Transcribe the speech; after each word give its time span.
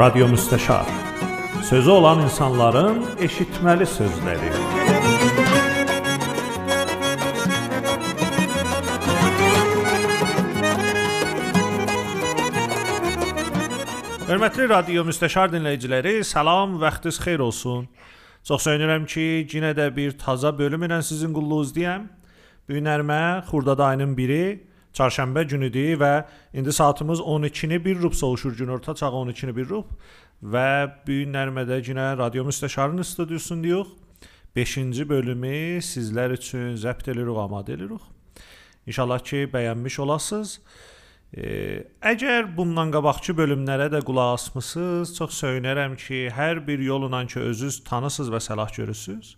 Radyo 0.00 0.28
Müstəşar. 0.28 0.86
Sözü 1.62 1.90
olan 1.90 2.22
insanların 2.24 3.02
eşitməli 3.20 3.84
sözləri. 3.84 4.48
Hörmətli 14.30 14.68
Radio 14.70 15.04
Müstəşar 15.04 15.52
dinləyiciləri, 15.52 16.24
salam, 16.24 16.80
vaxtınız 16.80 17.20
xeyir 17.20 17.44
olsun. 17.44 17.84
Çox 18.48 18.64
sevinirəm 18.70 19.04
ki, 19.04 19.26
yenə 19.52 19.74
də 19.76 19.90
bir 19.96 20.16
taza 20.16 20.58
bölüm 20.58 20.88
ilə 20.88 21.02
sizin 21.02 21.36
qulluğunuzdayam. 21.36 22.08
Bu 22.64 22.78
gün 22.78 22.88
nərmə 22.88 23.20
Xurdad 23.52 23.84
ayının 23.90 24.16
1-i 24.16 24.69
çarşənbə 24.94 25.44
günüdür 25.48 25.98
və 26.00 26.12
indi 26.52 26.72
saatımız 26.72 27.20
12-ni 27.20 27.84
1 27.84 28.02
rub 28.02 28.12
soğuşur 28.12 28.56
günorta 28.56 28.94
çağı 28.94 29.10
12-ni 29.10 29.56
1 29.56 29.68
rub 29.68 29.86
və 30.42 30.68
bu 31.06 31.18
gün 31.22 31.34
nərmədə 31.36 31.80
yenə 31.84 32.12
Radio 32.18 32.44
Müstəşarın 32.44 33.02
studiosundayıq. 33.04 33.96
5-ci 34.56 35.04
bölümü 35.08 35.78
sizlər 35.78 36.32
üçün 36.34 36.74
zəbt 36.74 37.06
edirik, 37.10 37.36
amadə 37.38 37.76
edirik. 37.76 38.02
İnşallah 38.86 39.20
ki, 39.22 39.44
bəyənmiş 39.52 40.00
olasınız. 40.02 40.56
E, 41.30 41.44
əgər 42.02 42.48
bundan 42.56 42.90
qabaqçı 42.90 43.36
bölümlərə 43.38 43.86
də 43.92 44.00
qulaq 44.02 44.34
asmısınız, 44.34 45.14
çox 45.14 45.36
söyünərəm 45.44 45.94
ki, 45.96 46.24
hər 46.34 46.64
bir 46.66 46.82
yolla 46.82 47.22
ki 47.26 47.38
özünüz 47.38 47.84
tanısınız 47.84 48.32
və 48.34 48.40
səlah 48.42 48.74
görürsüz, 48.74 49.36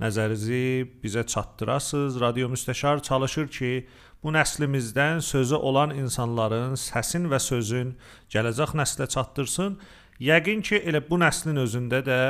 nəzərinizi 0.00 0.86
bizə 1.02 1.26
çatdırasınız. 1.26 2.20
Radio 2.20 2.48
müstəşar 2.48 3.02
çalışır 3.02 3.48
ki, 3.48 3.86
bu 4.24 4.32
nəslimizdən 4.32 5.20
sözü 5.20 5.58
olan 5.60 5.90
insanların 5.92 6.78
səsin 6.80 7.28
və 7.28 7.38
sözün 7.44 7.90
gələcək 8.32 8.72
nəslə 8.80 9.08
çatdırsın. 9.12 9.76
Yəqin 10.24 10.62
ki, 10.64 10.78
elə 10.88 11.02
bu 11.04 11.18
nəslin 11.20 11.60
özündə 11.60 12.00
də 12.06 12.20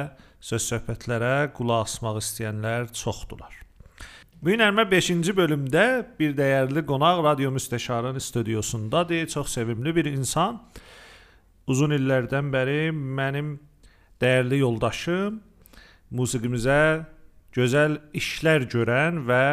söz 0.43 0.65
söhbətlərə 0.73 1.53
qulaq 1.55 1.87
asmaq 1.87 2.19
istəyənlər 2.19 2.89
çoxdular. 2.99 3.61
Bu 4.43 4.51
gün 4.51 4.65
Ərmə 4.67 4.83
5-ci 4.91 5.33
bölümdə 5.37 5.85
bir 6.19 6.35
dəyərli 6.37 6.83
qonaq 6.85 7.23
radio 7.25 7.53
müstəşarın 7.55 8.19
studiosundadır. 8.21 9.29
Çox 9.33 9.55
sevimli 9.55 9.95
bir 9.97 10.11
insan. 10.11 10.59
Uzun 11.71 11.95
illərdən 11.97 12.51
bəri 12.53 12.91
mənim 12.91 13.55
dəyərli 14.21 14.59
yoldaşım, 14.61 15.39
musiqimizə 16.11 17.07
gözəl 17.55 17.97
işlər 18.19 18.67
görən 18.75 19.23
və 19.31 19.47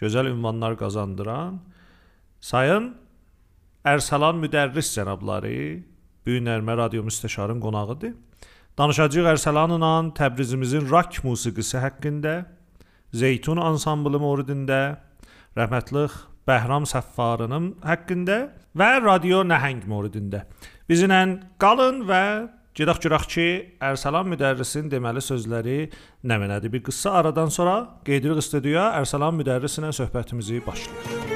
gözəl 0.00 0.32
ünvanlar 0.32 0.74
qazandıran 0.80 1.60
Sayın 2.44 2.90
Ərsalan 3.88 4.36
müdərris 4.36 4.90
cənabları 4.92 5.80
bu 6.26 6.34
gün 6.34 6.50
Ərmə 6.52 6.74
radio 6.76 7.00
müstəşarın 7.06 7.56
qonağıdır. 7.62 8.10
Danışacağıq 8.76 9.30
Ərsalanla 9.30 9.92
Təbrizimizin 10.18 10.84
rock 10.90 11.22
musiqisi 11.24 11.80
haqqında 11.80 12.34
Zeytun 13.16 13.56
ansamblı 13.56 14.20
mövridində, 14.20 14.98
rəhmətlih 15.56 16.12
Bəhram 16.44 16.84
Səffarının 16.84 17.70
haqqında 17.80 18.36
və 18.76 18.90
radio 19.00 19.40
nəhəng 19.40 19.86
mövridində. 19.88 20.42
Bizimlə 20.90 21.22
qalın 21.56 22.02
və 22.10 22.24
gedək 22.76 23.00
görək 23.06 23.28
ki, 23.36 23.46
Ərsalan 23.80 24.28
müdərrisin 24.34 24.92
deməli 24.92 25.24
sözləri 25.24 25.78
nə 26.28 26.40
mənədir. 26.44 26.76
Bir 26.76 26.84
qısa 26.90 27.16
aradan 27.22 27.48
sonra 27.48 27.78
qeydirik 28.04 28.44
studiyaya 28.44 28.98
Ərsalan 29.00 29.40
müdərris 29.40 29.80
ilə 29.80 29.94
söhbətimizi 29.96 30.60
başlayırıq. 30.66 31.33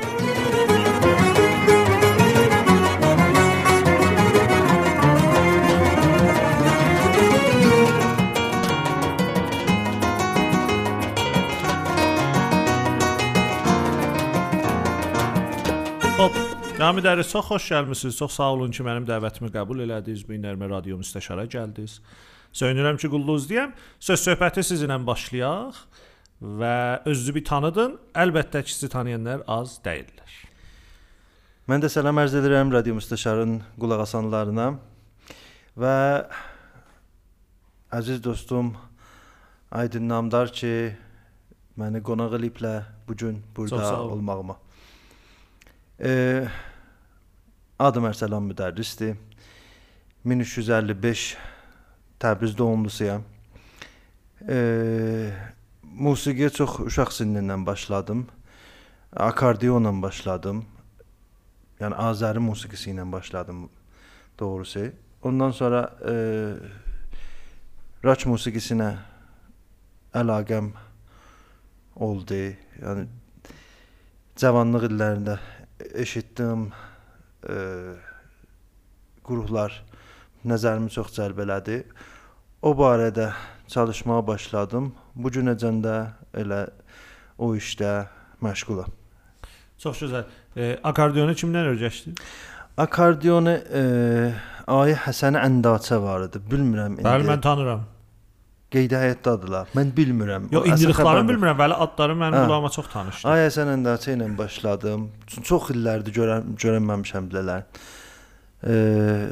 Hop, 16.78 16.84
Cami 16.86 17.02
Dəris 17.02 17.26
çox 17.32 17.46
xoş 17.50 17.64
gəlmisiniz. 17.72 18.16
Çox 18.16 18.32
sağ 18.38 18.52
olun 18.54 18.70
ki, 18.70 18.84
mənim 18.86 19.02
dəvətimi 19.02 19.48
qəbul 19.50 19.80
elədiniz. 19.82 20.20
Bu 20.28 20.36
Nərmə 20.38 20.68
Radio 20.70 20.94
müstəşara 21.00 21.48
gəldiniz. 21.50 21.96
Söyünürəm 22.54 23.00
ki, 23.02 23.08
qulluğunuzdayam. 23.10 23.72
Söz 23.98 24.22
söhbəti 24.22 24.62
sizinlə 24.62 25.00
başlayaq 25.06 25.74
və 26.38 26.74
özünüzü 27.02 27.34
bir 27.34 27.44
tanıdın. 27.48 27.96
Əlbəttə 28.14 28.62
ki, 28.62 28.70
sizi 28.76 28.92
tanıyanlar 28.92 29.42
az 29.50 29.80
deyillər. 29.82 30.36
Mən 31.66 31.82
də 31.82 31.90
salam 31.90 32.22
ərz 32.22 32.38
edirəm 32.38 32.70
radio 32.70 32.94
müstəşarın 33.00 33.58
qulaq 33.74 34.04
asanlarına 34.06 34.68
və 35.82 35.96
əziz 37.98 38.22
dostum 38.22 38.70
Aydın 39.74 40.06
Namdar 40.14 40.54
ki, 40.54 40.94
məni 41.74 42.06
qonaq 42.06 42.38
eləyiblər 42.38 42.86
bu 43.08 43.18
gün 43.18 43.42
Çox 43.42 43.56
burada 43.56 43.84
sağ 43.84 44.00
olun. 44.00 44.12
olmağıma. 44.22 44.56
Adım 47.78 48.08
Ərsəlan 48.08 48.42
müdərrisdir. 48.42 49.12
1355 50.26 51.36
Təbriz 52.18 52.56
doğumlusuyam. 52.58 53.22
E, 54.42 54.56
musiqiyə 55.86 56.48
çox 56.56 56.80
uşaq 56.88 57.12
sinnindən 57.14 57.62
başladım. 57.66 58.24
Akordionla 59.14 59.92
başladım. 60.02 60.64
Yəni 61.78 61.94
Azəri 62.02 62.42
musiqisi 62.42 62.90
ilə 62.90 63.06
başladım 63.12 63.68
doğrusu. 64.40 64.88
Ondan 65.22 65.54
sonra 65.54 65.84
e, 66.02 66.16
rock 68.02 68.26
musiqisinə 68.26 68.90
əlaqəm 70.18 70.74
oldu. 71.94 72.42
Yəni 72.82 73.06
cavanlıq 74.34 74.90
illərində 74.90 75.38
eşitdim 75.94 76.72
qruplar 79.28 79.74
nəzərimi 80.48 80.90
çox 80.92 81.12
cəlb 81.16 81.42
elədi. 81.44 81.82
O 82.62 82.72
barədə 82.78 83.30
çalışmağa 83.70 84.26
başladım. 84.26 84.92
Bu 85.14 85.30
günəcən 85.34 85.82
də 85.84 85.96
elə 86.42 86.64
o 87.38 87.52
işdə 87.54 88.08
məşğulam. 88.42 88.90
Çox 89.78 90.02
gözəl. 90.02 90.24
E, 90.56 90.78
akordeonu 90.82 91.36
kimdən 91.38 91.70
öyrəşdin? 91.74 92.16
Akordeonu 92.78 93.54
e, 93.54 93.82
Ayə 94.68 94.96
Həsən 95.06 95.38
Əndaçə 95.38 96.00
var 96.02 96.26
idi. 96.26 96.42
Bilmirəm 96.50 96.98
indi. 96.98 97.06
Bəli, 97.06 97.28
mən 97.30 97.44
tanıram. 97.44 97.86
Qeydə 98.74 98.98
həyatdadılar. 99.00 99.70
Mən 99.78 99.92
bilmirəm. 99.96 100.48
Yox, 100.52 100.66
indiliklərini 100.72 101.30
bilmirəm, 101.32 101.56
bəli 101.58 101.76
adları 101.86 102.16
mənim 102.20 102.36
Hə. 102.36 102.42
qulağıma 102.46 102.70
çox 102.74 102.88
tanışdır. 102.92 103.30
Ay 103.32 103.46
Həsən 103.46 103.70
Əndaçə 103.76 104.16
ilə 104.16 104.26
başladım. 104.38 105.06
Çox 105.40 105.70
illərdir 105.74 106.12
görən 106.18 106.50
görünməmişəm 106.60 107.30
bilələr. 107.32 107.62
Eee 108.68 109.28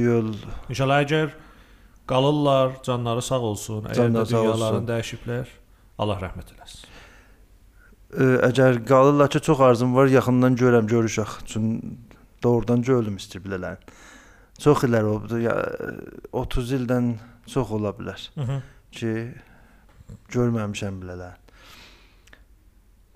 yol 0.00 0.28
İnşallah 0.70 1.00
əgər 1.04 1.32
qalırlar, 2.10 2.76
canları 2.86 3.22
sağ 3.22 3.38
olsun. 3.52 3.84
Əgər 3.90 4.12
də 4.14 4.22
dünyalarını 4.30 4.86
dəyişiblər, 4.90 5.50
Allah 5.98 6.20
rəhmət 6.22 6.52
eləsin. 6.54 6.86
e, 8.18 8.24
əgər 8.50 8.84
qalırlar 8.86 9.30
ki, 9.30 9.40
çox 9.46 9.60
arzum 9.60 9.94
var, 9.94 10.06
yaxından 10.10 10.56
görəm, 10.58 10.86
görüşək. 10.90 11.34
Çünki 11.46 11.96
doğrudan 12.42 12.82
görülüm 12.82 13.16
istəyir 13.16 13.42
bilələr. 13.46 13.76
Çox 14.58 14.84
illər 14.86 15.02
oldu. 15.10 15.38
Ya, 15.40 15.54
30 16.32 16.72
ildən 16.78 17.12
çox 17.50 17.74
ola 17.76 17.92
bilər 17.96 18.28
ki, 18.94 19.12
görməmişəm 20.34 21.02
bilələr. 21.02 21.36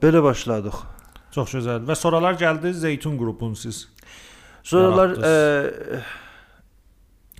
Belə 0.03 0.21
başladıq. 0.25 0.83
Çox 1.35 1.57
gözəl. 1.57 1.87
Və 1.89 1.97
sonralar 1.99 2.37
gəldi 2.39 2.75
Zeytun 2.77 3.17
qrupun 3.19 3.57
siz. 3.59 3.89
Sonralar 4.63 5.17
e, 5.17 5.33
Yaratdınız. 5.33 6.13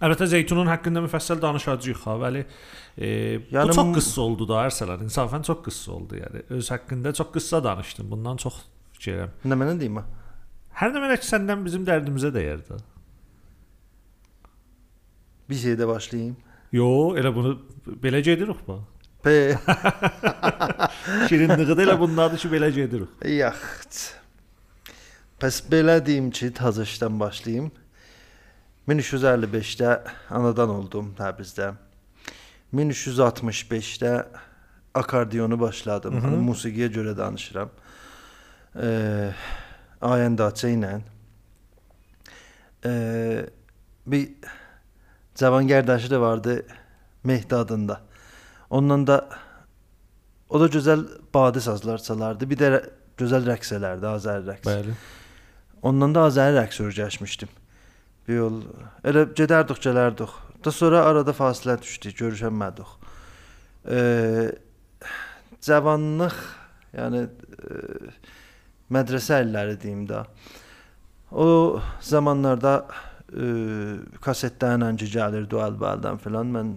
Əlbəttə 0.03 0.27
Zeytunun 0.27 0.67
haqqında 0.67 1.05
müfəssəl 1.05 1.39
danışacağıq 1.43 2.01
ha, 2.09 2.17
bəli. 2.19 2.41
E, 2.99 3.09
yəni, 3.55 3.71
bu 3.71 3.77
çox 3.79 3.93
qıssa 3.95 4.25
oldu 4.25 4.49
da 4.51 4.65
Ərsəlan. 4.67 5.05
İnsafən 5.07 5.47
çox 5.47 5.61
qıssa 5.69 5.93
oldu 5.95 6.19
yəni. 6.19 6.43
Öz 6.57 6.71
haqqında 6.75 7.13
çox 7.15 7.31
qıssa 7.37 7.63
danışdın. 7.65 8.11
Bundan 8.11 8.41
çox 8.43 8.59
fikirəm. 8.97 9.37
nə 9.47 9.59
mənə 9.61 9.77
deyim? 9.79 10.01
Hər 10.81 10.91
nə 10.97 11.05
mənə 11.05 11.21
ki 11.21 11.29
səndən 11.29 11.63
bizim 11.67 11.87
dərdimizə 11.87 12.33
dəyər 12.35 12.65
də. 12.67 12.81
Bir 15.49 15.61
şeydə 15.63 15.87
başlayayım. 15.89 16.35
Yo, 16.75 17.15
elə 17.15 17.31
bunu 17.35 17.55
belə 18.03 18.19
gedirik 18.25 18.65
bax. 18.67 18.81
P. 19.23 19.33
Şirinliği 21.29 21.69
də 21.71 21.85
elə 21.85 21.95
bundadır 22.01 22.41
ki, 22.43 22.49
belə 22.51 22.71
gedirik. 22.75 23.13
Yaxşı. 23.31 24.17
Pəs 25.41 25.61
belə 25.71 26.01
deyim 26.07 26.33
ki, 26.35 26.51
tazışdan 26.59 27.21
başlayım. 27.21 27.71
1355-də 28.89 29.93
anadan 30.35 30.73
oldum 30.75 31.13
Təbrizdə. 31.19 31.71
1365-də 32.75 34.13
akordeonu 34.95 35.61
başladım. 35.61 36.19
Hani 36.21 36.43
musiqiyə 36.43 36.91
görə 36.93 37.15
danışıram. 37.17 37.71
Eee 38.75 39.31
Ayəndaçə 40.03 40.75
ilə. 40.75 40.93
Eee 42.85 43.47
bir 44.07 44.29
Cavan 45.35 45.69
qardaşı 45.69 46.11
da 46.11 46.21
vardı 46.21 46.67
Mehdi 47.25 47.57
adında. 47.57 48.01
Ondan 48.71 49.07
da 49.07 49.29
o 50.49 50.61
da 50.61 50.67
gözəl 50.67 51.05
badi 51.35 51.61
sazlar 51.61 51.99
çalardı. 51.99 52.51
Bir 52.51 52.59
də 52.59 52.71
gözəl 53.19 53.47
rəqs 53.49 53.75
elərdi, 53.77 54.07
Azəri 54.07 54.47
rəqs. 54.49 54.67
Bəli. 54.67 54.95
Ondan 55.83 56.15
da 56.15 56.27
Azəri 56.29 56.59
rəqs 56.59 56.81
öyrəşmişdim. 56.85 57.49
Bir 58.29 58.41
yol 58.41 58.61
elə 59.05 59.27
gedərdik, 59.35 59.81
gələrdik. 59.85 60.37
Da 60.65 60.73
sonra 60.73 61.05
arada 61.05 61.33
fasilə 61.37 61.77
düşdü, 61.83 62.15
görüşənmədik. 62.21 62.95
Eee 63.89 64.53
cavanlıq, 65.65 66.37
yəni 66.97 67.25
e, 67.25 68.13
mədrəsə 68.93 69.41
illəri 69.45 69.77
deyim 69.81 70.05
də. 70.09 70.25
O 71.33 71.81
zamanlarda 72.05 72.75
kasetlərlə 74.23 74.93
gəlirdi 75.01 75.59
o 75.59 75.63
əlbəldən 75.65 76.21
filan. 76.23 76.53
Mən 76.55 76.73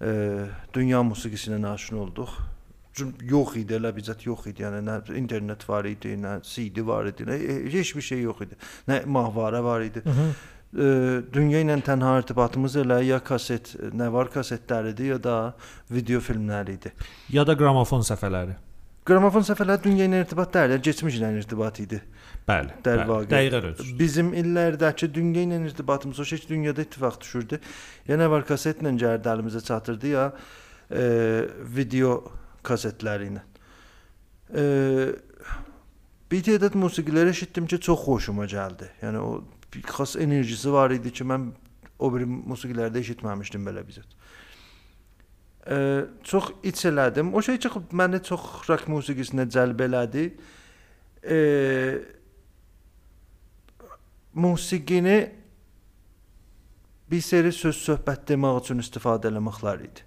e, 0.00 0.46
dünya 0.74 1.02
musiqisinə 1.06 1.60
aşina 1.72 2.04
olduq. 2.04 2.36
Yox 3.24 3.56
idi, 3.56 3.76
elə 3.78 3.92
bizət 3.96 4.26
yox 4.26 4.50
idi. 4.50 4.64
Yəni 4.66 4.82
nə 4.84 5.00
internet 5.16 5.64
var 5.68 5.86
idi, 5.88 6.16
nə 6.20 6.40
CD 6.44 6.84
var 6.84 7.08
idi, 7.08 7.24
nə 7.28 7.36
e, 7.38 7.58
heç 7.72 7.94
bir 7.96 8.06
şey 8.10 8.24
yox 8.26 8.46
idi. 8.46 8.58
Nə 8.88 9.04
mahvara 9.06 9.64
var 9.64 9.80
idi. 9.80 10.02
Hı 10.04 10.10
-hı. 10.10 10.30
E, 10.70 10.86
dünya 11.32 11.60
ilə 11.64 11.80
tənha 11.82 12.18
irtibatımız 12.20 12.76
elə 12.76 13.02
ya 13.02 13.18
kaset, 13.18 13.74
nə 13.92 14.12
var 14.12 14.28
kasetlər 14.30 14.90
idi, 14.90 15.08
ya 15.10 15.18
da 15.18 15.54
video 15.90 16.20
filmləri 16.20 16.74
idi. 16.78 16.92
Ya 17.28 17.46
da 17.46 17.56
qramofon 17.56 18.02
səfələri. 18.06 18.54
Qramofon 19.04 19.42
səfərləri 19.42 19.82
dünya 19.84 20.04
ilə 20.06 20.20
irtibat 20.24 20.52
deyil, 20.54 20.78
ilə 20.78 21.32
irtibat 21.38 21.80
idi. 21.80 22.00
Bəli. 22.48 22.74
Dər 22.84 23.04
bəli. 23.08 23.28
Dəqiqə. 23.30 23.86
Bizim 23.98 24.32
illərdəki 24.36 25.10
dünya 25.14 25.44
ilə 25.46 25.60
irtibatımız 25.68 26.20
o 26.20 26.24
şey 26.24 26.44
dünyada 26.48 26.82
ittifaq 26.82 27.20
düşürdü. 27.20 27.60
Ya 28.08 28.18
nə 28.18 28.30
var 28.30 28.46
kasetlə 28.48 28.92
gəldi 28.98 29.30
əlimizə 29.32 29.62
çatırdı 29.64 30.12
ya 30.14 30.26
e, 30.90 31.04
video 31.76 32.20
kasetləri 32.66 33.30
ilə. 33.30 33.42
E, 34.50 34.64
bir 36.30 36.44
tədad 36.46 36.76
musiqiləri 36.78 37.34
eşitdim 37.34 37.66
ki, 37.70 37.80
çox 37.80 38.04
xoşuma 38.06 38.46
gəldi. 38.50 38.90
Yəni 39.02 39.22
o 39.22 39.42
bir 39.74 39.82
xas 39.86 40.16
enerjisi 40.16 40.72
var 40.72 40.94
idi 40.94 41.12
ki, 41.12 41.26
mən 41.26 41.50
o 41.98 42.10
bir 42.14 42.26
musiqilərdə 42.26 43.02
eşitməmişdim 43.04 43.66
belə 43.66 43.84
bizət. 43.86 44.16
E, 45.66 45.76
çox 46.24 46.52
iç 46.64 46.84
elədim. 46.90 47.34
O 47.34 47.42
şey 47.42 47.60
ki, 47.62 47.70
məni 47.92 48.22
çox 48.26 48.64
rock 48.68 48.88
musiqisinə 48.90 49.46
cəlb 49.50 49.84
elədi. 49.86 50.30
E, 51.22 51.38
musiqini 54.34 55.18
bir 57.10 57.20
seri 57.20 57.52
söz 57.52 57.76
söhbət 57.82 58.28
demək 58.30 58.62
üçün 58.62 58.82
istifadə 58.82 59.30
eləməklər 59.32 59.84
idi. 59.88 60.06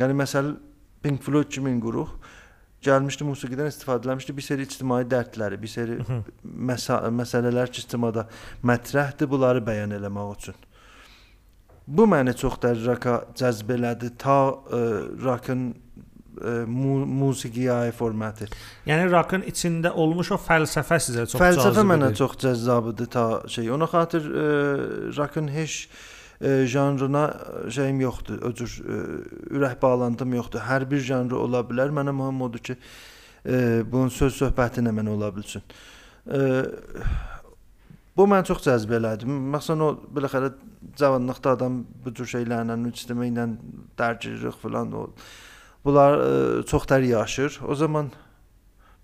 Yəni 0.00 0.16
məsəl 0.18 0.54
Pink 1.02 1.22
Floyd 1.22 1.50
kimi 1.52 1.72
qrup 1.80 2.16
gəlmişdi 2.84 3.26
musiqidən 3.28 3.68
istifadə 3.70 4.08
eləmişdi 4.08 4.34
bir 4.36 4.44
seri 4.44 4.64
ictimai 4.66 5.04
dərdləri, 5.08 5.60
bir 5.60 5.70
seri 5.70 5.98
məsa 6.42 7.02
məsələlər 7.12 7.70
ki, 7.70 7.84
ictimada 7.84 8.26
mətrəhdir, 8.66 9.28
bunları 9.30 9.62
bəyan 9.64 9.94
eləmək 9.98 10.34
üçün. 10.36 10.58
Bu 11.86 12.06
məni 12.08 12.34
çox 12.38 12.58
dərəcə 12.62 13.16
cəzb 13.38 13.72
elədi 13.76 14.12
ta 14.20 14.38
ə, 14.50 14.80
rockın 15.24 15.70
ə, 16.40 16.54
mu 16.66 17.00
musiqiyə 17.06 17.74
aid 17.86 17.96
formatı. 17.96 18.48
Yəni 18.88 19.10
rockın 19.12 19.44
içində 19.50 19.92
olmuş 19.92 20.32
o 20.36 20.38
fəlsəfə 20.40 20.98
sizə 21.04 21.26
çox 21.30 21.40
Fəlsəfə 21.40 21.70
cazib 21.70 21.90
mənə 21.90 22.10
edir. 22.10 22.20
çox 22.22 22.38
cəzzabdır 22.44 23.10
ta 23.12 23.26
şey. 23.48 23.70
Ona 23.76 23.88
xatir 23.92 24.26
ə, 24.26 24.48
rockın 25.18 25.48
heç 25.54 25.76
ə, 26.40 26.66
janrına 26.72 27.24
ə, 27.30 27.64
şeyim 27.76 28.00
yoxdur. 28.06 28.42
O 28.48 28.52
cür 28.56 28.76
ə, 28.80 29.00
ürək 29.56 29.78
bağlantım 29.82 30.34
yoxdur. 30.40 30.64
Hər 30.68 30.88
bir 30.90 31.04
janr 31.06 31.36
ola 31.38 31.64
bilər. 31.66 31.92
Mənə 31.94 32.14
mühüm 32.16 32.44
odur 32.48 32.64
ki, 32.70 32.78
ə, 33.44 33.82
bunun 33.88 34.12
söz 34.14 34.38
söhbəti 34.40 34.82
ilə 34.84 34.94
mənə 34.96 35.16
ola 35.16 35.32
bilsin. 35.36 35.64
Ə, 36.30 36.40
bu 38.16 38.26
məni 38.28 38.48
çox 38.48 38.64
cəzb 38.66 38.90
elədi. 38.98 39.28
Məsələn 39.28 39.84
o 39.86 39.92
beləxərə 40.16 40.50
cavanlıqda 40.98 41.54
adam 41.56 41.78
bu 42.04 42.12
cür 42.16 42.28
şeylərlə, 42.34 42.76
ictimailə 42.90 43.46
dərcilik 43.98 44.58
filan 44.60 44.92
o 44.96 45.06
bunlar 45.84 46.18
ə, 46.18 46.32
çox 46.68 46.86
tər 46.90 47.04
yaşır. 47.06 47.60
O 47.68 47.74
zaman 47.74 48.10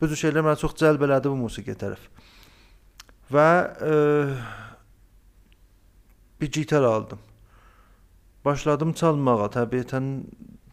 bu 0.01 0.09
cür 0.11 0.23
şeylər 0.27 0.45
mənə 0.47 0.61
çox 0.61 0.77
cəlb 0.81 1.07
elədi 1.07 1.33
bu 1.33 1.39
musiqiyə 1.47 1.77
tərəf. 1.81 2.11
Və 3.33 3.49
ə, 3.83 3.95
bir 6.41 6.53
gitar 6.53 6.85
aldım. 6.87 7.23
Başladım 8.45 8.93
çalmağa. 8.95 9.49
Təbiətən 9.57 10.11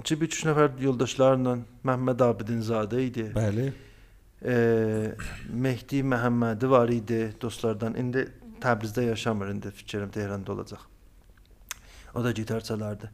İki 0.00 0.20
bir 0.20 0.26
üç 0.26 0.44
nəfər 0.48 0.70
yoldaşlarla 0.80 1.58
Məhəmməd 1.84 2.22
Abidinzadə 2.24 3.00
idi. 3.04 3.26
Bəli. 3.36 3.72
E, 4.42 4.54
Mehdi 5.52 6.00
Məhəmmədi 6.02 6.68
var 6.70 6.88
idi 6.92 7.34
dostlardan. 7.40 7.94
İndi 8.00 8.28
Təbrizdə 8.62 9.02
yaşamır, 9.08 9.48
indi 9.52 9.70
fikrim 9.70 10.10
Tehranda 10.10 10.52
olacaq. 10.52 10.80
O 12.14 12.24
da 12.24 12.32
gitar 12.32 12.60
çalardı. 12.64 13.10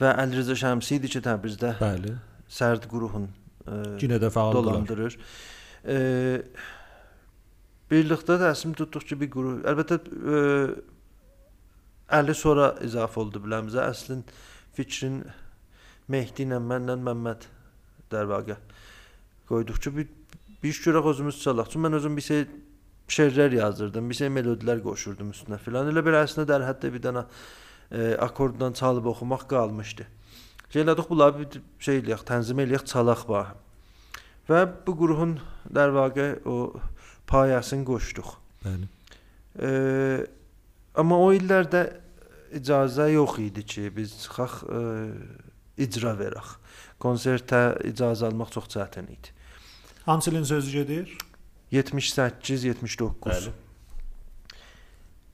Və 0.00 0.14
Əlirza 0.20 0.54
Şəmsi 0.58 0.94
idi 0.98 1.08
ki, 1.08 1.20
Təbrizdə 1.24 1.74
Bəli. 1.80 2.14
Sərd 2.50 2.86
qruhun 2.90 3.28
e, 3.66 3.70
Yenə 4.02 4.18
də 4.22 4.30
fəaldılar. 4.34 4.64
dolandırır. 4.70 5.18
E, 5.86 5.96
Birlikdə 7.90 8.38
də 8.40 8.50
əslində 8.54 8.82
tutduq 8.82 9.06
ki, 9.10 9.20
bir 9.20 9.30
qrup. 9.32 9.64
Əlbəttə 9.68 10.00
ə, 10.00 10.42
Əli 12.14 12.34
sonra 12.36 12.74
izafə 12.84 13.22
oldu 13.22 13.40
biləmizə. 13.40 13.80
Əslin 13.88 14.24
fikrin 14.76 15.22
Mehdi 16.12 16.44
ilə 16.44 16.58
mənlə 16.60 16.98
Məmməd 17.00 17.46
dərvaqə 18.12 18.58
qoyduq 19.48 19.80
ki, 19.80 19.92
bir 19.96 20.10
bir 20.64 20.68
iş 20.68 20.80
görək 20.84 21.06
özümüz 21.06 21.42
çalaq. 21.42 21.66
Çünki 21.72 21.84
mən 21.84 21.96
özüm 21.98 22.16
bir 22.16 22.22
şey 22.24 22.44
şeirlər 23.08 23.54
yazırdım, 23.54 24.06
bir 24.10 24.16
şey 24.16 24.28
melodilər 24.32 24.80
qoşurdum 24.80 25.32
üstünə 25.34 25.58
filan. 25.60 25.90
Elə 25.92 26.00
belə 26.04 26.22
əslində 26.24 26.46
dər 26.48 26.64
hətta 26.64 26.88
bir 26.92 27.02
dənə 27.04 27.24
e, 27.90 28.16
akorddan 28.16 28.72
çalıb 28.72 29.10
oxumaq 29.12 29.44
qalmışdı. 29.50 30.06
Elədik 30.74 31.10
bunları 31.10 31.38
bir 31.42 31.60
şey 31.84 32.00
eləyək, 32.00 32.24
tənzim 32.30 32.62
eləyək, 32.64 32.86
çalaq 32.88 33.26
bax. 33.28 33.52
Və 34.48 34.64
bu 34.86 34.96
qrupun 34.96 35.36
dərvaqə 35.68 36.30
o 36.48 36.56
payəsini 37.30 37.84
qoşduq. 37.88 38.30
Bəli. 38.64 38.88
E, 39.58 39.70
amma 40.98 41.18
o 41.22 41.30
illərdə 41.36 41.84
icazə 42.54 43.10
yox 43.12 43.38
idi 43.42 43.64
ki, 43.66 43.88
biz 43.96 44.14
çıxaq 44.24 44.56
e, 44.68 44.82
icra 45.86 46.14
verək. 46.18 46.56
Konsertə 47.02 47.62
icazə 47.90 48.28
almaq 48.30 48.52
çox 48.54 48.70
çətin 48.76 49.10
idi. 49.10 49.34
Hansı 50.06 50.30
ilin 50.30 50.42
sözü 50.42 50.72
gedir? 50.78 51.18
78, 51.70 52.64
79. 52.64 53.32
Bəli. 53.32 53.54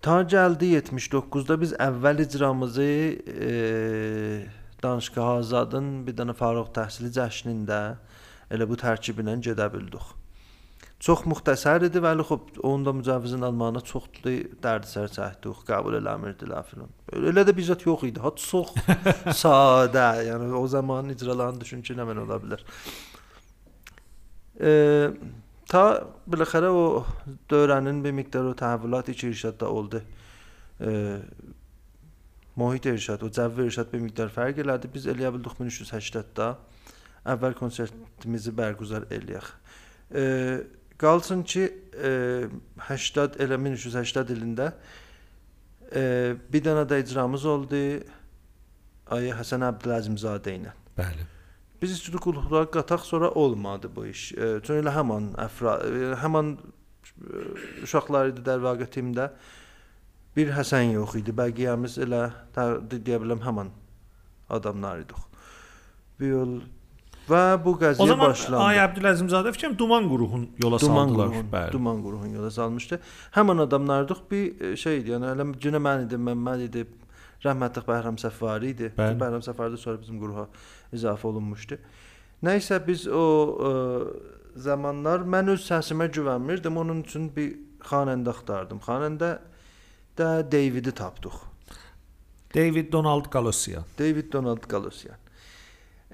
Ta 0.01 0.23
gəldi 0.25 0.71
79-da 0.79 1.59
biz 1.61 1.75
əvvəl 1.77 2.23
icramızı 2.25 2.85
e, 3.49 3.51
Danışqa 4.83 5.27
Azadın 5.35 5.91
bir 6.07 6.17
dənə 6.17 6.33
Fərux 6.39 6.71
Təhsili 6.73 7.11
cəşnində 7.13 7.81
elə 8.49 8.69
bu 8.69 8.79
tərkiblə 8.81 9.37
gedə 9.45 9.67
bildik. 9.75 10.07
Çox 11.01 11.23
müxtəsər 11.25 11.87
idi, 11.87 12.01
vəli 12.05 12.25
xop 12.29 12.59
onun 12.61 12.83
da 12.85 12.93
mücəvvizin 12.93 13.45
almağına 13.47 13.81
çoxlu 13.89 14.35
dərdisər 14.61 15.09
çəkdik, 15.15 15.63
qəbul 15.69 15.95
eləmirdilər 15.97 16.67
filan. 16.69 16.91
Elə 17.17 17.45
də 17.49 17.55
bizzət 17.57 17.87
yox 17.87 18.03
idi. 18.11 18.21
Ha 18.21 18.33
çox 18.37 18.75
sadə, 19.43 20.09
yəni 20.27 20.51
o 20.59 20.67
zaman 20.69 21.09
icralarını 21.15 21.63
düşün 21.63 21.81
ki, 21.87 21.97
nə 21.97 22.05
mən 22.05 22.21
ola 22.27 22.37
bilər. 22.43 22.65
E, 24.61 24.73
ta 25.73 25.85
biləxərə 26.29 26.69
o 26.69 26.83
dövrənin 27.49 28.03
bir 28.05 28.13
miqdarı 28.19 28.53
təhvilat 28.61 29.09
içi 29.15 29.31
irşadda 29.33 29.71
oldu. 29.73 30.03
E, 30.85 30.91
Muhit 32.61 32.91
irşad, 32.91 33.23
o 33.25 33.31
cəvvi 33.33 33.71
irşad 33.71 33.89
bir 33.89 34.05
miqdar 34.05 34.29
fərq 34.35 34.61
elədi. 34.67 34.91
Biz 34.93 35.09
eləyə 35.15 35.33
bildik 35.33 35.57
1380-da 35.63 36.51
əvvəl 37.33 37.57
konsertimizi 37.57 38.53
bərqüzar 38.61 39.09
eləyək. 39.17 39.49
E, 40.13 40.27
qalsın 41.01 41.43
ki, 41.49 41.67
e, 41.97 42.13
80 42.89 43.41
elə 43.41 43.59
1380 43.61 44.33
ilində 44.37 44.71
e, 45.91 46.37
bir 46.53 46.65
dənə 46.65 46.87
də 46.89 47.01
icramız 47.05 47.47
oldu. 47.49 47.83
Ayə 49.11 49.35
Həsən 49.35 49.65
Əbdüləzimzadə 49.67 50.53
ilə. 50.55 50.73
Bəli. 50.99 51.27
biz 51.83 51.95
üçüncü 52.01 52.19
qulluqlara 52.19 52.71
qataq 52.71 53.05
sonra 53.05 53.31
olmadı 53.31 53.91
bu 53.97 54.07
iş. 54.07 54.33
E, 54.33 54.61
çünki 54.63 54.83
elə 54.83 54.93
həmin 54.95 55.33
əfra 55.41 55.79
e, 55.87 56.11
həmin 56.21 56.53
e, 56.57 57.45
uşaqlar 57.87 58.35
idi 58.35 58.45
Dərvaqə 58.47 58.87
timdə. 58.95 59.31
Bir 60.37 60.53
Həsən 60.55 60.93
yox 60.95 61.17
idi. 61.19 61.35
Bəqiyəmiz 61.35 61.97
elə 62.05 62.23
deyə 62.93 63.19
bilərəm 63.23 63.43
həmin 63.47 63.73
adamlar 64.51 65.01
idik. 65.03 65.25
Bu 66.21 66.29
yol 66.29 66.55
və 67.31 67.43
bu 67.65 67.75
O 67.77 67.79
qəziyyə 67.81 68.09
zaman 68.11 68.31
başlandı. 68.33 68.63
Ay 68.65 68.81
Əbdüləzimzadə 68.85 69.53
fikrim 69.57 69.77
Duman 69.79 70.09
qruhun 70.11 70.49
yola 70.63 70.79
Duman 70.83 71.09
saldılar. 71.09 71.29
qruhun, 71.31 71.51
Bəli. 71.53 71.73
Duman 71.73 72.03
qruhun 72.05 72.35
yola 72.39 72.51
salmışdı. 72.51 73.01
Həmin 73.37 73.63
adamlardıq 73.67 74.21
bir 74.31 74.45
e, 74.71 74.77
şey 74.77 74.99
idi, 75.03 75.15
yəni 75.15 75.31
elə 75.35 75.47
günə 75.67 75.81
mən 75.87 76.05
idim, 76.07 76.25
Məmməd 76.31 76.65
idi, 76.69 76.85
rəhmətli 77.45 77.85
Bəhram 77.89 78.19
Səfari 78.21 78.75
idi. 78.75 78.93
Bəli. 78.99 79.19
Bəhram 79.23 79.45
Səfari 79.47 79.77
də 79.77 79.81
sonra 79.85 80.01
bizim 80.03 80.21
qruha 80.23 80.47
izafə 80.93 81.31
olunmuşdu. 81.33 81.79
Nəysə 82.45 82.81
biz 82.87 83.07
o 83.09 83.25
ə, 83.71 83.73
zamanlar 84.57 85.27
mən 85.29 85.53
öz 85.55 85.61
səsimə 85.71 86.09
güvənmirdim. 86.13 86.77
Onun 86.83 87.03
üçün 87.05 87.29
bir 87.37 87.55
xanəndə 87.91 88.33
axtardım. 88.35 88.81
Xanəndə 88.87 89.31
də 90.19 90.31
Davidi 90.53 90.93
tapdıq. 90.93 91.37
David 92.55 92.93
Donald 92.93 93.31
Galosian. 93.31 93.85
David 93.99 94.33
Donald 94.33 94.65
Galosian. 94.69 95.17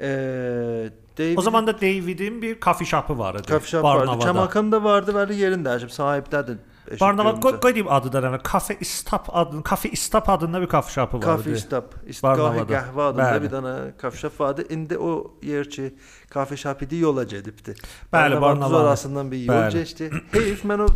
Eee 0.00 0.90
David 1.18 1.36
O 1.38 1.40
zaman 1.40 1.66
da 1.66 1.74
David'in 1.80 2.42
bir 2.42 2.60
kafe 2.60 2.84
shop'ı 2.84 3.18
var 3.18 3.34
idi. 3.34 3.42
Kafe 3.42 3.66
shop 3.68 3.84
vardı. 3.84 4.00
Barnavada. 4.00 4.24
Çamakan'da 4.24 4.84
vardı 4.84 5.10
və 5.16 5.32
yerin 5.34 5.64
dəyişib 5.64 5.88
sahibdədir. 5.88 6.56
Barnava 7.00 7.40
koy, 7.40 7.60
koy 7.60 7.74
diyeyim 7.74 7.92
adı 7.92 8.12
da 8.12 8.20
yani. 8.20 8.38
Kafe 8.42 8.76
Istap 8.80 9.28
adın, 9.32 9.62
Kafe 9.62 9.88
Istap 9.90 10.28
adında 10.28 10.60
bir 10.60 10.66
kafe 10.66 10.92
shop'ı 10.92 11.16
vardı. 11.16 11.26
Kafe 11.26 11.56
Stop. 11.56 11.94
İstiqahi 12.06 12.38
Barnavada. 12.38 12.72
qəhvə 12.72 13.02
adında 13.02 13.22
Bəli. 13.22 13.42
bir 13.42 13.50
dənə 13.50 13.96
kafe 13.98 14.18
shop 14.18 14.40
vardı. 14.40 14.64
İndi 14.70 14.98
o 14.98 15.30
yer 15.42 15.70
ki, 15.70 15.94
kafe 16.30 16.56
shop 16.56 16.82
idi, 16.82 16.96
yola 16.96 17.24
gedibdi. 17.24 17.74
Bəli, 18.12 18.40
Barnavada. 18.40 18.80
arasından 18.80 19.30
bir 19.30 19.38
yol 19.38 19.54
Bəli. 19.54 19.72
keçdi. 19.72 20.10
Heyf 20.32 20.64
mən 20.64 20.80
o 20.82 20.86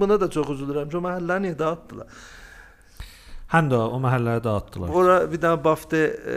buna 0.00 0.20
da 0.20 0.30
çox 0.30 0.46
üzülürəm. 0.48 0.88
Çünki 0.90 1.04
məhəllə 1.06 1.40
niyə 1.42 1.58
dağıtdılar? 1.58 2.06
Həm 3.52 3.68
də 3.70 3.78
o 3.78 3.98
məhəlləyə 4.02 4.40
dağıtdılar. 4.42 4.90
Ora 4.90 5.16
bir 5.30 5.38
dənə 5.42 5.60
baftı, 5.64 6.00
e, 6.34 6.36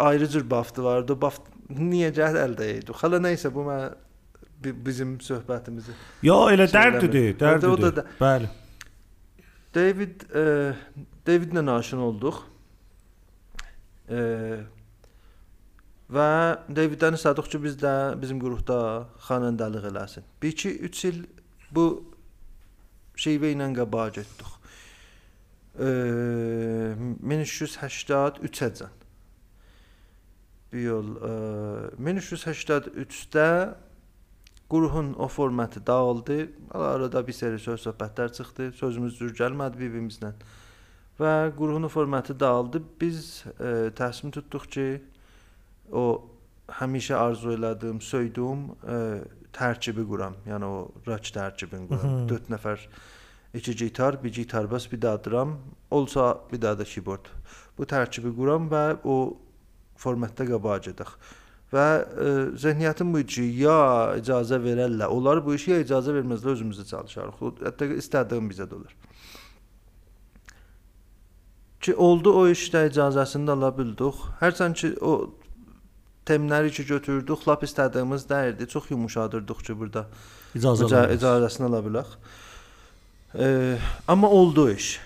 ayrı 0.00 0.28
cür 0.32 0.46
baftı 0.50 0.84
vardı. 0.84 1.16
Baft 1.20 1.42
niyə 1.68 2.08
gəl 2.16 2.38
əldə 2.46 2.68
idi? 2.78 2.94
Hələ 3.02 3.20
nəysə 3.26 3.50
bu 3.52 3.66
mən 3.66 3.90
bi- 4.64 4.72
bizim 4.86 5.18
söhbətimizi. 5.20 5.92
Yo 6.24 6.38
elə 6.48 6.66
da- 6.72 6.78
o 6.80 7.76
dərdidir. 7.76 7.96
da- 7.96 8.06
Bəli. 8.20 8.48
David 9.74 10.24
e, 10.34 10.74
Davidlə 11.26 11.66
aşina 11.78 12.00
olduq. 12.08 12.40
E, 14.08 14.20
və 16.12 16.28
Daviddən 16.68 17.16
istədik 17.16 17.48
ki, 17.52 17.60
biz 17.62 17.76
də 17.80 17.92
bizim 18.20 18.40
qrupda 18.40 19.06
xanəndəlik 19.28 19.84
eləsin. 19.92 20.24
1-2-3 20.42 21.04
il 21.08 21.22
bu 21.72 21.86
şeyvə 23.16 23.52
ilə 23.54 23.68
qabağa 23.76 24.08
getdik. 24.16 24.48
E, 25.78 25.88
1383-əcən. 27.22 28.98
Bir 30.72 30.84
yol 30.86 31.14
e, 31.16 31.32
1383-də 32.00 33.48
qruhun 34.72 35.14
o 35.14 35.28
formatı 35.28 35.86
dağıldı. 35.86 36.48
Arada 36.70 37.26
bir 37.26 37.32
seri 37.32 37.58
söz 37.58 37.86
söhbətlər 37.86 38.32
çıxdı. 38.32 38.72
Sözümüz 38.72 39.20
düz 39.20 39.32
gəlmədi 39.36 39.80
bir-birimizlə. 39.80 40.32
Və 41.20 41.32
qruhun 41.56 41.82
o 41.82 41.88
formatı 41.88 42.40
dağıldı. 42.40 42.82
Biz 43.00 43.44
e, 43.60 43.90
təsmin 43.96 44.32
tutduq 44.32 44.68
ki, 44.72 44.86
o 45.92 46.04
həmişə 46.80 47.14
arzu 47.20 47.52
elədiyim, 47.56 48.00
söydüyüm 48.00 48.64
e, 48.88 48.96
tərkibi 49.52 50.06
quram. 50.08 50.38
Yəni 50.48 50.64
o 50.64 50.78
rock 51.06 51.32
tərkibini 51.36 51.88
quram. 51.90 52.22
Mhm. 52.22 52.28
4 52.32 52.50
nəfər 52.56 52.86
iki 53.54 53.76
gitar, 53.76 54.24
bir 54.24 54.32
gitar 54.32 54.70
bas, 54.70 54.88
bir 54.92 55.00
də 55.00 55.12
drum, 55.24 55.58
olsa 55.90 56.40
bir 56.52 56.60
də 56.60 56.74
də 56.78 56.88
keyboard. 56.88 57.28
Bu 57.78 57.84
tərkibi 57.88 58.32
quram 58.36 58.68
və 58.72 58.84
o 59.04 59.16
formatda 60.00 60.46
qabağa 60.48 60.78
gedək. 60.88 61.14
Və 61.72 61.86
e, 62.02 62.32
zehniyyətim 62.60 63.12
bu 63.14 63.22
ki, 63.24 63.44
ya 63.62 63.78
icazə 64.20 64.58
verərlər, 64.60 65.08
onlar 65.08 65.40
bu 65.44 65.54
işə 65.56 65.78
ya 65.78 65.84
icazə 65.86 66.12
verməzlər, 66.18 66.56
özümüzə 66.56 66.84
çalışarıq. 66.88 67.40
Hətta 67.64 67.88
istədiyim 67.96 68.50
bizə 68.52 68.68
də 68.68 68.76
olur. 68.76 68.96
Ki 71.82 71.94
oldu 71.98 72.34
o 72.38 72.44
işdə 72.52 72.84
icazəsini 72.90 73.48
də 73.48 73.56
ala 73.56 73.72
bildik. 73.76 74.20
Hərçənd 74.42 74.78
ki 74.78 74.92
o 75.00 75.14
temləri 76.28 76.70
ki 76.76 76.84
götürdük, 76.86 77.48
lap 77.48 77.64
istədiyimiz 77.66 78.28
dəyirdi. 78.30 78.68
Çox 78.70 78.90
yumuşadırdıq 78.92 79.64
ki 79.66 79.78
burada 79.78 80.06
İcazə 80.54 81.06
icazəsini 81.16 81.70
ala 81.70 81.80
bilək. 81.82 82.16
Amma 84.08 84.28
oldu 84.28 84.68
iş. 84.72 84.98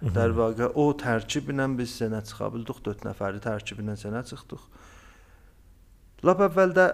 Dərvaqə 0.00 0.70
o 0.80 0.86
tərkiblə 0.96 1.66
biz 1.76 1.92
sənə 2.00 2.22
çıxa 2.24 2.48
bildik, 2.54 2.80
4 2.86 3.04
nəfərli 3.04 3.42
tərkiblə 3.44 3.94
sənə 4.00 4.22
çıxdıq. 4.26 4.62
Lap 6.24 6.40
əvvəldə 6.48 6.86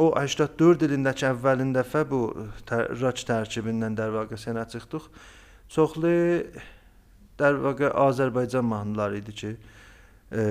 o 0.00 0.10
84 0.18 0.84
ilindəki 0.88 1.28
əvvəlin 1.28 1.70
dəfə 1.74 2.02
bu 2.10 2.20
tər, 2.66 2.90
rock 2.98 3.22
tərkibindən 3.28 3.96
Dərvaqə 3.98 4.38
sənə 4.40 4.66
çıxdıq. 4.74 5.06
Çoxlu 5.70 6.12
Dərvaqə 7.38 7.92
Azərbaycan 8.04 8.66
mahnıları 8.68 9.22
idi 9.22 9.34
ki, 9.38 9.54
e, 10.34 10.44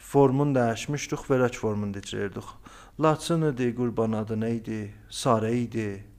formun 0.00 0.56
dəyişmişdik 0.56 1.28
və 1.28 1.42
rock 1.44 1.60
formunda 1.60 2.00
icrayırdıq. 2.00 2.50
Laçın 3.00 3.50
idi, 3.52 3.70
Qurban 3.76 4.16
adı 4.16 4.40
nə 4.40 4.54
idi? 4.56 4.80
Sarı 5.10 5.52
idi. 5.52 6.15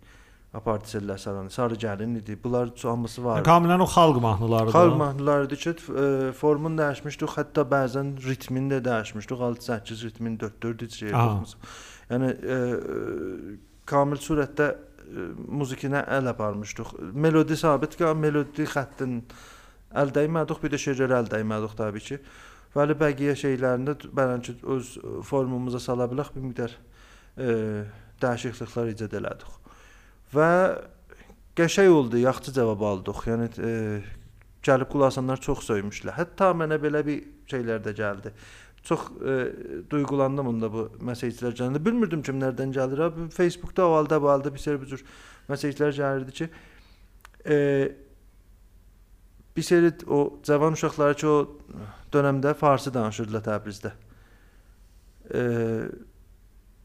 Apartisellər 0.58 1.20
saranı, 1.22 1.52
Sarı 1.54 1.76
gəlin 1.76 2.16
idi. 2.18 2.38
Bunlar 2.44 2.70
hamısı 2.84 3.24
var. 3.26 3.44
Kamilən 3.46 3.82
o 3.82 3.86
xalq 3.86 4.22
mahnıları 4.22 4.70
Xalq 4.74 4.96
mahnılarıdır 4.98 5.58
ki, 5.58 5.70
e, 5.70 6.32
formun 6.32 6.78
dəyişmişdik, 6.80 7.36
hətta 7.38 7.66
bəzən 7.74 8.16
ritmini 8.26 8.74
də 8.74 8.80
dəyişmişdik. 8.88 9.44
6-8 9.50 10.04
ritmin 10.04 10.38
4-4 10.38 10.86
icra 10.86 11.26
etdik. 11.26 11.70
Yəni 12.10 12.32
e, 12.32 12.58
e, 12.58 13.58
kamil 13.86 14.22
surətdə 14.24 14.72
e, 14.72 15.28
musikinə 15.62 16.02
əl 16.18 16.32
aparmışdıq. 16.34 16.96
Melodi 17.14 17.58
sabit 17.58 18.00
qal, 18.00 18.16
melodi 18.18 18.66
xəttin 18.66 19.22
əl 19.94 20.16
dəymədik, 20.16 20.64
bir 20.64 20.74
də 20.74 20.82
şeirlərə 20.88 21.22
əl 21.22 21.32
dəymədik 21.36 21.78
təbii 21.78 22.08
ki. 22.10 22.20
Bəli, 22.76 22.98
bəqiyə 22.98 23.38
şeylərində 23.44 23.96
bəlkə 24.16 24.58
öz 24.74 24.98
formumuza 25.26 25.80
sala 25.82 26.10
bilək 26.10 26.34
bir 26.36 26.50
qədər 26.50 26.76
e, 27.38 27.54
dəyişikliklər 28.22 28.92
icad 28.96 29.16
elədik. 29.22 29.57
Və 30.34 30.52
qəşəng 31.58 31.90
oldu, 31.94 32.20
yaxşı 32.22 32.54
cavab 32.54 32.82
aldıq. 32.92 33.26
Yəni 33.32 33.50
e, 33.64 33.74
gəlib 34.66 34.90
qulaq 34.92 35.14
asanlar 35.14 35.42
çox 35.42 35.66
söymüşlər. 35.70 36.16
Hətta 36.18 36.52
mənə 36.58 36.80
belə 36.82 37.04
bir 37.08 37.22
şeylər 37.52 37.84
də 37.86 37.94
gəldi. 37.98 38.34
Çox 38.88 39.08
e, 39.20 39.38
duyğulandım 39.90 40.48
onda 40.48 40.72
bu 40.74 40.90
mesajlar 41.02 41.56
gəldi. 41.56 41.84
Bilmirdim 41.86 42.22
kimlərdən 42.24 42.74
gəlir. 42.76 43.04
ha. 43.04 43.12
Bu 43.16 43.30
Facebookda 43.30 43.88
bu 44.22 44.30
halda 44.30 44.54
bir 44.54 44.60
sürü 44.60 44.82
bu 44.82 44.86
cür 44.86 45.06
mesajlar 45.48 45.92
gəlirdi 45.92 46.32
ki, 46.32 46.50
e, 47.50 47.58
bir 49.58 49.62
seri 49.62 49.94
o 50.08 50.40
cavan 50.44 50.74
uşaqlara 50.74 51.14
ki 51.14 51.28
o 51.28 51.58
dövrdə 52.14 52.54
farsı 52.54 52.94
danışırdılar 52.94 53.42
Təbrizdə. 53.42 53.92
E, 55.34 55.42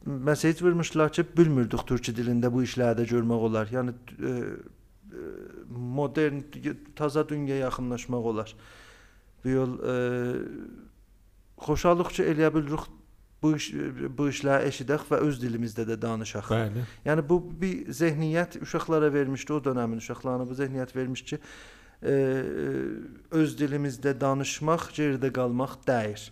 mesaj 0.06 0.62
vermişlər 0.62 1.12
ki, 1.14 1.24
bilmirdik 1.36 1.84
türkçə 1.88 2.14
dilində 2.16 2.50
bu 2.52 2.64
işlərdə 2.66 3.06
görmək 3.08 3.44
olar. 3.48 3.70
Yəni 3.72 3.94
e, 3.94 4.32
e, 4.32 5.26
modern 5.70 6.42
taza 6.98 7.24
dünyaya 7.28 7.68
yaxınlaşmaq 7.68 8.32
olar. 8.32 8.54
Bu 9.44 9.54
yol 9.54 9.78
e, 9.78 9.94
xoşallıq 11.62 12.12
ki, 12.16 12.26
eləyə 12.34 12.52
bilirik 12.54 12.88
bu 13.42 13.56
iş 13.58 13.72
bu 14.18 14.28
işləri 14.30 14.70
eşidək 14.70 15.08
və 15.10 15.18
öz 15.26 15.40
dilimizdə 15.42 15.86
də 15.88 15.96
danışaq. 16.02 16.50
Bəli. 16.50 16.84
Yəni 17.06 17.24
bu 17.28 17.40
bir 17.62 17.90
zehniyyət 17.90 18.60
uşaqlara 18.62 19.12
vermişdi 19.12 19.52
o 19.52 19.64
dövrün 19.64 19.98
uşaqlarına 19.98 20.46
bu 20.48 20.58
zehniyyət 20.58 20.94
vermiş 20.96 21.24
ki, 21.30 21.38
e, 22.02 22.14
öz 23.30 23.58
dilimizdə 23.58 24.14
danışmaq, 24.20 24.90
geridə 24.94 25.32
qalmaq 25.34 25.80
dəyir. 25.86 26.30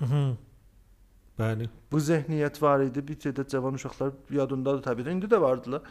Mhm. 0.00 0.36
Bəli. 1.38 1.68
Bu 1.92 2.00
zehniyyət 2.02 2.62
var 2.62 2.82
idi. 2.82 3.02
Bir 3.08 3.18
tədad 3.22 3.50
cavan 3.52 3.76
uşaqlar 3.78 4.12
yadındadır 4.34 4.82
təbii 4.88 5.06
də. 5.06 5.12
İndi 5.16 5.30
də 5.30 5.40
vardılar. 5.40 5.82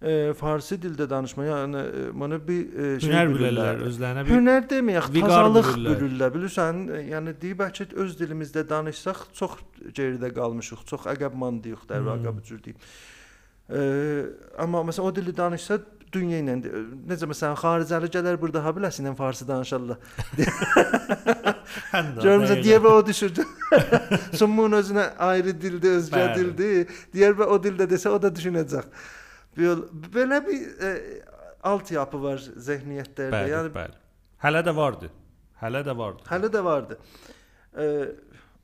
E, 0.00 0.32
farsi 0.32 0.78
dildə 0.80 1.04
danışma, 1.10 1.44
yəni 1.44 1.80
e, 1.84 2.04
bunu 2.16 2.38
bir 2.48 2.60
e, 2.72 3.00
şey 3.04 3.10
Hünər 3.10 3.32
bilirlər. 3.34 3.82
özlərinə 3.84 4.22
bir 4.24 4.32
Hünər 4.32 4.62
deməyək, 4.70 5.10
tazalıq 5.20 5.68
bilirlər. 5.76 6.32
Bilirsən, 6.38 6.78
e, 6.96 7.00
yəni 7.10 7.34
deyib 7.42 7.60
bəlkə 7.60 7.90
öz 8.00 8.14
dilimizdə 8.16 8.64
danışsaq 8.70 9.26
çox 9.36 9.58
geridə 9.98 10.32
qalmışıq, 10.32 10.86
çox 10.88 11.04
əqəbmandıyıq 11.12 11.84
dərvaqə 11.92 12.30
Hmm. 12.32 12.38
bu 12.40 12.46
cür 12.48 12.62
deyim. 12.64 12.80
E, 13.68 13.80
amma 14.64 14.80
məsələn 14.88 15.10
o 15.12 15.14
dili 15.20 15.36
danışsa 15.36 15.78
dünya 16.12 16.40
ilə 16.42 16.56
necə 17.10 17.28
məsələn 17.30 17.56
xaricəli 17.60 18.10
gələr 18.12 18.38
burada 18.40 18.62
ha 18.64 18.72
biləsən 18.74 19.14
farsı 19.18 19.46
danışarlar. 19.48 19.98
Görmüsən 22.24 22.62
deyə 22.64 22.80
o 22.90 23.06
düşürdü. 23.06 23.46
Sumun 24.40 24.74
özünə 24.80 25.06
ayrı 25.30 25.54
dildə, 25.54 25.94
özgə 26.00 26.24
Bəli. 26.24 26.36
dildir. 26.38 27.00
Deyər 27.14 27.38
və 27.38 27.48
o 27.54 27.58
dildə 27.62 27.86
desə 27.90 28.10
o 28.10 28.18
da 28.22 28.32
düşünəcək. 28.34 28.90
Belə, 30.14 30.40
bir 30.46 30.84
e, 30.86 30.92
altyapı 31.66 32.22
var 32.22 32.42
zehniyyətlərdə. 32.42 33.32
Bəli, 33.34 33.54
yəni 33.54 33.72
bəli. 33.74 33.98
Hələ 34.44 34.64
də 34.66 34.76
vardı. 34.76 35.10
Hələ 35.62 35.82
də 35.86 35.96
vardı. 35.96 36.26
Hələ 36.30 36.52
də 36.52 36.64
vardı. 36.64 36.98
E, 37.76 37.88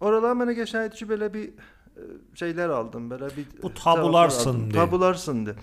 oralar 0.00 0.38
mənə 0.38 0.56
qəşəngdir 0.56 0.96
ki, 0.98 1.08
belə 1.10 1.28
bir 1.32 1.50
e, 1.50 2.08
şeylər 2.38 2.72
aldım, 2.78 3.10
belə 3.12 3.30
bir 3.36 3.50
Bu 3.62 3.70
cavablar 3.74 3.82
tabular 3.82 4.30
aldım. 4.30 4.40
sındı. 4.46 4.74
Tabular 4.74 5.14
sındı. 5.14 5.56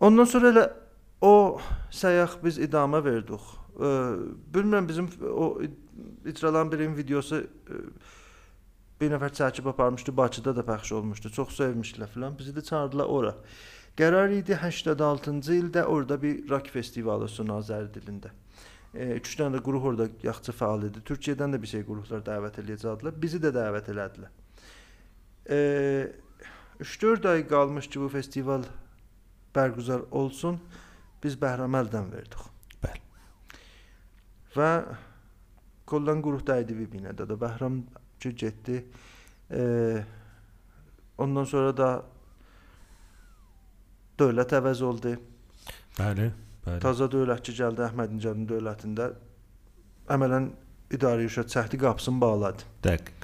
Ondan 0.00 0.28
sonra 0.30 0.52
elə 0.52 0.64
o 1.20 1.58
səyah 1.90 2.36
biz 2.42 2.60
idamə 2.62 3.00
verdik. 3.04 3.42
E, 3.74 3.88
bilmirəm 4.54 4.88
bizim 4.88 5.08
o 5.30 5.56
icralan 6.26 6.70
birin 6.72 6.94
videosu 6.96 7.40
e, 7.42 7.80
bir 9.00 9.10
nəfər 9.14 9.34
çəkib 9.40 9.68
aparmışdı, 9.70 10.16
Bakıda 10.16 10.54
da 10.56 10.62
pəxş 10.66 10.94
olmuşdu. 10.94 11.30
Çox 11.34 11.56
sevmişdilər 11.58 12.14
filan. 12.14 12.38
Bizi 12.38 12.54
də 12.54 12.64
çağırdılar 12.70 13.06
ora. 13.06 13.34
Qərar 13.98 14.30
idi 14.30 14.54
86-cı 14.54 15.54
ildə 15.58 15.84
orada 15.84 16.22
bir 16.22 16.48
rock 16.50 16.70
festivalı 16.70 17.26
olsun 17.26 17.50
Azəri 17.54 17.90
dilində. 17.94 18.30
3 18.94 19.34
dənə 19.38 19.58
də 19.58 19.62
quruh 19.62 19.84
orada 19.90 20.06
yaxçı 20.22 20.54
fəal 20.54 20.86
idi. 20.86 21.02
Türkiyədən 21.06 21.54
də 21.54 21.62
bir 21.62 21.70
şey 21.70 21.82
qurumlar 21.86 22.22
dəvət 22.26 22.62
eləyəcəkdilər. 22.62 23.18
Bizi 23.22 23.40
də 23.42 23.50
dəvət 23.54 23.90
elədilər. 23.92 24.30
E, 25.50 25.58
3-4 26.80 27.28
ay 27.32 27.42
qalmış 27.50 27.90
ki 27.90 28.00
bu 28.00 28.08
festival 28.08 28.62
bərqüzar 29.54 30.06
olsun. 30.10 30.58
Biz 31.22 31.36
Bəhraməldən 31.42 32.12
verdik. 32.12 32.44
Bəli. 32.82 33.00
Və 34.54 34.70
kollan 35.88 36.22
quruh 36.22 36.44
dəydi 36.46 36.76
bir 36.78 36.90
binədə 36.92 37.26
də 37.26 37.38
Bəhram 37.40 37.80
ki 38.20 38.34
getdi. 38.38 38.78
E, 39.50 39.62
ondan 41.18 41.48
sonra 41.48 41.74
da 41.76 41.90
dövlət 44.18 44.54
əvəz 44.60 44.82
oldu. 44.86 45.16
Bəli, 45.98 46.30
bəli. 46.66 46.80
Taza 46.82 47.10
dövlətçi 47.10 47.56
gəldi 47.58 47.86
Əhməd 47.88 48.14
Nicadın 48.14 48.48
dövlətində. 48.50 49.12
Əmələn 50.14 50.50
idarə 50.94 51.24
rüşvət 51.24 51.52
çəkdi 51.54 51.80
qapısını 51.82 52.20
bağladı. 52.22 52.68
Dəqiq. 52.86 53.14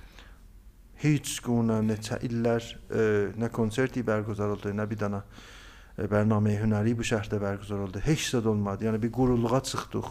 Heç 1.04 1.38
quna 1.44 1.80
neçə 1.84 2.18
illər 2.24 2.64
e, 2.88 3.04
nə 3.38 3.50
konserti 3.52 4.02
bərqərar 4.06 4.54
oldu, 4.54 4.72
nə 4.72 4.86
bir 4.88 5.00
dənə 5.02 5.20
e, 5.98 6.08
bərnamə 6.10 6.56
hünəri 6.62 6.94
bu 6.98 7.06
şəhərdə 7.06 7.40
bərqərar 7.42 7.86
oldu. 7.86 8.02
Heç 8.04 8.30
də 8.34 8.42
olmadı. 8.48 8.88
Yəni 8.88 9.00
bir 9.02 9.12
qurulluğa 9.14 9.60
çıxdıq. 9.70 10.10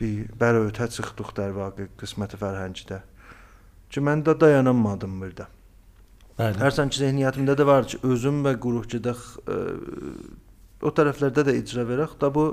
Bir 0.00 0.28
bərötə 0.40 0.88
çıxdıq 0.96 1.32
dar 1.36 1.54
vaqe 1.56 1.88
qisməti 2.00 2.40
fərhəngdə. 2.40 3.00
Ki 3.90 4.00
mən 4.00 4.24
də 4.24 4.36
dayanamadım 4.40 5.20
burada. 5.20 5.48
Bəli. 6.38 6.56
Hər 6.62 6.72
sanki 6.72 7.00
zehniyyətimdə 7.02 7.56
də 7.58 7.66
var 7.68 7.88
ki, 7.90 7.98
özüm 8.06 8.40
və 8.46 8.54
quruqçuda 8.62 9.12
e, 9.12 9.56
o 10.80 10.92
tərəflərdə 10.96 11.44
də 11.50 11.56
icra 11.60 11.84
verək. 11.88 12.14
Da 12.20 12.30
bu 12.32 12.46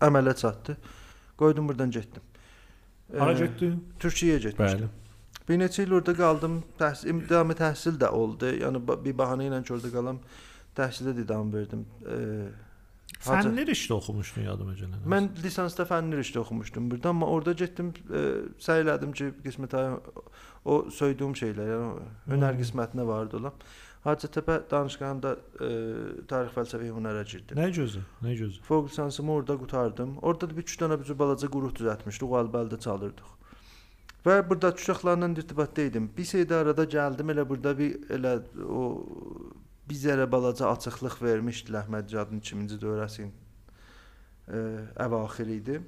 əmələ 0.00 0.36
çatdı. 0.40 0.76
Qoydum 1.36 1.68
buradan 1.68 1.90
getdim. 1.90 2.22
Hara 3.18 3.32
E, 3.32 3.38
getdin? 3.42 3.74
Türkiyəyə 4.00 4.40
getmişdim. 4.48 4.86
Bəli. 4.88 4.88
Bir 5.48 5.58
neçə 5.60 5.84
il 5.84 5.92
orada 5.92 6.14
qaldım. 6.16 6.62
Təhsil, 6.80 7.10
imdamı 7.12 7.52
təhsil 7.58 7.98
də 8.00 8.08
oldu. 8.16 8.48
Yəni 8.62 8.80
bir 8.88 9.16
bəhanə 9.18 9.50
ilə 9.50 9.60
ki, 9.66 9.74
orada 9.76 9.90
qalam 9.92 10.20
təhsilə 10.76 11.16
davam 11.28 11.52
verdim. 11.54 11.86
E, 12.04 12.20
Fənlər 13.24 13.70
işdə 13.72 13.94
oxumuşdun 13.96 14.44
yadıma 14.44 14.74
gələn. 14.76 15.04
Mən 15.08 15.30
lisansda 15.40 15.86
fənn 15.88 16.12
rüştə 16.18 16.42
oxumuşdum 16.42 16.90
burada, 16.90 17.12
amma 17.14 17.28
orada 17.32 17.54
getdim, 17.56 17.92
e, 18.10 18.22
səy 18.60 18.82
elədim 18.84 19.14
ki, 19.16 19.30
qismət 19.44 19.76
ay 19.78 19.94
o 20.68 20.78
söydüyüm 20.92 21.32
şeylər, 21.38 21.70
yəni 21.72 22.08
hünər 22.34 22.58
qismətinə 22.60 23.06
vardı 23.08 23.40
olan. 23.40 23.56
Hacıtepe 24.04 24.58
danışqanında 24.70 25.30
e, 25.64 25.68
tarix 26.28 26.52
fəlsəfi 26.52 26.90
hünərə 26.92 27.22
girdim. 27.30 27.56
Nə 27.56 27.70
gözü? 27.72 28.02
Nə 28.26 28.34
gözü? 28.36 28.60
Fövq 28.68 28.90
lisansımı 28.90 29.32
orada 29.32 29.56
qutardım. 29.62 30.18
Orada 30.20 30.50
da 30.50 30.56
bir 30.58 30.66
üç 30.66 30.76
dənə 30.82 31.00
bir 31.00 31.18
balaca 31.18 31.48
quruq 31.48 31.72
düzəltmişdik, 31.80 32.28
o 32.28 32.36
albəldə 32.42 32.80
çalırdıq. 32.84 33.30
Və 34.24 34.36
burada 34.48 34.72
uşaqlarla 34.76 35.28
irtibatda 35.32 35.88
idim. 35.88 36.10
Bir 36.16 36.28
şeydə 36.28 36.60
arada 36.60 36.84
gəldim, 36.84 37.32
elə 37.32 37.48
burada 37.48 37.72
bir 37.78 37.96
elə 38.12 38.38
o 38.64 38.84
bizlərə 39.88 40.26
balaca 40.30 40.70
açıqlıq 40.72 41.20
vermişdi 41.22 41.74
Əhməd 41.82 42.08
Cadın 42.08 42.40
2-ci 42.40 42.78
dövrəsinin 42.80 43.32
e, 44.48 44.60
əvaxir 45.04 45.50
idi. 45.58 45.80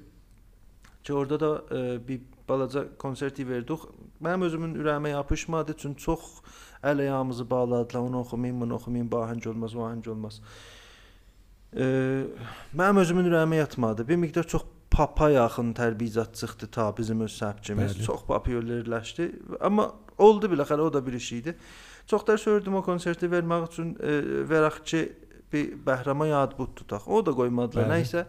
Ki 1.03 1.13
orada 1.13 1.39
da 1.39 1.51
e, 1.71 2.07
bir 2.07 2.21
balaca 2.49 2.85
konserti 2.97 3.47
verdik. 3.47 3.85
Mənim 4.21 4.47
özümün 4.47 4.75
ürəyimə 4.75 5.09
yapışmadı, 5.09 5.75
çünki 5.77 6.03
çox 6.03 6.21
əl 6.83 7.01
ayağımızı 7.01 7.49
bağladılar. 7.49 8.01
Onu 8.01 8.19
oxumayım, 8.19 8.61
bunu 8.61 8.75
oxumayım, 8.75 9.11
bu 9.11 9.17
ahəng 9.17 9.49
olmaz, 9.49 9.75
bu 9.75 9.79
ahəng 9.79 10.09
olmaz. 10.09 10.41
E, 11.73 11.85
mənim 12.75 13.03
özümün 13.03 13.31
ürəyimə 13.31 13.55
yatmadı. 13.55 14.07
Bir 14.07 14.15
miqdar 14.15 14.43
çox 14.43 14.63
papa 14.91 15.29
yaxın 15.29 15.73
tərbiyəcat 15.73 16.33
çıxdı 16.33 16.67
ta 16.71 16.91
bizim 16.97 17.21
öz 17.21 17.33
səbkimiz. 17.41 17.97
Bəli. 17.97 18.05
Çox 18.05 18.23
popülerləşdi. 18.29 19.31
Amma 19.61 19.91
oldu 20.17 20.49
biləxərə 20.53 20.81
o 20.81 20.93
da 20.93 21.05
bir 21.05 21.13
iş 21.13 21.31
idi. 21.33 21.53
Çox 21.53 21.96
da 22.11 22.37
sördüm 22.37 22.75
o 22.75 22.81
konserti 22.83 23.27
vermək 23.31 23.67
üçün 23.69 23.95
e, 23.99 24.13
verək 24.49 24.83
ki 24.83 25.01
bir 25.53 25.73
bəhrama 25.85 26.27
yad 26.27 26.57
bud 26.57 26.75
tutaq. 26.75 27.07
O 27.07 27.25
da 27.25 27.33
qoymadılar 27.35 27.87
Bəli. 27.87 28.01
nəysə. 28.01 28.25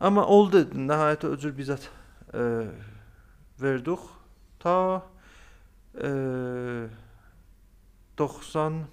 Amma 0.00 0.24
oldu. 0.26 0.64
Nəhayət 0.72 1.26
o 1.28 1.36
cür 1.40 1.54
bizət 1.56 1.88
e, 2.32 2.44
verdik. 3.60 4.08
Ta 4.60 5.02
e, 6.00 6.10
90 8.18 8.84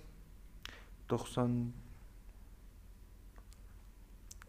90 1.12 1.74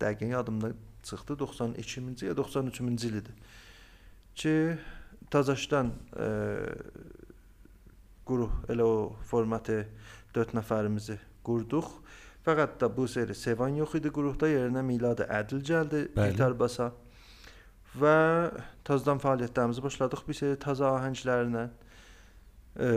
dəqiq 0.01 0.31
yadımda 0.31 0.73
çıxdı 1.03 1.33
92-ci 1.33 2.27
ya 2.27 2.33
93-cü 2.33 3.07
il 3.07 3.15
idi. 3.15 3.33
Ki 4.35 4.79
Tazaşdan 5.31 5.93
e, 6.19 6.27
quruh 8.27 8.53
elə 8.73 8.87
o 8.87 8.97
formatı 9.29 9.85
4 10.35 10.57
nəfərimizi 10.59 11.19
qurduq. 11.47 11.89
Fəqət 12.43 12.81
də 12.81 12.89
bu 12.97 13.07
seri 13.07 13.35
Sevan 13.39 13.77
yox 13.79 13.95
idi 14.01 14.11
qruhda, 14.15 14.49
yerinə 14.51 14.83
Milad 14.87 15.23
Ədil 15.29 15.63
gəldi 15.67 16.09
gitar 16.17 16.57
basa. 16.59 16.91
Və 17.99 18.17
tazdan 18.87 19.21
fəaliyyətlərimizi 19.23 19.85
başladıq 19.85 20.25
bir 20.27 20.39
seri 20.39 20.59
taza 20.59 20.91
ahənglərlə. 20.97 21.67
E, 22.81 22.91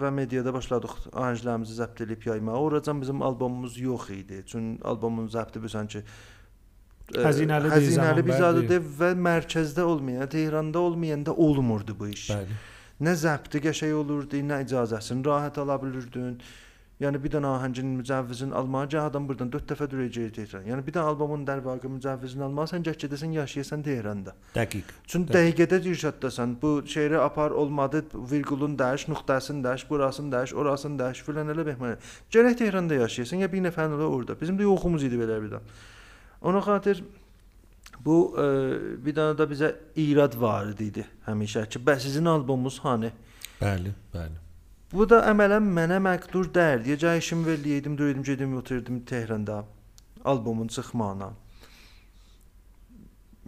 və 0.00 0.10
mediada 0.16 0.52
başladıq 0.54 0.94
ahənglərimizi 1.10 1.76
zəbt 1.76 2.04
edib 2.06 2.24
yaymağa. 2.24 2.56
Oracan 2.56 3.00
bizim 3.02 3.22
albomumuz 3.26 3.76
yox 3.78 4.08
idi. 4.14 4.42
Çünki 4.48 4.80
albomun 4.86 5.28
zəbti 5.28 5.60
bilirsən 5.60 5.90
ki 5.92 6.04
xəzinəli 7.10 7.70
zaman, 7.90 8.22
bir 8.24 8.38
zadədir 8.38 8.84
və 9.00 9.12
mərkəzdə 9.28 9.84
olmayan, 9.84 10.28
Tehranda 10.30 10.78
olmayanda 10.80 11.34
olmurdu 11.34 11.96
bu 11.98 12.08
iş. 12.14 12.30
Bəli. 12.30 12.58
Nə 13.00 13.14
zəbti 13.16 13.62
qəşəng 13.64 13.94
olurdu, 13.96 14.42
nə 14.44 14.58
icazəsini 14.66 15.24
rahat 15.24 15.56
ala 15.62 15.78
bilirdin. 15.80 16.34
Yəni 17.00 17.16
bir 17.24 17.32
dənə 17.32 17.48
ahəngin 17.56 17.94
mücəvvizini 17.96 18.52
almağa 18.52 18.82
gəl 18.92 19.06
adam 19.08 19.24
burdan 19.28 19.48
4 19.54 19.70
dəfə 19.70 19.86
duracaq 19.88 20.34
Tehran. 20.36 20.66
Yəni 20.68 20.82
bir 20.84 20.92
dənə 20.92 21.08
albomun 21.08 21.46
dərvaqə 21.48 21.88
mücəvvizini 21.94 22.44
almasan 22.44 22.84
gəl 22.84 22.98
gedəsən 23.00 23.32
yaşayasan 23.38 23.84
Tehranda. 23.86 24.34
Dəqiq. 24.52 24.90
Çünki 25.08 25.32
Dəqiq. 25.32 25.54
dəqiqədə 25.56 25.78
dirşətdəsən. 25.86 26.52
Bu 26.60 26.74
şeiri 26.94 27.16
apar 27.24 27.56
olmadı, 27.62 28.02
virgulun 28.12 28.76
dəş, 28.76 29.06
nöqtəsini 29.14 29.64
dəş, 29.64 29.86
burasını 29.88 30.34
dəş, 30.36 30.52
orasını 30.60 31.00
dəş, 31.00 31.24
filan 31.24 31.48
elə 31.56 31.64
behmən. 31.70 31.96
Gərək 32.36 32.60
Tehranda 32.60 33.00
yaşayasan 33.00 33.46
ya 33.46 33.48
bir 33.52 33.64
nəfərin 33.70 33.96
orada. 33.96 34.36
Bizim 34.36 34.60
də 34.60 34.68
yoxumuz 34.68 35.08
idi 35.08 35.16
belə 35.16 35.40
bir 35.40 35.56
də. 35.56 35.62
Ona 36.42 36.60
xatir 36.68 37.00
bu 38.04 38.18
e, 38.38 38.46
bir 39.04 39.16
dənə 39.16 39.36
də 39.38 39.46
bizə 39.50 39.72
irad 40.00 40.36
var 40.40 40.72
idi 40.78 41.04
həmişə 41.26 41.66
ki, 41.68 41.82
bəs 41.86 42.06
sizin 42.06 42.30
albomunuz 42.30 42.78
hani? 42.84 43.12
Bəli, 43.60 43.92
bəli. 44.14 44.38
Bu 44.92 45.06
da 45.06 45.20
əmələn 45.30 45.66
mənə 45.76 46.00
məqdur 46.02 46.48
dərd. 46.54 46.88
Cay 46.98 47.18
işim 47.18 47.44
verliydim, 47.46 47.98
duruyordum, 47.98 48.22
gedim 48.24 48.56
otururdum 48.56 49.00
Tehranda 49.00 49.64
albomun 50.24 50.68
çıxmağına. 50.68 51.30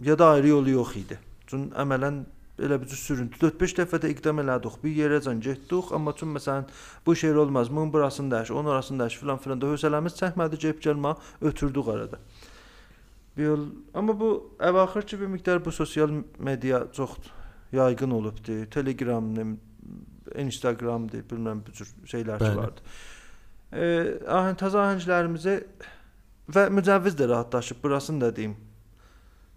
Ya 0.03 0.19
da 0.19 0.29
ayrı 0.29 0.47
yolu 0.47 0.69
yox 0.69 0.95
idi. 0.95 1.19
Çünki 1.47 1.75
əmələn 1.75 2.23
elə 2.59 2.79
bir 2.81 2.87
sürüntü 2.87 3.41
4-5 3.41 3.75
dəfə 3.81 3.99
də 4.05 4.13
iqdam 4.13 4.39
elədik. 4.39 4.79
Bir 4.83 4.95
yerəcən 5.01 5.41
getdik, 5.41 5.91
amma 5.91 6.15
çün 6.15 6.31
məsələn 6.37 6.69
bu 7.05 7.15
şeir 7.15 7.35
olmaz. 7.35 7.71
Bunun 7.71 7.93
burasını 7.93 8.31
daş, 8.31 8.51
onun 8.51 8.69
orasını 8.69 8.99
daş 8.99 9.17
filan 9.17 9.37
filan 9.37 9.61
da 9.61 9.73
hövsələmiz 9.73 10.17
çəkmədi, 10.21 10.61
gəlib 10.63 10.81
gəlmə 10.87 11.15
ötürdük 11.41 11.87
arada. 11.87 12.19
Bir 13.37 13.43
yol, 13.43 13.65
amma 13.93 14.13
bu 14.19 14.29
əvaxır 14.61 15.05
ki 15.09 15.19
bir 15.19 15.31
miqdar 15.33 15.65
bu 15.65 15.71
sosial 15.71 16.11
media 16.39 16.83
çox 16.93 17.17
yaygın 17.71 18.11
olubdu. 18.11 18.65
Telegram, 18.69 19.25
Instagramdır, 20.37 21.25
bilməm 21.29 21.63
bu 21.65 21.73
cür 21.73 21.89
şeylər 22.09 22.41
Bəli. 22.41 22.57
vardı. 22.57 22.85
E, 23.73 23.87
ahəng 24.29 24.59
təzə 24.61 24.79
ahənglərimizi 24.83 25.55
və 26.53 26.67
mücəvviz 26.77 27.17
də 27.17 27.29
rahatlaşıb, 27.29 27.81
burasını 27.83 28.21
da 28.21 28.35
deyim. 28.35 28.55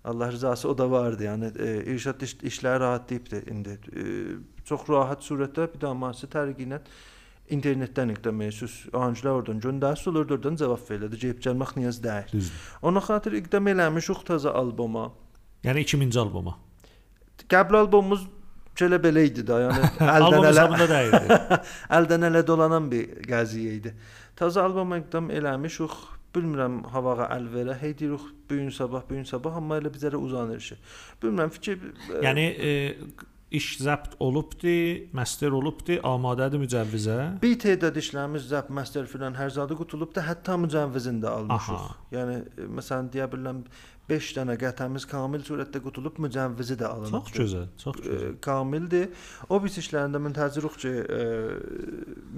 Allah 0.04 0.32
rızası 0.32 0.68
o 0.68 0.78
da 0.78 0.90
vardı. 0.90 1.24
Yəni 1.24 1.52
e, 1.58 1.92
irşad 1.92 2.20
iş, 2.20 2.34
işləri 2.34 2.80
rahatlayıbdı 2.80 3.50
indi. 3.50 3.78
E, 3.92 4.02
çox 4.64 4.88
rahat 4.88 5.24
surətdə 5.26 5.68
bir 5.74 5.80
daması 5.80 6.26
tərqi 6.32 6.64
ilə 6.66 6.80
internetdən 7.52 8.12
iqdam 8.14 8.40
edirsiniz. 8.42 8.76
Ancaq 8.96 9.32
oradan 9.32 9.60
göndərsiniz, 9.62 10.08
olur 10.12 10.30
oradan 10.36 10.56
cavab 10.60 10.82
verirlər. 10.88 11.18
Gəlib 11.22 11.42
gəlmək 11.44 11.74
niyaz 11.78 12.00
deyil. 12.04 12.32
Düzdür. 12.32 12.64
Ona 12.90 13.02
xatir 13.08 13.36
iqdam 13.40 13.70
eləmişik 13.72 14.24
təzə 14.30 14.54
alboma. 14.62 15.10
Yəni 15.66 15.84
2000-ci 15.86 16.20
alboma. 16.22 16.56
Qəbul 17.50 17.80
albomumuz 17.82 18.26
belə 18.76 18.98
belə 19.02 19.24
idi 19.28 19.44
da, 19.46 19.60
yəni 19.66 19.90
əldən 20.16 20.40
ələ 20.40 20.50
hesabında 20.50 20.88
deyildi. 20.90 21.38
əldən 21.98 22.28
ələ 22.30 22.42
dolanan 22.46 22.90
bir 22.92 23.22
qəziyyə 23.28 23.78
idi. 23.80 23.94
Təzə 24.38 24.64
albom 24.66 24.96
iqdam 24.98 25.32
eləmişik. 25.34 25.96
Bilmirəm 26.36 26.82
havağa 26.92 27.30
əl 27.32 27.46
verə. 27.48 27.78
Hey 27.80 27.94
deyirik 27.96 28.26
bu 28.50 28.58
gün 28.58 28.68
sabah, 28.70 29.06
bu 29.08 29.16
gün 29.16 29.24
sabah 29.24 29.54
amma 29.56 29.78
elə 29.80 29.88
bizlərə 29.94 30.18
uzanır 30.20 30.60
işi. 30.60 30.76
Bilmirəm 31.22 31.54
fikir 31.54 31.78
Yəni 32.26 32.44
e, 32.44 32.72
iş 33.50 33.66
zəbt 33.78 34.16
olubdu, 34.18 34.74
master 35.14 35.54
olubdu, 35.54 36.00
amadədir 36.02 36.58
mücəvvizə. 36.58 37.16
bir 37.42 37.54
tədad 37.62 37.94
işlərimiz 38.00 38.48
zəb 38.50 38.72
master 38.74 39.06
filan 39.06 39.36
hər 39.38 39.52
zadı 39.54 39.76
qutulub 39.78 40.14
da 40.14 40.24
hətta 40.26 40.56
mücəvvizini 40.58 41.22
də 41.22 41.30
almışıq. 41.30 41.76
Aha. 41.76 41.94
Yəni 42.10 42.40
e, 42.42 42.66
məsələn 42.78 43.12
deyə 43.14 43.28
bilərəm 43.30 43.62
5 44.10 44.32
dənə 44.38 44.56
qətəmiz 44.58 45.06
kamil 45.10 45.46
surətdə 45.46 45.82
qutulub 45.82 46.18
mücəvvizi 46.26 46.78
də 46.80 46.90
alınıb. 46.90 47.22
Çox 47.22 47.38
gözəl, 47.38 47.68
çox 47.84 48.02
gözəl. 48.02 48.26
e, 48.32 48.34
kamildir. 48.42 49.30
O 49.48 49.62
bit 49.62 49.78
işlərində 49.78 50.22
müntəziruq 50.26 50.78
ki, 50.82 50.94
e, 51.06 51.22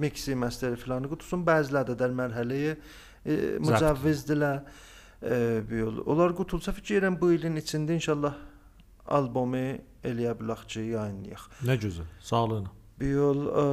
mixi, 0.04 0.36
masteri 0.36 0.76
filanı 0.76 1.08
qutusun. 1.08 1.44
Bəziləri 1.48 1.96
də 1.96 2.12
mərhələyə 2.20 2.76
e, 2.76 3.40
mücəvvizdirlər. 3.64 4.60
E, 5.18 5.36
bu 5.64 5.82
yol. 5.82 6.02
Onlar 6.06 6.36
qutulsa 6.36 6.72
fikirəm 6.76 7.16
bu 7.20 7.32
ilin 7.32 7.56
içində 7.60 7.96
inşallah 7.96 8.36
albomu 9.08 9.78
eləyə 10.04 10.34
bilək 10.38 10.66
ki, 10.70 10.84
yayınlayaq. 10.94 11.46
Nə 11.68 11.78
gözəl. 11.82 12.10
Sağlığına. 12.30 12.74
Bu 13.00 13.12
yol 13.12 13.46
e, 13.46 13.64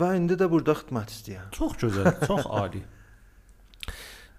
və 0.00 0.12
indi 0.18 0.36
də 0.38 0.50
burada 0.50 0.74
xidmət 0.78 1.14
istəyirəm. 1.14 1.50
Çox 1.56 1.80
gözəl, 1.82 2.12
çox 2.26 2.46
ali. 2.62 2.82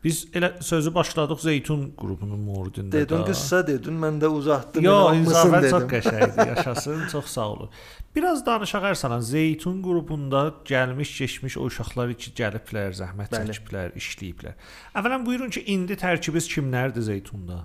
Biz 0.03 0.27
elə 0.37 0.51
sözü 0.63 0.93
başladıq 0.95 1.39
Zeytun 1.41 1.93
qrupunun 1.97 2.39
mövzusunda. 2.39 2.91
Dedin 2.93 3.23
qıssa 3.25 3.63
dedin, 3.67 3.97
mən 3.99 4.19
də 4.21 4.29
uzatdım. 4.29 4.83
Yo, 4.85 4.93
izafə 5.17 5.61
çox 5.71 5.87
qəşəngdir. 5.91 6.47
Yaşasın, 6.51 7.07
çox 7.11 7.25
sağ 7.33 7.47
olun. 7.49 7.71
Biraz 8.15 8.45
danışaq 8.45 8.85
Ərsalan. 8.91 9.25
Zeytun 9.25 9.81
qrupunda 9.83 10.43
gəlmiş, 10.69 11.17
keçmiş 11.17 11.57
o 11.57 11.65
uşaqlar 11.71 12.13
ki, 12.13 12.31
gəliblər, 12.37 12.93
zəhmət 13.01 13.33
Bəli. 13.33 13.57
çəkiblər, 13.57 13.97
işləyiblər. 13.99 14.55
Əvvələn 14.95 15.25
buyurun 15.25 15.51
ki, 15.57 15.65
indi 15.73 15.97
tərkibiniz 15.97 16.47
kimlərdir 16.53 17.07
Zeytunda? 17.09 17.63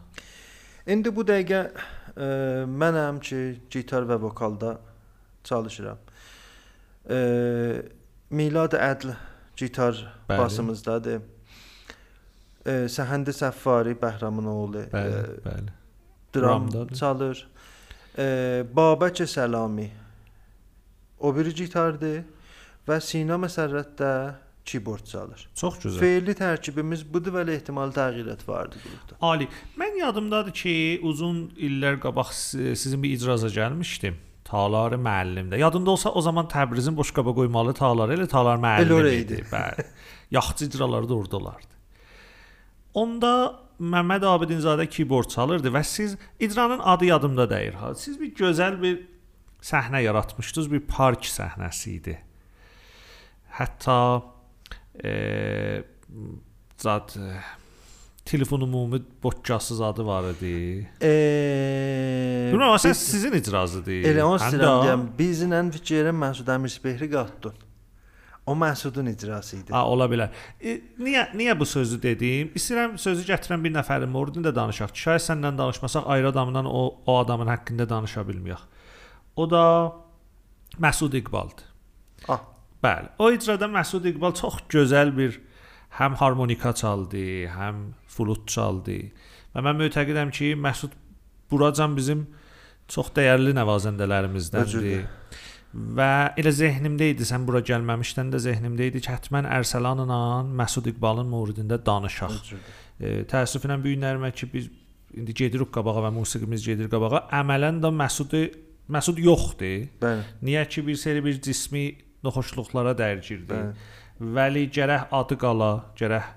İndi 0.88 1.12
bu 1.14 1.22
dəqiqə 1.28 1.60
e, 2.16 2.28
mənəm 2.68 3.20
ki, 3.24 3.40
gitar 3.70 4.02
və 4.08 4.18
vokalda 4.22 4.76
çalışıram. 5.44 5.98
E, 7.10 7.82
Milad 8.30 8.72
Ədl 8.78 9.12
gitar 9.56 9.94
Bəli. 10.28 10.38
basımızdadır. 10.38 11.22
E, 12.66 12.72
Səhəndi 12.86 13.34
Səffari 13.34 13.94
Bəhramın 13.98 14.46
oğlu 14.46 14.84
Bəli, 14.92 15.16
e, 15.18 15.40
bəli. 15.46 15.72
dram 16.34 16.68
Dramdadır. 16.70 16.94
çalır. 16.96 17.48
E, 18.18 18.64
Babək 18.76 19.24
Səlami 19.26 19.88
o 21.20 21.34
biri 21.36 21.54
gitardır 21.54 22.22
və 22.88 23.00
Sina 23.00 23.34
Məsərrət 23.38 23.92
də 23.98 24.12
keyboard 24.66 25.04
çalır. 25.06 25.48
Çox 25.54 25.78
gözəl. 25.82 25.98
Feilli 26.00 26.34
tərkibimiz 26.38 27.02
budur 27.14 27.32
və 27.34 27.44
ehtimal 27.54 27.90
təğyirat 27.94 28.44
vardı 28.48 28.76
qrupda. 28.82 29.16
Ali. 29.20 29.48
Mən 29.78 29.98
yadımdadır 29.98 30.52
ki, 30.52 30.74
uzun 31.02 31.48
illər 31.56 31.98
qabaq 32.00 32.30
si- 32.32 32.76
sizin 32.76 33.02
bir 33.02 33.10
icraza 33.16 33.48
gəlmişdim. 33.48 34.14
Talar 34.44 34.92
müəllimdə. 34.92 35.58
Yadında 35.58 35.90
olsa 35.90 36.10
o 36.10 36.20
zaman 36.20 36.46
Təbrizin 36.46 36.96
boşqaba 36.96 37.34
qoymalı 37.34 37.72
taları 37.74 38.14
elə 38.18 38.26
talar 38.28 38.56
müəllim 38.60 38.86
Elə 38.86 38.92
ora 39.00 39.12
idi. 39.12 39.44
Bəli. 39.52 39.84
Yaxçı 40.30 40.64
icraları 40.64 41.08
da 41.08 41.14
orada 41.14 41.36
olardı. 41.36 41.72
Onda 42.94 43.58
Məmməd 43.80 44.22
Abidinzadə 44.28 44.84
keyboard 44.86 45.28
çalırdı 45.32 45.68
və 45.74 45.80
siz 45.84 46.16
icranın 46.40 46.78
adı 46.78 47.04
yadımda 47.04 47.50
deyil. 47.50 47.72
Ha, 47.72 47.94
siz 47.94 48.20
bir 48.20 48.34
gözəl 48.34 48.76
bir 48.82 49.00
səhnə 49.62 50.02
yaratmışdınız, 50.02 50.68
bir 50.72 50.80
park 50.86 51.24
səhnəsi 51.26 51.90
idi. 51.96 52.18
Hətta 53.58 53.96
eee 55.04 55.84
zat 56.76 57.16
e, 57.16 57.40
telefon 58.24 58.60
ümumi 58.60 59.02
boçcasız 59.22 59.80
adı 59.80 60.06
var 60.06 60.24
idi. 60.30 60.88
Eee 61.00 62.52
əsən 62.52 62.90
biz- 62.90 62.98
sizin 63.10 63.32
icrazıdır. 63.32 63.92
Elə 64.12 64.22
onu 64.22 64.38
istəyirəm 64.38 64.84
deyəm. 64.86 65.04
Bizlə 65.18 65.60
fikirəm 65.76 66.18
Məsud 66.24 66.48
Əmirsbehri 66.56 67.08
qatdın. 67.12 67.54
O 68.46 68.54
Məsudun 68.58 69.06
icrası 69.12 69.56
idi. 69.56 69.72
Ha, 69.72 69.86
ola 69.86 70.06
bilər. 70.10 70.30
E, 70.60 70.80
niyə 70.98 71.28
niyə 71.38 71.54
bu 71.58 71.66
sözü 71.66 72.00
dedim? 72.02 72.50
İstəyirəm 72.58 72.98
sözü 72.98 73.22
gətirən 73.32 73.62
bir 73.64 73.72
nəfərin 73.76 74.10
mövzusunda 74.10 74.54
danışaq. 74.54 74.90
ki, 74.92 75.00
Şayət 75.06 75.24
səndən 75.30 75.58
danışmasaq 75.58 76.02
ayrı 76.06 76.28
adamdan 76.28 76.66
o 76.66 76.94
o 77.06 77.18
adamın 77.18 77.46
haqqında 77.46 77.88
danışa 77.88 78.20
bilməyək. 78.20 78.58
O 79.36 79.50
da 79.50 79.92
Məsud 80.80 81.16
İqbaldır. 81.16 81.71
Bəli. 82.82 83.12
O 83.18 83.30
icrada 83.30 83.68
Məsud 83.70 84.06
İqbal 84.10 84.34
çox 84.34 84.62
gözəl 84.72 85.14
bir 85.16 85.38
həm 85.98 86.16
harmonika 86.18 86.72
çaldı, 86.72 87.24
həm 87.52 87.82
flut 88.08 88.46
çaldı. 88.48 88.98
Və 89.54 89.64
mən 89.64 89.78
mötəqidəm 89.84 90.32
ki, 90.34 90.54
Məsud 90.58 90.94
buracan 91.50 91.96
bizim 91.96 92.26
çox 92.88 93.12
dəyərli 93.16 93.54
nəvazəndələrimizdendir. 93.58 95.04
Və 95.72 96.10
elə 96.36 96.52
zehnimdə 96.52 97.12
idi, 97.14 97.24
sən 97.24 97.46
bura 97.48 97.62
gəlməmişdən 97.64 98.32
də 98.34 98.40
zehnimdə 98.44 98.90
idi 98.90 99.00
ki, 99.04 99.12
həttəmən 99.12 99.48
Ərsəlanla 99.60 100.18
Məsud 100.58 100.90
İqbalın 100.92 101.30
mövridində 101.32 101.78
danışaq. 101.86 102.34
Bəcədir. 102.34 102.78
E, 103.00 103.12
təəssüflə 103.30 103.78
bu 103.80 103.94
günlərimə 103.94 104.32
ki, 104.36 104.48
biz 104.52 104.68
indi 105.16 105.34
gedirik 105.36 105.72
qabağa 105.72 106.06
və 106.06 106.12
musiqimiz 106.16 106.64
gedir 106.66 106.90
qabağa. 106.92 107.26
Əmələn 107.40 107.80
də 107.84 107.92
Məsudi 107.94 108.42
Məsud 108.92 109.20
yoxdur. 109.22 109.86
Bəli. 110.02 110.24
Niyə 110.44 110.66
ki, 110.68 110.84
bir 110.86 110.98
seri 111.00 111.24
bir 111.24 111.40
cismi 111.40 111.86
noxoşluqlara 112.24 112.94
dərgirdi. 112.98 113.50
Bəli. 113.50 114.32
Vəli 114.36 114.66
gərək 114.72 115.12
adı 115.18 115.38
qala, 115.40 115.70
gərək 115.98 116.28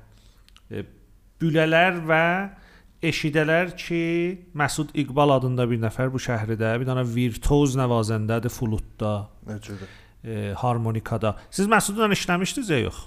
e, 0.72 0.86
bülələr 1.42 2.00
və 2.10 2.24
eşidələr 3.06 3.76
ki, 3.78 4.04
Məsud 4.58 4.96
İqbal 4.98 5.36
adında 5.38 5.68
bir 5.70 5.82
nəfər 5.84 6.10
bu 6.14 6.22
şəhərdə 6.22 6.72
bir 6.82 6.88
dənə 6.88 7.04
virtuoz 7.06 7.76
nəvazəndədir 7.78 8.54
flutda, 8.54 9.28
Özüdür. 9.46 9.92
e, 10.24 10.54
harmonikada. 10.58 11.36
Siz 11.52 11.68
Məsudla 11.68 12.10
işləmişdiniz 12.16 12.70
ya 12.70 12.80
yox? 12.88 13.04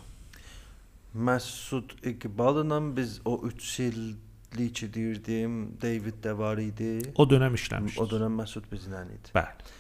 Məsud 1.17 1.97
İqbal'la 2.07 2.97
biz 2.97 3.21
o 3.25 3.41
3 3.47 3.81
illik 3.81 4.75
ki 4.75 4.95
deyirdim, 4.95 5.81
David 5.83 6.23
də 6.25 6.39
var 6.39 6.59
idi. 6.59 7.01
O 7.17 7.25
dönəm 7.25 7.55
işləmişdiniz. 7.59 7.99
O 7.99 8.07
dönəm 8.07 8.39
Məsud 8.39 8.71
bizlə 8.71 9.03
idi. 9.09 9.35
Bəli. 9.35 9.75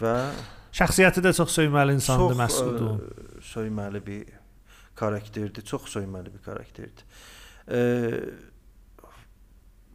Və 0.00 0.16
Şəxsiyyəti 0.76 1.22
də 1.24 1.32
çox 1.34 1.50
söyməli 1.58 1.96
insandır 1.98 2.34
çox 2.34 2.40
Məsudun. 2.40 3.00
ə, 3.00 3.42
söyməli 3.52 4.00
bir 4.06 4.24
karakterdir, 5.00 5.64
çox 5.66 5.88
söyməli 5.96 6.30
bir 6.34 6.42
karakterdir. 6.44 7.04
E, 7.66 7.80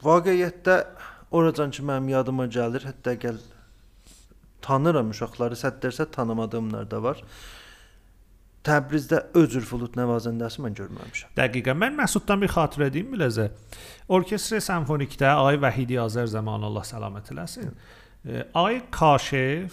vaqiətdə 0.04 0.78
oracan 1.36 1.72
ki 1.72 1.84
mənim 1.86 2.10
yadıma 2.16 2.48
gəlir, 2.52 2.86
hətta 2.90 3.16
gəl 3.22 3.38
tanıram 4.66 5.12
uşaqları, 5.14 5.58
səddersə 5.60 6.10
tanımadığımlar 6.12 6.90
da 6.92 7.02
var. 7.04 7.22
Təbrizdə 8.66 9.20
özür 9.38 9.62
flüt 9.62 9.94
nəvazəndəsi 9.96 10.64
mən 10.66 10.74
görməmişəm. 10.80 11.36
Dəqiqən 11.38 11.78
mən 11.78 12.00
Məsuddan 12.00 12.42
bir 12.42 12.50
xatirə 12.50 12.88
deyim 12.94 13.12
biləcə. 13.14 13.52
Orkestr 14.10 14.58
simfonikdə 14.66 15.30
Ay 15.38 15.60
Vəhidi 15.62 16.00
Azər 16.02 16.26
zamanı 16.32 16.66
Allah 16.72 16.88
səlamət 16.90 17.30
eləsin. 17.36 17.76
E, 18.26 18.42
Ay 18.58 18.82
Kaşev 18.92 19.70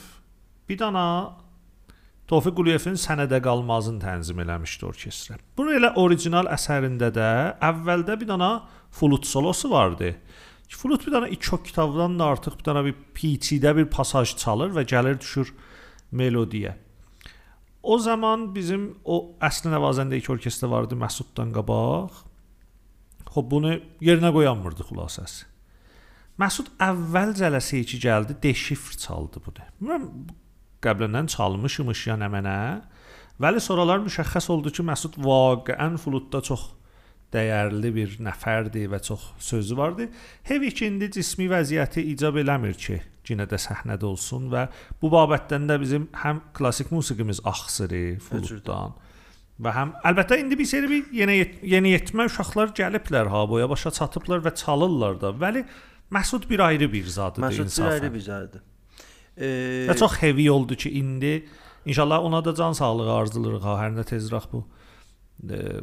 bir 0.68 0.78
dana 0.78 1.06
Tofiq 2.30 2.54
Quliyevin 2.56 2.94
Sənədə 2.96 3.42
qalmazın 3.44 3.98
tənzim 4.00 4.38
eləmişdi 4.44 4.86
orkestra. 4.88 5.36
Bunun 5.58 5.76
elə 5.80 5.90
orijinal 6.00 6.48
əsərində 6.54 7.10
də 7.12 7.28
əvvəldə 7.60 8.16
bir 8.20 8.30
dana 8.30 8.52
flüt 8.90 9.26
solosu 9.26 9.70
vardı. 9.70 10.14
Flüt 10.68 11.06
bir 11.06 11.12
dana 11.12 11.28
2 11.28 11.54
oktavdan 11.54 12.18
da 12.18 12.24
artıq 12.32 12.58
bir 12.58 12.64
dana 12.64 12.84
bir 12.84 12.94
pitch-də 13.14 13.76
bir 13.76 13.90
pasaj 13.92 14.36
çalır 14.36 14.72
və 14.72 14.86
gəlir 14.88 15.20
düşür 15.20 15.52
melodiyə. 16.12 16.72
O 17.82 17.98
zaman 17.98 18.54
bizim 18.54 18.92
o 19.04 19.34
əsli 19.42 19.72
nəvazəndə 19.74 20.16
iki 20.16 20.32
orkestr 20.32 20.70
vardı 20.70 20.96
Məsuddan 20.96 21.52
qabaq. 21.52 22.22
Xoş 23.32 23.48
bunu 23.50 23.74
yerinə 24.00 24.30
qoyanmırdı 24.32 24.86
xülasəsi. 24.88 25.48
Məsud 26.40 26.70
əvvəl 26.80 27.34
cələsi 27.36 27.82
ki 27.84 27.98
gəldi, 28.06 28.36
deşifr 28.42 28.96
çaldı 29.02 29.42
bunu. 29.44 29.66
Mən 29.84 30.06
qəbləndən 30.84 31.30
çalmışmış 31.32 32.06
ya 32.10 32.16
nə 32.20 32.28
mənə. 32.32 32.56
Vəli 33.42 33.60
sonralar 33.62 34.02
müşəxəs 34.04 34.48
oldu 34.52 34.70
ki, 34.74 34.84
Məsud 34.86 35.18
vaqiən 35.22 35.98
flutda 35.98 36.42
çox 36.44 36.68
dəyərli 37.32 37.90
bir 37.94 38.18
nəfərdir 38.20 38.90
və 38.92 39.00
çox 39.02 39.30
sözü 39.40 39.76
vardı. 39.78 40.08
Heavy 40.48 40.70
ki 40.70 40.90
indi 40.90 41.08
cismi 41.14 41.48
vəziyyəti 41.50 42.04
icab 42.12 42.36
eləmir 42.42 42.76
ki, 42.76 42.98
yenə 43.30 43.46
də 43.48 43.58
səhnədə 43.62 44.04
olsun 44.04 44.50
və 44.52 44.66
bu 45.00 45.08
babətdən 45.12 45.70
də 45.70 45.78
bizim 45.80 46.08
həm 46.24 46.42
klassik 46.56 46.90
musiqimiz 46.92 47.40
axsırır 47.48 48.18
Fuluddan. 48.26 48.98
Və 49.62 49.72
həm 49.76 49.94
əlbəttə 50.08 50.40
indi 50.42 50.58
bir 50.58 50.66
seri 50.66 50.88
bir 50.90 51.08
yeni 51.14 51.38
yeni 51.72 51.94
yetmə 51.94 52.26
uşaqlar 52.28 52.74
gəliblər 52.76 53.30
ha 53.32 53.44
boya 53.48 53.68
başa 53.70 53.92
çatıblar 53.94 54.42
və 54.44 54.54
çalırlar 54.58 55.20
da. 55.22 55.32
Vəli 55.44 55.64
Məsud 56.12 56.48
bir 56.50 56.60
ayrı 56.60 56.92
bir 56.92 57.06
zadıdır 57.06 57.46
Məsud 57.46 57.64
bir 57.64 57.70
insafən. 57.70 57.92
ayrı 57.92 58.14
bir 58.14 58.20
zadıdır. 58.20 58.62
E, 59.36 59.86
Və 59.88 59.96
çox 59.98 60.18
heavy 60.20 60.50
oldu 60.50 60.76
ki, 60.76 60.90
indi 60.98 61.34
inşallah 61.86 62.24
ona 62.24 62.44
da 62.44 62.54
can 62.54 62.72
sağlığı 62.72 63.10
arzulayırıq 63.14 63.66
ha, 63.66 63.76
hər 63.80 63.94
nə 63.96 64.04
tezraq 64.08 64.48
bu 64.52 64.64
e, 65.50 65.80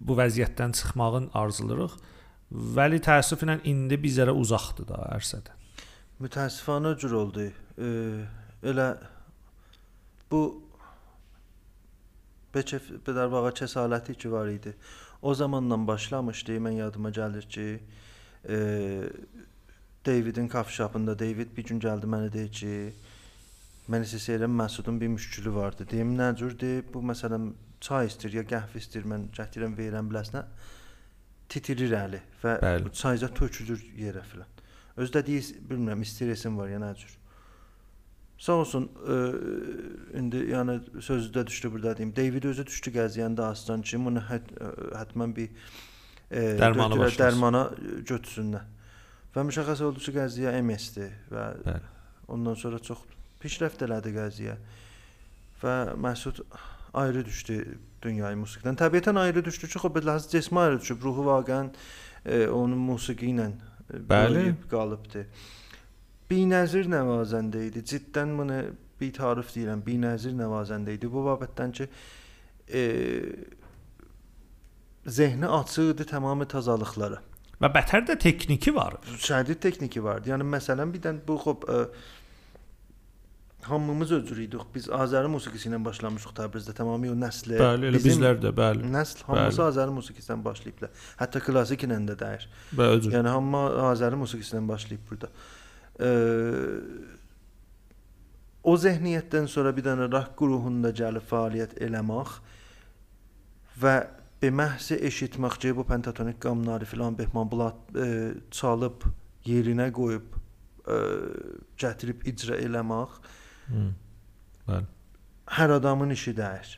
bu 0.00 0.16
vəziyyətdən 0.18 0.74
çıxmağın 0.78 1.30
arzulayırıq. 1.34 1.96
Vəli 2.76 3.00
təəssüflə 3.02 3.60
indi 3.68 3.96
bizlərə 4.00 4.34
uzaqdır 4.36 4.90
da 4.90 5.00
ərsədən. 5.16 5.56
Mütəəssifanə 6.22 6.92
cür 7.00 7.16
oldu. 7.22 7.48
E, 7.78 7.88
elə 8.62 8.90
bu 10.30 10.42
Beçef 12.52 12.90
Bedərbağa 13.06 13.54
kəsaləti 13.56 14.14
ki 14.20 14.30
var 14.32 14.50
idi. 14.52 14.74
O 15.22 15.32
zamandan 15.34 15.86
başlamışdı. 15.88 16.58
Mən 16.60 16.76
yadıma 16.82 17.10
gəlir 17.14 17.48
ki, 17.48 17.66
e, 18.44 18.58
Davidin 20.06 20.48
kafşapında 20.48 21.18
David 21.18 21.56
bir 21.56 21.64
gün 21.64 21.80
gəldi 21.80 22.08
mənə 22.10 22.32
deyir 22.34 22.48
ki, 22.52 22.70
mən 23.92 24.02
isə 24.06 24.18
istəyirəm 24.18 24.54
Məsudun 24.58 24.98
bir 25.00 25.10
müşkülü 25.14 25.52
vardı. 25.54 25.86
Deyim 25.90 26.16
nə 26.18 26.32
cürdür? 26.38 26.82
Bu 26.94 27.02
məsələn 27.12 27.52
çay 27.80 28.06
istir 28.10 28.32
ya 28.34 28.42
qəhvə 28.42 28.78
istir 28.82 29.06
mən 29.06 29.28
gətirəm 29.36 29.76
verirəm 29.78 30.10
biləsinə. 30.10 30.42
Titrir 31.52 31.92
əli 31.98 32.20
və 32.42 32.56
Bəli. 32.62 32.92
çayca 32.96 33.28
tökülür 33.34 33.82
yerə 33.98 34.22
filan. 34.26 34.48
Özdə 34.96 35.22
deyir, 35.26 35.46
bilmirəm, 35.70 36.02
stresim 36.04 36.58
var 36.58 36.68
ya 36.68 36.78
nə 36.82 36.94
cür. 36.98 37.14
Sağ 38.42 38.52
olsun, 38.64 38.88
ə, 39.06 39.16
indi 40.18 40.40
yəni 40.50 40.78
sözü 41.00 41.30
də 41.36 41.46
düşdü 41.46 41.70
burada 41.72 41.96
deyim. 41.96 42.10
David 42.16 42.44
özü 42.50 42.66
düşdü 42.66 42.90
gəziyəndə 42.98 43.44
aslan 43.52 43.82
ki, 43.86 44.00
bunu 44.04 44.22
hət, 44.28 44.50
ə, 44.58 44.70
hətmən 44.98 45.34
bir 45.36 45.48
ə, 45.48 46.42
Dərmanı 46.58 46.96
götürə- 46.96 47.04
başlasın. 47.04 47.22
dərmana 47.22 47.62
götürsünlər. 48.10 48.64
Və 49.32 49.44
müşəxəs 49.48 49.80
oldu 49.86 50.02
ki, 50.04 50.12
qəziyə 50.18 50.52
MS-dir 50.60 51.12
və 51.32 51.46
Bəli. 51.64 51.90
ondan 52.28 52.58
sonra 52.58 52.78
çox 52.84 53.00
pişrəft 53.40 53.84
elədi 53.86 54.12
qəziyə. 54.16 54.56
Və 55.62 55.76
Məsud 55.96 56.42
ayrı 56.94 57.24
düşdü 57.24 57.56
dünyayı 58.02 58.36
musiqidən. 58.36 58.76
Təbiətən 58.76 59.18
ayrı 59.18 59.44
düşdü 59.44 59.70
ki, 59.72 59.78
xop 59.78 59.96
bilhas 59.96 60.28
cismi 60.30 60.60
ayrı 60.60 60.80
düşüb, 60.80 61.02
ruhu 61.02 61.24
vaqəən 61.30 61.72
e, 62.26 62.46
onun 62.48 62.78
musiqi 62.78 63.30
ilə 63.32 63.48
e, 63.48 64.02
Bəli. 64.10 64.44
qalıbdı. 64.70 65.24
Binəzir 66.30 66.88
nəvazəndə 66.92 67.66
idi. 67.68 67.84
Ciddən 67.88 68.36
bunu 68.38 68.60
bir 69.00 69.12
tarif 69.16 69.50
deyirəm. 69.56 69.82
Binəzir 69.86 70.36
nəvazəndə 70.36 70.96
idi. 70.98 71.08
Bu 71.12 71.24
babətdən 71.26 71.72
ki, 71.78 71.88
e, 72.68 72.82
zehni 75.06 75.48
açıqdı 75.48 76.04
tamamilə 76.12 76.48
tazalıqlara. 76.48 77.22
Və 77.62 77.70
bətər 77.70 78.02
də 78.08 78.18
texniki 78.18 78.74
var. 78.74 78.98
Şədid 79.22 79.60
texniki 79.62 80.02
vardı. 80.02 80.32
Yəni 80.32 80.46
məsələn 80.56 80.90
bir 80.94 81.02
dən 81.04 81.20
bu 81.26 81.36
xop 81.38 81.64
ə, 81.70 81.84
hamımız 83.68 84.12
özür 84.18 84.40
idik. 84.42 84.64
Biz 84.74 84.88
Azəri 84.90 85.30
musiqisi 85.30 85.70
ilə 85.70 85.78
başlamışıq 85.84 86.34
Təbrizdə 86.38 86.74
tamamilə 86.74 87.14
o 87.14 87.18
nəslə. 87.20 87.60
Bəli, 87.62 87.90
elə 87.92 88.02
bizlər 88.02 88.40
də, 88.42 88.50
bəli. 88.58 88.88
Nəsl 88.90 89.22
hamısı 89.28 89.60
Bəli. 89.60 89.68
Azəri 89.68 89.94
musiqisindən 89.98 90.42
başlayıblar. 90.44 90.90
Hətta 91.20 91.42
klassik 91.46 91.84
ilə 91.86 92.00
də 92.08 92.16
dəyir. 92.18 92.48
Və 92.78 92.88
özür. 92.96 93.14
Yəni 93.14 93.34
hamı 93.36 93.60
Azəri 93.92 94.18
musiqisindən 94.24 94.66
başlayıb 94.72 95.04
burada. 95.10 95.30
Ə, 96.02 96.10
o 98.62 98.74
zehniyyətdən 98.78 99.46
sonra 99.50 99.70
bir 99.76 99.86
dənə 99.86 100.10
rock 100.10 100.34
qruhunda 100.38 100.90
gəlib 100.98 101.30
fəaliyyət 101.30 101.78
eləmək 101.86 102.34
və 103.82 103.94
be 104.42 104.50
məhsi 104.50 104.98
eşitmək 105.06 105.58
ki, 105.62 105.74
bu 105.76 105.84
pentatonik 105.86 106.40
qamları 106.42 106.86
filan 106.88 107.18
Behman 107.18 107.50
Bulat 107.50 107.94
ə, 107.94 108.06
çalıb 108.50 109.06
yerinə 109.46 109.88
qoyub 109.94 110.34
ə, 110.86 110.98
gətirib 111.78 112.26
icra 112.26 112.58
eləmək. 112.58 113.18
Bəli. 114.66 114.86
hər 115.58 115.76
adamın 115.78 116.10
işi 116.10 116.36
deyil. 116.36 116.76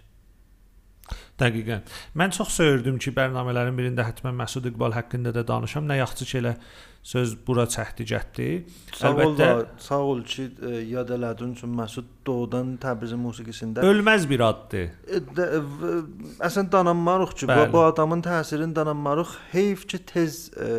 Dəqiqən. 1.40 1.82
Mən 2.16 2.30
çox 2.32 2.48
söyürdüm 2.60 2.96
ki, 3.02 3.12
bərnamələrin 3.16 3.76
birində 3.76 4.06
həttəmən 4.06 4.36
Məsud 4.38 4.64
İqbal 4.70 4.94
haqqında 4.96 5.34
da 5.34 5.42
danışam. 5.48 5.84
Nə 5.90 5.98
yaxşı 5.98 6.24
ki 6.30 6.38
elə 6.40 6.52
söz 7.04 7.34
bura 7.46 7.66
çəkdi 7.68 8.06
ol, 9.10 9.34
Əlbəttə 9.34 9.48
sağ 9.84 9.98
ol 10.12 10.22
ki, 10.24 10.46
ə, 10.62 10.70
yad 10.88 11.10
elədin 11.12 11.52
üçün 11.58 11.74
Məsud 11.76 12.06
doğudan 12.26 12.76
Təbrizin 12.80 13.20
musiqisində 13.20 13.84
ölməz 13.84 14.24
bir 14.30 14.40
addır. 14.46 14.86
E, 15.04 15.20
v- 15.82 15.98
Əslən 16.48 16.70
dananmarıq 16.72 17.34
ki, 17.36 17.48
bu, 17.50 17.52
Bəli. 17.52 17.72
bu 17.74 17.82
adamın 17.90 18.22
təsirini 18.24 18.74
dananmarıq. 18.76 19.34
Heyf 19.52 19.84
ki 19.88 19.98
tez 20.06 20.50
e, 20.56 20.70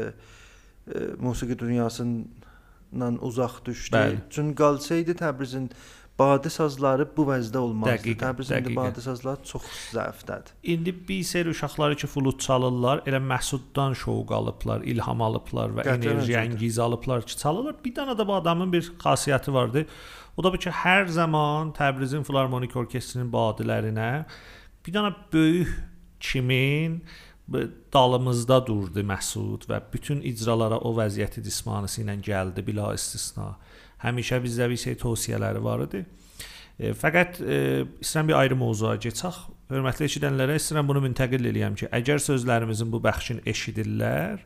e, 0.95 0.99
musiqi 1.19 1.59
dünyasından 1.59 3.19
uzaq 3.21 3.61
düşdü. 3.65 3.95
Bəli. 3.97 4.17
Çünki 4.29 4.55
qalsaydı 4.55 5.11
Təbrizin 5.21 5.69
badi 6.19 6.49
sazları 6.49 7.05
bu 7.17 7.25
vəzdə 7.27 7.57
olmazdı. 7.57 7.95
Dəqiqən, 7.95 8.19
Təbrizin 8.21 8.57
indi 8.57 8.69
dəqiqən. 8.69 8.75
badi 8.75 9.01
sazları 9.01 9.43
çox 9.51 9.65
zəifdədir. 9.95 10.53
İndi 10.63 10.93
bir 11.07 11.23
seri 11.23 11.49
uşaqları 11.49 11.95
ki, 11.95 12.07
flüt 12.07 12.39
çalırlar, 12.39 13.03
elə 13.09 13.19
Məsuddan 13.31 13.95
şouq 14.03 14.33
alıblar, 14.33 14.81
ilham 14.81 15.21
alıblar 15.21 15.75
və 15.79 15.87
Qətiyyən 15.87 16.13
enerji 16.13 16.37
əngiz 16.39 16.79
alıblar 16.79 17.25
ki, 17.25 17.37
çalırlar. 17.37 17.75
Bir 17.85 17.95
dənə 17.95 18.15
də 18.19 18.27
bu 18.27 18.35
adamın 18.35 18.73
bir 18.73 18.91
xassiyyəti 19.03 19.53
vardı. 19.53 19.85
O 20.37 20.43
da 20.43 20.53
bu 20.53 20.57
ki, 20.57 20.69
hər 20.69 21.07
zaman 21.07 21.73
Təbrizin 21.75 22.23
Filarmonik 22.23 22.75
Orkestrinin 22.75 23.31
badilərinə 23.31 24.25
bir 24.85 24.93
dənə 24.93 25.13
böyük 25.33 25.71
kimin 26.19 27.01
dalımızda 27.93 28.59
durdu 28.67 29.03
Məsud 29.05 29.67
və 29.69 29.81
bütün 29.93 30.21
icralara 30.25 30.79
o 30.81 30.93
vəziyyəti 30.97 31.43
cismanisi 31.45 32.01
ilə 32.01 32.15
gəldi 32.25 32.63
bila 32.65 32.93
istisna. 32.93 33.55
Həmişə 34.05 34.39
bizdə 34.43 34.69
bir 34.69 34.79
şey 34.79 34.99
tövsiyələri 35.01 35.63
var 35.65 35.85
idi. 35.87 36.05
E, 36.79 36.93
fəqət 36.93 37.41
e, 37.41 37.59
istəyirəm 38.03 38.31
bir 38.31 38.39
ayrı 38.43 38.57
mövzuya 38.59 38.95
keçək. 39.01 39.43
Hörmətli 39.71 40.09
eşidənlərə 40.09 40.57
istəyirəm 40.59 40.89
bunu 40.91 41.03
müntəqil 41.07 41.47
eləyəm 41.51 41.77
ki, 41.79 41.89
əgər 41.95 42.21
sözlərimizin 42.21 42.91
bu 42.93 42.99
bəxşin 43.05 43.41
eşidirlər, 43.49 44.43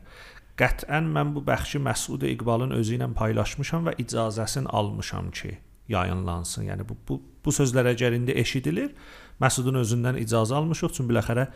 qətvən 0.60 1.10
mən 1.14 1.34
bu 1.34 1.42
bəxşi 1.44 1.80
Məsud 1.84 2.24
İqbalın 2.30 2.72
özü 2.76 2.96
ilə 2.98 3.10
paylaşmışam 3.16 3.90
və 3.90 3.96
icazəsini 4.04 4.70
almışam 4.80 5.30
ki, 5.34 5.56
yayınlansın. 5.92 6.68
Yəni 6.70 6.86
bu 6.88 6.96
bu 7.08 7.20
bu 7.44 7.52
sözlər 7.56 7.90
əgər 7.94 8.16
indi 8.16 8.36
eşidilir, 8.40 8.94
Məsudun 9.40 9.80
özündən 9.80 10.18
icazə 10.20 10.54
almışıq. 10.58 10.92
Çünki 10.96 11.10
biləxərə 11.14 11.46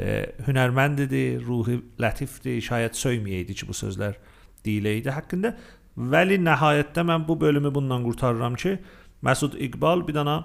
e, 0.00 0.12
hünərməndidir, 0.46 1.42
ruhi 1.44 1.76
lətifdir, 2.00 2.56
şayət 2.64 2.96
söyməyəydi 2.96 3.56
ki, 3.58 3.68
bu 3.68 3.76
sözlər 3.76 4.16
deyiləydi 4.64 5.12
haqqında. 5.12 5.52
Vəli 5.98 6.38
nəhayətdə 6.38 7.02
mən 7.08 7.24
bu 7.28 7.34
bölümü 7.40 7.74
bundan 7.74 8.04
qurtarıram 8.06 8.54
ki, 8.54 8.78
Məsud 9.24 9.56
İqbal 9.58 10.06
bir 10.08 10.14
dana 10.14 10.44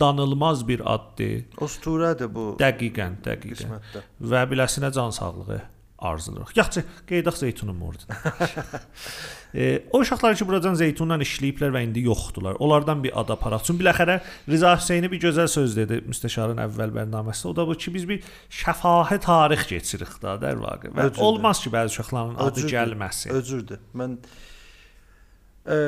danılmaz 0.00 0.64
bir 0.68 0.82
addır. 0.94 1.44
Osturədir 1.62 2.30
bu 2.34 2.56
Dəqiqən, 2.58 3.20
dəqiqən. 3.22 3.52
qismətdə. 3.54 4.02
Və 4.32 4.40
biləsinə 4.50 4.90
can 4.92 5.10
sağlığı 5.14 5.60
arzulayırıq. 5.98 6.56
Yaxşı, 6.58 6.84
qeydaq 7.06 7.36
zeytunun 7.38 7.76
morduna. 7.76 8.16
e, 9.54 9.82
o 9.92 10.00
uşaqlar 10.00 10.34
ki, 10.38 10.46
buradan 10.48 10.74
zeytunla 10.78 11.16
işləyiblər 11.24 11.72
və 11.74 11.82
indi 11.86 12.04
yoxdular. 12.06 12.56
Onlardan 12.58 13.02
bir 13.04 13.12
ad 13.20 13.28
aparaq. 13.34 13.64
Çünki 13.66 13.82
biləxərə 13.84 14.20
Rıza 14.48 14.74
Hüseyni 14.78 15.10
bir 15.12 15.20
gözəl 15.20 15.48
söz 15.52 15.76
dedi 15.76 16.00
müstəşarın 16.08 16.60
əvvəl 16.66 16.94
bərnaməsində. 16.98 17.52
O 17.52 17.56
da 17.56 17.66
bu 17.68 17.74
ki, 17.76 17.94
biz 17.94 18.08
bir 18.08 18.22
şəfahi 18.62 19.18
tarix 19.24 19.66
keçirik 19.68 20.14
da, 20.22 20.38
dər 20.40 20.60
vaqe. 20.62 20.88
Və 20.92 21.10
Öcürdür. 21.10 21.26
olmaz 21.28 21.60
ki, 21.64 21.70
bəzi 21.74 21.96
uşaqların 21.96 22.34
adı 22.36 22.60
Öcürdür. 22.64 22.74
gəlməsin. 22.78 23.36
Özürdür. 23.36 23.78
Mən 23.94 24.16
e, 25.68 25.78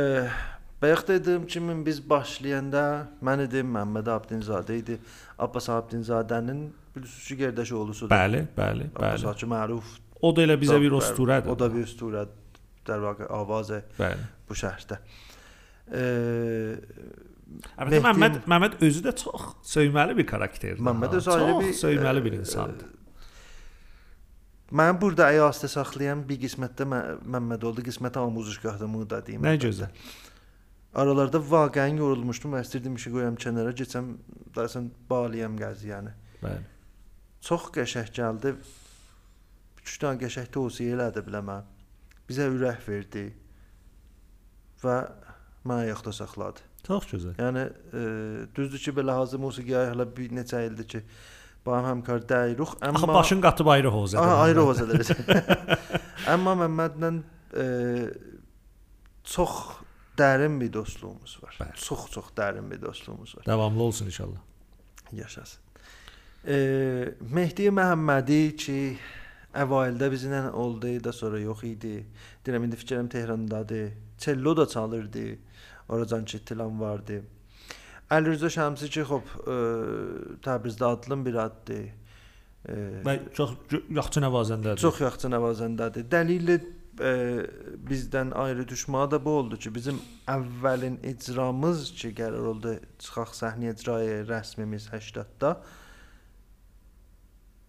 bayaq 0.83 1.07
dedim 1.09 1.47
ki, 1.47 1.61
mən 1.65 1.85
biz 1.87 2.01
başlayanda 2.11 2.85
mən 3.25 3.47
idim 3.49 3.73
Məmməd 3.75 4.11
Abdinzadə 4.19 4.77
idi. 4.79 4.99
Abbas 5.39 5.69
Abdinzadənin 5.73 6.67
bilirsiniz 6.97 7.29
ki, 7.29 7.39
qardaşı 7.43 7.77
oğlusudur. 7.79 8.13
Bəli, 8.13 8.45
bəli, 8.57 8.91
Abbas 8.95 9.23
bəli. 9.23 9.27
Hacı 9.33 9.47
məruf. 9.51 9.99
O 10.25 10.31
da 10.37 10.45
elə 10.47 10.55
bizə 10.61 10.77
bir 10.81 10.91
Bəli, 10.93 11.01
osturadır. 11.01 11.51
O 11.51 11.59
da 11.59 11.75
bir 11.75 11.83
ustura 11.89 12.27
در 12.86 13.00
واقع 13.00 13.26
آواز 13.30 13.72
Bəli. 14.00 14.24
bu 14.50 14.54
şəhərdə. 14.54 14.98
E, 15.94 16.02
Əlbəttə 17.78 17.90
Mehdi- 17.90 18.06
Məmməd 18.06 18.36
Məmməd 18.50 18.74
özü 18.86 19.02
də 19.06 19.12
çox 19.18 19.42
söyməli 19.66 20.16
bir 20.18 20.26
karakterdir. 20.28 20.82
Məmməd 20.86 21.12
ha. 21.14 21.18
öz 21.18 21.28
ayrı 21.28 21.52
çox 21.52 21.64
bir 21.64 21.74
söyməli 21.84 22.24
bir 22.26 22.34
e, 22.34 22.36
insandır. 22.44 22.88
Mən 24.72 25.00
burada 25.02 25.32
əyastə 25.34 25.68
saxlayan 25.68 26.22
bir 26.30 26.38
qismətdə 26.44 26.86
Mə- 26.86 27.18
Məmməd 27.26 27.64
oldu, 27.66 27.82
qismət 27.82 28.18
amuzuşgahda 28.22 28.86
da 29.10 29.22
deyim. 29.26 29.42
Nə 29.42 29.56
əlbəttə. 29.56 29.66
gözəl. 29.66 29.90
Aralarda 30.94 31.38
vaqəən 31.38 31.98
yorulmuşdum 31.98 32.54
və 32.54 32.62
istirdim 32.66 32.96
işi 32.96 33.10
qoyam 33.14 33.36
kənara, 33.38 33.74
keçəm 33.74 34.16
dəsən 34.56 34.90
baliyam 35.10 35.58
gəzi 35.58 35.90
yəni. 35.94 36.12
Bəli. 36.44 36.64
Çox 37.42 37.70
qəşəng 37.76 38.10
gəldi. 38.14 38.56
3 39.86 40.00
dənə 40.02 40.18
qəşəng 40.22 40.50
tövsiyə 40.54 40.96
elədi 40.98 41.22
biləmə. 41.28 41.60
Bizə 42.29 42.49
ürək 42.53 42.83
verdi 42.89 43.27
və 44.85 44.99
məni 45.65 45.89
ayaqda 45.89 46.13
saxladı. 46.13 46.65
Çox 46.85 47.07
gözəl. 47.09 47.39
Yəni 47.41 47.65
e, 47.69 48.03
düzdür 48.57 48.81
ki, 48.81 48.93
belə 48.97 49.17
hazır 49.17 49.41
musiqiyə 49.41 49.87
hələ 49.93 50.05
bir 50.17 50.35
neçə 50.37 50.67
ildir 50.69 50.89
ki, 50.97 51.03
Bağım 51.65 51.87
həmkar 51.89 52.27
dəyirik, 52.29 52.75
amma 52.85 52.99
Axı 52.99 53.09
başın 53.09 53.41
qatıb 53.41 53.67
ayrı 53.67 53.89
hovuz 53.89 54.15
Aha, 54.15 54.35
ayrı 54.43 54.61
ederiz. 54.85 55.11
amma 56.33 56.53
Məmmədlə 56.61 57.11
e, 57.57 57.65
çox 59.25 59.55
dərin 60.19 60.61
bir 60.61 60.73
dostluğumuz 60.73 61.39
var. 61.43 61.57
Bəli. 61.61 61.77
Çox 61.81 62.11
çox 62.11 62.29
dərin 62.37 62.71
bir 62.71 62.83
dostluğumuz 62.83 63.37
var. 63.37 63.47
Davamlı 63.47 63.83
olsun 63.83 64.07
inşallah. 64.07 64.37
Yaşasın. 65.13 65.61
E, 66.47 66.57
Mehdi 67.21 67.71
Məhəmmədi 67.73 68.57
ki, 68.57 68.79
əvvəldə 69.63 70.11
bizlə 70.13 70.41
oldu 70.53 70.97
da 71.05 71.13
sonra 71.13 71.41
yox 71.41 71.65
idi. 71.69 71.97
Deyirəm 72.47 72.67
indi 72.67 72.77
fikrim 72.77 73.09
Tehrandadır. 73.09 73.93
Cello 74.19 74.57
da 74.57 74.67
çalırdı. 74.69 75.39
Oracan 75.89 76.25
çitilan 76.25 76.81
vardı. 76.81 77.23
Əlirza 78.13 78.51
Şəmsi 78.53 78.89
ki, 78.93 79.03
xop, 79.09 79.29
e, 79.49 79.57
Təbrizdə 80.45 80.85
adlım 80.85 81.25
bir 81.27 81.39
addır. 81.47 81.85
E, 82.69 82.77
Və 83.05 83.17
çox 83.37 83.55
yaxşı 83.73 84.23
nəvazəndədir. 84.25 84.81
Çox 84.81 85.01
yaxşı 85.01 85.31
nəvazəndədir. 85.33 86.07
Dəlili 86.13 86.59
e, 87.01 87.13
bizdən 87.91 88.35
ayrı 88.45 88.67
düşməyə 88.71 89.11
də 89.15 89.21
bu 89.25 89.39
oldu 89.41 89.59
ki, 89.61 89.73
bizim 89.75 90.01
əvvəlin 90.31 91.01
icramız 91.11 91.89
ki, 91.97 92.13
qərar 92.21 92.51
oldu 92.53 92.77
çıxaq 93.01 93.35
səhnə 93.41 93.73
icraya 93.75 94.21
rəsmimiz 94.29 94.91
80-da 94.93 95.57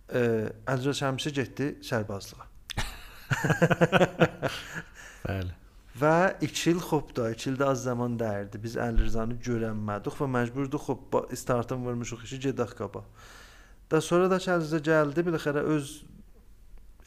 e, 0.10 0.24
Əlcəl 0.72 0.98
Şəmsi 1.02 1.34
getdi 1.36 1.76
sərbazlığa. 1.86 2.50
Bəli. 5.26 5.54
Və 5.96 6.36
2 6.44 6.66
il 6.74 6.82
xop 6.84 7.14
da, 7.16 7.30
2 7.32 7.54
ildə 7.54 7.70
az 7.72 7.86
zaman 7.86 8.18
dərdi. 8.20 8.60
Biz 8.60 8.74
Əlrizanı 8.84 9.38
görənmədik 9.46 10.18
və 10.20 10.28
məcburduq 10.28 10.90
xop 10.90 11.16
startın 11.40 11.86
vurmuşuq 11.88 12.26
işi 12.28 12.42
gedək 12.50 12.74
qaba. 12.82 13.06
Da 13.92 14.02
sonra 14.04 14.28
da 14.28 14.42
Əlrizə 14.42 14.82
gəldi, 14.84 15.24
biləxərə 15.24 15.64
öz 15.72 15.94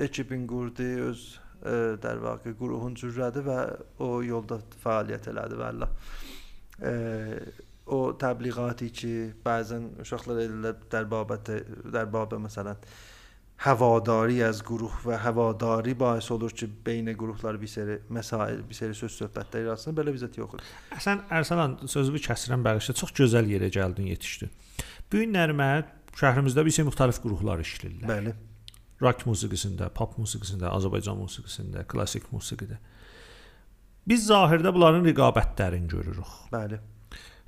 ekibin 0.07 0.47
qurdu, 0.49 0.89
öz 1.11 1.27
e, 1.29 1.69
ə, 1.69 1.77
dər 2.01 2.23
vaqe 2.25 2.55
qruhun 2.57 2.97
cürrədi 2.97 3.45
və 3.45 3.59
o 4.05 4.23
yolda 4.25 4.63
fəaliyyət 4.85 5.29
elədi 5.35 5.61
vəlla. 5.61 5.91
Ə, 6.79 6.93
e, 6.93 7.68
o 7.88 8.14
təbliğatı 8.20 8.90
ki, 9.00 9.16
bəzən 9.46 9.90
uşaqlar 10.04 10.44
edirlər 10.46 10.78
در 10.92 11.10
babət 11.12 11.52
در 11.92 12.08
bab 12.12 12.38
məsələn 12.46 12.80
havadari 13.64 14.42
از 14.44 14.62
گروه 14.66 15.04
və 15.08 15.18
havadari 15.24 15.94
باعث 16.00 16.32
olur 16.36 16.52
ki, 16.52 16.68
beynə 16.86 17.16
qruplar 17.16 17.60
bir 17.62 17.68
seri 17.68 18.00
məsail, 18.12 18.64
bir 18.68 18.76
seri 18.76 18.96
söz 18.98 19.14
söhbətlər 19.22 19.70
arasında 19.72 20.02
belə 20.02 20.16
vəziyyət 20.16 20.40
yoxdur. 20.42 20.64
Sən 21.00 21.24
Ərsalan 21.32 21.78
sözümü 21.88 22.20
kəsirəm 22.24 22.66
bəğişlə. 22.66 22.96
Çox 23.00 23.14
gözəl 23.20 23.52
yerə 23.54 23.70
gəldin, 23.72 24.10
yetişdin. 24.12 24.52
Bu 25.12 25.22
gün 25.22 25.36
nərmə 25.36 25.70
şəhrimizdə 26.20 26.66
bir 26.66 26.76
sürü 26.76 26.90
müxtəlif 26.90 27.22
qruplar 27.24 27.64
işləyirlər. 27.64 28.10
Bəli. 28.10 28.34
Rock 29.04 29.28
musiqisində, 29.28 29.90
pop 29.96 30.18
musiqisində, 30.20 30.72
Azərbaycan 30.72 31.18
musiqisində, 31.20 31.86
klassik 31.88 32.30
musiqidə. 32.32 32.80
Biz 34.08 34.28
zahirdə 34.28 34.74
bunların 34.76 35.06
rəqabətlərini 35.08 35.88
görürük. 35.92 36.36
Bəli. 36.52 36.80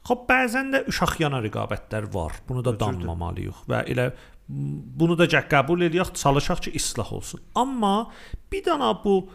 Xoş 0.08 0.24
bəzən 0.28 0.72
də 0.74 0.84
uşaq 0.88 1.18
yana 1.20 1.42
rəqabətlər 1.44 2.08
var. 2.14 2.32
Bunu 2.48 2.64
da 2.64 2.72
danmamalıyıq 2.80 3.64
və 3.68 3.84
elə 3.92 4.10
bunu 4.50 5.14
da 5.18 5.28
cəq 5.30 5.46
qəbul 5.52 5.84
eləyək, 5.86 6.14
çalışaq 6.18 6.64
ki, 6.66 6.70
islah 6.74 7.12
olsun. 7.12 7.40
Amma 7.54 8.10
bir 8.52 8.64
dana 8.64 9.04
bu 9.04 9.28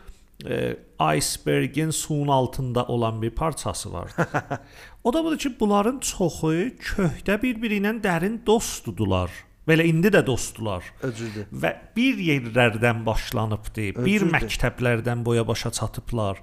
e, 0.46 0.76
icebergin 1.18 1.90
suyun 1.92 2.28
altında 2.28 2.86
olan 2.86 3.22
bir 3.22 3.30
parçası 3.32 3.94
var. 3.94 4.12
o 5.04 5.14
da 5.14 5.24
budur 5.24 5.38
ki, 5.38 5.56
bunların 5.60 6.00
çoxu 6.00 6.52
köhdə 6.82 7.38
bir-biri 7.42 7.80
ilə 7.80 7.94
dərin 8.04 8.42
dostdular. 8.46 9.32
Belə 9.66 9.86
indi 9.90 10.12
də 10.14 10.22
dostdular 10.26 10.84
Öcürdür. 11.04 11.48
və 11.50 11.72
bir 11.96 12.20
yerlərdən 12.22 13.06
başlanıbdı. 13.06 13.88
Bir 14.06 14.22
Özürdür. 14.22 14.34
məktəblərdən 14.36 15.24
boya 15.26 15.48
başa 15.48 15.72
çatıblar. 15.72 16.42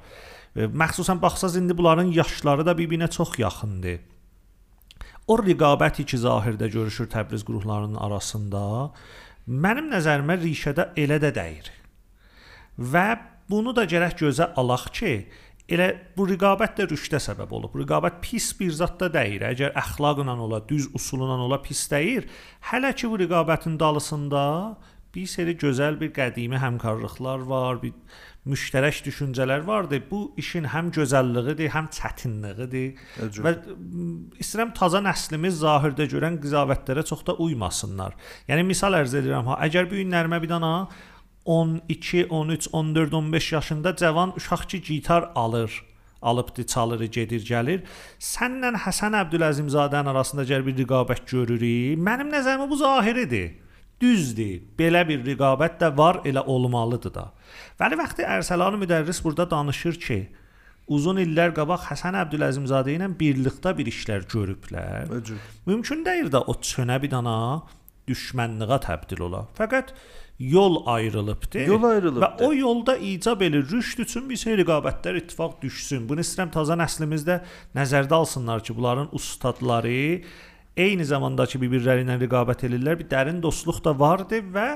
E, 0.56 0.64
Məxsusən 0.66 1.20
baxsaz 1.22 1.56
indi 1.60 1.76
bunların 1.78 2.10
yaşları 2.16 2.66
da 2.66 2.72
bir-birinə 2.78 3.10
çox 3.10 3.38
yaxındır. 3.38 4.00
O 5.32 5.36
rəqabəti 5.40 6.04
ki, 6.04 6.18
zahirdə 6.20 6.68
görüşür 6.68 7.06
Təbriz 7.08 7.44
qruplarının 7.48 7.96
arasında, 8.04 8.62
mənim 9.48 9.88
nəzərimə 9.92 10.36
rişədə 10.42 10.90
elə 11.00 11.16
də 11.22 11.30
dəyir. 11.38 11.70
Və 12.76 13.06
bunu 13.48 13.72
da 13.76 13.86
gərək 13.88 14.18
gözə 14.20 14.50
alaq 14.60 14.90
ki, 14.98 15.12
elə 15.72 15.88
bu 16.18 16.26
rəqabət 16.28 16.76
də 16.80 16.88
rüşdə 16.90 17.20
səbəb 17.22 17.54
olub. 17.56 17.78
Rəqabət 17.80 18.20
pis 18.24 18.50
bir 18.58 18.74
zad 18.76 18.98
da 19.00 19.08
deyil. 19.14 19.46
Əgər 19.54 19.72
əxlaqla 19.84 20.36
ola, 20.36 20.60
düz 20.68 20.90
usulunla 20.92 21.38
ola 21.46 21.62
pis 21.64 21.86
deyil. 21.88 22.28
Hələ 22.68 22.92
ki 22.92 23.08
bu 23.08 23.22
rəqabətin 23.24 23.78
dalısında 23.80 24.42
bir 25.14 25.26
seri 25.28 25.56
gözəl 25.56 26.00
bir 26.00 26.12
qədimi 26.16 26.60
həmkarlıqlar 26.60 27.48
var, 27.48 27.80
bir 27.82 27.96
müştərək 28.48 29.04
düşüncələr 29.06 29.62
vardı. 29.66 30.00
Bu 30.10 30.32
işin 30.40 30.66
həm 30.72 30.90
gözəlliyidir, 30.94 31.70
həm 31.70 31.88
çətinliyidir. 31.94 32.98
Öcürdür. 33.22 33.44
Və 33.46 33.52
istəyirəm 34.42 34.72
taza 34.74 35.02
nəslimiz 35.04 35.60
zahirdə 35.62 36.08
görən 36.10 36.40
qızavətlərə 36.42 37.06
çox 37.06 37.22
da 37.28 37.36
uymasınlar. 37.42 38.16
Yəni 38.50 38.66
misal 38.66 38.98
ərz 38.98 39.14
edirəm 39.20 39.52
ha, 39.52 39.60
əgər 39.68 39.86
bu 39.90 40.00
günlərimə 40.00 40.42
bir 40.42 40.50
dana 40.56 40.72
12, 41.44 42.26
13, 42.30 42.68
14, 42.72 43.14
15 43.14 43.52
yaşında 43.52 43.96
cavan 43.96 44.36
uşaq 44.36 44.66
ki 44.68 44.82
gitar 44.82 45.30
alır, 45.34 45.84
alıbdı, 46.22 46.66
çalır, 46.66 47.00
gedir, 47.04 47.42
gəlir. 47.46 47.82
Sənlə 48.18 48.74
Həsən 48.84 49.18
Əbdüləzimzadənin 49.22 50.10
arasında 50.10 50.46
gəl 50.50 50.66
bir 50.66 50.78
rəqabət 50.82 51.26
görürük. 51.30 51.98
Mənim 51.98 52.30
nəzərimə 52.34 52.68
bu 52.70 52.78
zahiridir. 52.78 53.58
Düzdür. 54.02 54.62
Belə 54.78 55.06
bir 55.06 55.22
rəqabət 55.26 55.78
də 55.82 55.92
var, 55.98 56.22
elə 56.26 56.42
olmalıdır 56.46 57.14
da. 57.14 57.32
Vəli 57.82 57.96
vaxtı 57.98 58.22
Ərsəlan 58.22 58.76
müdərris 58.78 59.18
burada 59.24 59.48
danışır 59.50 59.96
ki, 59.98 60.16
uzun 60.94 61.18
illər 61.18 61.50
qabaq 61.56 61.88
Həsən 61.88 62.14
Əbdüləzimzadə 62.20 62.92
ilə 62.94 63.08
birlikdə 63.18 63.72
bir 63.74 63.88
işlər 63.90 64.28
görüblər. 64.30 65.08
Öcürdür. 65.10 65.56
Mümkün 65.66 66.04
deyil 66.06 66.30
də 66.30 66.44
o 66.46 66.54
çönə 66.62 67.00
bir 67.02 67.10
dana 67.10 67.34
düşmənliyə 68.06 68.78
təbdil 68.86 69.24
ola. 69.26 69.40
Fəqət 69.58 69.90
yol 70.38 70.78
ayrılıbdı. 70.94 71.64
Yol 71.72 71.88
ayrılıbdı. 71.90 72.22
Və 72.22 72.46
o 72.46 72.52
yolda 72.54 72.94
icab 73.02 73.42
elə 73.42 73.64
rüşd 73.72 74.04
üçün 74.06 74.30
bir 74.30 74.38
sey 74.38 74.54
rəqabətlər 74.62 75.18
ittifaq 75.24 75.58
düşsün. 75.64 76.06
Bunu 76.06 76.22
istəyirəm 76.22 76.54
taza 76.54 76.78
nəslimizdə 76.78 77.40
nəzərdə 77.74 78.14
alsınlar 78.14 78.62
ki, 78.62 78.76
bunların 78.78 79.10
ustadları 79.10 80.22
eyni 80.76 81.08
zamanda 81.10 81.50
ki, 81.50 81.58
bir-birləri 81.66 82.06
ilə 82.06 82.20
rəqabət 82.28 82.68
edirlər. 82.70 83.02
Bir 83.02 83.10
dərin 83.10 83.42
dostluq 83.42 83.82
da 83.82 83.98
vardı 83.98 84.38
və 84.54 84.68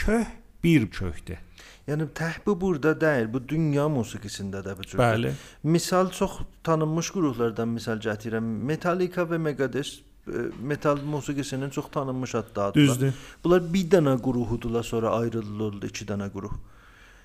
köh 0.00 0.32
bir 0.64 0.88
köhdür. 0.88 1.44
Yəni 1.88 2.06
təhbi 2.16 2.54
burada 2.60 2.94
deyil, 3.00 3.26
bu 3.32 3.42
dünya 3.48 3.84
musiqisində 3.92 4.62
də 4.64 4.72
bu 4.78 4.86
cür. 4.88 4.98
Bəli. 5.02 5.34
Misal 5.68 6.08
çox 6.16 6.38
tanınmış 6.64 7.10
qruplardan 7.12 7.68
misal 7.76 8.00
gətirəm. 8.00 8.46
Metallica 8.70 9.26
və 9.28 9.38
Megadeth 9.38 9.90
e, 10.28 10.46
metal 10.60 11.02
musiqisinin 11.04 11.70
çox 11.70 11.90
tanınmış 11.92 12.34
adlarıdır. 12.34 12.80
Düzdür. 12.80 13.20
Bunlar 13.44 13.68
bir 13.74 13.84
dənə 13.96 14.16
qruhudular, 14.24 14.82
sonra 14.82 15.12
ayrıldılar 15.18 15.84
iki 15.90 16.08
dənə 16.08 16.30
qruh. 16.32 16.56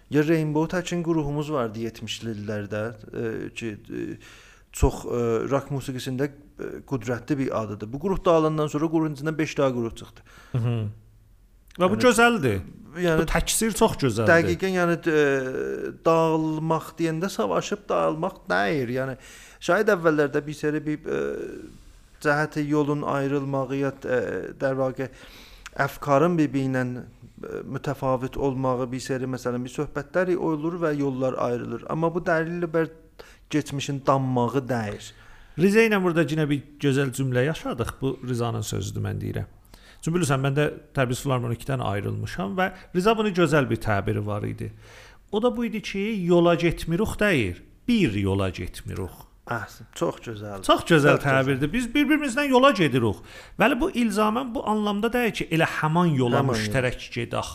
Ya 0.10 0.28
Rainbow 0.28 0.67
Touch'ın 0.76 1.04
qruhumuz 1.08 1.52
vardı 1.54 1.80
70-li 1.80 2.36
illərdə 2.36 2.86
e, 2.91 3.50
ki 3.56 3.76
e, 3.78 4.06
çox 4.72 5.06
e, 5.06 5.19
rock 5.52 5.72
musiqisində 5.72 6.28
e, 6.28 6.71
qüdrətli 6.90 7.38
bir 7.46 7.62
adıdır. 7.63 7.94
Bu 7.94 8.00
qruh 8.00 8.25
dağılandan 8.25 8.67
sonra 8.67 8.92
qruhun 8.92 9.15
içindən 9.15 9.38
5 9.38 9.58
daha 9.58 9.71
qruh 9.71 9.96
çıxdı. 9.96 10.21
Və 11.78 11.86
yəni, 11.86 11.92
bu 11.94 12.00
gözəldir. 12.04 12.62
Yəni 13.00 13.22
bu 13.22 13.28
təksir 13.30 13.76
çox 13.78 13.98
gözəldir. 14.02 14.32
Dəqiqən, 14.32 14.74
yəni 14.80 14.96
e, 15.12 15.26
dağılmaq 16.06 16.94
deyəndə 17.00 17.30
savaşıb 17.32 17.86
dağılmaq 17.90 18.42
nəyir? 18.50 18.96
Yəni 18.98 19.15
şahid 19.60 19.92
əvvəllərdə 19.94 20.42
bir 20.46 20.58
seri 20.58 20.82
bir 20.86 21.06
ə, 21.06 21.20
cəhəti 22.24 22.65
yolun 22.67 23.06
ayrılmağı 23.08 23.78
ya 23.80 23.94
e, 24.04 24.20
dərvaqə 24.60 25.10
əfkarın 25.86 26.36
bir-birinlə 26.40 26.84
e, 26.90 27.62
mütəfavit 27.76 28.38
olmağı 28.38 28.90
bir 28.92 29.04
seri 29.04 29.30
məsələn 29.30 29.63
bir 29.63 29.76
söhbətlər 29.76 30.34
olur 30.36 30.80
və 30.84 30.96
yollar 31.00 31.38
ayrılır. 31.46 31.86
Amma 31.94 32.12
bu 32.13 32.24
dəlillə 32.26 32.72
bər 32.74 32.90
keçmişin 33.54 34.04
danmağı 34.08 34.65
dəyir. 34.70 35.13
Rizə 35.60 35.86
ilə 35.88 36.00
burada 36.02 36.24
yenə 36.24 36.46
bir 36.50 36.65
gözəl 36.82 37.13
cümlə 37.15 37.46
yaşadıq. 37.50 37.96
Bu 38.02 38.17
Rizanın 38.28 38.65
sözüdür 38.65 39.04
mən 39.04 39.22
deyirəm. 39.22 39.58
Çünki 40.00 40.15
bilirsən 40.17 40.43
mən 40.43 40.56
də 40.58 40.65
Təbriz 40.95 41.21
Filarmonikdən 41.25 41.83
ayrılmışam 41.83 42.56
və 42.60 42.71
Riza 42.95 43.15
bunu 43.17 43.33
gözəl 43.35 43.69
bir 43.69 43.81
təbiri 43.83 44.25
var 44.25 44.45
idi. 44.47 44.71
O 45.31 45.41
da 45.43 45.52
bu 45.56 45.65
idi 45.65 45.81
ki, 45.81 46.04
yola 46.25 46.56
getmirik 46.56 47.19
deyir, 47.19 47.63
bir 47.87 48.13
yola 48.13 48.50
getmirik. 48.50 49.25
Əhsən, 49.50 49.89
çox 49.97 50.21
gözəldir. 50.25 50.65
Çox 50.65 50.83
gözəl 50.89 51.17
Çox 51.17 51.25
təbirdir. 51.25 51.71
Biz 51.73 51.89
bir-birimizdən 51.93 52.52
yola 52.54 52.71
gedirik. 52.77 53.21
Bəli 53.60 53.79
bu 53.81 53.89
ilzamən 53.91 54.54
bu 54.56 54.63
anlamda 54.69 55.12
deyil 55.13 55.33
ki, 55.41 55.50
elə 55.52 55.67
həmin 55.79 56.13
yola 56.17 56.43
Həman 56.43 56.56
müştərək 56.56 57.10
gedək. 57.15 57.50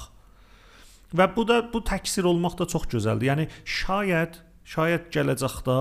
Və 1.14 1.28
bu 1.36 1.46
da 1.46 1.60
bu 1.72 1.80
təksir 1.86 2.26
olmaq 2.26 2.58
da 2.58 2.66
çox 2.70 2.88
gözəldir. 2.96 3.30
Yəni 3.30 3.46
şayət 3.62 4.40
şayət 4.64 5.10
gələcəkdə 5.14 5.78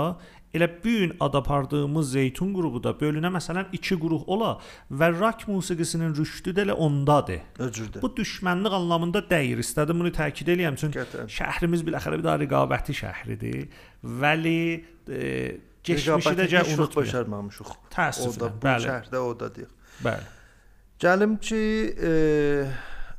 elə 0.54 0.68
bu 0.84 0.90
gün 1.00 1.14
ad 1.20 1.34
apardığımız 1.34 2.12
Zeytun 2.12 2.54
qrupu 2.54 2.82
da 2.84 2.92
bölünə 3.00 3.32
məsələn 3.34 3.72
2 3.74 3.98
qrup 4.00 4.30
ola 4.30 4.52
və 4.92 5.10
rock 5.20 5.48
musiqisinin 5.50 6.14
rüşdü 6.16 6.54
də 6.54 6.66
elə 6.68 6.74
ondadır. 6.78 7.42
Öcürdür. 7.60 8.02
Bu 8.02 8.12
düşmənlik 8.18 8.74
anlamında 8.80 9.24
deyil. 9.30 9.58
İstədim 9.66 10.00
bunu 10.04 10.12
təkid 10.14 10.52
eləyəm 10.54 10.78
çünki 10.78 11.00
Qətiyyən. 11.00 11.32
şəhrimiz 11.40 11.82
biləxərə 11.88 12.20
bir 12.22 12.26
də 12.28 12.36
rəqabəti 12.46 12.96
şəhridir. 13.02 13.66
Vəli 14.04 14.60
e, 15.10 15.58
keçmişi 15.84 16.36
də 16.38 16.46
gəl 16.54 16.70
unutmayaq. 16.76 16.96
başarmamışıq. 17.02 17.74
Təəssüflə. 17.98 18.52
bu 18.54 18.68
Bəli. 18.68 18.88
şəhərdə 18.88 19.18
o 19.26 19.34
da 19.40 19.50
deyək. 19.58 19.74
Bəli. 20.06 20.32
Gəlim 21.04 21.34
ki, 21.42 21.64
e, 21.98 22.14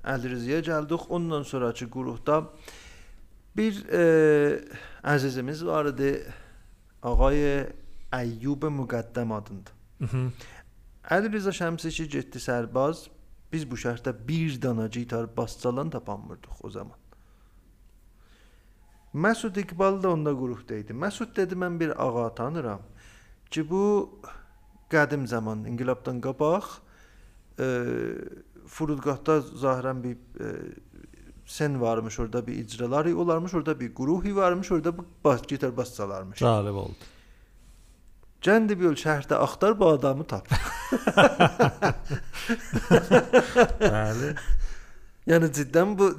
Əlriziyə 0.04 0.62
gəldik. 0.64 1.06
Ondan 1.08 1.42
sonrakı 1.42 1.86
qrupda 1.90 2.42
bir 3.56 3.78
e, 3.92 4.02
əzizimiz 5.04 5.64
var 5.66 5.86
idi. 5.92 6.10
Ağay 7.04 7.68
Əyyub 8.14 8.64
Müqəddəm 8.72 9.32
adında. 9.36 9.72
Əlriza 11.12 11.52
Şəmsiki 11.52 12.08
getdi 12.16 12.40
sərbaz. 12.40 13.08
Biz 13.52 13.66
bu 13.70 13.76
şəhərdə 13.78 14.14
bir 14.28 14.56
dana 14.62 14.86
gitar 14.88 15.28
bas 15.36 15.58
çalan 15.60 15.90
tapamırdıq 15.90 16.64
o 16.64 16.70
zaman. 16.70 16.98
Məsud 19.14 19.60
İqbal 19.60 20.02
da 20.02 20.10
onda 20.10 20.32
qrupda 20.34 20.80
idi. 20.80 20.92
Məsud 20.92 21.36
dedi 21.36 21.54
mən 21.54 21.78
bir 21.80 21.92
ağa 22.02 22.34
tanıram 22.34 22.82
ki, 23.50 23.62
bu 23.70 23.84
qədim 24.90 25.26
zaman 25.26 25.64
inqilabdan 25.70 26.18
qabaq 26.24 26.66
e, 27.60 27.66
Furudgahda 28.66 29.38
zahirən 29.62 30.02
bir 30.02 30.16
e, 30.16 30.50
sen 31.46 31.80
varmış 31.80 32.20
orada 32.20 32.46
bir 32.46 32.54
icraları 32.54 33.18
olarmış 33.18 33.54
orada 33.54 33.80
bir 33.80 33.94
gruhi 33.94 34.36
varmış 34.36 34.72
orada 34.72 34.98
bu 34.98 35.04
bas 35.24 35.42
gitar 35.48 35.76
bas 35.76 35.96
çalarmış. 35.96 36.40
Cəlib 36.40 36.70
oldu. 36.70 36.94
Cəndi 38.44 38.76
bir 38.80 38.96
şəhərdə 39.00 39.34
axtar 39.40 39.78
bu 39.80 39.88
adamı 39.88 40.24
tap. 40.24 40.48
Bəli. 43.80 44.34
Yəni 45.24 45.48
ciddən 45.56 45.94
bu 45.96 46.10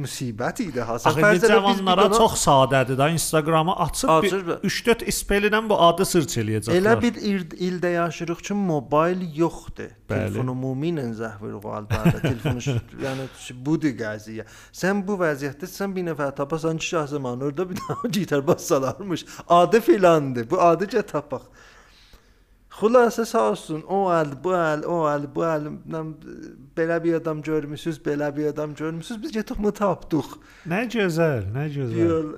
müsibət 0.00 0.62
idi 0.64 0.80
ha. 0.80 0.94
Axı 0.96 1.40
cavanlara 1.44 2.06
çox 2.14 2.38
sadədir 2.40 2.96
da 2.96 3.08
Instagramı 3.12 3.74
açıb 3.84 4.08
Açır 4.08 4.46
bir 4.46 4.52
və- 4.52 4.56
3-4 4.64 5.02
spellindən 5.12 5.68
bu 5.68 5.76
adı 5.88 6.06
sırç 6.08 6.36
eləyəcəklər. 6.40 6.78
Elə 6.80 6.94
bir 7.02 7.18
il, 7.20 7.44
ildə 7.68 7.90
yaşayırıq 7.98 8.40
ki, 8.48 8.54
mobil 8.56 9.26
yoxdur. 9.36 9.90
Bəli. 10.08 10.30
Telefon 10.32 10.54
ümumi 10.54 10.88
ilə 10.94 11.04
zəhv 11.20 11.44
qalbə. 11.66 12.00
Telefonu 12.22 12.64
ş- 12.64 12.78
yəni 13.06 13.28
budur 13.66 13.92
qəziyyə. 14.00 14.46
Sən 14.72 15.04
bu 15.06 15.18
vəziyyətdə 15.20 15.68
sən 15.76 15.92
bir 15.98 16.08
nəfər 16.08 16.32
tapasan 16.40 16.80
ki, 16.80 16.86
şahzaman 16.94 17.44
orada 17.44 17.68
bir 17.68 17.76
dənə 17.82 18.12
gitar 18.18 18.46
bas 18.46 18.64
salarmış. 18.72 19.26
Adı 19.48 19.80
filandır. 19.80 20.48
Bu 20.50 20.62
adı 20.70 20.88
gəl 20.96 21.04
tapaq. 21.12 21.44
Xülasə 22.80 23.24
sağ 23.26 23.50
olsun. 23.50 23.80
O 23.90 24.06
əl, 24.14 24.30
bu 24.44 24.52
əl, 24.56 24.84
o 24.88 25.02
əl, 25.10 25.24
bu 25.34 25.42
əl, 25.44 25.64
nəm, 25.90 26.12
belə 26.80 26.98
bir 27.04 27.20
adam 27.20 27.42
görmüsüz, 27.42 28.00
belə 28.06 28.36
bir 28.36 28.46
adam 28.54 28.74
görmüsüz. 28.74 29.22
Biz 29.22 29.32
getdik 29.32 29.58
bunu 29.58 29.72
tapdıq. 29.72 30.36
Nə 30.72 30.84
gözəl, 30.96 31.50
nə 31.54 31.68
gözəl. 31.76 31.98
Yol. 32.08 32.30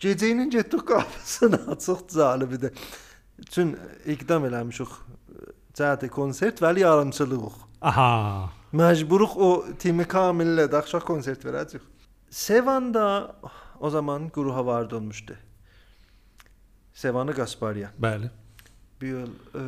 Gecəyinin 0.00 0.50
getdik 0.50 0.86
qapısını 0.88 1.60
açıq 1.76 2.08
calibidir. 2.14 2.72
Çün 3.50 3.76
iqdam 4.06 4.46
eləmişik 4.48 4.90
cəhəti 5.74 6.08
konsert 6.08 6.62
vəli 6.62 6.84
yarımçılığıq. 6.84 7.56
Aha. 7.82 8.50
Məcburuq 8.74 9.34
o 9.38 9.50
timi 9.78 10.06
kamillə 10.10 10.66
də 10.70 10.80
axşam 10.80 11.02
konsert 11.06 11.44
verəcəyik. 11.46 11.82
Sevan 12.30 12.94
da 12.94 13.36
o 13.80 13.90
zaman 13.90 14.28
gruha 14.34 14.66
vardı 14.66 14.96
olmuşdu. 14.96 15.36
Sevanı 16.94 17.32
Gasparyan. 17.32 17.90
Bəli. 18.00 18.30
Bir 19.00 19.08
yol 19.08 19.30
e, 19.54 19.62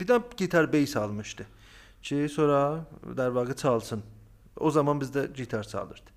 bir 0.00 0.08
də 0.08 0.20
gitar 0.36 0.72
bass 0.72 0.96
almışdı. 0.96 1.46
Ki 2.06 2.26
sonra 2.30 2.84
dərvağı 3.18 3.56
çalsın. 3.58 4.02
O 4.56 4.70
zaman 4.70 5.00
bizdə 5.02 5.26
gitar 5.34 5.64
çalırdı. 5.66 6.14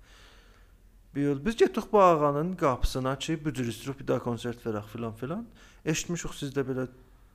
Bir 1.14 1.22
yol 1.22 1.40
biz 1.44 1.56
getdik 1.56 1.92
bu 1.92 2.00
ağanın 2.02 2.52
qapısına 2.56 3.16
ki, 3.18 3.34
bu 3.44 3.52
cür 3.52 3.66
istəyirıq 3.72 3.98
bir 3.98 4.06
daha 4.08 4.22
konsert 4.22 4.62
verək 4.66 4.86
filan 4.92 5.14
filan. 5.18 5.42
Eşitmişik 5.84 6.36
sizdə 6.38 6.62
belə 6.68 6.84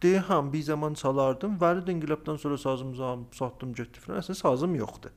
deyəm 0.04 0.54
bir 0.54 0.62
zaman 0.64 0.94
çalardım. 0.94 1.58
Vəlid 1.60 1.92
inqilabdan 1.92 2.38
sonra 2.38 2.58
sazımızı 2.58 3.12
satdım 3.36 3.74
getdi 3.76 4.00
filan. 4.00 4.22
Əslində 4.24 4.40
sazım 4.40 4.76
yoxdur. 4.80 5.12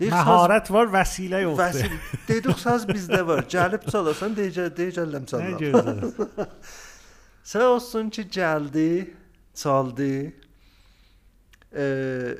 Deyir, 0.00 0.10
saz- 0.10 0.26
Məharət 0.26 0.72
var, 0.72 0.90
vəsilə 0.96 1.42
yoxdur. 1.42 1.62
Vəsil. 1.62 1.96
Dedik 2.28 2.58
saz 2.58 2.88
bizdə 2.88 3.22
var. 3.26 3.44
Gəlib 3.54 3.86
çalasan 3.92 4.34
deyəcək, 4.34 4.74
deyəcəklər 4.82 5.22
Nə 5.22 5.30
çalaq. 5.30 5.60
gözəl. 5.62 6.46
Sağ 7.54 7.66
olsun 7.76 8.10
ki 8.10 8.22
gəldi, 8.34 9.10
çaldı. 9.54 10.12
Eee 11.76 12.38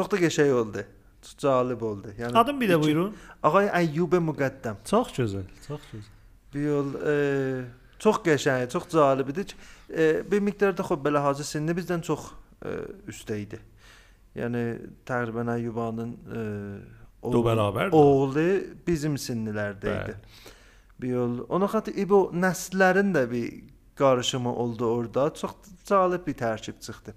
çox 0.00 0.10
da 0.12 0.20
qəşəng 0.24 0.52
oldu. 0.62 0.84
Çox 1.22 1.36
cəlib 1.44 1.82
oldu. 1.84 2.14
Yəni 2.18 2.32
Adım 2.40 2.60
bir 2.60 2.70
də 2.72 2.78
buyurun. 2.82 3.12
Ağay 3.44 3.68
Əyyub 3.82 4.14
Müqəddəm. 4.30 4.78
Çox 4.88 5.12
gözəl, 5.18 5.44
çox 5.66 5.82
gözəl. 5.92 6.14
Bir 6.54 6.64
yol 6.66 6.94
eee 6.96 7.64
çox 8.00 8.22
qəşəng, 8.24 8.64
çox 8.72 8.86
cəlib 8.94 9.28
idi. 9.34 9.44
Eee 9.92 10.22
bir 10.30 10.40
miqdarda 10.46 10.82
xop 10.86 11.04
belə 11.04 11.20
hacı 11.26 11.44
sinni 11.44 11.76
bizdən 11.76 12.00
çox 12.06 12.30
eee 12.64 12.78
üstə 13.12 13.36
idi. 13.42 13.58
Yəni 14.38 14.62
təqribən 15.06 15.52
Əyyubanın 15.58 16.16
eee 16.30 17.32
Do 17.32 17.42
bərabər. 17.44 17.90
oğlu 17.92 18.46
bizim 18.86 19.14
sinnilərdə 19.20 19.92
idi. 20.04 20.14
Bir 21.00 21.08
yol. 21.18 21.34
Ona 21.52 21.66
xatı 21.68 21.92
İbo 22.00 22.30
nəslərin 22.32 23.12
də 23.12 23.26
bir 23.30 23.50
qarışımı 24.00 24.54
oldu 24.64 24.88
orada. 24.88 25.28
Çox 25.34 25.54
cəlib 25.88 26.26
bir 26.26 26.36
tərkib 26.38 26.80
çıxdı. 26.86 27.14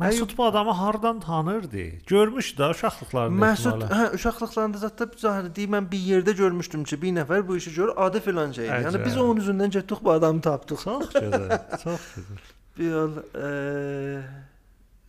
Məsud 0.00 0.36
bu 0.36 0.44
adamı 0.44 0.70
hardan 0.70 1.20
tanırdı? 1.20 1.84
Görmüş 2.06 2.52
də 2.58 2.70
uşaqlıqlarında. 2.74 3.46
Məsud 3.46 3.84
hə 3.92 4.06
uşaqlıqlarında 4.18 4.84
zətdə 4.86 5.08
zahir 5.24 5.50
deyim 5.56 5.76
mən 5.76 5.90
bir 5.90 6.06
yerdə 6.10 6.36
görmüşdüm 6.36 6.84
ki, 6.84 7.02
bir 7.02 7.16
nəfər 7.20 7.46
bu 7.48 7.56
işi 7.56 7.74
görür, 7.74 7.92
adı 7.96 8.20
filan 8.20 8.52
şeydir. 8.52 8.86
Yəni 8.88 9.04
biz 9.04 9.18
onun 9.18 9.40
üzündən 9.40 9.76
getdik 9.78 10.04
bu 10.04 10.12
adamı 10.12 10.40
tapdıq. 10.40 10.86
Çox 10.88 11.12
gözəl, 11.18 11.58
çox 11.84 12.08
gözəl. 12.16 12.40
Bir 12.78 12.88
yol 12.88 13.16
eee 13.36 14.22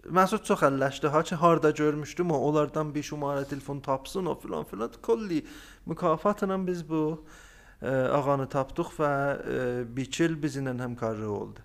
Məsud 0.03 0.43
çox 0.43 0.59
əlləşdi. 0.67 1.07
Ha 1.07 1.21
ki 1.23 1.35
harda 1.39 1.71
görmüşdüm 1.71 2.31
o 2.31 2.37
onlardan 2.49 2.89
bir 2.95 3.03
şumarə 3.07 3.45
telefon 3.47 3.79
tapsın 3.79 4.25
o 4.25 4.35
filan 4.39 4.63
filan 4.63 4.91
kolli 5.01 5.45
mükafatla 5.85 6.67
biz 6.67 6.89
bu 6.89 7.23
e, 7.23 7.52
ağanı 7.89 8.49
tapdıq 8.49 8.95
və 8.99 9.13
e, 9.35 9.59
Biçil 9.97 10.37
bizimlə 10.39 10.75
həmkarlıq 10.79 11.31
oldu. 11.35 11.59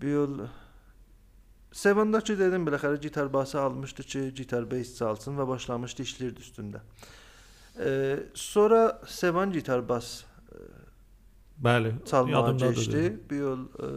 Bir 0.00 0.16
yol 0.16 0.42
Sevandakı 1.72 2.36
dedim 2.36 2.66
biləxərə 2.68 3.00
gitar 3.00 3.32
bası 3.32 3.60
almışdı 3.60 4.02
ki, 4.02 4.22
gitar 4.34 4.66
bass 4.70 4.96
çalsın 4.98 5.38
və 5.40 5.46
başlamışdı 5.48 6.04
işləyirdi 6.04 6.44
üstündə. 6.44 6.82
E, 7.80 8.18
sonra 8.34 9.00
Sevan 9.08 9.52
gitar 9.52 9.88
bas 9.88 10.24
Bəli, 11.64 11.92
çalmağa 12.10 12.56
keçdi. 12.56 13.20
Bir 13.30 13.36
yol 13.36 13.58
e, 13.64 13.88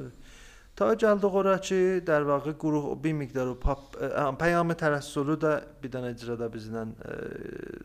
ta 0.80 0.94
gəldik 0.94 1.34
ora 1.34 1.60
ki, 1.60 2.02
در 2.06 2.22
واقع 2.22 2.52
guruh 2.52 3.02
bir 3.04 3.12
miqdar 3.12 3.46
o 3.46 3.54
pop 3.60 3.96
e, 4.00 4.08
Peyami 4.38 4.74
Tərəssülü 4.82 5.36
də 5.44 5.52
bir 5.82 5.90
dənə 5.92 6.14
icrada 6.14 6.48
bizlə 6.48 6.86
e, 6.88 7.14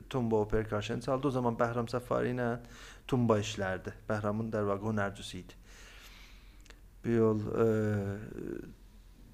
tumba 0.09 0.47
percussion 0.47 0.99
çaldı. 0.99 1.27
O 1.27 1.31
zaman 1.31 1.57
Bəhram 1.59 1.89
Səfari 1.91 2.31
ilə 2.35 2.59
tumba 3.07 3.39
işlərdi. 3.39 3.91
Bəhramın 4.09 4.51
در 4.53 4.63
واقع 4.69 4.87
hünərcisi 4.91 5.35
idi. 5.43 5.53
Bir 7.03 7.15
yol 7.19 7.39
e, 7.63 7.67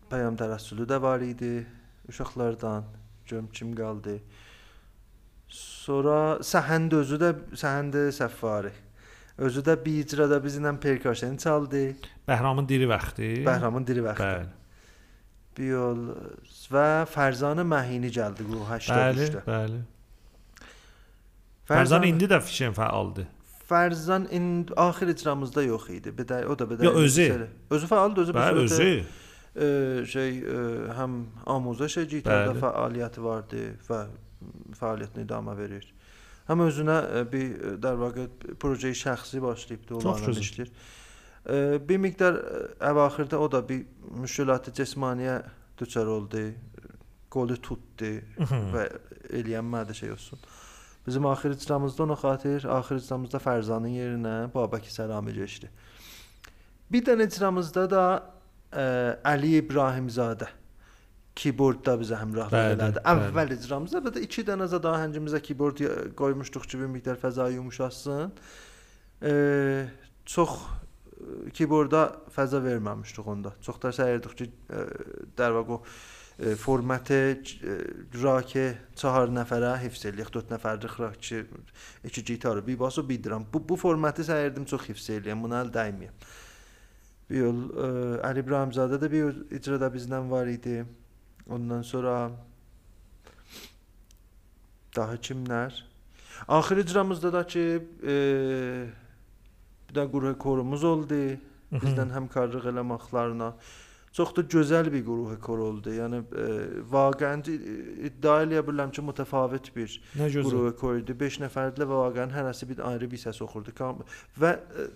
Peyam 0.10 0.36
Tərəssülü 0.41 0.88
də 0.89 1.02
var 1.02 1.22
idi 1.22 1.68
uşaqlardan. 2.10 2.84
Görüm 3.28 3.47
kim 3.54 3.76
qaldı. 3.76 4.18
Sonra 5.86 6.39
Səhənd 6.41 6.95
özü 6.95 7.18
də 7.22 7.30
Səhənd 7.54 7.95
Səfari. 8.18 8.74
Özü 9.39 9.61
də 9.61 9.74
bir 9.84 9.99
icrada 10.05 10.39
bizlə 10.41 10.72
percussion 10.80 11.37
çaldı. 11.37 11.82
Bəhramın 12.28 12.68
diri 12.68 12.89
vaxtı. 12.89 13.22
Bəhramın 13.45 13.87
diri 13.87 14.05
vaxtı. 14.05 14.22
Bəli. 14.24 14.47
Bir 15.59 15.68
yol 15.72 16.01
və 16.72 16.87
Fərzan 17.09 17.61
Məhini 17.64 18.11
gəldi 18.12 18.45
bu 18.49 18.62
Bəli, 18.64 18.80
83-də. 18.89 19.43
bəli. 19.47 19.80
Fərzan 21.68 22.05
indi 22.09 22.28
də 22.30 22.39
fişən 22.45 22.74
fəaldır. 22.76 23.26
Fərzan 23.68 24.28
in 24.30 24.66
axir 24.76 25.09
icramızda 25.12 25.62
yox 25.62 25.89
idi. 25.91 26.12
Bir 26.18 26.24
də 26.28 26.45
o 26.47 26.59
da 26.59 26.70
bir 26.70 26.78
də 26.78 26.84
Yo, 26.84 26.93
özü. 26.93 27.49
özü 27.70 27.87
fəaldır, 27.87 28.20
özü 28.22 28.34
bir 28.34 28.41
Bəli, 28.41 28.64
özü. 28.64 29.05
e, 29.57 30.07
şey 30.07 30.39
e, 30.39 30.61
həm 30.99 31.16
amuzaj 31.47 31.97
gitarda 32.09 32.53
Bəli. 32.53 32.61
fəaliyyəti 32.64 33.22
vardı 33.24 33.64
və 33.89 34.01
fəaliyyətini 34.80 35.26
idamə 35.26 35.57
verir. 35.59 35.93
Həm 36.47 36.62
özünə 36.62 36.97
e, 37.03 37.24
bir 37.32 37.47
e, 37.55 37.72
dar 37.82 37.99
vaxt 37.99 38.44
proyeyi 38.62 38.94
şəxsi 38.94 39.42
başlayıbdı, 39.42 39.97
onlarla 39.99 40.34
işləyir. 40.42 40.70
E, 41.47 41.57
bir 41.88 41.99
miqdar 42.03 42.38
əvaxirdə 42.92 43.40
o 43.42 43.49
da 43.53 43.62
bir 43.68 43.82
müşkülatı 44.22 44.74
cismaniyə 44.76 45.40
düçar 45.78 46.07
oldu. 46.07 46.47
Qolu 47.36 47.57
tutdu 47.61 48.12
və 48.72 48.84
eləyənmədi 49.34 49.94
şey 49.99 50.12
olsun. 50.14 50.38
Bizim 51.07 51.26
axir 51.26 51.53
icramızda 51.53 52.03
ona 52.03 52.14
xatir, 52.16 52.64
axir 52.64 53.01
icramızda 53.03 53.40
Fərzanın 53.42 53.92
yerinə 53.92 54.36
Babəki 54.55 54.90
Səlami 54.94 55.34
keçdi. 55.34 55.68
Bir 56.90 57.03
dənə 57.07 57.26
icramızda 57.26 57.84
da 57.90 58.05
ə, 58.70 58.86
Əli 59.34 59.59
İbrahimzadə. 59.59 60.49
Hı 60.49 60.66
keyboardda 61.37 61.97
bizə 62.01 62.18
həmrəhlik 62.20 62.57
elədi. 62.76 63.03
Əvvəl 63.12 63.55
icramızda 63.59 64.01
və 64.07 64.14
də 64.16 64.24
2 64.24 64.47
dənə 64.49 64.68
də 64.72 64.80
daha 64.82 65.03
həngimizə 65.05 65.43
keyboard 65.45 65.82
qoymuşduq 66.18 66.66
ki, 66.70 66.80
bir 66.80 66.93
miqdar 66.95 67.20
fəza 67.20 67.51
yumşalsın. 67.53 68.32
E, 69.22 69.32
çox 70.24 70.59
keyboarda 71.57 72.05
fəza 72.34 72.62
verməmişdik 72.64 73.28
onda. 73.28 73.55
Çox 73.64 73.80
da 73.82 73.93
səyirdik 73.99 74.37
ki, 74.39 74.49
e, 74.70 74.87
dər 75.39 75.55
vaqo 75.59 75.82
e, 76.39 76.55
formatı 76.61 77.20
e, 77.37 77.76
raki 78.22 78.66
4 79.03 79.37
nəfərə 79.37 79.76
hifz 79.84 80.09
eləyək, 80.11 80.32
4 80.41 80.57
nəfərlik 80.57 80.99
rakçı, 81.05 81.45
2 82.05 82.24
gitarı, 82.32 82.66
bir 82.66 82.78
basu, 82.80 83.09
bir 83.09 83.22
dram. 83.24 83.47
Bu 83.53 83.62
bu 83.68 83.76
formatı 83.76 84.24
səyirdim 84.28 84.68
çox 84.68 84.89
hifz 84.89 85.11
eləyəm, 85.20 85.45
buna 85.45 85.64
əl 85.64 85.72
dəyməyəm. 85.76 86.28
Bir 87.30 87.43
yol 87.43 87.64
ə, 87.74 87.89
Əli 88.28 88.45
İbrahimzadə 88.45 89.01
də 89.03 89.11
bir 89.11 89.43
icrada 89.57 89.89
bizdən 89.93 90.30
var 90.30 90.47
idi. 90.47 90.84
Ondan 91.51 91.82
sonra 91.82 92.30
daha 94.97 95.14
kimlər? 95.16 95.74
Axır 96.49 96.76
icramızda 96.76 97.32
da 97.32 97.47
ki, 97.47 97.64
e, 98.03 98.14
bir 99.88 99.94
də 99.94 100.07
quruh 100.11 100.38
korumuz 100.38 100.84
oldu. 100.84 101.38
Bizdən 101.72 102.12
həmkarlıq 102.14 102.68
eləməklərinə. 102.70 103.53
Çox 104.16 104.32
da 104.36 104.42
gözəl 104.49 104.90
bir 104.92 105.03
quruh 105.05 105.32
kor 105.42 105.62
oldu. 105.68 105.92
Yəni 105.92 106.22
e, 106.24 106.44
vaqəən 106.92 107.42
iddia 107.47 108.38
eləyə 108.44 108.62
bilərəm 108.66 108.92
ki, 108.94 109.05
mütəfavit 109.07 109.72
bir 109.76 109.97
quruh 110.18 110.70
kor 110.78 111.01
idi. 111.01 111.16
5 111.24 111.40
nəfərli 111.47 111.88
və 111.88 112.05
vaqəən 112.05 112.32
hərəsi 112.36 112.70
bir 112.70 112.84
ayrı 112.90 113.11
bir 113.11 113.22
səs 113.22 113.42
oxurdu. 113.44 113.74
Və 114.40 114.55
e, 114.57 114.88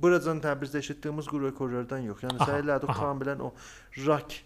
buradan 0.00 0.40
Təbrizdə 0.44 0.80
eşitdiyimiz 0.84 1.28
quruh 1.28 1.52
korlardan 1.56 2.06
yox. 2.08 2.22
Yəni 2.24 2.44
aha. 2.44 2.94
kamilən 3.02 3.42
o 3.44 3.52
rock 4.06 4.38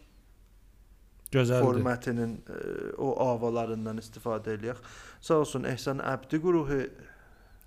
Gözəldir. 1.34 1.66
formatının 1.66 2.34
e, 2.48 2.58
o 2.98 3.14
avalarından 3.28 3.98
istifadə 4.02 4.54
eləyək. 4.56 4.82
Sağ 5.20 5.40
olsun 5.44 5.64
Ehsan 5.70 5.98
Əbdi 5.98 6.40
qruhu 6.42 6.80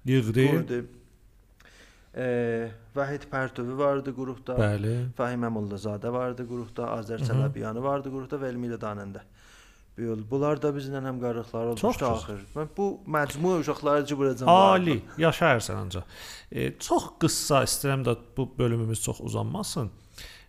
Yığdı. 0.06 0.48
qurdu. 0.52 0.82
E, 2.18 2.28
Vahid 2.96 3.28
Pərtövi 3.32 3.78
vardı 3.78 4.14
qruhda. 4.16 4.56
Bəli. 4.58 4.94
Fahim 5.18 5.44
Əmullazadə 5.50 6.12
vardı 6.14 6.48
qruhda, 6.50 6.88
Azər. 6.98 7.22
Çələbiyanı 7.28 7.84
vardı 7.84 8.10
qruhda 8.14 8.40
və 8.42 8.50
Elmira 8.54 8.80
Danəndə. 8.82 9.22
Bu 9.98 10.02
yol 10.06 10.20
bunlar 10.30 10.60
da 10.62 10.70
bizlə 10.74 11.00
həmkarlıqlar 11.02 11.72
olmuşdu 11.74 12.06
axır. 12.06 12.42
Mən 12.56 12.68
bu 12.78 12.90
məcmua 13.10 13.60
uşaqları 13.60 14.06
cıbıracam. 14.06 14.50
Ali, 14.50 15.02
yaşayırsan 15.18 15.76
ancaq. 15.76 16.04
E, 16.52 16.74
çox 16.80 17.08
qısa 17.20 17.64
istəyirəm 17.66 18.04
də 18.06 18.18
bu 18.38 18.46
bölümümüz 18.58 19.02
çox 19.02 19.22
uzanmasın. 19.22 19.90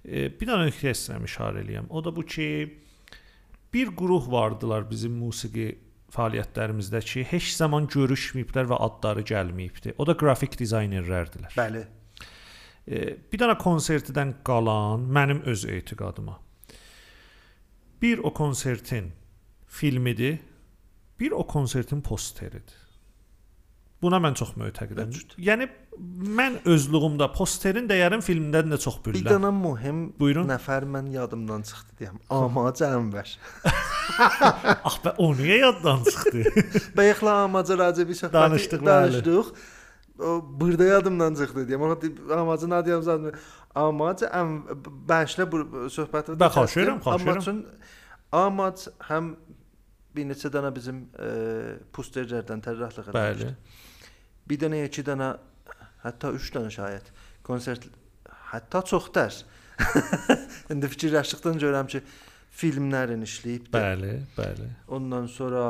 E, 0.04 0.28
bir 0.40 0.50
dənə 0.50 0.68
nöqtəyə 0.68 0.92
istəyirəm 0.96 1.24
işarə 1.24 1.64
eləyəm. 1.64 1.88
O 1.88 2.04
da 2.04 2.12
bu 2.16 2.22
ki, 2.22 2.48
bir 3.74 3.92
quruh 3.96 4.30
vardılar 4.30 4.88
bizim 4.90 5.12
musiqi 5.18 5.68
fəaliyyətlərimizdə 6.14 7.02
ki, 7.04 7.24
heç 7.28 7.52
zaman 7.58 7.86
görüşməyiblər 7.92 8.70
və 8.70 8.80
adları 8.86 9.24
gəlməyibdi. 9.28 9.94
O 10.00 10.06
da 10.08 10.16
qrafik 10.16 10.56
dizaynerlərdilər. 10.60 11.52
Bəli. 11.58 11.84
E, 12.88 13.00
bir 13.28 13.42
dənə 13.42 13.58
konsertdən 13.60 14.38
qalan 14.46 15.04
mənim 15.12 15.42
öz 15.48 15.64
etiqadıma. 15.68 16.38
Bir 18.02 18.22
o 18.24 18.32
konsertin 18.34 19.12
filmidir, 19.66 20.38
bir 21.20 21.34
o 21.36 21.46
konsertin 21.46 22.00
posteridir. 22.00 22.86
Buna 24.02 24.20
mən 24.22 24.36
çox 24.38 24.54
mötəqidəm. 24.56 25.12
Yəni 25.42 25.66
mən 26.38 26.58
özlüyümdə 26.68 27.26
posterin 27.34 27.88
dəyərin 27.90 28.22
filmdən 28.24 28.70
də 28.72 28.78
çox 28.82 28.98
Bir 29.04 29.12
bilirəm. 29.14 29.32
dənə 29.34 29.50
mühüm 29.54 29.98
Buyurun. 30.20 30.46
nəfər 30.50 30.86
mən 30.94 31.10
yadımdan 31.14 31.62
çıxdı 31.68 31.96
deyəm. 32.00 32.18
Amac 32.30 32.82
Ənvər. 32.86 33.32
Ax 34.84 34.96
bə 35.04 35.14
o 35.18 35.32
niyə 35.38 35.58
yaddan 35.64 36.04
çıxdı? 36.06 36.44
Bayaqla 36.96 37.34
Amaca 37.44 37.74
Rəcəbi 37.82 38.16
söhbəti 38.20 38.32
Danışdıq, 38.38 38.86
danışdıq. 38.86 39.52
O 40.18 40.30
burada 40.60 40.84
yadımdan 40.84 41.34
çıxdı 41.34 41.66
deyəm. 41.68 41.82
Ona 41.88 42.00
deyib, 42.02 42.30
Amacın 42.30 42.70
adı 42.70 42.90
yazdım. 42.90 43.30
Amac 43.74 44.24
ən 44.26 44.56
bəşlə 45.10 45.46
bu 45.52 45.62
söhbəti 45.94 46.38
xahiş 46.40 46.76
edirəm. 46.82 47.02
Amacın 47.14 47.66
Amac 48.32 48.88
həm 49.10 49.34
bir 50.16 50.26
neçə 50.30 50.50
dənə 50.50 50.72
bizim 50.74 51.04
e, 51.20 51.28
posterlərdən 51.94 52.62
tərəfləq 52.64 53.12
Bəli. 53.14 53.52
Bir 54.48 54.58
dənə, 54.62 54.80
iki 54.88 55.04
dənə, 55.06 55.28
hətta 56.04 56.32
3 56.34 56.50
dənə 56.56 56.72
şayət 56.74 57.12
konsert 57.46 57.86
hətta 58.52 58.82
çox 58.86 59.10
dərs. 59.14 59.44
İndi 60.72 60.90
fikirləşdikdən 60.90 61.60
görürəm 61.62 61.88
ki, 61.90 62.02
filmlərin 62.58 63.22
işləyib. 63.26 63.70
Bəli, 63.74 64.18
bəli. 64.36 64.68
Ondan 64.94 65.28
sonra 65.30 65.62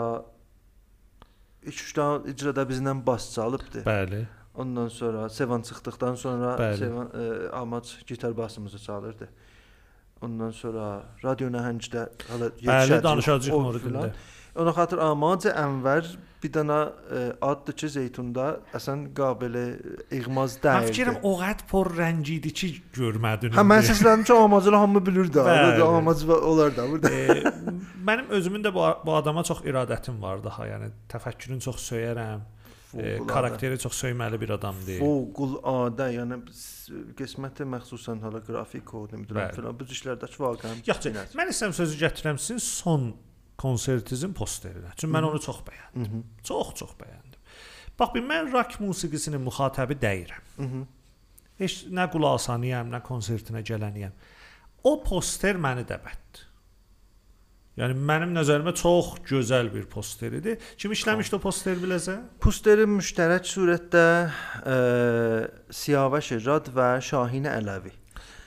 3 1.69 1.85
dənə 1.99 2.33
icrada 2.33 2.65
bizlə 2.69 2.95
bas 3.07 3.31
çalıbdı. 3.35 3.85
Bəli. 3.89 4.25
Ondan 4.59 4.89
sonra 4.89 5.29
Sevan 5.29 5.63
çıxdıqdan 5.63 6.15
sonra 6.15 6.57
Bəli. 6.59 6.79
Sevan 6.79 7.11
e, 7.15 7.49
Amac 7.55 7.93
gitar 8.07 8.37
basımızı 8.37 8.79
çalırdı. 8.79 9.29
Ondan 10.23 10.51
sonra 10.51 11.03
Radio 11.25 11.47
Nəhəngdə 11.55 12.09
hələ 12.31 12.49
Bəli, 12.49 12.67
yetişəcəyik, 12.67 13.03
danışacağıq 13.05 13.79
filan. 13.85 14.11
Ona 14.59 14.73
xatir 14.75 14.99
Amac 15.03 15.45
Ənvər 15.53 16.09
bir 16.43 16.51
dənə 16.55 16.79
e, 16.87 17.21
addır 17.43 17.75
ki, 17.79 17.89
Zeytunda 17.95 18.47
əsən 18.75 19.09
qabilə 19.17 19.63
iğmaz 20.15 20.57
Mən 20.59 20.65
dəyildi. 20.65 20.91
fikirəm 20.93 21.17
o 21.27 21.33
qəd 21.41 21.65
por 21.71 21.91
rəng 21.99 22.23
idi 22.35 22.53
ki, 22.55 22.71
görmədin. 22.95 23.55
Hə 23.59 23.65
mən 23.67 23.83
səsləndim 23.87 24.27
ki, 24.29 24.35
Amacı 24.35 24.75
hamı 24.75 25.03
bilir 25.07 25.31
də. 25.35 25.47
Amac 25.87 26.23
və 26.31 26.39
onlar 26.51 26.77
da 26.77 26.87
burada. 26.91 27.11
e, 27.11 27.43
mənim 28.07 28.31
özümün 28.39 28.67
də 28.67 28.75
bu, 28.75 28.87
bu 29.07 29.17
adama 29.19 29.45
çox 29.47 29.65
iradətim 29.67 30.23
var 30.23 30.43
daha, 30.45 30.67
yəni 30.71 30.93
təfəkkürünü 31.11 31.61
çox 31.67 31.83
söyərəm. 31.91 32.47
E, 32.97 33.19
karakteri 33.29 33.79
çox 33.79 33.99
söyməli 34.01 34.41
bir 34.41 34.55
adamdır. 34.57 35.03
Fövqəladə, 35.03 36.07
yəni 36.15 36.39
qisməti 37.19 37.67
məxsusən 37.69 38.23
hələ 38.25 38.41
qrafik 38.47 38.95
o, 38.95 39.05
nə 39.11 39.21
bilirəm 39.23 39.55
filan 39.59 39.77
bu 39.77 39.87
işlərdəki 39.93 40.41
vaqəən. 40.41 40.85
Yaxşı, 40.89 41.13
mən 41.37 41.53
istəyirəm 41.53 41.77
sözü 41.83 41.99
gətirəm 42.07 42.41
sizin 42.41 42.63
son 42.65 43.11
konsertinizin 43.59 44.35
posterinə. 44.39 44.93
Çünki 44.97 45.13
mən 45.15 45.27
onu 45.29 45.41
çox 45.43 45.63
bəyəndim. 45.67 46.07
Mhm. 46.07 46.25
Çox 46.47 46.75
çox 46.81 46.95
bəyəndim. 47.01 47.39
Bax 47.99 48.15
bir 48.15 48.23
mən 48.23 48.53
rock 48.53 48.79
musiqisinin 48.81 49.43
müxatəbi 49.43 49.99
deyirəm. 49.99 50.45
Heç 51.59 51.81
nə 51.91 52.07
qulaq 52.13 52.39
asanıyam, 52.39 52.93
nə 52.93 53.03
konsertinə 53.03 53.65
gələniyəm. 53.67 54.15
O 54.87 54.93
poster 55.03 55.59
məni 55.59 55.83
dəbətdi. 55.89 56.45
Yəni 57.79 57.95
mənim 57.95 58.33
nəzərimə 58.35 58.73
çox 58.75 59.21
gözəl 59.27 59.69
bir 59.71 59.85
poster 59.91 60.35
idi. 60.35 60.57
Kim 60.79 60.95
işləmişdi 60.95 61.37
o 61.37 61.43
posteri 61.43 61.79
biləcə? 61.83 62.17
Posteri 62.43 62.87
müştərək 62.91 63.47
surətdə 63.47 64.07
ə, 64.67 64.79
Siyavəş 65.81 66.33
Rad 66.47 66.73
və 66.75 66.89
Şahin 67.11 67.47
Ələvi. 67.51 67.95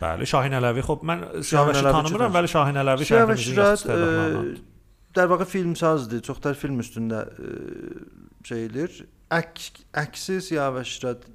Bəli, 0.02 0.28
Şahin 0.28 0.58
Ələvi. 0.60 0.84
Xop 0.84 1.08
mən 1.08 1.24
Siyavəşi 1.48 1.86
tanımıram, 1.88 2.36
bəli 2.36 2.52
Şahin 2.52 2.82
Siyavəş 2.82 3.08
şəhərimizin 3.12 3.62
yaxşı 3.62 4.71
Dər 5.16 5.28
vaxt 5.32 5.52
film 5.52 5.76
sazdır, 5.76 6.22
çoxlar 6.24 6.56
film 6.56 6.80
üstündə 6.80 7.26
e, 7.28 7.54
şeydir. 8.48 9.02
Əks, 9.32 9.72
əksi 10.02 10.38
siyavəşrət 10.48 11.26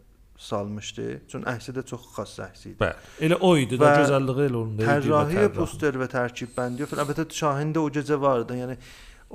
salmışdı. 0.40 1.08
Çün 1.32 1.44
əksi 1.48 1.74
də 1.76 1.84
çox 1.88 2.06
xas 2.14 2.36
əksi 2.46 2.70
idi. 2.70 2.78
Bəli. 2.80 3.10
Elə 3.28 3.38
o 3.40 3.52
idi 3.60 3.78
və 3.80 3.90
də 3.90 4.00
gözəlliyi 4.04 4.48
elə 4.50 4.60
onda 4.62 4.82
idi. 4.82 4.88
Tərrahi, 4.88 5.44
poster 5.56 6.00
və 6.00 6.08
tərkib 6.12 6.56
bəndi. 6.56 6.88
Əlbəttə 6.88 7.28
Şahində 7.40 7.84
o 7.84 7.92
gecə 7.92 8.18
vardı. 8.20 8.56
Yəni 8.62 8.78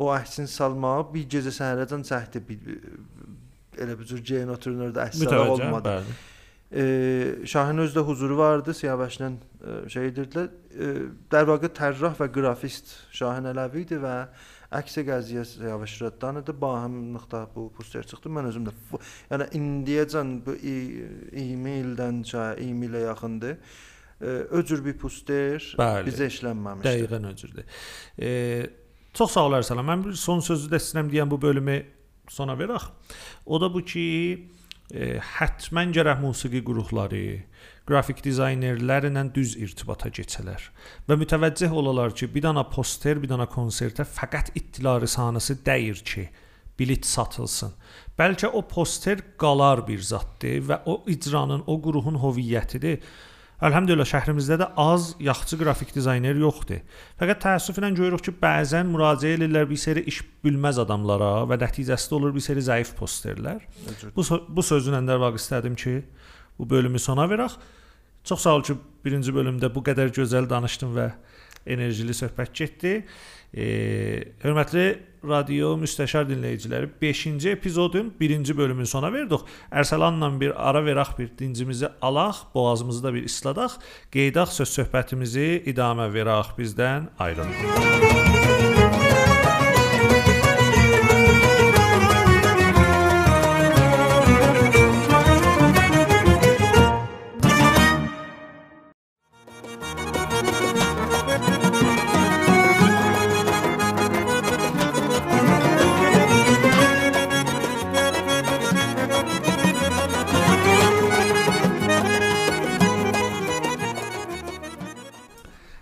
o 0.01 0.11
əksin 0.15 0.49
salmağı 0.49 1.07
bir 1.13 1.29
gecə 1.35 1.53
səhərəcən 1.57 2.05
çəkdi. 2.09 2.43
Bir, 2.47 2.75
elə 3.81 3.97
bir 3.97 4.09
cür 4.09 4.21
gen 4.25 4.53
oturunurdu, 4.53 5.01
əksi 5.05 5.29
olmadı. 5.37 5.97
Bəli 5.97 6.19
e, 6.73 7.45
Şahin 7.45 7.77
öz 7.77 7.95
də 7.95 8.03
huzuru 8.07 8.37
vardı, 8.37 8.71
Siyavəşlə 8.75 9.29
e, 9.31 9.77
şey 9.89 10.09
edirdilər. 10.11 10.49
E, 10.71 10.89
dərvaqə 11.31 11.71
tərrah 11.75 12.15
və 12.19 12.29
qrafist 12.31 12.93
Şahin 13.15 13.49
Əlavi 13.51 13.85
idi 13.85 13.99
və 14.01 14.15
əksi 14.79 15.03
qəziyə 15.07 15.43
Siyavəş 15.47 15.97
Rəddan 16.05 16.41
idi. 16.41 16.55
Bahimlıqda 16.61 17.45
bu 17.55 17.67
poster 17.75 18.07
çıxdı. 18.07 18.31
Mən 18.31 18.49
özüm 18.51 18.67
də 18.69 18.75
yəni 19.31 19.49
indiyəcən 19.59 20.35
bu 20.45 20.55
20 20.55 21.77
ildən 21.83 22.21
çaya 22.27 22.55
20 22.59 22.91
ilə 22.91 23.05
yaxındır. 23.09 23.57
E, 24.21 24.25
öcür 24.61 24.85
bir 24.85 24.97
poster 25.01 25.65
Bəli, 25.79 26.07
bizə 26.07 26.29
işlənməmişdi. 26.31 26.87
Dəqiqən 26.87 27.27
öcürdü. 27.33 27.65
E, 28.21 28.29
çox 29.13 29.35
sağ 29.35 29.47
olarsan. 29.49 29.83
Mən 29.83 30.05
bir 30.07 30.15
son 30.19 30.39
sözü 30.45 30.71
də 30.71 30.79
istəyirəm 30.79 31.11
deyən 31.11 31.31
bu 31.31 31.41
bölümü 31.41 31.81
sona 32.31 32.55
verək. 32.55 32.87
O 33.45 33.61
da 33.61 33.73
bu 33.73 33.83
ki, 33.85 34.05
e, 34.93 35.17
həttəmən 35.37 35.93
gərək 35.95 36.21
musiqi 36.21 36.61
qrupları, 36.67 37.23
qrafik 37.87 38.21
dizaynerlərlə 38.25 39.23
düz 39.35 39.55
irtibata 39.59 40.11
keçələr 40.13 40.67
və 41.07 41.17
mütəvəccüh 41.23 41.73
olalar 41.81 42.13
ki, 42.15 42.29
bir 42.33 42.45
dana 42.47 42.63
poster, 42.69 43.19
bir 43.21 43.31
dana 43.31 43.47
konsertə 43.49 44.05
fəqət 44.05 44.53
ittila 44.59 44.99
risanəsi 45.01 45.57
dəyir 45.65 46.03
ki, 46.05 46.27
bilet 46.79 47.05
satılsın. 47.05 47.73
Bəlkə 48.17 48.51
o 48.53 48.61
poster 48.67 49.21
qalar 49.41 49.83
bir 49.87 50.01
zaddır 50.01 50.61
və 50.69 50.79
o 50.85 51.01
icranın, 51.09 51.63
o 51.67 51.77
qrupun 51.81 52.19
hoviyyətidir. 52.21 53.01
Əlhəmdülillah 53.61 54.07
şəhrimizdə 54.09 54.55
də 54.57 54.67
az 54.81 55.11
yaxşı 55.21 55.59
qrafik 55.59 55.91
dizayner 55.93 56.37
yoxdur. 56.41 56.79
Fəqət 57.19 57.43
təəssüflə 57.43 57.91
görürük 57.93 58.23
ki, 58.25 58.33
bəzən 58.41 58.89
müraciət 58.89 59.37
edirlər 59.37 59.67
bir 59.69 59.77
seri 59.77 60.01
iş 60.09 60.23
bilməz 60.41 60.79
adamlara 60.81 61.43
və 61.49 61.59
nəticəsində 61.61 62.17
olur 62.17 62.33
bir 62.33 62.41
seri 62.41 62.63
zəif 62.65 62.95
posterlər. 62.97 63.61
Bu 64.15 64.25
bu 64.49 64.65
sözünlə 64.65 65.03
də 65.05 65.19
vaq 65.21 65.37
istədim 65.37 65.77
ki, 65.77 65.99
bu 66.57 66.69
bölümü 66.73 66.99
sona 66.99 67.27
verək. 67.29 67.59
Çox 68.25 68.41
sağ 68.47 68.55
ol 68.57 68.65
ki, 68.65 68.77
birinci 69.05 69.33
bölümdə 69.33 69.69
bu 69.73 69.85
qədər 69.85 70.09
gözəl 70.17 70.49
danışdın 70.49 70.97
və 70.97 71.07
enerjili 71.69 72.17
söhbət 72.17 72.57
getdi. 72.57 72.95
E, 73.53 73.65
hörmətli 74.41 74.87
radio 75.23 75.75
müstəşar 75.79 76.27
dinləyiciləri 76.29 76.89
5-ci 77.01 77.49
epizodun 77.55 78.13
1-ci 78.19 78.57
bölümünü 78.57 78.87
sona 78.87 79.11
verdik. 79.13 79.45
Ərsəlanla 79.71 80.31
bir 80.41 80.55
ara 80.69 80.83
verək, 80.85 81.17
bir 81.19 81.31
dincimizi 81.39 81.89
alaq, 82.01 82.45
boğazımızı 82.55 83.03
da 83.03 83.13
bir 83.13 83.23
isladaq, 83.29 83.77
qeydaq 84.11 84.53
söz 84.57 84.73
söhbətimizi 84.79 85.63
idamə 85.73 86.11
verək 86.13 86.55
bizdən 86.57 87.11
ayrılmayın. 87.19 88.20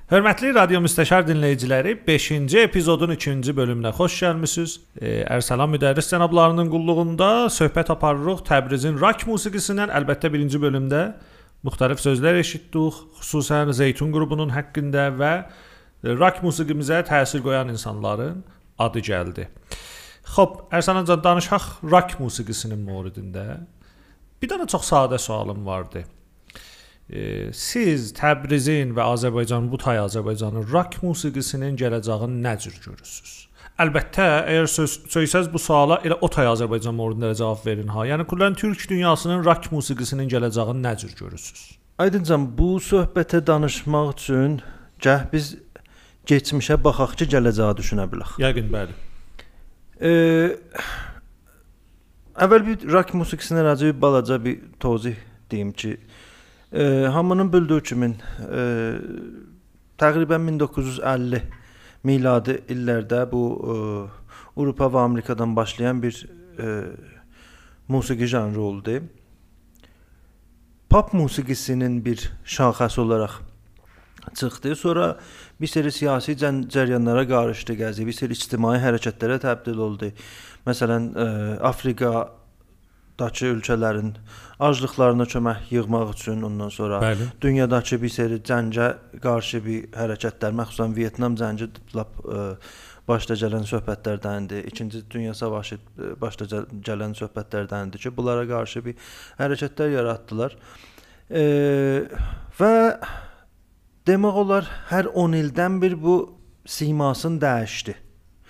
Hörmətli 0.10 0.50
radio 0.56 0.80
müstəşar 0.82 1.22
dinləyiciləri, 1.28 1.92
5-ci 2.02 2.64
epizodun 2.64 3.12
2-ci 3.14 3.54
bölümünə 3.54 3.92
xoş 3.94 4.16
gəlmisiniz. 4.24 4.72
E, 4.98 5.12
Ərsəlan 5.36 5.70
müdərris 5.70 6.10
cənablarının 6.10 6.72
qulluğunda 6.74 7.28
söhbət 7.54 7.92
aparırıq 7.94 8.42
Təbrizin 8.48 8.98
rock 8.98 9.28
musiqisindən. 9.30 9.94
Əlbəttə 9.94 10.34
1-ci 10.34 10.64
bölümdə 10.66 11.04
müxtəlif 11.62 12.02
sözlər 12.02 12.42
eşitdik, 12.42 12.98
xüsusən 13.20 13.70
Zeytun 13.78 14.10
qrupunun 14.16 14.50
haqqında 14.58 15.12
və 15.22 15.34
rock 16.18 16.42
musiqimizə 16.42 17.04
təsir 17.06 17.46
qoyan 17.46 17.70
insanların 17.70 18.42
adı 18.82 19.06
gəldi. 19.14 19.52
Xoş, 20.34 20.62
Ərsəlan 20.74 21.06
can 21.06 21.22
danışaq 21.22 21.84
rock 21.86 22.18
musiqisinin 22.18 22.82
mövzusunda. 22.82 23.60
Bir 24.42 24.58
dənə 24.58 24.74
çox 24.74 24.90
sadə 24.90 25.22
sualım 25.22 25.62
vardı. 25.70 26.10
Siz 27.10 28.12
Təbrizin 28.14 28.92
və 28.94 29.06
Azərbaycanın 29.16 29.70
bu 29.72 29.80
tay 29.82 29.98
Azərbaycanın 29.98 30.68
rock 30.70 31.00
musiqisinin 31.02 31.78
gələcəyini 31.80 32.44
nə 32.44 32.54
cür 32.62 32.76
görürsüz? 32.84 33.32
Əlbəttə, 33.82 34.28
əgər 34.52 34.68
söz 34.70 34.98
söysəz 35.10 35.50
bu 35.50 35.58
suala 35.62 35.98
elə 36.06 36.20
o 36.22 36.30
tay 36.30 36.46
Azərbaycan 36.52 36.94
mövzusunda 36.94 37.32
cavab 37.40 37.66
verin 37.66 37.90
ha. 37.96 38.06
Yəni 38.06 38.28
kullan 38.30 38.54
türk 38.60 38.86
dünyasının 38.92 39.42
rock 39.48 39.72
musiqisinin 39.74 40.30
gələcəyini 40.30 40.86
nə 40.86 40.94
cür 41.02 41.18
görürsüz? 41.18 41.66
Aydıncan 41.98 42.46
bu 42.58 42.76
söhbətə 42.84 43.42
danışmaq 43.48 44.14
üçün 44.14 44.62
gəh 45.02 45.26
biz 45.34 45.56
keçmişə 46.30 46.78
baxaq 46.84 47.18
ki, 47.18 47.32
gələcəyi 47.34 47.82
düşünə 47.82 48.06
bilək. 48.12 48.38
Yəqin 48.46 48.70
bəli. 48.70 48.98
E, 49.98 50.12
əvvəl 52.38 52.70
bir 52.70 52.90
rock 52.94 53.18
musiqisinə 53.18 53.66
rəcə 53.66 53.90
bir 53.90 54.02
balaca 54.06 54.38
bir 54.44 54.62
tozih 54.80 55.18
deyim 55.50 55.74
ki, 55.74 55.98
e, 55.98 56.29
hamının 57.14 57.54
bildiyi 57.54 57.82
kimi 57.84 58.16
e, 58.46 58.64
təqribən 59.98 60.46
1950 60.52 61.42
miladi 62.04 62.60
illərdə 62.70 63.24
bu 63.32 63.44
e, 63.58 63.78
Avropa 64.60 64.90
və 64.94 65.06
Amerikadan 65.08 65.56
başlayan 65.56 66.04
bir 66.04 66.26
e, 66.60 66.84
musiqi 67.88 68.28
janrı 68.28 68.62
oldu. 68.62 69.02
Pop 70.90 71.14
musiqisinin 71.14 72.06
bir 72.06 72.32
şaxəsi 72.46 73.02
olaraq 73.02 73.42
çıxdı. 74.36 74.76
Sonra 74.76 75.18
bir 75.62 75.68
seri 75.68 75.92
siyasi 75.92 76.36
cəryanlara 76.38 77.28
qarışdı, 77.28 77.74
gəzi, 77.74 78.06
bir 78.06 78.14
seri 78.14 78.34
ictimai 78.34 78.78
hərəkətlərə 78.82 79.40
təbdil 79.42 79.78
oldu. 79.86 80.12
Məsələn, 80.68 81.14
ə, 81.14 81.28
Afrikadakı 83.20 83.46
ölkələrin 83.52 84.14
aclıqlarına 84.60 85.24
kömək 85.24 85.72
yığmaq 85.72 86.14
üçün 86.14 86.42
ondan 86.42 86.70
sonra 86.70 87.00
Bəli. 87.02 87.28
dünyadakı 87.42 88.02
bir 88.02 88.10
seri 88.10 88.40
cəngə 88.40 89.20
qarşı 89.22 89.60
bir 89.66 89.88
hərəkətlər, 89.92 90.54
məxsusən 90.56 90.96
Vyetnam 90.96 91.36
cəngi 91.36 91.68
lap 91.96 92.16
ə, 92.24 92.56
başda 93.08 93.36
gələn 93.36 93.66
söhbətlərdəndir. 93.68 94.68
2-ci 94.72 95.04
Dünya 95.12 95.34
Savaşı 95.34 95.76
ə, 95.76 96.16
başda 96.22 96.46
gəl- 96.46 96.70
gələn 96.86 97.16
söhbətlərdəndir 97.16 98.00
ki, 98.00 98.16
bunlara 98.16 98.48
qarşı 98.48 98.84
bir 98.86 98.96
hərəkətlər 99.40 99.96
yaratdılar. 99.98 100.56
E, 101.30 102.08
və 102.60 102.74
demək 104.08 104.44
olar 104.44 104.70
hər 104.90 105.12
10 105.14 105.36
ildən 105.44 105.82
bir 105.82 105.96
bu 106.02 106.20
simasını 106.66 107.42
dəyişdi. 107.42 107.96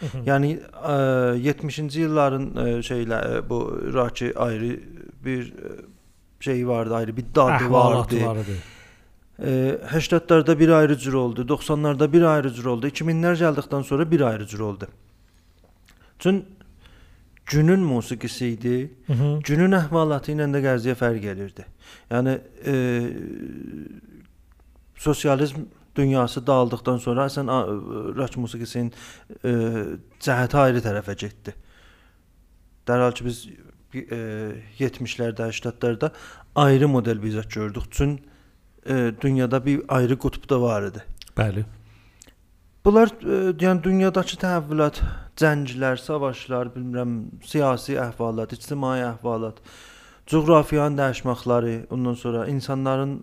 Yəni 0.02 0.56
ə, 0.60 0.97
70-ci 1.43 2.06
illərin 2.08 2.50
ə, 2.56 2.68
şeylə 2.86 3.20
ə, 3.20 3.39
bu 3.50 3.62
Raki 3.93 4.32
ayrı 4.39 4.76
bir 5.26 5.50
ə, 5.52 5.74
şey 6.39 6.68
vardı, 6.68 6.95
ayrı 6.95 7.18
bir 7.18 7.26
dadı 7.36 7.72
vardı. 7.72 8.16
Əhvalatlarıdır. 8.16 8.62
E, 9.39 9.78
80-larda 9.91 10.60
bir 10.60 10.70
ayrı 10.70 10.97
cür 10.97 11.14
oldu, 11.14 11.45
90-larda 11.47 12.14
bir 12.14 12.22
ayrı 12.22 12.54
cür 12.54 12.66
oldu, 12.66 12.88
2000-lər 12.88 13.36
gəldikdən 13.39 13.84
sonra 13.84 14.12
bir 14.12 14.22
ayrı 14.22 14.47
cür 14.47 14.60
oldu. 14.60 14.88
Çün 16.20 16.45
günün 17.45 17.80
musiqisi 17.80 18.47
idi. 18.47 18.91
Hı 19.08 19.14
-hı. 19.14 19.41
Günün 19.43 19.72
əhvalatı 19.72 20.32
ilə 20.32 20.47
də 20.54 20.62
qəziyə 20.68 20.95
fərq 20.95 21.26
elirdi. 21.32 21.66
Yəni 22.12 22.39
e, 22.66 22.74
sosializm 24.95 25.60
dünyası 26.00 26.45
dağıldıqdan 26.47 27.02
sonra 27.04 27.28
əsən 27.30 27.52
rock 28.18 28.38
musiqisinin 28.41 28.93
e, 29.43 29.54
cəhəti 30.24 30.64
ayrı 30.64 30.84
tərəfə 30.86 31.18
getdi. 31.20 31.56
Dərhal 32.88 33.14
ki 33.18 33.28
biz 33.28 33.43
e, 33.93 34.22
70-lərdə, 34.80 35.50
80-lərdə 35.52 36.12
ayrı 36.56 36.88
model 36.88 37.24
biz 37.24 37.36
gördük. 37.56 37.91
Çün 37.91 38.20
e, 38.86 39.12
dünyada 39.22 39.66
bir 39.66 39.82
ayrı 39.88 40.18
qutb 40.18 40.50
da 40.50 40.62
var 40.62 40.88
idi. 40.91 41.04
Bəli. 41.38 41.66
Bunlar 42.86 43.12
e, 43.22 43.39
yəni 43.60 43.84
dünyadakı 43.84 44.39
təhvillat, 44.39 45.02
cənglər, 45.39 46.00
savaşlar, 46.00 46.72
bilmirəm, 46.76 47.16
siyasi 47.45 47.97
əhvalat, 48.00 48.56
ictimai 48.56 49.02
əhvalat, 49.04 49.60
coğrafiyanın 50.30 50.97
dəyişməkləri, 51.00 51.76
ondan 51.93 52.14
sonra 52.14 52.47
insanların 52.47 53.20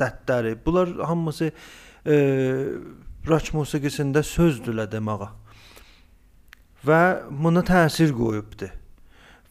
dərdləri, 0.00 0.56
bunlar 0.66 0.94
hamısı 1.08 1.50
e, 2.06 2.16
rock 3.26 3.52
musiqisində 3.56 4.22
sözdürlər 4.26 4.90
deməyə. 4.92 5.30
Və 6.86 7.00
buna 7.30 7.64
təsir 7.66 8.12
qoyubdu. 8.14 8.68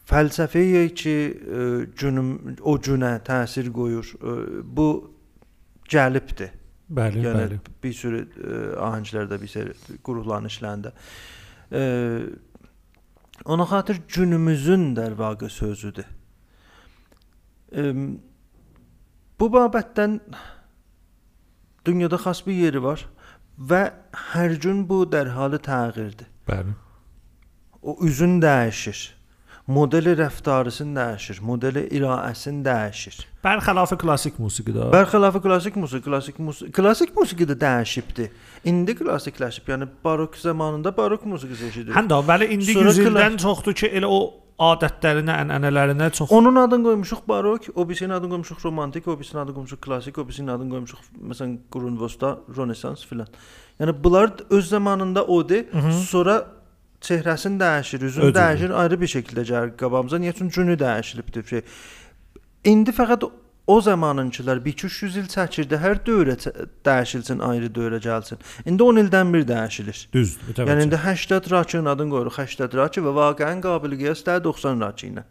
Fəlsəfəyə 0.06 0.84
ki, 0.94 1.12
e, 1.12 1.64
günüm 1.98 2.56
o 2.62 2.76
günə 2.78 3.16
təsir 3.26 3.72
qoyur. 3.74 4.12
E, 4.16 4.36
bu 4.64 4.88
gəlibdi. 5.90 6.50
Bəli, 6.86 7.24
Yəni 7.24 7.40
bəli. 7.42 7.56
bir 7.82 7.92
sürü 7.98 8.20
e, 8.22 8.58
ahənglərdə, 8.86 9.40
bir 9.42 9.50
sürü 9.50 9.74
qrupların 10.06 10.46
işlərində. 10.46 10.92
E, 11.74 11.82
ona 13.44 13.66
xatir 13.66 13.98
günümüzün 14.14 14.92
dərvaqə 14.96 15.50
sözüdür. 15.50 16.06
E, 17.74 17.90
bu 19.40 19.50
babətdən 19.52 20.20
dünyada 21.86 22.18
xas 22.20 22.42
bir 22.46 22.56
yeri 22.56 22.82
var 22.82 23.06
və 23.58 23.82
hər 24.32 24.56
gün 24.60 24.84
bu 24.88 25.04
dərhalı 25.12 25.60
təğyirdir. 25.64 26.28
Bəli. 26.48 26.74
O 27.82 27.96
üzün 28.06 28.40
dəyişir. 28.42 29.12
Modeli 29.66 30.12
rəftarısın 30.14 30.92
dəyişir, 30.94 31.40
modeli 31.42 31.88
iraəsin 31.90 32.60
dəyişir. 32.62 33.24
Bərxəlafı 33.42 33.96
klassik 33.98 34.38
musiqidə. 34.38 34.92
Bərxəlafı 34.94 35.40
klassik 35.42 35.76
musiqi, 35.76 36.04
klassik 36.04 36.38
musiqi, 36.38 36.70
klassik 36.72 37.16
musiqi 37.16 37.48
də 37.50 37.56
dəyişibdi. 37.64 38.28
İndi 38.70 38.94
klassikləşib. 39.00 39.66
Yəni 39.72 39.88
barok 40.04 40.38
zamanında 40.38 40.94
barok 40.96 41.26
musiqisi 41.26 41.66
eşidirik. 41.72 41.96
Həm 41.98 42.10
də 42.10 42.20
bəli 42.30 42.50
indi 42.54 42.78
Sonra 42.78 42.94
100 42.94 43.02
ildən 43.08 43.38
çoxdur 43.42 43.74
ki, 43.74 43.90
elə 43.98 44.06
o 44.06 44.20
adətlərinə, 44.58 45.34
ənənələrinə 45.42 46.08
çox 46.16 46.32
Onun 46.32 46.56
adını 46.56 46.88
qoymuşuq 46.88 47.22
barok, 47.28 47.68
o 47.74 47.88
birisinin 47.88 48.14
adını 48.16 48.30
qoymuşuq 48.30 48.64
romantik, 48.64 49.08
o 49.08 49.18
birisinin 49.18 49.42
adını 49.42 49.54
qoymuşuq 49.54 49.80
klassik, 49.84 50.18
o 50.18 50.24
birisinin 50.28 50.48
adını 50.48 50.70
qoymuşuq 50.72 51.00
məsələn 51.30 51.56
Grunwaldda 51.72 52.38
Rönesans 52.56 53.04
filan. 53.06 53.28
Yəni 53.80 53.96
bunlar 54.04 54.32
öz 54.50 54.68
zamanında 54.68 55.26
odur. 55.26 55.64
Sonra 56.08 56.46
çehrəsini 57.00 57.60
dəyişir, 57.60 58.04
üzünü 58.04 58.24
Ödür. 58.24 58.40
dəyişir, 58.40 58.72
ayrı 58.72 59.00
bir 59.00 59.12
şəkildə 59.12 59.44
gəlir 59.50 59.76
qabağımıza. 59.76 60.16
Niyə 60.16 60.32
üçün 60.32 60.48
cünü 60.48 60.78
dəyişilibdir 60.80 61.46
şey. 61.46 61.62
İndi 62.64 62.90
fəqət 62.90 63.28
o 63.66 63.80
zamanınkilər 63.82 64.60
2-300 64.62 65.18
il 65.20 65.28
çəkirdi. 65.30 65.78
Hər 65.82 66.00
dövrə 66.06 66.36
dəyişilsin, 66.86 67.42
ayrı 67.42 67.70
dövrə 67.74 67.98
gəlsin. 68.02 68.38
İndi 68.66 68.82
10 68.82 69.00
ildən 69.02 69.32
bir 69.34 69.46
dəyişilir. 69.48 70.08
düzdür. 70.12 70.50
Mütəvəccüh. 70.50 70.70
Yəni 70.70 70.86
indi 70.86 71.00
80 71.04 71.50
rakının 71.50 71.90
adını 71.94 72.10
qoyuruq 72.14 72.36
80 72.36 72.76
rakı 72.80 73.00
və 73.06 73.14
vaqəən 73.20 73.62
qabil 73.66 73.98
qiyasdır 73.98 74.44
90 74.44 74.80
rakı 74.80 75.06
ilə. 75.06 75.24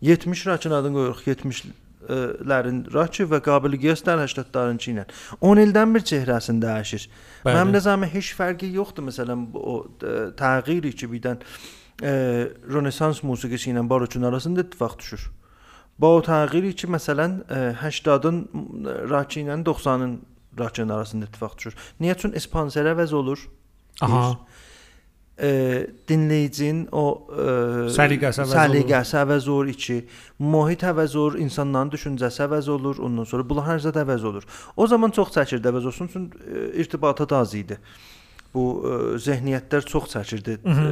70 0.00 0.46
rakının 0.46 0.74
adını 0.74 0.94
qoyuruq 0.98 1.22
70-lərin 1.30 2.82
rakı 2.94 3.30
və 3.30 3.42
qabil 3.46 3.78
qiyasdır 3.86 4.26
80-larınkı 4.26 4.90
ilə. 4.96 5.06
10 5.40 5.64
ildən 5.66 5.94
bir 5.94 6.06
çehrəsini 6.10 6.62
dəyişir. 6.66 7.08
Mənim 7.46 7.74
nəzərimə 7.78 8.10
heç 8.18 8.34
fərqi 8.34 8.74
yoxdur 8.74 9.06
məsələn 9.12 9.50
o 9.54 9.84
e, 10.02 10.14
təğyir 10.34 10.90
ki 10.90 11.06
birdən 11.06 11.38
e, 12.02 12.12
Rönesans 12.66 13.22
musiqisi 13.22 13.70
ilə 13.70 13.88
barokun 13.90 14.26
arasında 14.26 14.66
ittifaq 14.66 14.98
düşür. 14.98 15.30
Bu 15.98 16.14
o 16.16 16.22
təğyir 16.22 16.72
ki 16.78 16.86
məsələn 16.94 17.40
e, 17.50 17.60
80-ın 17.82 18.42
rakı 19.10 19.40
ilə 19.40 19.62
90-ın 19.66 20.18
rakının 20.58 20.94
arasında 20.94 21.26
ittifaq 21.26 21.58
düşür. 21.58 21.76
Niyə 22.00 22.14
üçün 22.18 22.32
espansiyel 22.38 22.92
əvəz 22.94 23.14
olur? 23.14 23.48
Aha. 24.00 24.38
e, 25.38 25.50
dinləyicinin 26.08 26.88
o 26.92 27.04
e, 27.30 27.44
Səliqəsi 27.94 28.42
əvəz 28.42 28.54
səliqəsi 28.56 29.16
əvəz 29.20 29.48
olur, 29.50 29.70
iki 29.70 29.98
mühit 30.42 30.82
əvəz 30.86 31.16
olur, 31.18 31.38
insanların 31.42 31.92
düşüncəsi 31.94 32.42
əvəz 32.46 32.70
olur, 32.74 32.98
ondan 33.06 33.28
sonra 33.30 33.46
bunlar 33.48 33.68
hər 33.72 33.82
zət 33.86 34.00
əvəz 34.02 34.26
olur. 34.30 34.46
O 34.76 34.86
zaman 34.90 35.14
çox 35.14 35.30
çəkirdi 35.36 35.70
əvəz 35.70 35.90
olsun, 35.92 36.10
çünki 36.14 36.42
e, 36.42 36.64
irtibatat 36.82 37.32
az 37.38 37.54
idi. 37.54 37.78
Bu 38.54 38.64
e, 38.80 38.92
zehniyyətlər 39.20 39.84
çox 39.88 40.08
çəkirdi 40.14 40.56
e, 40.64 40.84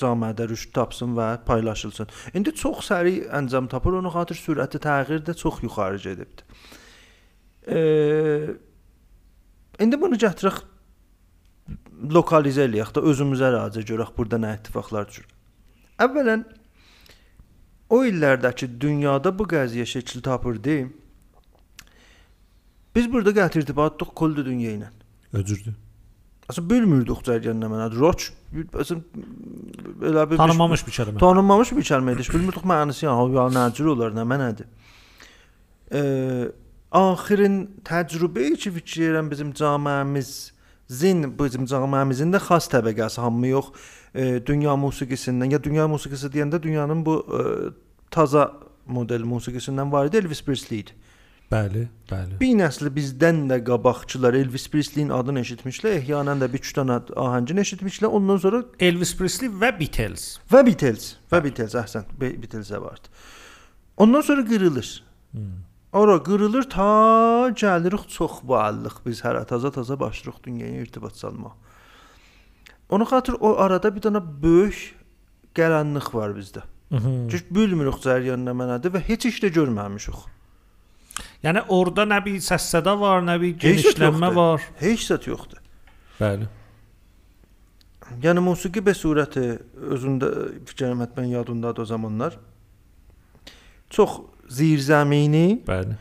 cəmiyyətdə 0.00 0.48
rüşd 0.48 0.72
tapsın 0.76 1.12
və 1.18 1.28
paylaşılsın. 1.44 2.08
İndi 2.34 2.54
çox 2.56 2.86
səri 2.88 3.18
əncam 3.40 3.68
tapır, 3.68 3.98
ona 4.00 4.12
xatir 4.14 4.38
sürəti 4.40 4.80
təğyir 4.82 5.24
də 5.26 5.36
çox 5.36 5.60
yuxarı 5.62 6.00
gedibdi. 6.06 6.46
E, 7.68 7.76
indi 9.84 10.00
bunu 10.00 10.16
gətirək 10.16 10.62
lokalizə 12.16 12.66
eləyək 12.66 12.96
də 12.96 13.04
özümüzə 13.12 13.52
razı 13.54 13.84
görək 13.92 14.16
burada 14.16 14.40
nə 14.40 14.56
ittifaqlar 14.58 15.06
düşür. 15.10 15.28
Əvvələn 16.02 16.48
o 17.92 18.02
illərdəki 18.08 18.70
dünyada 18.80 19.30
bu 19.38 19.46
qəziyyə 19.52 19.86
şəkil 19.94 20.24
tapırdı. 20.24 20.80
Biz 22.96 23.08
burada 23.12 23.36
qət 23.36 23.62
irtibatdıq 23.62 24.12
kullu 24.16 24.44
dünya 24.44 24.72
ilə. 24.78 24.92
Öcürdür. 25.32 25.76
Aslında 26.48 26.74
bilmirdik 26.74 27.20
cərgən 27.26 27.60
nə 27.62 27.68
mənadır. 27.70 28.00
Roç 28.02 28.30
məsələn 28.52 29.02
elə 30.10 30.24
bir 30.30 30.40
Tanınmamış 30.40 30.86
bir 30.86 30.96
kəlmə. 30.96 31.18
tanınmamış 31.18 31.72
bir 31.76 31.86
kəlmə 31.90 32.16
idi. 32.16 32.26
Bilmirdik 32.34 32.64
mənası 32.64 33.06
ya, 33.06 33.14
ya 33.36 33.46
nə 33.54 33.68
cür 33.76 33.92
olar, 33.94 34.10
nə 34.16 34.26
mənadır. 34.26 34.66
Eee 35.92 36.50
axirin 36.92 37.70
təcrübəyi 37.88 38.56
ki, 38.60 38.70
fikir 38.76 39.06
edirəm 39.06 39.30
bizim 39.32 39.52
cəmiyyəmizin, 39.56 41.24
bizim 41.38 41.64
cəmiyyəmizin 41.70 42.34
də 42.34 42.40
xas 42.44 42.68
təbəqəsi 42.72 43.20
hamı 43.24 43.54
yox. 43.54 43.70
E, 44.14 44.42
dünya 44.46 44.74
musiqisindən 44.76 45.54
ya 45.54 45.62
dünya 45.64 45.86
musiqisi 45.88 46.28
deyəndə 46.34 46.60
dünyanın 46.62 47.00
bu 47.06 47.14
e, 47.24 47.40
taza 48.10 48.50
model 48.86 49.24
musiqisindən 49.24 49.92
var 49.92 50.10
idi 50.10 50.20
Elvis 50.20 50.44
Presley 50.44 50.80
idi. 50.84 50.92
Bəli, 51.52 51.82
bəli. 52.08 52.38
Bir 52.40 52.54
nəsli 52.56 52.88
bizdən 52.96 53.42
də 53.50 53.58
qabaqçılar 53.66 54.34
Elvis 54.38 54.64
Presley-in 54.72 55.10
adını 55.12 55.42
eşitmişlər, 55.44 55.98
ehyanən 56.00 56.40
də 56.40 56.48
bir 56.52 56.62
dənə 56.78 56.96
ahəngini 57.12 57.60
eşitmişlər. 57.66 58.08
Ondan 58.18 58.40
sonra 58.40 58.62
Elvis 58.80 59.12
Presley 59.18 59.50
və 59.50 59.72
Beatles. 59.80 60.38
və 60.52 60.64
Beatles, 60.66 61.16
və 61.32 61.42
Beatles 61.44 61.76
əhsən, 61.76 62.08
Be- 62.20 62.32
Beatles-ə 62.40 62.80
vardı. 62.80 63.12
Ondan 63.96 64.20
sonra 64.20 64.44
qırılır. 64.48 65.04
Ora 65.92 66.22
qırılır 66.22 66.70
ta 66.70 66.88
gəlirik 67.52 68.08
çox 68.08 68.40
bağlıq 68.48 69.04
biz 69.06 69.20
hələ 69.20 69.44
taza-taza 69.46 70.00
başlayırıq 70.00 70.42
dünyaya 70.44 70.82
irtibat 70.82 71.16
salmağa. 71.16 71.52
Ona 72.88 73.04
xatir 73.04 73.36
o 73.40 73.56
arada 73.60 73.94
bir 73.94 74.00
dənə 74.00 74.22
böyük 74.42 74.94
qaranlıq 75.54 76.14
var 76.14 76.32
bizdə. 76.32 76.62
Heç 77.28 77.44
bilmirik 77.50 78.00
cəryan 78.04 78.40
nə 78.48 78.56
mənadır 78.56 78.96
və 78.96 79.00
heç 79.04 79.26
iş 79.26 79.42
də 79.44 79.52
görməmişik. 79.52 80.16
Yəni 81.42 81.62
orada 81.74 82.04
nə 82.06 82.20
bir 82.24 82.36
səs-səda 82.44 82.94
var, 83.00 83.22
nə 83.26 83.34
bir 83.42 83.54
Heç 83.56 83.62
genişlənmə 83.64 84.28
yoxdur. 84.30 84.36
var. 84.36 84.66
Heç 84.80 85.06
zət 85.10 85.26
yoxdur. 85.26 85.58
Bəli. 86.20 86.46
Yəni 88.22 88.42
musiqi 88.44 88.82
be 88.84 88.92
surəti 88.94 89.44
özündə 89.96 90.28
fikrim 90.68 91.00
mən 91.16 91.30
yadımdadır 91.32 91.82
o 91.82 91.84
zamanlar. 91.88 92.36
Çox 93.90 94.18
zirzəmini 94.52 95.62
Bəli. 95.66 95.96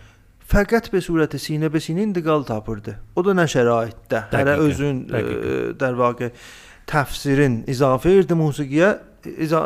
fəqət 0.51 0.91
be 0.91 0.99
surəti 1.03 1.39
sinə 1.39 1.71
be 1.73 1.79
sinə 1.79 2.03
intiqal 2.05 2.43
tapırdı. 2.47 2.97
O 3.15 3.23
da 3.25 3.31
nə 3.35 3.47
şəraitdə? 3.49 4.25
Hərə 4.31 4.57
özün 4.67 5.05
ə, 5.07 5.11
dəqiqən. 5.15 5.77
dər 5.79 5.97
vaqe 5.99 6.31
təfsirin 6.91 7.61
izafə 7.71 8.11
edirdi 8.11 8.35
musiqiyə, 8.35 8.91
iza 9.37 9.61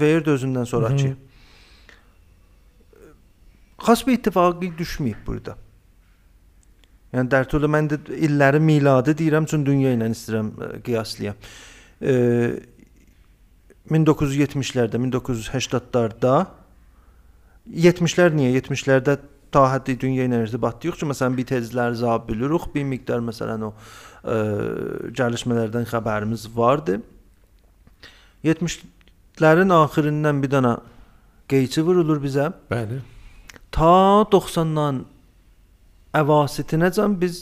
verdi 0.00 0.30
özündən 0.34 0.66
sonrakı. 0.66 1.14
Mhm. 1.14 1.16
Xas 3.84 4.06
bir 4.06 4.18
ittifaqı 4.18 4.72
düşməyib 4.78 5.26
burada. 5.26 5.58
Yəni 7.14 7.30
dərtələ 7.30 7.68
mən 7.70 7.88
də 7.92 7.98
illəri 8.26 8.58
miladi 8.62 9.14
deyirəm, 9.18 9.46
çünki 9.50 9.68
dünya 9.68 9.92
ilə 9.94 10.08
istəyirəm 10.10 10.48
qiyaslayam. 10.86 11.36
E, 12.02 12.14
1970-lərdə, 13.92 14.98
1980-larda 14.98 16.34
70-lər 17.70 18.34
niyə? 18.34 18.50
70-lərdə 18.56 19.18
ta 19.54 19.68
həddi 19.70 19.94
dünya 20.00 20.26
ilə 20.26 20.42
irtibatlı 20.42 20.90
yox 20.90 20.98
ki, 21.00 21.08
məsələn 21.12 21.38
Beatles-ləri 21.38 22.00
zab 22.00 22.26
bilirik, 22.28 22.66
bir 22.74 22.88
miqdar 22.90 23.22
məsələn 23.22 23.68
o 23.68 23.70
ə, 23.70 24.38
gəlişmələrdən 25.14 25.86
xəbərimiz 25.92 26.48
vardı. 26.56 26.98
70-lərin 28.44 29.72
axırından 29.78 30.42
bir 30.42 30.56
dənə 30.56 30.78
qeyçi 31.52 31.84
vurulur 31.86 32.18
bizə. 32.24 32.50
Bəli. 32.72 33.04
Ta 33.74 34.22
90-dan 34.30 35.04
əvasitinəcən 36.14 37.16
biz 37.18 37.40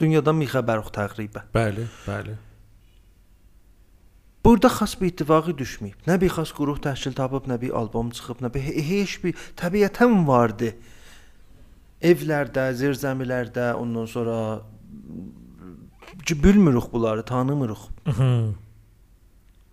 dünyadan 0.00 0.40
bir 0.42 0.50
xəbərik 0.50 0.88
təqribən. 0.96 1.52
Bəli, 1.54 1.84
bəli. 2.08 2.34
Burada 4.42 4.66
xas 4.74 4.96
bir 4.98 5.12
ittifaqı 5.12 5.54
düşməyib. 5.54 6.00
Nə 6.10 6.16
bir 6.18 6.32
xas 6.34 6.50
qrup 6.56 6.80
təşkil 6.82 7.14
tapıb, 7.14 7.46
nə 7.46 7.60
bir 7.62 7.70
albom 7.78 8.10
çıxıb, 8.10 8.42
nə 8.42 8.50
bir 8.54 8.64
he- 8.66 8.82
heç 8.88 9.20
bir 9.22 9.38
təbiətən 9.60 10.24
vardı. 10.26 10.72
Evlərdə, 12.02 12.64
zirzəmilərdə, 12.74 13.68
ondan 13.78 14.10
sonra 14.10 14.38
bilmirik 16.26 16.90
bunları, 16.92 17.22
tanımırıq. 17.22 17.86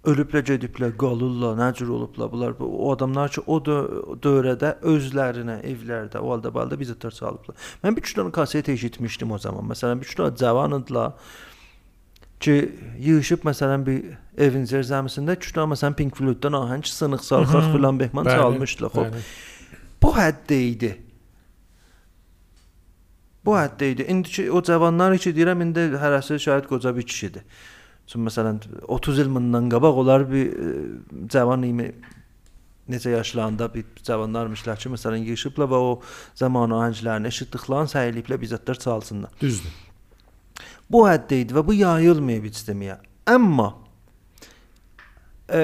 Ölüblə 0.08 0.40
gediblər, 0.48 0.94
qalırlar, 0.96 1.58
nə 1.60 1.74
cür 1.76 1.90
olublar 1.92 2.30
bunlar. 2.32 2.54
Bu- 2.60 2.70
O 2.88 2.92
adamlar 2.96 3.30
ki 3.36 3.42
o 3.48 3.58
dö- 3.60 4.16
dövrədə 4.24 4.78
özlərinə, 4.82 5.58
evlərdə, 5.68 6.22
o 6.24 6.32
halda 6.32 6.54
balda 6.56 6.76
bizətlər 6.80 7.12
çalıblar. 7.18 7.56
Mən 7.84 7.96
bir 7.98 8.02
dənə 8.02 8.32
kaset 8.32 8.70
eşitmişdim 8.70 9.32
o 9.32 9.38
zaman. 9.38 9.66
Məsələn, 9.68 10.00
bir 10.00 10.08
dənə 10.08 10.38
cavan 10.40 10.72
idilər 10.80 11.12
ki, 12.40 12.56
yığışıb 13.00 13.44
məsələn 13.44 13.84
bir 13.86 14.16
evin 14.38 14.64
zirzəmisində 14.64 15.36
üç 15.36 15.52
dənə 15.52 15.68
məsələn 15.76 15.96
Pink 16.00 16.16
Floyd-dan 16.16 16.56
ahəng 16.56 16.86
sınıq 16.88 17.20
salxaq 17.28 17.72
filan 17.76 18.00
Behman 18.00 18.24
çalmışdılar. 18.40 18.92
Xoş. 18.96 19.36
Bu 20.02 20.14
həddə 20.16 20.62
idi. 20.72 20.94
Bu 23.46 23.52
həddə 23.56 23.92
idi. 23.92 24.06
İndiki 24.08 24.52
o 24.52 24.62
cavanlar 24.64 25.18
ki 25.18 25.32
deyirəm 25.36 25.62
indi 25.68 25.80
hərəsi 26.00 26.40
şahid 26.40 26.68
qoca 26.72 26.96
bir 26.96 27.04
kişidir. 27.04 27.44
Çünki 28.10 28.26
məsələn 28.26 28.62
30 28.88 29.20
il 29.22 29.28
bundan 29.36 29.70
qabaq 29.70 30.00
onlar 30.02 30.26
bir 30.32 30.48
e, 30.50 30.70
cavan 31.30 31.64
imi 31.64 31.92
necə 32.90 33.12
yaşlarında 33.14 33.68
bir 33.74 33.86
cavanlarmışlar 34.04 34.80
ki, 34.82 34.90
məsələn 34.96 35.28
yığışıblar 35.28 35.70
və 35.70 35.82
o 35.92 35.92
zaman 36.40 36.74
ahənglərini 36.74 37.30
eşitdiklərini 37.30 37.94
səyləyiblər 37.94 38.42
bizətlər 38.42 38.82
çalsınlar. 38.82 39.36
Düzdür. 39.42 39.76
Bu 40.90 41.06
həddə 41.06 41.44
idi 41.44 41.54
və 41.54 41.66
bu 41.68 41.78
yayılmayıb 41.78 42.50
ictimaiyyətə. 42.50 43.06
Amma 43.30 43.70
e, 45.54 45.62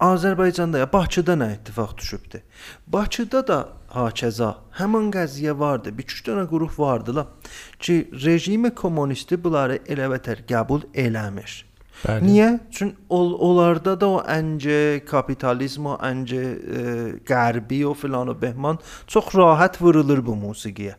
Azərbaycanda 0.00 0.80
ya 0.80 0.88
Bakıda 0.92 1.36
nə 1.36 1.50
ittifaq 1.58 1.96
düşübdü? 1.98 2.40
Bakıda 2.86 3.46
da 3.48 3.58
hakeza 3.94 4.54
həmin 4.78 5.10
qəziyyə 5.14 5.54
vardı. 5.58 5.92
Bir 5.96 6.08
üç 6.08 6.24
dənə 6.26 6.48
qrup 6.50 6.78
vardılar 6.78 7.52
ki, 7.78 8.00
rejimi 8.24 8.74
kommunisti 8.74 9.38
bunları 9.44 9.80
elə 9.88 10.10
vətər 10.14 10.44
qəbul 10.48 10.88
eləmir. 10.94 11.62
Bəli. 12.04 12.26
Niyə? 12.26 12.48
Çünki 12.74 12.96
ol, 13.08 13.32
onlarda 13.46 13.94
da 14.00 14.08
o 14.16 14.18
əncə 14.20 15.04
kapitalizm, 15.08 15.92
o 15.92 15.94
əncə 16.02 16.42
e, 16.42 16.82
qərbi 17.24 17.84
o 17.86 17.94
filan 17.96 18.28
o 18.28 18.34
behman 18.40 18.80
çox 19.06 19.30
rahat 19.38 19.80
vurulur 19.80 20.20
bu 20.26 20.34
musiqiyə. 20.36 20.98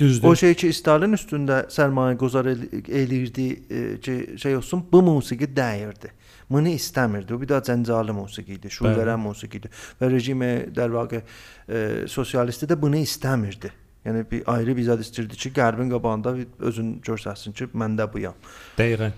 Düzdür. 0.00 0.28
O 0.28 0.34
şey 0.34 0.56
ki 0.58 0.72
Stalin 0.74 1.14
üstündə 1.14 1.60
sərmayə 1.70 2.16
qozar 2.18 2.48
el, 2.50 2.64
elirdi 2.88 3.46
e, 3.70 3.82
ki 4.02 4.16
şey 4.42 4.56
olsun, 4.56 4.82
bu 4.92 5.02
musiqi 5.06 5.46
dəyirdi. 5.46 6.10
Bunu 6.49 6.69
istəmirdi. 6.69 7.33
O 7.33 7.41
bir 7.41 7.47
daha 7.49 7.59
cəncali 7.61 8.11
musiqi 8.11 8.53
idi, 8.57 8.69
şuur 8.69 8.87
Bəli. 8.89 8.97
verən 9.03 9.19
musiqi 9.21 9.57
idi. 9.57 9.69
Və 10.01 10.09
rejimi 10.11 10.51
در 10.75 10.89
واقع 10.89 11.21
e, 11.69 12.07
sosialisti 12.07 12.65
də 12.65 12.81
bunu 12.81 12.95
istəmirdi. 12.97 13.69
Yəni 14.05 14.25
bir 14.31 14.43
ayrı 14.47 14.77
bir 14.77 14.83
zad 14.83 14.99
istirdi 14.99 15.35
ki, 15.35 15.49
Qərbin 15.53 15.89
qabağında 15.91 16.35
bir 16.37 16.47
özün 16.59 17.01
göstərsin 17.05 17.53
ki, 17.53 17.67
mən 17.75 17.97
də 17.99 18.07
buyam. 18.13 18.33
Dəqiqən. 18.77 19.11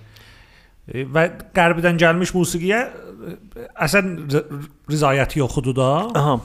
E, 0.93 1.05
Və 1.05 1.23
qərbdən 1.55 1.97
gəlmiş 2.01 2.33
musiqiyə 2.35 2.79
e, 2.81 3.67
əsən 3.85 4.05
r- 4.33 4.43
r- 4.43 4.65
rizayəti 4.91 5.39
yoxudur 5.39 5.75
da. 5.75 5.89
Aha. 6.19 6.35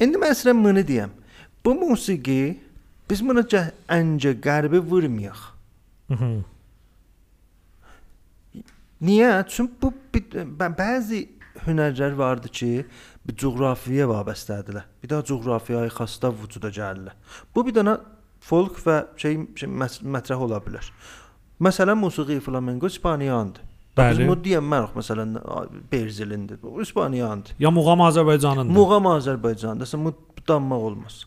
İndi 0.00 0.16
mən 0.18 0.32
sizə 0.34 0.54
bunu 0.64 0.80
deyəm. 0.88 1.10
Bu 1.64 1.74
musiqi 1.74 2.58
biz 3.10 3.20
bunu 3.28 3.40
cə- 3.44 3.70
əncə 3.88 4.40
qərbi 4.40 4.80
vurmayaq. 4.90 5.40
Mhm. 6.08 6.42
Niyə? 9.01 9.43
Çünki 9.47 9.79
bu 9.81 9.93
bəzi 10.59 11.21
hünərlər 11.65 12.17
vardı 12.17 12.51
ki, 12.51 12.85
bir 13.27 13.35
coğrafiyaya 13.35 14.07
vabastədirlər. 14.11 14.85
Bir 15.03 15.11
də 15.11 15.23
coğrafiyaya 15.27 15.91
xasta 15.93 16.31
vücuda 16.31 16.71
gəlirlər. 16.73 17.15
Bu 17.55 17.65
bir 17.67 17.75
dənə 17.79 17.97
folk 18.43 18.79
və 18.85 18.99
şey, 19.19 19.39
şey 19.59 19.71
mətrəh 19.71 20.45
ola 20.45 20.59
bilər. 20.63 20.91
Məsələn, 21.59 21.99
musiqi 21.99 22.39
flamenco 22.39 22.87
İspaniyandır. 22.87 23.65
Bəli. 23.97 24.21
Biz 24.21 24.27
bunu 24.27 24.37
deyəmərik 24.45 24.95
məsələn 24.95 25.35
Berzilindir. 25.91 26.61
Bu 26.61 26.81
İspaniyandır. 26.81 27.55
Ya 27.59 27.71
muğam 27.71 28.05
Azərbaycanındır. 28.07 28.75
Muğam 28.75 29.09
Azərbaycanda 29.15 29.87
sən 29.89 30.05
bu 30.05 30.13
danmaq 30.47 30.85
olmaz. 30.91 31.25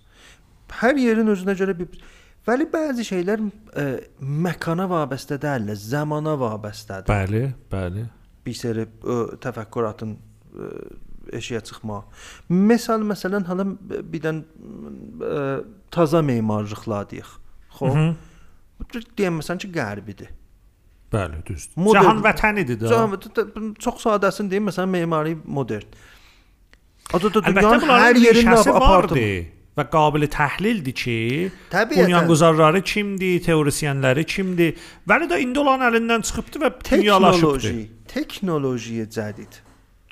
Hər 0.81 0.97
yerin 0.97 1.29
özünə 1.35 1.57
görə 1.59 1.75
bir 1.79 2.01
Vəli 2.49 2.67
bəzi 2.73 3.05
şeylər 3.07 3.43
ə, 3.79 3.85
məkana 4.19 4.89
vabastə 4.91 5.37
deyil, 5.43 5.71
zamana 5.79 6.33
vabastədir. 6.41 7.07
Bəli, 7.11 7.43
bəli. 7.71 8.03
bir 8.43 8.57
seri 8.59 8.87
ə, 8.89 9.19
təfəkküratın 9.45 10.17
ə, 10.17 10.71
eşiyə 11.39 11.61
çıxmaq. 11.69 12.09
Məsəl 12.51 13.05
məsələn 13.07 13.47
hala 13.47 13.69
birdən 14.11 14.43
ə, 14.43 15.39
taza 15.95 16.23
memarlıqlar 16.27 17.07
deyək. 17.15 17.31
Xoş. 17.79 18.01
Deyəm 19.17 19.39
məsələn 19.39 19.63
ki, 19.63 19.71
qərbidir. 19.79 20.33
Bəli, 21.13 21.43
düzdür. 21.47 21.79
Modern- 21.79 22.09
Cahan 22.09 22.23
vətənidir 22.25 22.79
də. 22.83 22.91
Can, 22.91 23.75
çox 23.79 24.03
sadəsini 24.03 24.51
deyim, 24.51 24.67
məsələn 24.73 24.91
memari 24.99 25.37
modern. 25.45 25.87
Adı 27.13 27.31
da 27.35 27.43
dünyanın 27.45 27.87
hər 27.87 28.19
yerində 28.19 28.57
rişəsi 28.57 28.71
apartım. 28.73 29.19
Və 29.79 29.87
qabili 29.93 30.29
təhlildir 30.29 30.95
ki, 30.97 31.17
Təbiətən. 31.73 32.05
bunyanguzarları 32.05 32.83
kimdir, 32.85 33.39
teorisyenləri 33.45 34.25
kimdir? 34.29 34.75
Vəli 35.09 35.29
də 35.31 35.41
indi 35.45 35.63
olan 35.63 35.85
əlindən 35.89 36.27
çıxıbdı 36.29 36.61
və 36.65 36.73
dünyalaşıbdı. 36.91 37.73
Teknolojiyə 38.13 39.07
cədid. 39.17 39.63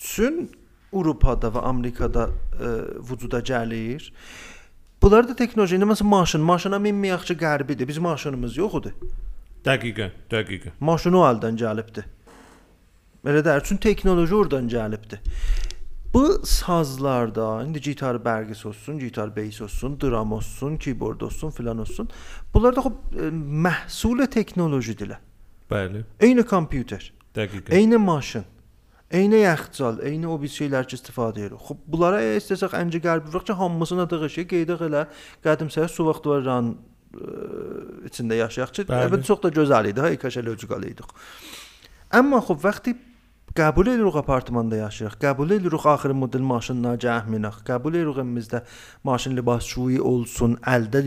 Çün 0.00 0.46
Avropada 0.90 1.52
və 1.54 1.60
Amerikada 1.68 2.30
ə, 2.30 2.70
vücuda 3.10 3.42
gəlir. 3.46 4.08
Bunlar 5.02 5.28
da 5.28 5.36
teknoloji, 5.36 5.76
indi 5.76 5.86
məsələn 5.88 6.08
maşın, 6.12 6.40
maşına 6.44 6.80
minməyək 6.82 7.28
ki, 7.28 7.36
qərbidir. 7.40 7.88
Biz 7.88 7.98
maşınımız 8.04 8.56
yox 8.56 8.80
idi. 8.80 8.94
Dəqiqən, 9.64 10.16
dəqiqən. 10.32 10.74
Maşın 10.80 11.20
o 11.20 11.22
əldən 11.28 11.60
gəlibdi. 11.60 12.04
Elə 13.28 13.44
də 13.44 13.58
üçün 13.60 13.76
teknoloji 13.76 14.34
oradan 14.34 14.68
gəlibdi. 14.72 15.20
Bu 16.14 16.40
sazlarda 16.44 17.62
indi 17.62 17.80
gitar 17.80 18.16
bərqis 18.24 18.64
olsun, 18.66 18.98
gitar 18.98 19.30
beys 19.36 19.60
olsun, 19.62 19.94
dram 20.00 20.32
olsun, 20.32 20.76
keyboard 20.76 21.20
olsun, 21.20 21.50
filan 21.50 21.78
olsun. 21.78 22.08
Bunlar 22.54 22.74
da 22.76 22.82
xop 22.82 22.96
ə, 23.14 23.28
məhsul 23.66 24.24
teknolojidirlər. 24.26 25.20
Bəli, 25.70 26.02
Eyni 26.20 26.42
kompüter. 26.42 27.12
dəqiqən. 27.36 27.70
Eyni 27.78 27.98
maşın, 28.02 28.44
eyni 29.10 29.38
yaxcal, 29.44 30.00
eyni 30.02 30.26
o 30.26 30.34
bir 30.42 30.50
şeylər 30.50 30.88
ki 30.90 30.98
istifadə 30.98 31.44
edirik. 31.44 31.62
Xub 31.68 31.84
bunlara 31.86 32.18
istəsək 32.40 32.74
əncə 32.80 32.98
qərbi 33.04 33.30
vuraq 33.30 33.46
ki, 33.46 33.54
hamısına 33.60 34.08
da 34.10 34.28
şey 34.28 34.48
qeydaq 34.50 34.82
elə 34.88 35.04
qədimsə 35.46 35.86
su 35.88 36.06
vaxt 36.08 36.26
varan 36.26 36.72
içində 38.10 38.34
yaşayaq 38.38 38.74
ki, 38.74 38.86
əlbəttə 38.90 39.26
çox 39.30 39.44
da 39.46 39.50
gözəl 39.54 39.92
idi, 39.92 40.02
hay 40.02 40.18
kaşəl 40.18 40.50
öcüqal 40.56 40.82
idik. 40.90 41.14
Amma 42.10 42.42
xub 42.42 42.64
vaxtı 42.66 42.96
qəbul 43.56 43.88
edirik 43.90 44.16
apartmanda 44.16 44.76
yaşayırıq. 44.78 45.16
Qəbul 45.20 45.52
edirik 45.56 45.86
axır 45.86 46.12
model 46.14 46.44
maşınla 46.46 46.94
cəhminaq. 47.02 47.60
Qəbul 47.66 47.96
edirik 47.98 48.20
evimizdə 48.22 48.60
maşın 49.04 49.34
libasçuyu 49.36 50.02
olsun, 50.06 50.56
əldə 50.62 51.02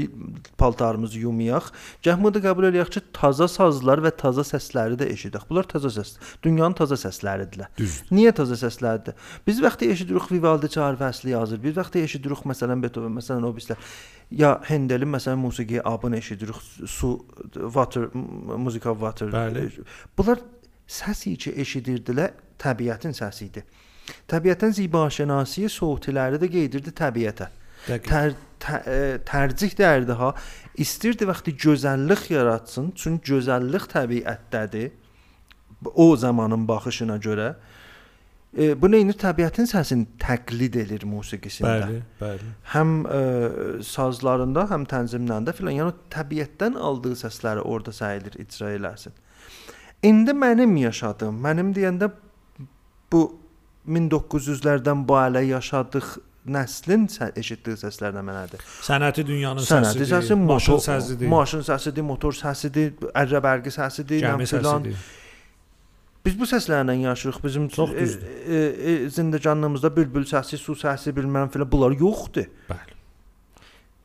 paltarımızı 0.60 1.22
yumayaq. 1.24 1.70
Cəhmədə 2.06 2.42
qəbul 2.44 2.68
edirik 2.70 2.92
ki, 2.98 3.04
taza 3.16 3.48
sazlar 3.48 4.04
və 4.04 4.12
taza 4.20 4.44
səsləri 4.48 4.98
də 5.00 5.08
eşidək. 5.14 5.48
Bunlar 5.50 5.70
taza 5.72 5.92
səs. 5.94 6.16
Dünyanın 6.44 6.76
taza 6.78 6.98
səsləridirlər. 7.00 7.72
Düzdür. 7.78 8.12
Niyə 8.16 8.34
taza 8.36 8.58
səslərdir? 8.60 9.16
Biz 9.48 9.62
vaxtı 9.64 9.92
eşidirik 9.96 10.32
Vivaldi 10.32 10.70
çağır 10.70 11.00
fəsli 11.00 11.30
yazır. 11.36 11.64
Bir 11.64 11.78
vaxtı 11.78 12.04
eşidirik 12.04 12.44
məsələn 12.50 12.84
Beethoven, 12.84 13.16
məsələn 13.20 13.48
o 13.48 13.54
bizlər. 13.56 13.80
Ya 14.32 14.58
Hendelin 14.68 15.12
məsələn 15.14 15.40
musiqi 15.40 15.80
abını 15.88 16.18
eşidirik. 16.18 16.56
Su 16.88 17.26
water 17.54 18.10
m- 18.14 18.58
musica 18.58 18.92
water. 18.94 19.28
Bəli. 19.32 19.70
Bunlar 20.18 20.40
səsi 20.90 21.36
ki 21.40 21.56
eşidirdilər, 21.64 22.34
təbiətin 22.62 23.16
səsi 23.16 23.50
idi. 23.50 23.64
Təbiətin 24.30 24.74
zibaşənası 24.76 25.70
sövtləri 25.72 26.40
də 26.42 26.50
qeydirdi 26.52 26.94
təbiətə. 26.96 27.50
Tər, 27.84 28.36
tə, 28.64 28.80
ə, 28.88 28.98
tərcih 29.28 29.76
dərdi 29.80 30.16
ha. 30.20 30.32
İstirdi 30.80 31.28
vaxtı 31.28 31.52
gözəllik 31.66 32.30
yaratsın, 32.32 32.92
çünki 32.96 33.34
gözəllik 33.34 33.90
təbiətdədir. 33.92 34.92
O 35.94 36.16
zamanın 36.16 36.68
baxışına 36.68 37.18
görə. 37.24 37.50
E, 38.54 38.70
bu 38.80 38.88
nəyini 38.88 39.16
təbiətin 39.20 39.68
səsini 39.68 40.06
təqlid 40.22 40.78
edir 40.84 41.04
musiqisində. 41.10 41.88
Bəli, 41.90 42.02
bəli. 42.22 42.52
Həm 42.76 42.94
ə, 43.04 43.22
sazlarında, 43.84 44.68
həm 44.72 44.88
tənzimlərində 44.92 45.56
filan, 45.58 45.76
yəni 45.82 45.96
təbiətdən 46.14 46.78
aldığı 46.78 47.18
səsləri 47.26 47.66
orada 47.66 47.92
səyilir 47.96 48.38
icra 48.46 48.72
eləsin. 48.78 49.16
İndi 50.04 50.32
mənim 50.36 50.76
yaşadığım, 50.82 51.40
mənim 51.46 51.72
deyəndə 51.76 52.10
bu 53.12 53.24
1900-lərdən 53.88 55.04
bu 55.08 55.18
ələ 55.20 55.44
yaşadıq 55.48 56.16
nəslin 56.44 57.08
eşitdiyi 57.40 57.80
səslərdən 57.80 58.26
mənədir. 58.28 58.64
Sənəti 58.84 59.24
dünyanın 59.28 59.64
Sənəti 59.64 60.04
səsidir. 60.04 60.10
səsi, 60.12 60.36
maşın 60.36 60.74
motor 60.76 60.86
səsidir. 60.88 61.28
Maşın 61.32 61.64
səsidir, 61.70 62.08
motor 62.08 62.36
səsidir, 62.36 62.92
ərrəbərqi 63.16 63.72
səsidir, 63.72 64.26
nə 64.28 64.48
filan. 64.50 64.90
Biz 66.24 66.40
bu 66.40 66.48
səslərlə 66.48 66.96
yaşayırıq. 67.00 67.44
Bizim 67.44 67.68
Çox 67.68 67.90
e, 67.92 68.04
e, 68.04 68.60
e, 68.92 68.94
zindəcanlığımızda 69.12 69.92
bülbül 69.96 70.28
səsi, 70.28 70.58
su 70.60 70.76
səsi, 70.80 71.12
bilməm 71.16 71.52
filan 71.52 71.72
bunlar 71.72 71.96
yoxdur. 72.00 72.48
Bəli. 72.70 72.96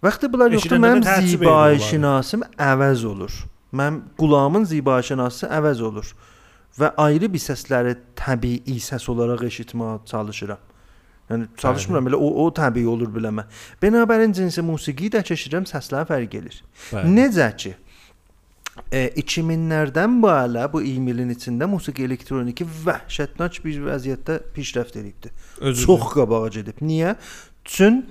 Vaxtı 0.03 0.33
bunlar 0.33 0.55
yoxdur, 0.55 0.79
mənim 0.83 1.07
zibaşinasım 1.27 2.43
əvəz 2.59 3.07
olur. 3.07 3.35
Mənim 3.73 4.03
qulağımın 4.19 4.65
zibaşinası 4.65 5.51
əvəz 5.53 5.83
olur 5.85 6.13
və 6.79 6.93
ayrı 7.05 7.29
bir 7.33 7.43
səsləri 7.43 7.97
təbii 8.17 8.79
səs 8.81 9.09
olaraq 9.11 9.45
eşitməyə 9.49 9.99
çalışıram. 10.09 10.63
Yəni 11.29 11.49
çalışmıram 11.61 12.09
elə 12.09 12.17
o 12.17 12.29
o 12.45 12.47
təbii 12.55 12.87
olur 12.89 13.11
biləmə. 13.13 13.45
Bənabərin 13.83 14.33
cinsi 14.33 14.65
musiqi 14.65 15.11
də 15.13 15.21
keçirəm, 15.27 15.67
səslər 15.69 16.09
fərq 16.09 16.39
edir. 16.41 16.63
Bəli. 16.93 17.13
Necə 17.19 17.49
ki 17.61 17.75
e, 18.89 19.03
2000-lərdən 19.21 20.17
bu 20.23 20.31
ələ 20.33 20.65
bu 20.73 20.81
20 20.85 21.13
ilin 21.13 21.35
içində 21.35 21.69
musiqi 21.69 22.07
elektroniki 22.09 22.65
vəhşətnaç 22.87 23.61
bir 23.65 23.83
vəziyyətdə 23.91 24.39
pişrəft 24.57 24.97
edibdi. 25.01 25.35
Özü 25.61 25.85
Çox 25.85 26.09
qabağa 26.15 26.49
gedib. 26.57 26.81
Niyə? 26.81 27.17
Çün 27.69 28.07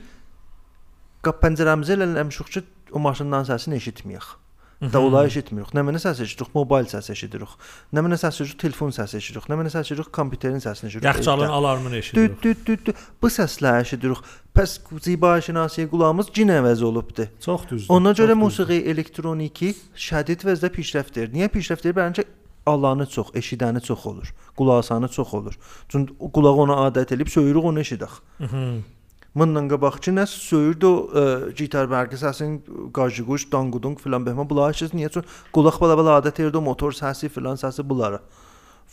qap 1.26 1.42
pəncərəmizi 1.42 1.98
eləmişik 1.98 2.54
ki, 2.54 2.64
o 2.94 3.02
maşından 3.02 3.50
səsini 3.50 3.82
eşitməyək. 3.82 4.36
Da 4.82 5.02
ola 5.02 5.24
eşitmirik. 5.26 5.72
Nə 5.74 5.82
mənə 5.82 5.98
səs 5.98 6.20
eşidirik, 6.22 6.52
mobil 6.54 6.86
səs 6.86 7.08
eşidirik. 7.10 7.54
Nə 7.98 8.02
mənə 8.06 8.18
səs 8.22 8.36
eşidirik, 8.44 8.60
telefon 8.62 8.92
səsi 8.94 9.18
eşidirik. 9.18 9.48
Nə 9.50 9.58
mənə 9.58 9.72
səs 9.74 9.88
eşidirik, 9.88 10.12
kompüterin 10.14 10.62
səsini 10.62 10.92
eşidirik. 10.92 11.08
Yaxçalın 11.10 11.50
alarmını 11.50 11.96
eşidirik. 11.98 12.44
düt 12.44 12.66
düt 12.68 12.86
düt. 12.86 12.96
Bu 13.22 13.32
səsləri 13.34 13.82
eşidirik. 13.82 14.22
Pəs 14.54 14.78
zibaşinasiyə 15.08 15.90
qulağımız 15.90 16.30
cin 16.34 16.54
əvəz 16.54 16.84
olubdu. 16.86 17.26
Çox 17.42 17.66
düzdür. 17.70 17.94
Ona 17.94 18.14
görə 18.18 18.36
musiqi 18.38 18.78
elektroniki 18.94 19.74
şədid 19.96 20.46
vəzdə 20.46 20.70
pişrəft 20.78 21.18
edir. 21.18 21.34
Niyə 21.34 21.50
pişrəft 21.54 21.82
edir? 21.88 21.98
Bəncə 21.98 22.28
alanı 22.68 23.06
çox, 23.10 23.34
eşidəni 23.34 23.82
çox 23.82 24.06
olur. 24.06 24.34
Qulaqsanı 24.58 25.10
çox 25.10 25.34
olur. 25.34 25.58
Çünki 25.90 26.14
qulaq 26.34 26.62
ona 26.66 26.78
adət 26.86 27.16
edib 27.16 27.34
söyürük 27.34 27.66
onu 27.66 27.82
eşidək. 27.82 28.22
Mhm. 28.40 28.78
Bundan 29.38 29.68
qabaq 29.70 30.00
ki, 30.02 30.14
nə 30.18 30.26
söyürdü 30.30 30.88
o 30.88 30.96
ə, 31.08 31.24
gitar 31.58 31.90
bərqi 31.92 32.18
səsin 32.18 32.58
qajıquş, 32.96 33.48
danqudunq 33.54 34.02
filan 34.02 34.26
behmə 34.26 34.48
bunlar 34.50 34.74
heç 34.74 34.96
niyə? 34.98 35.12
Çünki 35.14 35.30
qulaq 35.54 35.78
bala 35.84 35.98
bala 36.00 36.18
adət 36.22 36.42
edir 36.42 36.58
o 36.58 36.64
motor 36.66 36.96
səsi 36.98 37.30
filan 37.30 37.60
səsi 37.60 37.86
bunlara. 37.86 38.24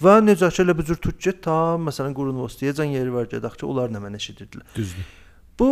Və 0.02 0.18
necə 0.24 0.50
ki 0.50 0.64
elə 0.64 0.74
bu 0.76 0.84
cür 0.86 0.98
tut 1.00 1.20
get 1.22 1.42
ta 1.46 1.76
məsələn 1.80 2.16
Qurunvostiyacan 2.18 2.92
yeri 2.92 3.12
var 3.14 3.28
gedək 3.30 3.60
ki, 3.60 3.66
onlar 3.70 3.92
nə 3.94 4.02
mənə 4.02 4.20
eşidirdilər. 4.20 4.66
Düzdür. 4.76 5.12
Bu 5.58 5.70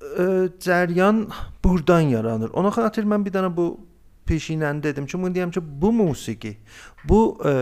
ə, 0.00 0.26
cəryan 0.60 1.24
burdan 1.64 2.12
yaranır. 2.12 2.52
Ona 2.54 2.70
xatir 2.76 3.08
mən 3.08 3.24
bir 3.26 3.34
dənə 3.38 3.50
bu 3.56 3.72
peşinəni 4.28 4.84
dedim 4.84 5.08
ki, 5.08 5.18
bunu 5.18 5.34
deyəm 5.34 5.54
ki, 5.56 5.64
bu 5.82 5.90
musiqi, 5.96 6.54
bu 7.08 7.22
ə, 7.40 7.54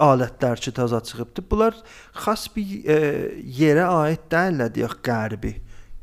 alətlər 0.00 0.60
ki, 0.60 0.72
təzə 0.76 1.00
çıxıbdı. 1.04 1.44
Bunlar 1.50 1.76
xas 2.24 2.46
bir 2.54 2.76
ə, 2.84 2.98
yerə 3.60 3.86
aid 4.02 4.28
deyillər 4.32 4.72
deyək 4.76 4.96
qərbi. 5.06 5.54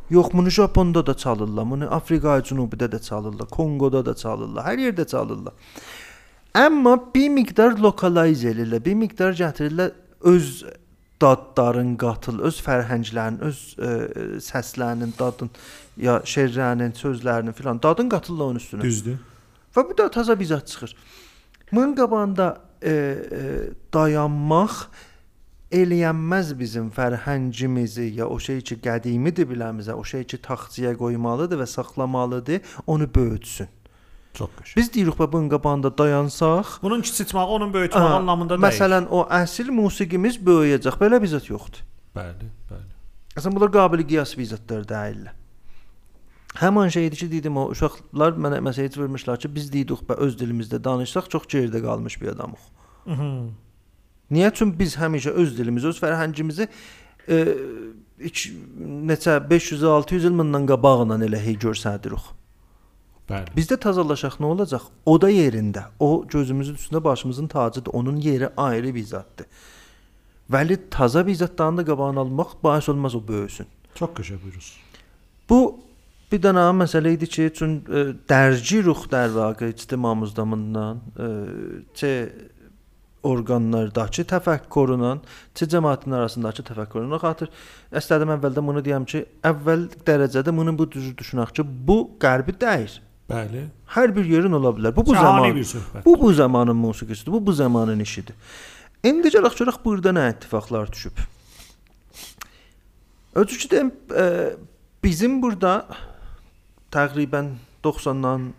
Yox, 0.10 0.32
bunu 0.34 0.50
Japonda 0.50 1.06
da 1.06 1.14
çalırlar, 1.18 1.70
bunu 1.70 1.93
Afrika 1.93 2.38
cənubunda 2.39 2.91
da 2.91 3.00
çalırlar, 3.02 3.48
Kongoda 3.52 4.06
da 4.06 4.14
çalırlar, 4.16 4.64
hər 4.70 4.84
yerdə 4.86 5.08
çalırlar. 5.08 5.54
Amma 6.56 6.95
bir 7.16 7.30
miqdar 7.30 7.76
lokalize 7.82 8.54
edirlər, 8.54 8.86
bir 8.86 8.95
miqdar 8.95 9.36
gətirirlər 9.36 9.91
öz 10.22 10.64
dadların 11.22 11.95
qatıl, 12.00 12.39
öz 12.45 12.62
fərhənglərin, 12.64 13.41
öz 13.50 13.60
ə, 13.78 13.91
səslərinin 14.45 15.12
dadın 15.20 15.52
ya 15.98 16.20
şeirlərinin, 16.24 16.93
sözlərinin 16.95 17.58
filan 17.58 17.82
dadın 17.84 18.10
qatırlar 18.14 18.54
onun 18.54 18.62
üstünə. 18.62 18.86
Düzdür. 18.86 19.18
Və 19.76 19.84
bu 19.89 19.98
da 19.98 20.08
təzə 20.14 20.38
bir 20.39 20.50
zət 20.54 20.72
çıxır. 20.72 20.95
Bunun 21.74 21.98
qabağında 21.98 22.48
e, 22.82 22.91
e, 22.91 23.41
dayanmaq 23.93 24.88
eləyənməz 25.71 26.53
bizim 26.59 26.91
fərhəngimizi 26.95 28.11
ya 28.15 28.28
o 28.32 28.38
şey 28.39 28.61
ki 28.61 28.78
qədimidir 28.84 29.47
biləmizə, 29.49 29.95
o 29.99 30.03
şey 30.03 30.23
ki 30.23 30.38
taxtçıya 30.45 30.93
qoymalıdır 30.99 31.59
və 31.63 31.67
saxlamalıdır, 31.67 32.61
onu 32.88 33.07
böyütsün. 33.15 33.67
Çox 34.38 34.51
qəşəng. 34.59 34.75
Biz 34.78 34.91
deyirik 34.93 35.17
və 35.19 35.28
bunun 35.32 35.49
qabağında 35.49 35.91
dayansaq, 35.97 36.78
Bunun 36.84 37.01
kiçiltmək, 37.01 37.55
onun 37.57 37.73
böyütmək 37.73 37.99
Aha, 37.99 38.19
anlamında 38.21 38.55
deyil. 38.55 38.67
məsələn 38.67 39.09
o 39.09 39.25
əsl 39.41 39.71
musiqimiz 39.73 40.38
böyüyəcək. 40.45 40.99
Belə 41.01 41.19
bir 41.21 41.34
zət 41.34 41.49
yoxdur. 41.51 41.82
bəli, 42.15 42.47
bəli. 42.69 42.93
Əslən 43.38 43.53
bunlar 43.57 43.71
qabiliy 43.73 44.07
qiyas 44.13 44.38
vizitlər 44.38 44.86
deyillər. 44.88 45.34
Həmin 46.58 46.89
şeydir 46.89 47.18
ki, 47.18 47.32
dedim 47.32 47.58
o 47.58 47.68
uşaqlar 47.74 48.38
mənə 48.41 48.60
məsələ 48.66 48.89
vermişlər 48.97 49.38
ki, 49.43 49.49
biz 49.55 49.72
deyirik 49.74 50.01
və 50.10 50.18
öz 50.26 50.38
dilimizdə 50.39 50.80
danışsaq 50.84 51.30
çox 51.34 51.45
geridə 51.51 51.84
qalmış 51.84 52.22
bir 52.22 52.34
adamıq. 52.34 52.64
Mhm. 53.05 53.49
Niyə? 54.32 54.49
Çünki 54.53 54.80
biz 54.80 54.95
həmişə 54.97 55.36
öz 55.43 55.58
dilimizi, 55.58 55.88
öz 55.88 55.99
fərhəngimizi 56.01 56.68
e, 57.30 57.38
iki, 58.20 58.51
neçə 59.12 59.38
500-600 59.49 60.28
il 60.28 60.36
bundan 60.39 60.66
qabaqla 60.68 61.20
elə 61.30 61.39
hey 61.45 61.55
görsədirik. 61.62 62.34
Bəli. 63.28 63.51
Bizdə 63.55 63.76
tazalaşaq 63.84 64.38
nə 64.39 64.51
olacaq? 64.53 64.86
O 65.05 65.18
da 65.22 65.30
yerində. 65.30 65.89
O 65.99 66.24
gözümüzün 66.28 66.76
üstündə 66.80 67.03
başımızın 67.03 67.47
tacıdır. 67.47 67.91
Onun 67.93 68.16
yeri 68.24 68.49
ayrı 68.58 68.93
bir 68.95 69.03
zətdir. 69.03 69.49
Vəli 70.51 70.78
taza 70.89 71.26
bir 71.28 71.36
zətdən 71.36 71.82
də 71.82 71.86
qabağını 71.89 72.24
almaq 72.24 72.55
baş 72.64 72.89
olmaz 72.89 73.16
o 73.16 73.22
böyüsün. 73.28 73.68
Çox 73.95 74.10
qəşəng 74.16 74.39
buyurursunuz. 74.43 74.80
Bu 75.49 75.80
Bir 76.32 76.41
dənə 76.43 76.65
məsələ 76.75 77.13
idi 77.15 77.30
ki, 77.32 77.47
çün 77.55 77.73
ə, 77.88 78.03
dərci 78.28 78.82
ruh 78.84 79.05
dər 79.11 79.32
vaqe 79.36 79.69
ictimamızda 79.71 80.43
bundan 80.51 80.99
çə 81.95 82.09
e, 82.11 82.47
orqanlardakı 83.28 84.25
təfəkkürünün 84.28 85.21
çə 85.55 85.67
cəmaətin 85.71 86.15
arasındakı 86.19 86.65
təfəkkürünə 86.67 87.19
xatır. 87.23 87.51
Əslində 87.95 88.36
əvvəldən 88.36 88.67
bunu 88.69 88.84
deyəm 88.84 89.07
ki, 89.07 89.23
əvvəl 89.47 89.88
dərəcədə 90.07 90.51
bunu 90.55 90.75
bu 90.78 90.89
düzü 90.91 91.13
düşünək 91.21 91.53
ki, 91.55 91.65
bu 91.88 91.97
qərbi 92.19 92.57
dəyir. 92.59 92.99
Bəli. 93.32 93.63
Hər 93.95 94.11
bir 94.15 94.28
yerin 94.28 94.55
ola 94.55 94.71
bilər. 94.75 94.95
Bu 94.95 95.05
bu 95.05 95.15
Şahani 95.15 95.63
zaman. 95.63 96.03
Bu 96.05 96.19
bu 96.21 96.34
zamanın 96.34 96.75
musiqisidir. 96.75 97.32
Bu 97.32 97.45
bu 97.45 97.53
zamanın 97.53 97.99
işidir. 97.99 98.36
İndi 99.03 99.32
gələk-gələk 99.32 99.80
burada 99.84 100.11
nə 100.15 100.30
ittifaqlar 100.32 100.91
düşüb. 100.91 101.19
Özü 103.36 103.57
ki 103.63 103.67
də 103.71 103.82
e, 104.15 104.25
bizim 105.03 105.41
burada 105.41 105.88
təqribən 106.94 107.56
90-dan 107.84 108.52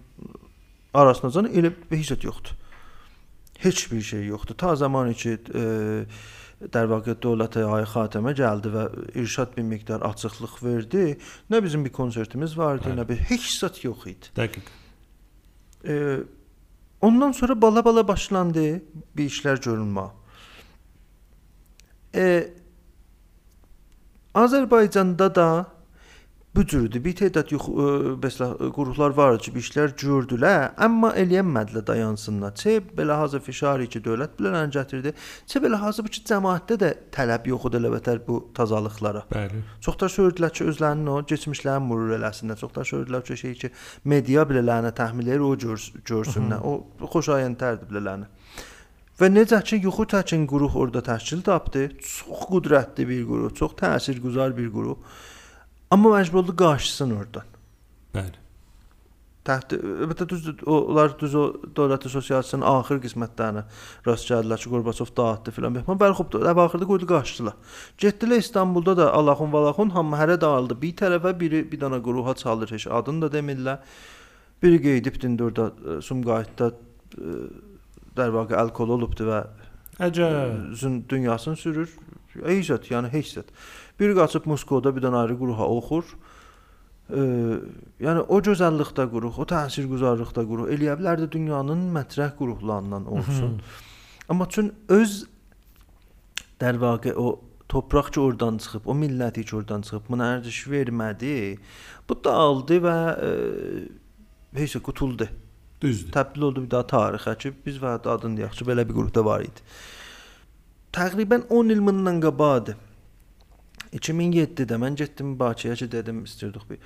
arasınacan 0.94 1.50
elə 1.52 1.72
heç 1.90 2.12
nə 2.12 2.24
yoxdur. 2.24 2.56
Heç 3.58 3.86
bir 3.92 4.02
şey 4.02 4.26
yoxdur. 4.26 4.54
Ta 4.54 4.74
zaman 4.76 5.12
ki 5.12 5.36
e, 5.54 5.62
dər 6.74 6.88
vaxt 6.90 7.22
dövlətə 7.22 7.64
ay 7.66 7.86
xatəmə 7.90 8.34
gəldi 8.38 8.72
və 8.74 8.84
irşad 9.22 9.54
bir 9.56 9.66
miqdar 9.66 10.04
açıqlıq 10.06 10.58
verdi. 10.62 11.06
Nə 11.50 11.62
bizim 11.64 11.84
bir 11.84 11.94
konsertimiz 11.94 12.56
vardı, 12.58 12.90
Bəli. 12.90 13.00
nə 13.00 13.08
bir 13.08 13.24
heç 13.30 13.48
zət 13.58 13.82
yox 13.84 14.06
idi. 14.10 14.32
Dəqiq. 14.36 14.70
E, 15.86 15.96
ondan 17.00 17.32
sonra 17.32 17.60
bala-bala 17.62 18.06
başlandı 18.08 18.68
bir 19.16 19.30
işlər 19.30 19.62
görünmə. 19.62 20.08
E, 22.14 22.24
Azərbaycanda 24.34 25.34
da 25.34 25.48
bu 26.56 26.64
cürdür. 26.66 27.02
Bir 27.04 27.14
tədad 27.18 27.52
yox, 27.52 27.66
məsələ 28.22 28.48
ə, 28.56 28.68
qurumlar 28.74 29.14
var 29.16 29.38
ki, 29.42 29.52
bir 29.54 29.64
işlər 29.64 29.92
gördülər, 30.00 30.72
amma 30.80 31.12
eləyənmədilər 31.20 31.84
dayansınlar. 31.86 32.54
Çə 32.58 32.78
belə 32.98 33.18
hazır 33.20 33.44
fişari 33.46 33.88
ki, 33.92 34.02
dövlət 34.04 34.38
bilən 34.40 34.72
gətirdi. 34.74 35.12
Çə 35.48 35.62
belə 35.64 35.80
hazır 35.82 36.08
ki, 36.08 36.24
cəmaətdə 36.30 36.78
də 36.82 36.92
tələb 37.14 37.46
yox 37.52 37.68
idi 37.68 37.80
əlbəttə 37.82 38.16
bu 38.26 38.40
tazalıqlara. 38.56 39.26
Bəli. 39.32 39.62
Çoxlar 39.84 40.14
söylədilər 40.16 40.56
ki, 40.56 40.66
özlərinin 40.72 41.12
o 41.14 41.20
keçmişlərin 41.28 41.86
mürür 41.90 42.16
eləsinlər. 42.18 42.58
Çoxlar 42.64 42.90
söylədilər 42.92 43.28
ki, 43.28 43.38
şey 43.44 43.54
ki, 43.62 43.72
media 44.04 44.46
bilələrinə 44.48 44.94
təhmil 44.96 45.30
edir, 45.30 45.44
o 45.44 45.54
görs 45.56 45.92
görsünlər. 46.08 46.64
O 46.64 47.08
xoşayəndlərdir 47.14 47.92
bilələrinə. 47.92 48.32
Və 49.18 49.26
necə 49.32 49.58
ki, 49.66 49.80
yuxu 49.82 50.04
təkin 50.06 50.44
quruq 50.46 50.76
orada 50.78 51.00
təşkil 51.02 51.40
tapdı. 51.42 51.88
Çox 51.98 52.44
qüdrətli 52.52 53.06
bir 53.08 53.24
quruq, 53.26 53.56
çox 53.58 53.74
təsirgüzar 53.80 54.54
bir 54.56 54.70
quruq. 54.70 55.00
Amma 55.90 56.18
məcbur 56.18 56.42
oldu 56.42 56.56
qarşısın 56.56 57.16
oradan. 57.16 57.56
Bəli. 58.14 58.44
Təhdi, 59.48 59.78
əlbəttə 60.04 60.26
düzdür, 60.28 60.58
onlar 60.68 61.14
düz 61.16 61.34
o 61.38 61.44
dövlətin 61.76 62.12
sosialistinin 62.12 62.66
axır 62.68 62.98
qismətlərinə 63.00 63.62
rast 64.04 64.28
gəldilər 64.28 64.60
ki, 64.60 64.72
Qorbaçov 64.74 65.14
dağıtdı 65.16 65.54
filan. 65.56 65.78
Amma 65.86 65.96
bəli, 66.02 66.16
xop, 66.18 66.36
axırda 66.64 66.88
qoydu 66.90 67.08
qaçdılar. 67.08 67.56
Getdilər 68.02 68.44
İstanbulda 68.44 68.96
da 68.98 69.06
Allahun 69.16 69.52
Valahun 69.52 69.94
hamı 69.96 70.20
hərə 70.20 70.36
dağıldı. 70.40 70.76
Bir 70.82 70.92
tərəfə 71.00 71.32
biri 71.40 71.62
bir 71.72 71.80
dana 71.80 72.02
quruha 72.02 72.34
çalır, 72.36 72.74
heç 72.76 72.86
adını 72.92 73.24
da 73.24 73.38
demirlər. 73.38 73.80
Biri 74.62 74.82
qeydib 74.84 75.16
dindorda 75.22 75.70
e, 75.70 76.00
Sumqayıtda 76.04 76.70
e, 77.16 77.40
dərvaqə 78.20 78.58
alkol 78.60 78.92
olubdu 78.98 79.30
və 79.30 79.42
Əcəb. 79.98 81.08
dünyasını 81.08 81.56
sürür. 81.56 81.94
Ey 82.44 82.60
zət, 82.62 82.92
yəni 82.92 83.08
heç 83.10 83.38
zət. 83.38 83.48
Biri 84.00 84.14
qaçıb 84.14 84.46
Moskoda 84.46 84.94
bir 84.94 85.02
dənə 85.02 85.24
ayrı 85.24 85.38
qruha 85.38 85.66
oxur. 85.78 86.12
E, 87.08 87.22
yəni 88.04 88.22
o 88.28 88.38
gözəllikdə 88.44 89.08
quruq, 89.10 89.40
o 89.42 89.46
təsirgüzarlıqda 89.48 90.44
quruq 90.50 90.70
eləyə 90.74 90.94
bilərdi 91.00 91.30
dünyanın 91.32 91.88
mətrəh 91.96 92.34
qurumlarından 92.38 93.08
olsun. 93.16 93.58
Amma 94.28 94.46
çün 94.54 94.70
öz 94.92 95.18
dərvaqə 96.60 97.14
o 97.16 97.40
torpaq 97.68 98.12
ki 98.14 98.20
oradan 98.20 98.58
çıxıb, 98.62 98.86
o 98.86 98.94
milləti 98.94 99.44
ki 99.44 99.56
oradan 99.56 99.82
çıxıb, 99.82 100.08
buna 100.08 100.32
ərziş 100.36 100.62
vermədi. 100.72 101.34
Bu 102.08 102.16
dağıldı 102.24 102.80
və 102.86 102.96
e, 103.26 103.30
heç 104.60 104.78
qutuldu. 104.84 105.28
Düzdür. 105.80 106.10
Təbdil 106.12 106.42
oldu 106.42 106.64
bir 106.64 106.70
daha 106.70 106.86
tarixə 106.90 107.36
ki, 107.38 107.52
biz 107.66 107.76
və 107.82 107.98
adını 108.02 108.40
deyək 108.40 108.56
ki, 108.58 108.66
belə 108.66 108.84
bir 108.88 108.96
qrupda 108.96 109.24
var 109.24 109.44
idi. 109.46 109.62
Təqribən 110.96 111.44
10 111.54 111.74
il 111.74 111.82
bundan 111.86 112.18
qabaqdı. 112.24 112.74
2007-də 113.92 114.76
mən 114.76 114.96
getdim 114.96 115.38
Bakıya 115.38 115.74
ki, 115.74 115.92
dedim 115.92 116.24
istəyirdik 116.24 116.70
bir. 116.70 116.78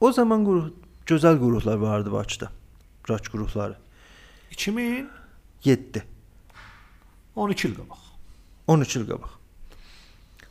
O 0.00 0.12
zaman 0.12 0.44
qrup 0.44 0.74
gözəl 1.06 1.38
qruplar 1.40 1.76
vardı 1.76 2.12
Bakıda. 2.12 2.50
Rak 3.10 3.24
qrupları. 3.32 3.76
2007 4.50 6.04
12 7.36 7.68
il 7.68 7.74
qabaq. 7.74 7.98
13 8.66 8.96
il 8.96 9.06
qabaq. 9.06 9.30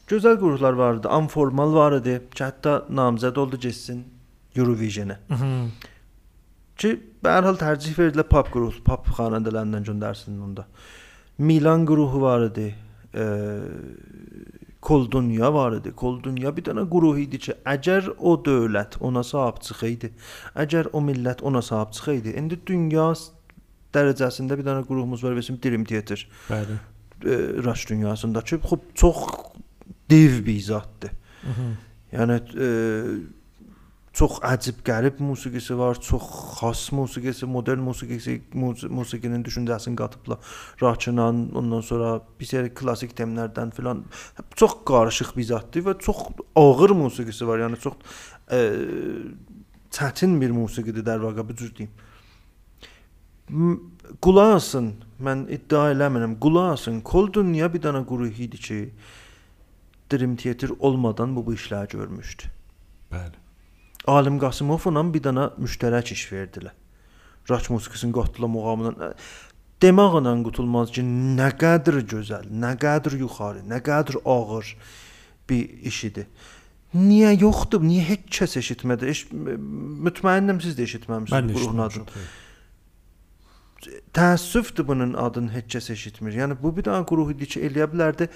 Gözəl 0.07 0.39
qruplar 0.39 0.74
vardı, 0.74 1.10
amformal 1.10 1.74
var 1.74 1.99
idi. 1.99 2.22
Ki, 2.34 2.43
hətta 2.43 2.86
namizəd 2.89 3.38
oldu 3.38 3.60
getsin 3.62 4.03
Eurovision-ə. 4.55 5.20
Ki, 6.80 6.95
hər 7.26 7.43
hal 7.45 7.60
tərcih 7.60 7.93
verdilər 7.97 8.26
pop 8.32 8.49
qrup, 8.53 8.80
pop 8.86 9.12
xanəndələrindən 9.20 9.86
göndərsin 9.91 10.39
onda. 10.41 10.66
Milan 11.38 11.86
qrupu 11.86 12.22
var 12.22 12.47
idi. 12.49 12.72
Eee 13.14 14.59
Kol 14.82 15.11
Dünya 15.11 15.53
var 15.53 15.75
idi. 15.77 15.91
Kol 15.95 16.21
Dünya 16.23 16.53
bir 16.55 16.63
dənə 16.69 16.86
qrup 16.89 17.17
idi 17.19 17.39
ki, 17.45 17.55
əgər 17.67 18.13
o 18.17 18.38
dövlət 18.45 18.95
ona 19.03 19.23
sahib 19.27 19.59
çıxaydı, 19.65 20.11
əgər 20.55 20.91
o 20.95 21.01
millət 21.03 21.43
ona 21.43 21.61
sahib 21.65 21.91
çıxaydı, 21.97 22.36
indi 22.39 22.59
dünya 22.67 23.09
dərəcəsində 23.95 24.55
bir 24.59 24.67
dənə 24.67 24.86
qrupumuz 24.88 25.23
var, 25.25 25.36
bizim 25.36 25.59
Dream 25.59 25.84
Theater 25.89 26.23
Bəli. 26.49 26.80
e, 27.25 27.36
raş 27.65 27.89
dünyasında 27.89 28.41
ki, 28.41 28.61
xub 28.63 28.88
çox 28.95 29.27
dev 30.09 30.45
bir. 30.45 31.11
Mhm. 31.43 31.75
Yəni 32.13 32.39
e, 32.55 32.69
çox 34.20 34.39
əcib 34.43 34.82
qərib 34.88 35.22
musiqisi 35.24 35.78
var, 35.80 35.99
çox 36.03 36.26
xas 36.59 36.82
musiqisi, 36.95 37.47
modern 37.47 37.84
musiqisi, 37.86 38.41
musiqinin 38.53 39.45
düşüncəsini 39.45 39.95
qatıblar. 39.99 40.39
Rockla, 40.82 41.30
ondan 41.61 41.86
sonra 41.86 42.17
bir 42.39 42.49
seri 42.49 42.74
klassik 42.76 43.15
temlərdən 43.17 43.72
filan 43.78 44.03
çox 44.59 44.80
qarışıq 44.89 45.32
bir 45.38 45.47
zətdir 45.53 45.88
və 45.88 45.95
çox 46.03 46.26
ağır 46.59 46.95
musiqisi 47.03 47.47
var. 47.47 47.63
Yəni 47.63 47.80
çox 47.80 47.95
ə, 48.51 48.61
çətin 49.95 50.36
bir 50.41 50.51
musiqidir 50.57 51.05
dar 51.05 51.24
vaqa 51.24 51.47
bu 51.47 51.55
cür 51.55 51.74
deyim. 51.80 51.95
Qulaq 54.22 54.55
asın, 54.59 54.93
mən 55.24 55.47
iddia 55.47 55.89
eləmirəm. 55.93 56.36
Qulaq 56.43 56.74
asın. 56.76 56.99
Kol 57.07 57.32
dünya 57.34 57.72
bir 57.72 57.88
dənə 57.88 58.03
quruq 58.09 58.43
idi 58.45 58.59
ki, 58.67 58.80
Dream 60.11 60.36
Theater 60.36 60.76
olmadan 60.80 61.36
bu 61.36 61.45
bu 61.45 61.53
işləri 61.55 61.95
görmüşdü. 61.95 62.57
Bəli. 63.13 63.38
Alim 64.08 64.39
Qasımovla 64.39 65.04
bir 65.14 65.24
dənə 65.24 65.50
müştərək 65.60 66.14
iş 66.16 66.26
verdilər. 66.32 66.76
Rock 67.50 67.70
musiqisini 67.70 68.14
qatdılar 68.14 68.50
muğamından. 68.50 69.16
Demaqla 69.82 70.34
qutulmaz 70.43 70.91
ki, 70.91 71.04
nə 71.39 71.50
qədər 71.60 72.02
gözəl, 72.14 72.50
nə 72.52 72.76
qədər 72.80 73.16
yuxarı, 73.20 73.64
nə 73.68 73.80
qədər 73.84 74.20
ağır 74.26 74.76
bir 75.50 75.88
iş 75.91 76.04
idi. 76.10 76.26
Niyə 76.95 77.36
yoxdur? 77.39 77.84
Niyə 77.86 78.04
heç 78.08 78.30
kəs 78.39 78.58
eşitmədi? 78.60 79.10
Eş 79.14 79.26
mütməinnəm 80.08 80.62
siz 80.64 80.78
də 80.78 80.88
eşitməmisiniz 80.88 81.60
ruhun 81.64 81.84
adını. 81.86 82.24
Təəssüfdür 84.16 84.88
bunun 84.88 85.14
adını 85.14 85.54
heç 85.54 85.76
kəs 85.76 85.91
eşitmir. 85.93 86.36
Yəni 86.41 86.58
bu 86.60 86.74
bir 86.76 86.89
dənə 86.89 87.06
quruq 87.08 87.36
idi 87.36 87.47
ki, 87.54 87.62
eləyə 87.70 87.88
bilərdi 87.93 88.28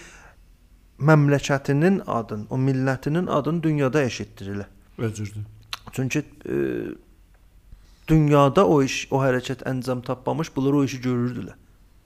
məmləkətinin 1.03 2.03
adını, 2.07 2.47
o 2.49 2.61
millətinin 2.61 3.27
adını 3.27 3.63
dünyada 3.63 4.05
eşitdirirlər. 4.05 4.69
Özürdür. 4.97 5.52
Çünki 5.91 6.19
e, 6.49 6.55
dünyada 8.07 8.67
o 8.67 8.81
iş, 8.83 9.07
o 9.11 9.21
hərəkət 9.23 9.65
əncam 9.69 10.03
tapmamış, 10.05 10.51
bunlar 10.55 10.79
o 10.79 10.83
işi 10.83 11.01
görürdülər. 11.03 11.57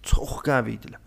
Çox 0.04 0.40
qəvi 0.46 0.78
idilər. 0.78 1.02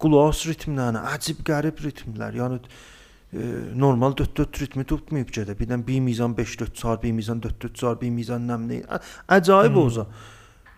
Qulaq 0.00 0.44
ritmlərinə, 0.48 1.04
əcib 1.14 1.44
qərib 1.46 1.80
ritmlər. 1.84 2.36
Yəni 2.40 2.60
e, 2.60 3.46
normal 3.76 4.16
4-4 4.18 4.62
ritmi 4.64 4.84
tutmayıb 4.88 5.32
gedə. 5.34 5.56
Birdən 5.58 5.84
bir 5.86 6.00
mizan 6.00 6.34
5-4 6.34 6.74
çar, 6.74 7.02
bir 7.02 7.12
mizan 7.12 7.40
4-4 7.40 7.74
çar, 7.74 8.00
bir 8.00 8.10
mizan 8.10 8.48
nəmli. 8.48 8.84
Əcayib 9.28 9.76
Hmm. 9.76 9.82
olsa. 9.84 10.06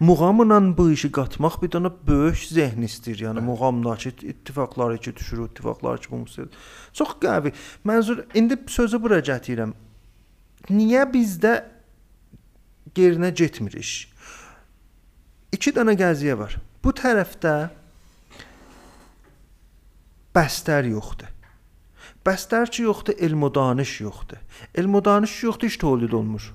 Muğamla 0.03 0.77
bu 0.77 0.91
işi 0.91 1.13
qatmaq 1.13 1.61
bir 1.63 1.71
dənə 1.71 1.93
böyük 2.07 2.37
zehn 2.37 2.83
istəyir. 2.83 3.21
Yəni 3.29 3.41
muğamdakı 3.41 4.09
ittifaqları 4.27 4.99
ki, 4.99 5.17
düşür, 5.17 5.45
ittifaqları 5.47 6.01
ki, 6.01 6.11
bu 6.11 6.17
musiqi. 6.17 6.49
Çox 6.93 7.09
qəvi. 7.23 7.53
Mənzur 7.87 8.25
indi 8.35 8.59
sözü 8.67 9.03
bura 9.03 9.19
gətirirəm. 9.19 9.73
Niyə 10.71 11.03
bizdə 11.11 11.57
gerinə 12.95 13.33
getmir 13.35 13.75
iş? 13.81 13.93
2 15.53 15.75
dənə 15.75 15.97
qəziyyə 15.99 16.37
var. 16.39 16.57
Bu 16.83 16.93
tərəfdə 16.95 17.55
bəstər 20.35 20.89
yoxdur. 20.91 21.31
Bəstərçi 22.23 22.85
yoxdur, 22.87 23.17
elm 23.19 23.43
o 23.43 23.51
danış 23.51 24.01
yoxdur. 24.05 24.39
Elm 24.79 24.95
o 24.95 25.05
danış 25.05 25.35
yoxdur, 25.43 25.67
iş 25.67 25.79
tolid 25.83 26.13
olmur. 26.15 26.53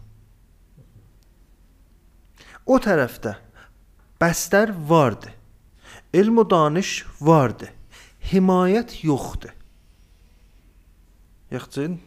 O 2.65 2.79
tərəfdə 2.79 3.35
bəstər 4.21 4.71
vardı. 4.89 5.33
Elm 6.13 6.39
o 6.39 6.45
danış 6.49 7.05
vardı. 7.21 7.69
Himayət 8.31 9.03
yoxdur. 9.03 9.53
Yaxçın. 11.51 11.99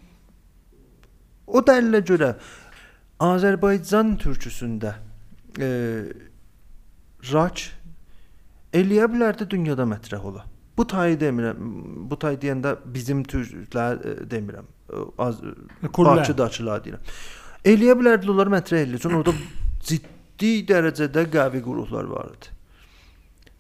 O 1.50 1.62
dəlillə 1.66 2.00
görə 2.06 2.30
Azərbaycan 3.20 4.14
türküsündə 4.20 4.94
e, 5.60 5.68
rac 7.32 7.66
eləyə 8.76 9.08
bilərdi 9.12 9.48
dünyada 9.50 9.84
mətrəh 9.88 10.24
ola. 10.30 10.46
Bu 10.78 10.86
tayı 10.88 11.18
demirəm. 11.20 11.58
Bu 12.10 12.16
tay 12.18 12.38
deyəndə 12.40 12.76
bizim 12.94 13.24
türklər 13.28 14.00
e, 14.00 14.14
demirəm. 14.30 14.68
E, 14.88 15.02
Az 15.18 15.42
Kurlə. 15.92 16.20
Bakıdakılar 16.22 16.84
deyirəm. 16.86 17.10
Eləyə 17.68 17.98
bilərdilər 17.98 18.32
onlar 18.32 18.52
mətrəh 18.54 18.86
eləyir. 18.86 19.02
Çünki 19.02 19.18
orada 19.20 19.34
ciddi 19.84 20.54
dərəcədə 20.70 21.26
qəvi 21.34 21.60
qruplar 21.66 22.08
var 22.08 22.30
idi. 22.36 22.54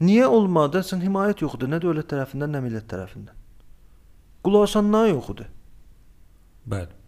Niyə 0.00 0.30
olmadı? 0.32 0.80
Sən 0.86 1.02
himayət 1.04 1.42
yoxdur, 1.44 1.68
nə 1.68 1.82
dövlət 1.82 2.08
tərəfindən, 2.14 2.54
nə 2.56 2.62
millət 2.64 2.86
tərəfindən. 2.88 3.36
Qulasanlar 4.46 5.10
yoxdur. 5.10 5.50
Bəli. 6.70 6.99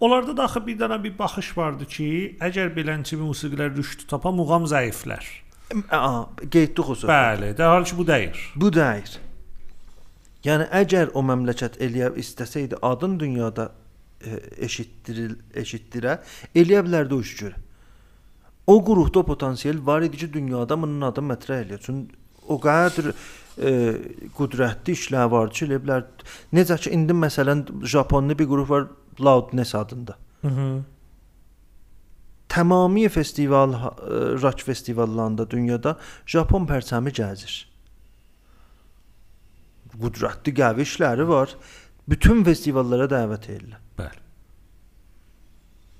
Onlarda 0.00 0.36
da 0.36 0.44
axı 0.48 0.62
bir 0.66 0.78
dənə 0.80 0.98
bir 1.02 1.14
baxış 1.18 1.52
vardı 1.56 1.86
ki, 1.90 2.08
əgər 2.44 2.72
belənçi 2.76 3.18
musiqilər 3.20 3.74
rüşd 3.76 4.06
tapa 4.10 4.32
muğam 4.34 4.68
zəiflər. 4.70 5.26
Aa, 5.92 6.24
qeydli 6.48 6.84
xüsus. 6.84 7.08
Bəli, 7.08 7.52
də 7.58 7.66
hal 7.68 7.84
ki 7.84 7.98
bu 7.98 8.06
deyir. 8.06 8.44
Bu 8.56 8.70
deyir. 8.72 9.18
Yəni 10.46 10.68
əgər 10.80 11.12
o 11.18 11.22
məmləkət 11.26 11.80
eləyə 11.82 12.12
istəsəydi 12.22 12.78
adın 12.86 13.18
dünyada 13.20 13.72
e, 14.22 14.38
eşitdiril 14.68 15.34
eşitdirə, 15.62 16.20
eləyə 16.54 16.84
bilərdi 16.86 17.18
o 17.18 17.24
görə. 17.40 17.58
O 18.68 18.78
qruhda 18.84 19.20
o 19.20 19.26
potansiyel 19.26 19.80
var 19.86 20.02
idi 20.06 20.16
ki, 20.16 20.32
dünyada 20.32 20.80
bunun 20.80 21.00
adı 21.10 21.24
mətrəh 21.24 21.64
eləyir. 21.64 21.82
Çünki 21.84 22.16
o 22.48 22.58
qədər 22.62 23.10
e, 23.10 23.72
qüdrətli 24.36 24.96
işlər 24.96 25.28
var 25.32 25.52
ki, 25.52 25.66
elə 25.66 25.80
bilər. 25.84 26.06
Necə 26.56 26.78
ki 26.84 26.92
indi 26.96 27.16
məsələn 27.16 27.66
Japonlu 27.84 28.38
bir 28.38 28.48
qrup 28.48 28.70
var 28.70 28.88
Loudness 29.20 29.74
adında. 29.74 30.16
Hı 30.42 30.48
-hı. 30.48 30.82
Tamamilə 32.48 33.08
festival 33.08 33.72
e, 33.72 33.76
rock 34.42 34.62
festivallarında 34.64 35.50
dünyada 35.50 35.96
Japon 36.26 36.66
pərçəmi 36.66 37.12
gəzir. 37.12 37.66
Qüdrətli 39.98 40.54
qəvi 40.54 40.86
işləri 40.88 41.28
var. 41.28 41.52
Bütün 42.08 42.44
festivallara 42.44 43.04
dəvət 43.10 43.50
edirlər. 43.52 43.82
Bəli. 43.98 44.24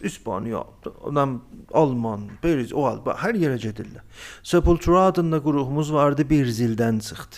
İspaniya, 0.00 0.62
ondan 1.00 1.42
Alman, 1.74 2.28
Paris, 2.42 2.72
o 2.72 2.86
alba 2.86 3.16
hər 3.18 3.34
yerə 3.34 3.58
gedirlər. 3.58 4.04
Sepultura 4.42 5.06
adında 5.10 5.42
qruhumuz 5.42 5.92
vardı, 5.92 6.30
bir 6.30 6.46
zildən 6.46 7.00
çıxdı. 7.08 7.36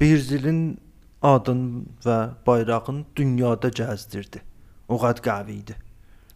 bir 0.00 0.18
zilin 0.18 0.80
adın 1.22 1.86
və 2.04 2.18
bayrağın 2.46 3.04
dünyada 3.16 3.70
gəzdirdi. 3.70 4.42
O 4.88 4.98
qədər 5.00 5.22
qəvi 5.24 5.56
idi. 5.62 5.76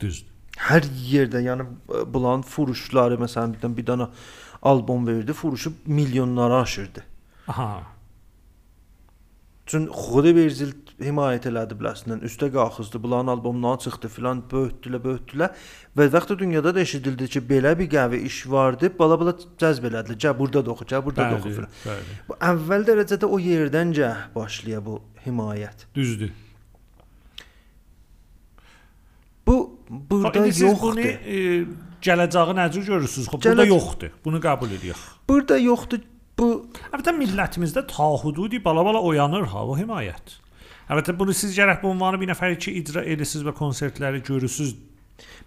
Düzdür. 0.01 0.33
Hər 0.57 0.87
yerdə, 1.11 1.43
yəni 1.45 1.67
bulan 2.13 2.41
furuşları 2.47 3.19
məsələn 3.21 3.53
birdən 3.57 3.75
bir 3.77 3.85
dənə 3.91 4.07
albom 4.65 5.05
verdi, 5.07 5.33
furuşu 5.37 5.73
milyonlara 5.87 6.63
aşırdı. 6.63 7.05
Aha. 7.49 7.83
Çün 9.67 9.87
xudi 9.87 10.37
Berzil 10.37 10.73
himayət 11.03 11.45
elədi 11.51 11.77
biləsindən, 11.77 12.23
üstə 12.25 12.49
qalxızdı, 12.55 13.01
bulan 13.03 13.29
albomdan 13.29 13.77
çıxdı 13.85 14.09
filan, 14.09 14.39
böyütdülər, 14.53 15.03
böyütdülər 15.05 15.51
və 15.99 16.07
vaxtı 16.15 16.39
dünyada 16.41 16.73
da 16.75 16.81
eşidildi 16.81 17.29
ki, 17.35 17.43
belə 17.51 17.75
bir 17.79 17.91
qəvi 17.93 18.23
iş 18.29 18.39
vardı, 18.49 18.89
bala-bala 18.99 19.35
cəzb 19.61 19.91
elədilər. 19.91 20.17
Gəl 20.25 20.39
burada 20.39 20.65
da 20.67 20.73
oxu, 20.73 20.87
gəl 20.89 21.05
burada 21.05 21.27
da 21.31 21.37
oxu 21.37 21.49
Bəli, 21.51 21.55
filan. 21.59 21.77
bəli. 21.85 22.17
Bu 22.31 22.39
əvvəl 22.51 22.87
dərəcədə 22.89 23.29
o 23.29 23.39
yerdən 23.45 23.93
gəh 23.99 24.25
başlaya 24.35 24.81
bu 24.87 25.03
himayət. 25.27 25.85
Düzdür. 25.95 26.33
Bu 29.47 29.81
Burada 29.91 30.39
indi 30.39 30.53
siz 30.53 30.63
bunu 30.83 31.01
yoxdur. 31.01 31.05
e, 31.05 31.67
gələcəyi 32.03 32.55
necə 32.59 32.81
görürsüz? 32.89 33.29
Xo, 33.29 33.39
burada 33.45 33.65
yoxdur. 33.69 34.11
Bunu 34.25 34.41
qəbul 34.43 34.73
edirik. 34.75 35.05
Burada 35.29 35.59
yoxdur. 35.63 36.01
Bu 36.39 36.49
Əlbəttə 36.91 37.13
millətimizdə 37.17 37.85
ta 37.89 38.09
hududi 38.25 38.59
bala-bala 38.65 39.01
oyanır 39.01 39.47
ha 39.53 39.63
o 39.65 39.77
himayət. 39.79 40.35
Əlbəttə 40.87 41.17
bunu 41.19 41.35
siz 41.35 41.55
gərək 41.57 41.81
bu 41.83 41.91
ünvanı 41.95 42.21
bir 42.21 42.31
nəfər 42.31 42.55
ki 42.63 42.77
icra 42.81 43.03
edirsiniz 43.03 43.47
və 43.47 43.55
konsertləri 43.59 44.23
görürsüz. 44.27 44.77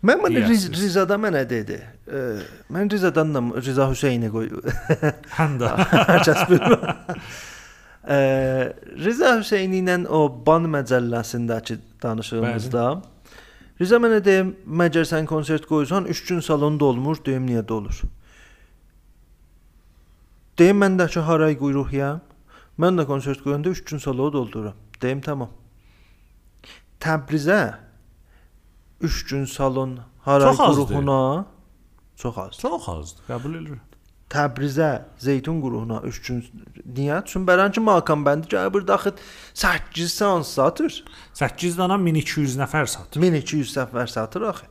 Mən 0.03 0.19
mənə 0.23 0.41
Riz. 0.47 0.65
Rizada 0.73 1.15
mənə 1.19 1.45
dedi. 1.47 1.77
E, 2.07 2.23
mən 2.73 2.89
Rizadan 2.91 3.31
da 3.35 3.43
Riza 3.59 3.87
Hüseyni 3.91 4.31
qoy. 4.33 4.49
Həm 5.37 5.59
də. 5.61 5.71
Kəs. 6.25 6.43
E, 8.03 8.19
Riza 9.05 9.35
Hüseyni 9.39 9.83
ilə 9.83 10.01
o 10.07 10.25
Ban 10.45 10.67
məcəlləsindəki 10.75 11.79
danışığımızda 12.03 12.85
Riza 13.79 13.99
mənə 14.03 14.19
deyim, 14.23 14.53
məgər 14.67 15.05
sən 15.07 15.27
konsert 15.27 15.67
qoysan 15.69 16.09
3 16.11 16.25
gün 16.27 16.41
salon 16.43 16.79
dolmur, 16.79 17.21
deyim 17.23 17.45
niyə 17.47 17.61
dolur? 17.67 18.01
Deyim 20.59 20.83
mən 20.83 20.99
də 20.99 21.07
ki 21.13 21.23
haray 21.23 21.55
quyruğuyam. 21.61 22.19
Mən 22.79 22.99
də 22.99 23.05
konsert 23.07 23.39
qoyanda 23.43 23.71
3 23.71 23.85
gün 23.87 24.03
salonu 24.03 24.33
doldururam. 24.33 24.75
Deyim 25.01 25.21
tamam. 25.21 25.49
Təbrizə 26.99 27.75
3 29.01 29.25
gün 29.29 29.45
salon 29.45 29.99
haray 30.25 30.55
Çox 30.55 30.57
quyruğuna 30.57 31.45
çox 32.15 32.37
az. 32.37 32.57
Çox 32.59 32.89
azdır. 32.89 33.23
Qəbul 33.29 33.55
edirəm. 33.61 33.85
Təbrizə, 34.29 34.89
Zeytun 35.17 35.61
qurğuna 35.61 36.01
3 36.05 36.19
gün 36.27 36.41
niyə? 36.95 37.21
Çünki 37.25 37.47
bələnçi 37.49 37.81
makam 37.81 38.25
bəndi 38.25 38.51
gəlir 38.51 38.73
burada 38.73 38.93
axı 38.93 39.13
8 39.53 40.13
seans 40.13 40.47
satır. 40.47 41.03
8 41.33 41.77
dana 41.77 41.97
1200 42.05 42.57
nəfər 42.59 42.87
satır. 42.87 43.21
1200 43.21 43.73
səfər 43.77 44.07
satır 44.07 44.41
axı. 44.51 44.65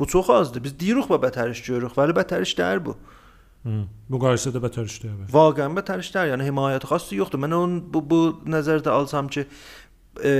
Bu 0.00 0.06
çox 0.06 0.30
azdır. 0.30 0.64
Biz 0.64 0.78
deyirik 0.80 1.10
və 1.10 1.18
bətər 1.26 1.50
iş 1.50 1.62
görürük, 1.66 1.98
vəli 1.98 2.14
bətər 2.16 2.42
iş 2.46 2.54
deyil 2.58 2.84
bu. 2.86 2.96
Hı. 3.66 3.82
Müqayisədə 4.12 4.60
bətər 4.62 4.86
işləyir. 4.88 5.28
Vaqəən 5.34 5.74
bətər 5.76 6.02
iş 6.02 6.12
deyil. 6.14 6.32
Yəni 6.34 6.46
himayət 6.48 6.86
xası 6.88 7.18
yoxdur. 7.18 7.40
Mən 7.42 7.56
onun 7.56 7.78
bu 7.92 8.02
bu 8.10 8.20
nəzərdə 8.46 8.92
alsam 8.94 9.28
ki, 9.28 9.46
e, 10.24 10.34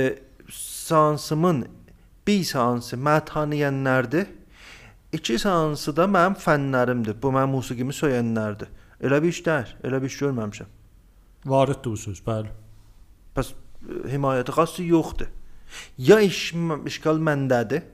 seansımın 0.49 1.65
bir 2.27 2.43
seansı 2.43 2.95
məni 2.95 3.25
tanıyanlardır. 3.25 4.27
İki 5.13 5.39
seansı 5.39 5.95
da 5.95 6.05
mənim 6.05 6.37
fənlərimdir. 6.37 7.17
Bu 7.21 7.33
mənim 7.35 7.57
musiqimi 7.57 7.93
söyənlərdir. 7.93 8.71
Elə 9.01 9.21
bir 9.23 9.33
iş 9.33 9.43
deyil. 9.45 9.75
Elə 9.83 10.01
bir 10.01 10.11
iş 10.11 10.17
görməmişəm. 10.21 10.71
Variddir 11.45 11.91
bu 11.91 11.97
söz, 11.97 12.23
bəli. 12.25 12.53
Pəs 13.35 13.51
e, 13.51 14.01
himayəti 14.15 14.55
xası 14.55 14.87
yoxdur. 14.87 15.29
Ya 15.97 16.19
iş 16.19 16.53
işgal 16.85 17.21
məndədir. 17.29 17.85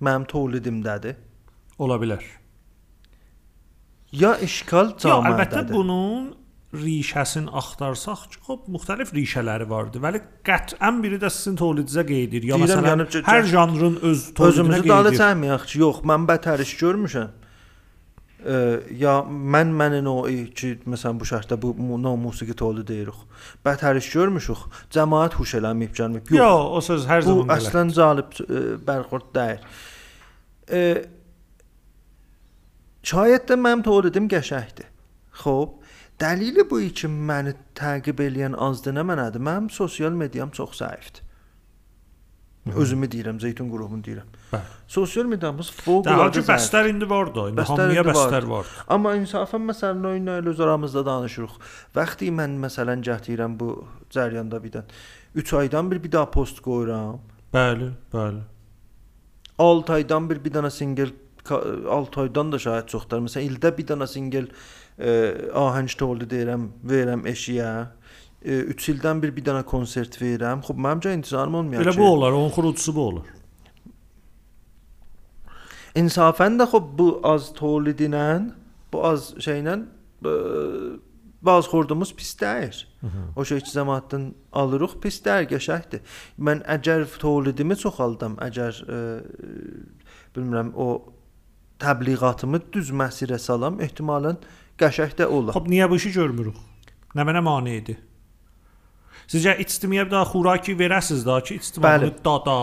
Mənim 0.00 0.26
tövlidimdədir. 0.30 1.16
Ola 1.78 1.98
bilər. 1.98 2.37
Ya 4.12 4.34
işgal 4.40 4.94
Ya 5.04 5.16
əlbəttə 5.20 5.66
bunun 5.72 6.30
rişəsini 6.74 7.48
axtarsaq, 7.56 8.26
çox 8.34 8.66
müxtəlif 8.68 9.12
rişələri 9.16 9.66
vardır. 9.68 10.00
Vəli 10.04 10.20
qət'ən 10.44 11.02
biri 11.02 11.18
də 11.20 11.30
sizin 11.32 11.56
tövlidinizə 11.56 12.04
qeyd 12.08 12.28
edir. 12.36 12.46
Ya 12.50 12.56
Deyirəm, 12.56 12.64
məsələn, 12.84 12.88
yəni, 12.92 13.22
hər 13.28 13.44
janrın 13.48 13.98
öz 14.04 14.24
Özümüzü 14.48 14.82
qeyd 14.84 15.08
edir. 15.10 15.18
çəkməyək 15.20 15.66
ki, 15.70 15.78
yox, 15.84 16.00
mən 16.08 16.26
bətər 16.28 16.60
iş 16.64 16.72
görmüşəm. 16.82 17.30
E, 18.38 18.56
ya 19.00 19.14
mən 19.28 19.72
mənin 19.80 20.06
o 20.12 20.16
ki, 20.28 20.74
məsələn 20.86 21.18
bu 21.20 21.26
şərtdə 21.28 21.56
bu 21.60 21.72
no 22.02 22.14
musiqi 22.20 22.54
tolu 22.56 22.84
deyirik. 22.86 23.16
Bətər 23.64 23.98
iş 23.98 24.08
görmüşük. 24.12 24.66
Cəmaət 24.94 25.36
huş 25.40 25.56
eləməyib 25.60 25.96
gəlməyib. 25.96 26.32
Yox, 26.32 26.38
Yox. 26.38 26.72
o 26.76 26.80
söz 26.92 27.08
hər 27.08 27.24
Bu 27.24 27.30
zaman 27.32 27.48
belə. 27.48 27.60
əslən 27.60 27.94
cəlib 27.96 28.84
bərxurd 28.88 29.32
deyil. 29.34 29.64
E, 30.68 30.82
şayət 33.02 33.50
də 33.50 33.58
mənim 33.60 33.84
tövlidim 33.86 34.28
qəşəngdir. 34.32 34.90
Xoş. 35.42 35.74
Dəlili 36.18 36.64
bu 36.66 36.80
ki, 36.98 37.06
məni 37.06 37.54
təqib 37.78 38.18
eləyən 38.18 38.56
azdır 38.58 38.96
nə 38.96 39.04
mənadır? 39.06 39.38
Mənim 39.38 39.70
sosial 39.70 40.16
mediam 40.18 40.50
çox 40.50 40.80
zəifdir. 40.80 41.22
Özümü 42.76 43.06
deyirəm, 43.06 43.38
Zeytun 43.40 43.68
qrupumu 43.70 44.02
deyirəm. 44.04 44.26
Bəli. 44.52 44.74
Sosial 44.88 45.28
mediamız 45.30 45.70
Daha 45.70 45.84
fövqəladə 45.84 46.42
bəstər 46.48 46.88
indi 46.90 47.08
var 47.08 47.30
da. 47.34 47.46
İndi 47.52 47.64
hamıya 47.70 48.04
bəstər 48.08 48.48
var. 48.50 48.66
Amma 48.88 49.14
insafən 49.16 49.64
məsələn 49.70 50.06
oyunla 50.10 50.36
öz 50.50 50.60
aramızda 50.66 51.04
danışırıq. 51.06 51.54
Vaxtı 51.96 52.32
mən 52.40 52.58
məsələn 52.66 53.04
gətirəm 53.08 53.56
bu 53.60 53.70
cəryanda 54.10 54.60
birdən 54.64 54.90
3 55.34 55.52
aydan 55.62 55.90
bir 55.90 56.02
bir 56.04 56.12
daha 56.12 56.30
post 56.30 56.60
qoyuram. 56.60 57.20
Bəli, 57.54 57.92
bəli. 58.12 58.42
6 59.58 59.92
aydan 59.92 60.28
bir 60.30 60.44
bir 60.44 60.58
dənə 60.58 60.70
single 60.70 61.12
6 61.52 62.20
aydan 62.20 62.52
da 62.52 62.58
şahid 62.58 62.90
çoxdur. 62.92 63.22
Məsələn 63.24 63.48
ildə 63.48 63.72
bir 63.76 63.86
dənə 63.90 64.08
single 64.10 64.46
e, 64.98 65.14
ahəng 65.54 65.90
toldu 65.98 66.28
deyirəm, 66.30 66.68
verirəm 66.90 67.26
eşiyə. 67.30 67.70
3 68.42 68.88
ildən 68.92 69.22
bir 69.22 69.34
bir 69.36 69.48
dənə 69.50 69.64
konsert 69.66 70.14
verirəm. 70.20 70.62
Xub 70.66 70.78
məncə 70.78 71.14
intizarım 71.16 71.58
olmayacaq. 71.62 71.90
Elə 71.90 71.98
bu 71.98 72.06
olar, 72.12 72.36
onun 72.38 72.54
xurucusu 72.54 72.94
bu 72.94 73.06
olur. 73.10 73.34
İnsafən 75.98 76.60
də 76.60 76.68
xub 76.70 76.92
bu 76.98 77.08
az 77.26 77.50
tolidinə, 77.56 78.28
bu 78.92 79.04
az 79.06 79.32
şeylə 79.42 79.80
e, 80.22 80.34
bazı 81.42 81.68
xordumuz 81.68 82.14
pis 82.14 82.40
deyil. 82.40 82.84
O 83.36 83.44
şey 83.44 83.60
ki 83.60 83.70
cəmaatdan 83.70 84.32
alırıq 84.52 84.98
pis 85.02 85.20
deyil, 85.24 85.48
qəşəngdir. 85.52 86.02
Mən 86.38 86.62
əgər 86.66 87.06
tolidimi 87.18 87.76
çoxaldam, 87.78 88.38
əgər 88.42 88.82
e, 88.86 88.98
bilmirəm 90.36 90.72
o 90.74 90.88
təbliğatımı 91.82 92.60
düz 92.74 92.90
məsirə 92.90 93.38
salam, 93.38 93.78
ehtimalən 93.84 94.40
qəşəng 94.80 95.14
də 95.18 95.26
olar. 95.26 95.54
Xub 95.56 95.68
niyə 95.70 95.88
bu 95.90 95.98
işi 96.00 96.12
görmürük? 96.16 96.58
Nə 97.16 97.24
mənə 97.26 97.42
manedir? 97.44 98.00
Sizcə 99.28 99.58
ictimaiyyət 99.60 100.08
bir 100.08 100.14
daha 100.14 100.28
xuraki 100.30 100.74
verəsiz 100.78 101.24
da 101.26 101.38
ki, 101.44 101.58
ictimaiyyət 101.60 102.22
dada 102.24 102.58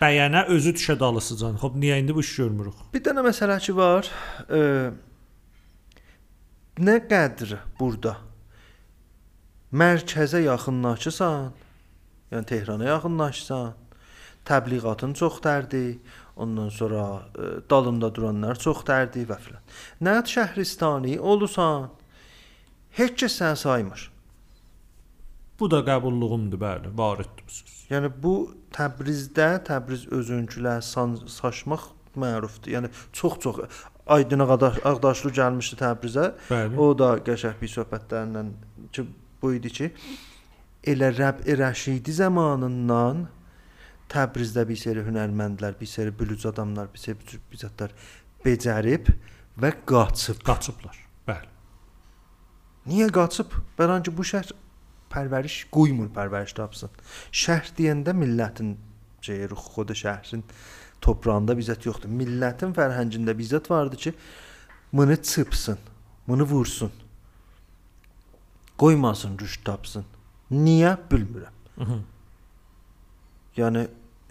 bəyənə 0.00 0.46
özü 0.54 0.74
düşə 0.78 0.96
dalısıcan. 1.00 1.58
Xub 1.62 1.76
niyə 1.80 1.98
indi 2.00 2.14
bu 2.16 2.24
işi 2.24 2.42
görmürük? 2.42 2.86
Bir 2.94 3.04
dənə 3.04 3.24
məsələ 3.26 3.58
ki 3.64 3.74
var. 3.76 4.08
E, 4.48 4.62
nə 6.80 6.96
qədər 7.10 7.58
burada 7.78 8.16
mərkəzə 9.74 10.44
yaxınlaşırsan, 10.44 11.52
yəni 12.32 12.48
Tehrana 12.48 12.88
yaxınlaşsan, 12.88 13.74
təbliğatın 14.48 15.14
çox 15.18 15.40
dərdi, 15.44 15.98
ondan 16.36 16.68
sonra 16.68 17.22
e, 17.38 17.70
dalında 17.70 18.14
duranlar 18.14 18.58
çox 18.58 18.82
dərdi 18.88 19.26
və 19.28 19.38
filan. 19.38 19.62
Nəyət 20.02 20.32
şəhristani 20.36 21.18
olursan, 21.18 21.90
heç 22.98 23.16
kəs 23.22 23.38
səni 23.42 23.60
saymır. 23.60 24.10
Bu 25.60 25.70
da 25.70 25.84
qəbulluğumdur, 25.86 26.58
bəli, 26.58 26.90
bu 26.98 27.10
söz. 27.46 27.74
Yəni 27.90 28.10
bu 28.22 28.34
Təbrizdə 28.74 29.48
Təbriz 29.66 30.08
özünkülər 30.10 30.80
saçmaq 30.82 31.90
mərufdur. 32.18 32.72
Yəni 32.74 32.90
çox-çox 33.12 33.60
Aydın 34.06 34.44
Ağdaş 34.44 34.80
Ağdaşlı 34.84 35.30
gəlmişdi 35.38 35.78
Təbrizə. 35.80 36.32
Bəli. 36.50 36.76
O 36.76 36.90
da 36.98 37.14
qəşəng 37.24 37.60
bir 37.60 37.70
söhbətlərindən 37.72 38.50
ki 38.92 39.06
bu 39.42 39.52
idi 39.54 39.70
ki, 39.78 39.90
elə 40.92 41.12
Rəb 41.14 41.46
Rəşidi 41.60 42.12
zamanından 42.18 43.24
Təbrizdə 44.12 44.66
bir 44.68 44.78
seri 44.78 45.02
hünərməndlər, 45.06 45.78
bir 45.80 45.88
seri 45.90 46.12
bülüc 46.18 46.44
adamlar, 46.50 46.90
bir 46.92 47.02
seri 47.02 47.40
bizatlar 47.52 47.94
becərib 48.44 49.10
və 49.60 49.72
qaçıb. 49.88 50.42
Qaçıblar. 50.46 50.98
Bəli. 51.28 51.50
Niyə 52.90 53.08
qaçıb? 53.14 53.54
Bəlkə 53.78 54.12
bu 54.14 54.26
şəhər 54.28 54.52
pərvəriş 55.14 55.64
qoymur 55.74 56.10
pərvəriş 56.14 56.56
tapsın. 56.58 56.92
Şəhər 57.32 57.72
deyəndə 57.78 58.14
millətin 58.18 58.74
şey 59.24 59.46
ruxuda 59.50 59.96
şəhərin 59.96 60.44
toprağında 61.04 61.56
bizət 61.58 61.86
yoxdur. 61.88 62.12
Millətin 62.12 62.74
fərhəngində 62.76 63.34
bizət 63.36 63.70
vardı 63.72 64.00
ki, 64.06 64.14
bunu 64.92 65.16
çıpsın, 65.16 65.78
bunu 66.28 66.46
vursun. 66.48 66.92
Qoymasın 68.80 69.38
rüşd 69.38 69.64
tapsın. 69.64 70.04
Niyə 70.50 70.96
bilmirəm. 71.10 71.54
Mhm. 71.76 72.02
Yəni 73.58 73.86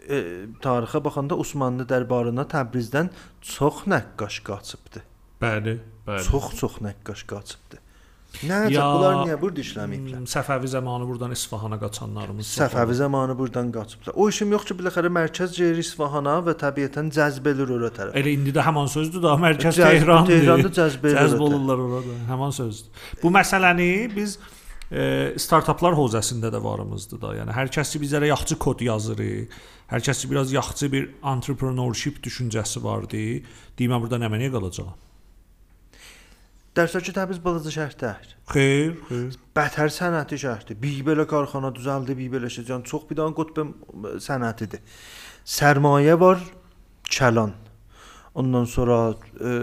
e, 0.08 0.20
tarixə 0.64 1.04
baxanda 1.04 1.38
Osmanlı 1.40 1.88
dərbarına 1.90 2.48
Təbrizdən 2.52 3.12
çox 3.54 3.86
nəqqaş 3.92 4.42
qaçıbdı. 4.50 5.04
Bəli, 5.44 5.78
bəli. 6.08 6.28
Çox-çox 6.28 6.82
nəqqaş 6.84 7.26
qaçıbdı. 7.32 7.84
Nə 8.42 8.64
əcəb 8.66 8.82
bunlar 8.82 9.18
niyə 9.28 9.36
burada 9.40 9.62
işləməyiblər? 9.62 10.24
Səfəvi 10.32 10.70
zamanı 10.72 11.06
buradan 11.08 11.36
İsfahana 11.36 11.78
qaçanlarımız 11.80 12.50
Səfəvi 12.58 12.96
zamanı 12.98 13.38
buradan 13.38 13.70
qaçıblar. 13.72 14.16
O 14.18 14.26
işim 14.30 14.52
yox 14.56 14.66
ki, 14.68 14.78
biləxərə 14.80 15.12
mərkəz 15.14 15.54
Ceyr 15.54 15.78
İsfahana 15.84 16.40
və 16.48 16.56
təbiətən 16.64 17.12
cəzb 17.14 17.52
edir 17.54 17.70
ora 17.78 17.92
tərəf. 17.94 18.18
Elə 18.20 18.34
indi 18.34 18.56
də 18.56 18.66
həmin 18.66 18.90
sözdür 18.92 19.22
da, 19.24 19.36
mərkəz 19.44 19.78
Tehrandır. 19.78 20.34
Tehranda 20.34 20.74
cəzb 20.80 21.06
edir. 21.06 21.20
Cəzb 21.22 21.46
olurlar 21.46 21.86
orada. 21.86 22.18
Həmin 22.32 22.58
sözdür. 22.58 23.06
Bu 23.22 23.32
məsələni 23.38 23.90
biz 24.16 24.40
e, 24.40 24.63
startaplar 25.38 25.98
hozasında 25.98 26.54
da 26.54 26.64
varımızdır 26.64 27.22
da. 27.22 27.32
Yəni 27.40 27.54
hər 27.56 27.72
kəs 27.74 27.96
bizlərə 28.02 28.30
yaxşı 28.30 28.60
kod 28.62 28.82
yazır. 28.86 29.22
Hər 29.90 30.04
kəs 30.06 30.26
biraz 30.30 30.52
yaxşı 30.54 30.92
bir 30.92 31.10
entrepreneurship 31.24 32.20
düşüncəsi 32.26 32.84
vardı. 32.84 33.24
Deyim 33.78 33.96
mən 33.96 34.04
burada 34.04 34.22
nə 34.22 34.30
mənə 34.34 34.52
qalacağam. 34.54 34.94
Dərsəki 36.74 37.14
Təbriz 37.14 37.38
balaca 37.42 37.70
şəhər 37.70 37.92
deyil. 38.02 38.30
Xeyr, 38.50 38.94
xeyr. 39.10 39.36
Bətər 39.54 39.92
sənəti 39.94 40.40
şəhərdir. 40.42 40.78
Bir 40.82 41.04
belə 41.06 41.28
karxana 41.30 41.70
düzəldi, 41.74 42.16
bir 42.18 42.32
belə 42.34 42.50
şey. 42.50 42.66
Yəni 42.72 42.90
çox 42.90 43.06
bir 43.10 43.20
dənə 43.20 43.36
qutb 43.38 43.60
sənətidir. 44.26 44.82
Sərmayə 45.46 46.18
var, 46.18 46.42
kəlan. 47.14 47.54
Ondan 48.34 48.66
sonra 48.66 48.98
e, 49.38 49.54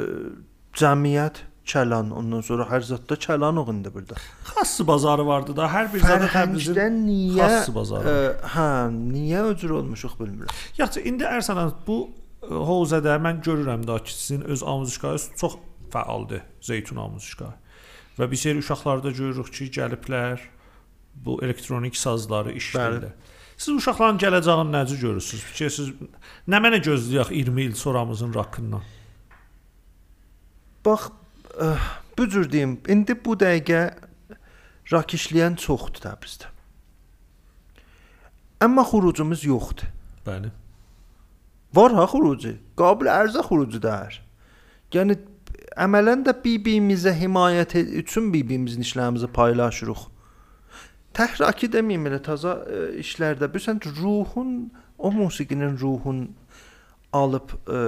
cəmiyyət 0.79 1.43
kəlan, 1.67 2.11
ondan 2.17 2.41
sonra 2.47 2.65
hər 2.71 2.83
zətdə 2.87 3.17
kəlan 3.21 3.61
o 3.61 3.65
indi 3.73 3.93
burada. 3.95 4.17
Xass 4.49 4.81
bazarı 4.87 5.27
vardı 5.27 5.57
da. 5.57 5.69
Hər 5.71 5.93
bir 5.93 6.01
zada 6.01 6.29
Təbrizin 6.33 6.97
niyə 7.07 7.47
xass 7.47 7.75
bazarı. 7.75 8.15
e, 8.15 8.33
hə, 8.55 8.69
niyə 8.91 9.45
öcür 9.53 9.71
olmuşuq 9.79 10.17
bilmirəm. 10.21 10.55
Yaxşı, 10.79 11.01
indi 11.11 11.25
Ərsəlan 11.29 11.73
bu 11.87 11.99
ə, 12.43 12.53
hovzədə 12.71 13.17
mən 13.23 13.43
görürəm 13.47 13.87
da 13.87 13.99
ki, 14.03 14.15
sizin 14.15 14.43
öz 14.43 14.63
amuzişkayınız 14.63 15.31
çox 15.41 15.59
fəaldır, 15.93 16.41
Zeytun 16.61 16.97
amuzişkayı. 16.97 17.53
Və 18.19 18.31
bir 18.31 18.37
seri 18.37 18.59
uşaqlarda 18.59 19.11
görürük 19.11 19.53
ki, 19.53 19.71
gəliblər 19.79 20.41
bu 21.15 21.39
elektronik 21.45 21.97
sazları 21.97 22.53
işləyirlər. 22.59 23.13
Siz 23.61 23.75
uşaqların 23.77 24.19
gələcəyini 24.19 24.73
necə 24.73 24.97
görürsüz? 25.01 25.41
Fikirsiz 25.53 25.91
nə 26.49 26.61
mənə 26.65 26.79
gözləyək 26.85 27.33
20 27.37 27.63
il 27.63 27.75
sonramızın 27.77 28.35
rakından? 28.35 28.83
Bax, 30.85 31.11
bu 32.19 32.29
cür 32.29 32.53
deyim, 32.53 32.79
indi 32.89 33.17
bu 33.25 33.37
dəqiqə 33.41 33.83
rak 34.93 35.15
işləyən 35.17 35.57
çoxdur 35.61 36.03
Təbrizdə. 36.05 36.51
Amma 38.61 38.85
xurucumuz 38.85 39.45
yoxdur. 39.45 39.89
Bəli. 40.27 40.51
Var 41.75 41.95
ha 41.97 42.07
xurucu. 42.11 42.57
Qabil 42.77 43.09
ərzə 43.09 43.45
xurucudur. 43.47 44.19
Yəni 44.93 45.17
əmələn 45.79 46.27
də 46.27 46.35
bir-birimizə 46.45 47.15
himayət 47.15 47.77
e- 47.79 47.87
üçün 48.03 48.33
bir-birimizin 48.35 48.85
işlərimizi 48.85 49.31
paylaşırıq. 49.33 50.03
Təhraki 51.15 51.71
deməyim 51.73 52.07
elə 52.11 52.21
təzə 52.27 52.53
e, 52.67 52.83
işlərdə 53.03 53.49
büsən 53.51 53.81
ruhun 54.03 54.71
o 54.99 55.11
musiqinin 55.15 55.79
ruhun 55.81 56.29
alıb 57.13 57.55
e, 57.67 57.81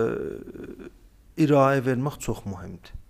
irayə 1.45 1.85
vermək 1.87 2.19
çox 2.19 2.47
mühümdür. 2.47 3.02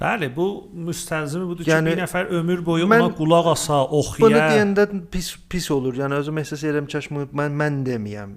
Bəli, 0.00 0.26
bu 0.36 0.46
müstəlzimi 0.88 1.46
budur 1.46 1.68
Yəni, 1.68 1.92
ki, 1.92 1.94
bir 1.94 2.02
nəfər 2.02 2.30
ömür 2.34 2.64
boyu 2.66 2.88
mən 2.90 3.04
ona 3.04 3.14
qulaq 3.14 3.52
asa, 3.52 3.84
Bunu 3.86 4.00
oxuya. 4.00 4.48
deyəndə 4.50 4.86
pis 5.10 5.28
pis 5.48 5.70
olur. 5.70 5.94
Yəni 5.94 6.18
özüm 6.18 6.40
ehsas 6.42 6.64
edirəm 6.66 6.88
ki, 6.90 7.02
mən 7.40 7.54
mən, 7.60 7.78
deməyəm. 7.86 8.32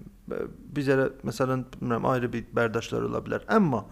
Bizə 0.78 1.00
məsələn 1.26 1.66
bilmirəm 1.74 2.06
ayrı 2.14 2.30
bir 2.34 2.46
bərdاشlar 2.60 3.10
ola 3.10 3.24
bilər. 3.26 3.48
Amma 3.50 3.88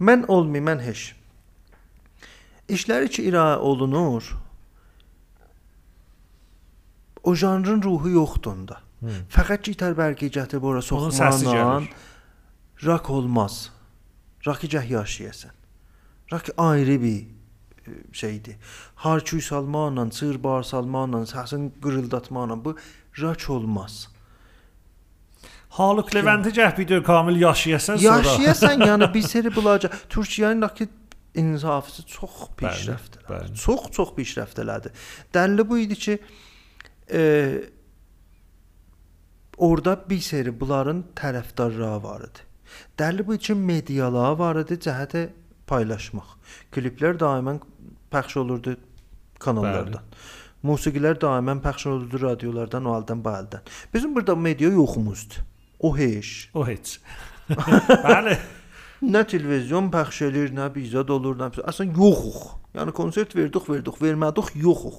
mən 0.00 0.26
olmayım, 0.28 0.68
mən 0.74 0.84
heç. 0.84 1.14
İşləri 2.68 3.08
ki 3.16 3.28
iraə 3.30 3.56
olunur. 3.56 4.34
O 7.24 7.34
janrın 7.34 7.80
ruhu 7.82 8.12
yoxdur 8.12 8.52
onda. 8.52 8.82
Hı. 9.00 9.22
Fəqət 9.32 9.70
gitar 9.72 9.96
bərgi 9.98 10.28
gətirib 10.36 10.68
ora 10.68 10.82
soxmaqla 10.84 11.80
rak 12.84 13.10
olmaz. 13.10 13.70
Rakı 14.46 14.66
gəh 14.66 14.90
yaşayasın. 14.92 15.55
Rak 16.32 16.48
ayrı 16.56 17.02
bir 17.02 17.20
e, 17.86 17.90
şeydir. 18.12 18.56
Harkuy 18.94 19.40
salmaqla, 19.40 20.10
çığır 20.10 20.42
bar 20.44 20.62
salmaqla, 20.62 21.18
səsin 21.18 21.70
qırıldatmaqla 21.82 22.64
bu 22.64 22.76
rak 23.22 23.50
olmaz. 23.50 24.08
Haluk 25.68 26.14
Leventi 26.14 26.48
gəh 26.48 26.78
bir 26.78 27.02
kamil 27.04 27.40
yaşayasan 27.40 27.96
sonra. 27.96 28.16
Yaşayasan 28.16 28.80
yəni 28.90 29.14
bir 29.14 29.22
seri 29.22 29.56
bulaca 29.56 29.90
Türkiyənin 30.08 30.62
rakı 30.62 30.88
insafısı 31.34 32.06
çox 32.06 32.30
pişrəft 32.58 33.18
elədi. 33.18 33.26
bəli. 33.28 33.54
Çox 33.54 33.90
çox 33.92 34.08
pişrəft 34.16 34.60
elədi. 34.62 34.92
Dəlli 35.34 35.68
bu 35.68 35.78
idi 35.78 35.94
ki, 35.94 36.18
e, 37.12 37.20
orada 39.56 40.04
bir 40.10 40.20
seri 40.20 40.60
bunların 40.60 41.04
tərəfdarları 41.16 42.02
var 42.02 42.20
idi. 42.20 42.46
Dəlli 42.98 43.26
bu 43.26 43.34
üçün 43.34 43.58
medialar 43.58 44.32
var 44.38 44.56
idi 44.64 44.80
cəhətə 44.88 45.28
paylaşmaq. 45.70 46.34
Kliplər 46.74 47.18
daimən 47.20 47.60
pəxş 48.12 48.38
olurdu 48.42 48.76
kanallardan. 49.42 50.02
Musiqilər 50.66 51.18
daimən 51.22 51.60
pəxş 51.64 51.88
olurdu 51.92 52.20
radiolardan, 52.22 52.84
o 52.84 52.94
haldan 52.94 53.24
bu 53.24 53.30
haldan. 53.30 53.60
Bizim 53.94 54.14
burada 54.16 54.36
media 54.36 54.70
yoxumuzdur. 54.70 55.42
O 55.80 55.96
heç. 55.98 56.50
O 56.54 56.66
heç. 56.66 57.00
Bəli. 57.50 58.36
Nə 59.04 59.20
televizyon 59.28 59.90
pəxş 59.92 60.22
edir, 60.30 60.54
nə 60.56 60.70
bizad 60.74 61.10
olur, 61.12 61.36
nə 61.36 61.50
əslən 61.68 61.92
yoxuq. 61.98 62.38
Yəni 62.78 62.94
konsert 62.96 63.36
verdik, 63.36 63.68
verdik, 63.68 64.00
vermədik, 64.02 64.54
yoxuq. 64.56 64.96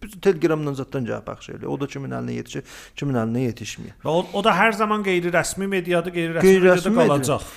Biz 0.00 0.18
Telegramdan 0.24 0.76
zətdən 0.76 1.06
cavab 1.08 1.26
pəxş 1.30 1.54
edir. 1.54 1.66
O 1.72 1.76
da 1.80 1.88
kimin 1.88 2.12
əlinə 2.16 2.36
yetişir, 2.36 2.64
kimin 3.00 3.16
əlinə 3.20 3.46
yetişmir. 3.48 3.96
Və 4.04 4.12
o, 4.12 4.22
o 4.36 4.42
da 4.44 4.52
hər 4.56 4.76
zaman 4.76 5.02
qeyri-rəsmi 5.06 5.68
mediada, 5.72 6.12
qeyri-rəsmi 6.12 6.44
Qeyri-rəsmi 6.46 6.92
mediada 6.92 7.16
media. 7.16 7.16
qalacaq. 7.16 7.48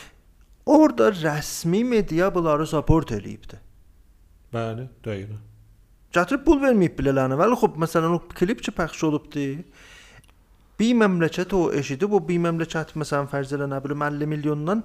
Orda 0.66 1.10
rəsmi 1.12 1.84
media 1.84 2.30
bunları 2.36 2.68
support 2.68 3.12
eləyibdi. 3.12 3.60
Bəli, 4.54 4.88
dəqiqdir. 5.04 5.42
Gətirib 6.14 6.44
pul 6.46 6.62
verməyib 6.62 6.94
bilələni. 7.00 7.38
Vəli 7.40 7.58
xop, 7.58 7.80
məsələn, 7.82 8.16
o 8.16 8.22
klip 8.38 8.62
ki 8.64 8.72
pəxş 8.78 9.08
olubdu. 9.10 9.48
Bir 10.80 10.94
məmləkət 11.00 11.56
o 11.58 11.66
eşidib, 11.76 12.14
o 12.14 12.22
bir 12.28 12.40
məmləkət 12.46 12.94
məsələn 13.00 13.28
fərz 13.32 13.54
elə 13.58 13.68
nə 13.72 13.80
bilim 13.84 14.06
50 14.06 14.30
milyondan 14.30 14.84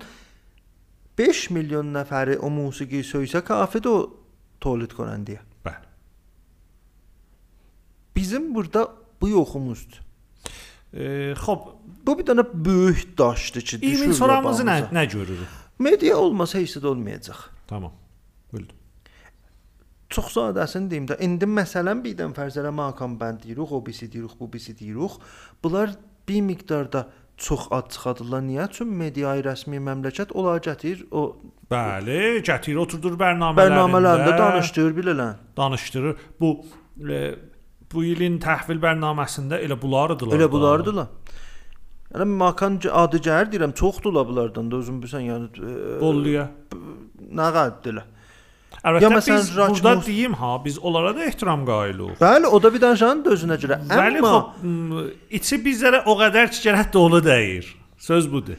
5 1.19 1.45
milyon 1.55 1.93
nəfəri 1.95 2.39
o 2.43 2.51
musiqi 2.53 3.03
söysə 3.07 3.43
kafidir 3.45 3.91
o 3.91 4.03
tolid 4.63 4.95
konandiyə. 4.97 5.41
Bəli. 5.67 5.89
Bizim 8.17 8.51
burada 8.55 8.87
bu 9.21 9.31
yoxumuzdur. 9.35 10.03
E, 10.95 11.35
xop, 11.37 11.73
bu 12.07 12.19
bir 12.19 12.27
dənə 12.31 12.47
böyük 12.53 13.19
daşdır 13.19 13.63
ki, 13.63 13.81
düşür. 13.83 14.05
İmin 14.05 14.13
soramızı 14.17 14.65
nə, 14.65 14.79
nə 14.95 15.05
görürük? 15.13 15.68
Media 15.79 16.17
olmasa 16.17 16.59
heç 16.59 16.77
də 16.77 16.87
olmayacaq. 16.87 17.39
Tamam. 17.69 17.93
Bildim. 18.53 18.77
Çox 20.09 20.31
sadəsini 20.33 20.89
deyim 20.91 21.07
də, 21.11 21.19
indi 21.21 21.45
məsələn 21.45 22.01
birdən 22.05 22.33
fərz 22.37 22.57
elə 22.63 22.71
makam 22.73 23.19
bənd 23.21 23.43
deyirik, 23.45 23.73
o 23.73 23.81
birisi 23.87 24.09
deyirik, 24.13 24.39
bu 24.41 24.49
birisi 24.53 24.73
deyirik. 24.79 25.19
Bunlar 25.65 25.91
bir 26.29 26.41
miqdarda 26.41 27.03
çox 27.37 27.67
ad 27.71 27.91
çıxadırlar. 27.93 28.41
Niyə? 28.43 28.65
Çünki 28.73 28.97
mediaya 29.03 29.43
rəsmi 29.51 29.79
məmləkət 29.85 30.33
olar 30.35 30.63
gətir, 30.65 31.05
o 31.13 31.37
Bəli, 31.71 32.41
gətir 32.49 32.81
oturdur 32.81 33.19
bərnamələrində. 33.21 33.61
bərnamələrində 33.61 34.39
danışdırır 34.39 34.97
bilələn. 34.97 35.35
danışdırır. 35.57 36.17
Bu 36.41 36.55
e, 37.05 37.21
bu 37.93 38.05
ilin 38.05 38.41
təhvil 38.41 38.81
bərnaməsində 38.81 39.61
elə 39.65 39.77
bunlardılar. 39.83 40.35
Elə 40.41 40.49
bunlardılar. 40.51 41.07
Yəni 42.15 42.25
makan 42.41 42.79
adı 42.93 43.19
gəlir 43.21 43.51
deyirəm, 43.53 43.75
çoxdular 43.77 44.29
bunlardan 44.29 44.71
da 44.71 44.77
özün 44.81 45.01
bilsən, 45.03 45.27
yəni 45.29 45.49
e, 45.61 46.01
Bolluya. 46.01 46.47
nə 47.41 47.49
qəddirlər. 47.57 48.07
Əlbəttə 48.79 49.03
Ya 49.03 49.11
məsələn, 49.11 49.43
biz 49.43 49.51
Rock 49.57 49.75
burada 49.75 50.07
deyim 50.07 50.35
ha, 50.39 50.53
biz 50.65 50.79
onlara 50.79 51.11
da 51.17 51.25
ehtiram 51.27 51.67
qailiq. 51.67 52.15
Bəli, 52.21 52.47
o 52.47 52.63
da 52.63 52.73
bir 52.75 52.81
danışanın 52.81 53.25
da 53.25 53.35
özünə 53.35 53.59
görə. 53.61 53.81
Bəli, 53.91 54.23
Amma 54.23 55.05
içi 55.35 55.59
bizlərə 55.65 56.05
o 56.07 56.15
qədər 56.21 56.49
ki, 56.55 56.63
gərək 56.69 56.93
dolu 56.95 57.21
deyir. 57.25 57.69
Söz 57.99 58.31
budur. 58.33 58.57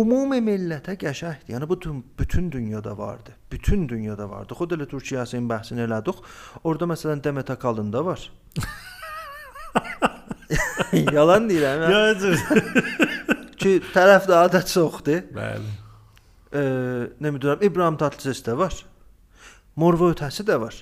Ümumi 0.00 0.38
millətə 0.46 0.94
qəşəngdir. 0.98 1.50
Yəni 1.54 1.68
bu 1.68 1.76
bütün, 1.76 2.04
bütün 2.18 2.50
dünyada 2.52 2.98
vardı. 2.98 3.34
Bütün 3.52 3.88
dünyada 3.88 4.30
vardı. 4.30 4.54
Xod 4.54 4.74
elə 4.76 4.86
Türkiyəsinin 4.90 5.48
bəhsini 5.50 5.86
elədik. 5.86 6.22
Orda 6.64 6.86
məsələn 6.90 7.24
Demet 7.24 7.50
Akalın 7.50 7.92
da 7.92 8.04
var. 8.06 8.30
Yalan 11.16 11.48
deyirəm. 11.50 11.84
Ya. 11.86 12.14
Ki 13.60 13.76
tərəfdarı 13.94 14.52
da 14.52 14.62
çoxdur. 14.66 15.22
Bəli. 15.36 15.72
Eee, 16.50 17.06
nə 17.22 17.32
bilirəm, 17.36 17.62
İbrahim 17.64 17.98
Tatlıses 18.00 18.42
də 18.46 18.56
var. 18.58 18.74
Morva 19.78 20.10
ötəsi 20.14 20.46
də 20.48 20.58
var. 20.60 20.74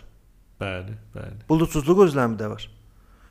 Bəli, 0.61 0.97
bəli. 1.15 1.45
Bulutsuzluq 1.51 2.07
özləmi 2.09 2.39
də 2.41 2.49
var. 2.51 2.65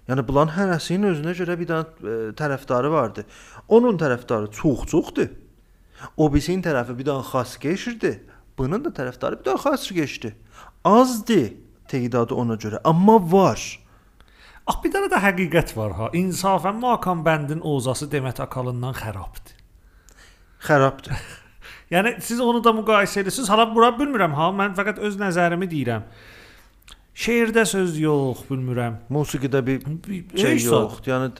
Yəni 0.07 0.23
bunların 0.27 0.53
hərəsinin 0.55 1.09
özünə 1.09 1.33
görə 1.35 1.57
bir 1.59 1.67
dənə 1.67 1.83
e, 1.83 2.17
tərəfdarı 2.39 2.91
vardı. 2.93 3.25
Onun 3.67 3.97
tərəfdarı 3.99 4.51
çox-çoxdur. 4.55 5.33
O 6.15 6.29
birisinin 6.31 6.63
tərəfi 6.63 6.95
bir 6.95 7.09
dənə 7.09 7.25
xas 7.27 7.57
keçirdi. 7.59 8.13
Bunun 8.57 8.85
da 8.85 8.93
tərəfdarı 8.95 9.41
bir 9.41 9.49
dənə 9.49 9.63
xas 9.65 9.89
keçdi. 9.91 10.31
Azdır 10.87 11.49
tədadı 11.91 12.37
ona 12.37 12.55
görə, 12.59 12.79
amma 12.83 13.17
var. 13.31 13.59
Ax 14.67 14.79
bir 14.83 14.91
dənə 14.93 15.09
də 15.11 15.19
həqiqət 15.23 15.75
var 15.77 15.93
ha. 15.97 16.07
İnsafən 16.17 16.79
Makan 16.81 17.23
bəndin 17.25 17.61
ozası 17.63 18.09
Demet 18.11 18.39
Akalından 18.43 18.93
xarabdır. 18.93 19.53
Xarabdır. 20.67 21.13
Yəni 21.93 22.17
siz 22.21 22.41
onu 22.43 22.63
da 22.63 22.73
müqayisə 22.75 23.21
edirsiniz. 23.23 23.49
Hala 23.49 23.69
bura 23.75 23.93
bilmirəm 23.95 24.35
ha, 24.35 24.49
mən 24.55 24.75
fəqət 24.75 24.99
öz 25.07 25.15
nəzərimi 25.21 25.69
deyirəm. 25.71 26.09
Şeirdə 27.17 27.63
söz 27.65 27.95
yox, 27.99 28.43
bilmirəm. 28.49 28.99
Musiqidə 29.09 29.63
bir 29.65 29.79
şey 30.35 30.51
heç 30.51 30.67
yoxdur. 30.67 31.07
Yəni 31.07 31.31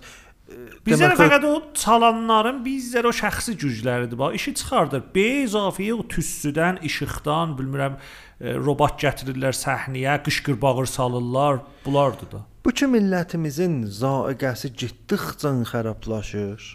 Bizlərə 0.48 1.12
demək, 1.12 1.20
fəqət 1.20 1.46
o 1.50 1.56
çalanların 1.76 2.62
bizlərə 2.64 3.10
o 3.10 3.16
şəxsi 3.16 3.58
gücləridir. 3.60 4.16
Bax, 4.20 4.38
işi 4.40 4.54
çıxardır. 4.62 5.02
B 5.12 5.26
izafiyə 5.44 5.98
o 6.00 6.06
tüssüdən, 6.08 6.80
işıqdan, 6.88 7.58
bilmirəm, 7.60 7.98
e, 8.40 8.54
robot 8.56 8.96
gətirirlər 9.02 9.58
səhnəyə, 9.60 10.16
qışqır 10.24 10.62
bağır 10.62 10.88
salırlar. 10.94 11.60
Bunlardır 11.84 12.32
da. 12.32 12.46
Bu 12.68 12.74
ki 12.76 12.88
millətimizin 12.92 13.78
zaiqəsi 13.96 14.74
getdikcə 14.76 15.54
xarablaşır 15.70 16.66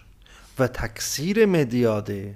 və 0.56 0.68
təqsir 0.78 1.42
mediadır. 1.46 2.30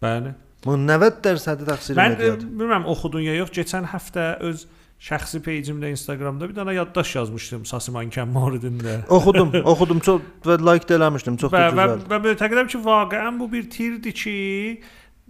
Bəli. 0.00 0.32
Bu 0.64 0.78
90% 0.80 1.66
təqsir 1.68 1.98
Mən 1.98 2.14
e, 2.14 2.16
mediadır. 2.16 2.48
bilmirəm 2.48 2.86
oxudun 2.88 3.20
ya 3.26 3.34
yox. 3.36 3.52
Keçən 3.52 3.84
həftə 3.92 4.24
öz 4.48 4.64
şəxsi 5.04 5.42
peycimdə 5.44 5.90
Instagramda 5.92 6.48
bir 6.48 6.56
dənə 6.56 6.72
yaddaş 6.78 7.10
yazmışdım 7.18 7.66
Sasiman 7.68 8.08
Kəmmaridində. 8.14 9.02
Oxudum, 9.16 9.52
oxudum 9.60 10.00
çox 10.00 10.24
və 10.48 10.56
like 10.64 10.88
də 10.88 10.96
eləmişdim, 10.96 11.36
çox 11.42 11.52
da 11.52 11.66
Və, 11.66 11.66
və, 11.68 11.74
gözəldir. 11.76 12.08
və 12.14 12.20
mötəqidəm 12.30 12.70
ki, 12.72 12.80
vaqəən 12.88 13.40
bu 13.42 13.50
bir 13.52 13.68
tirdir 13.76 14.16
ki, 14.16 14.36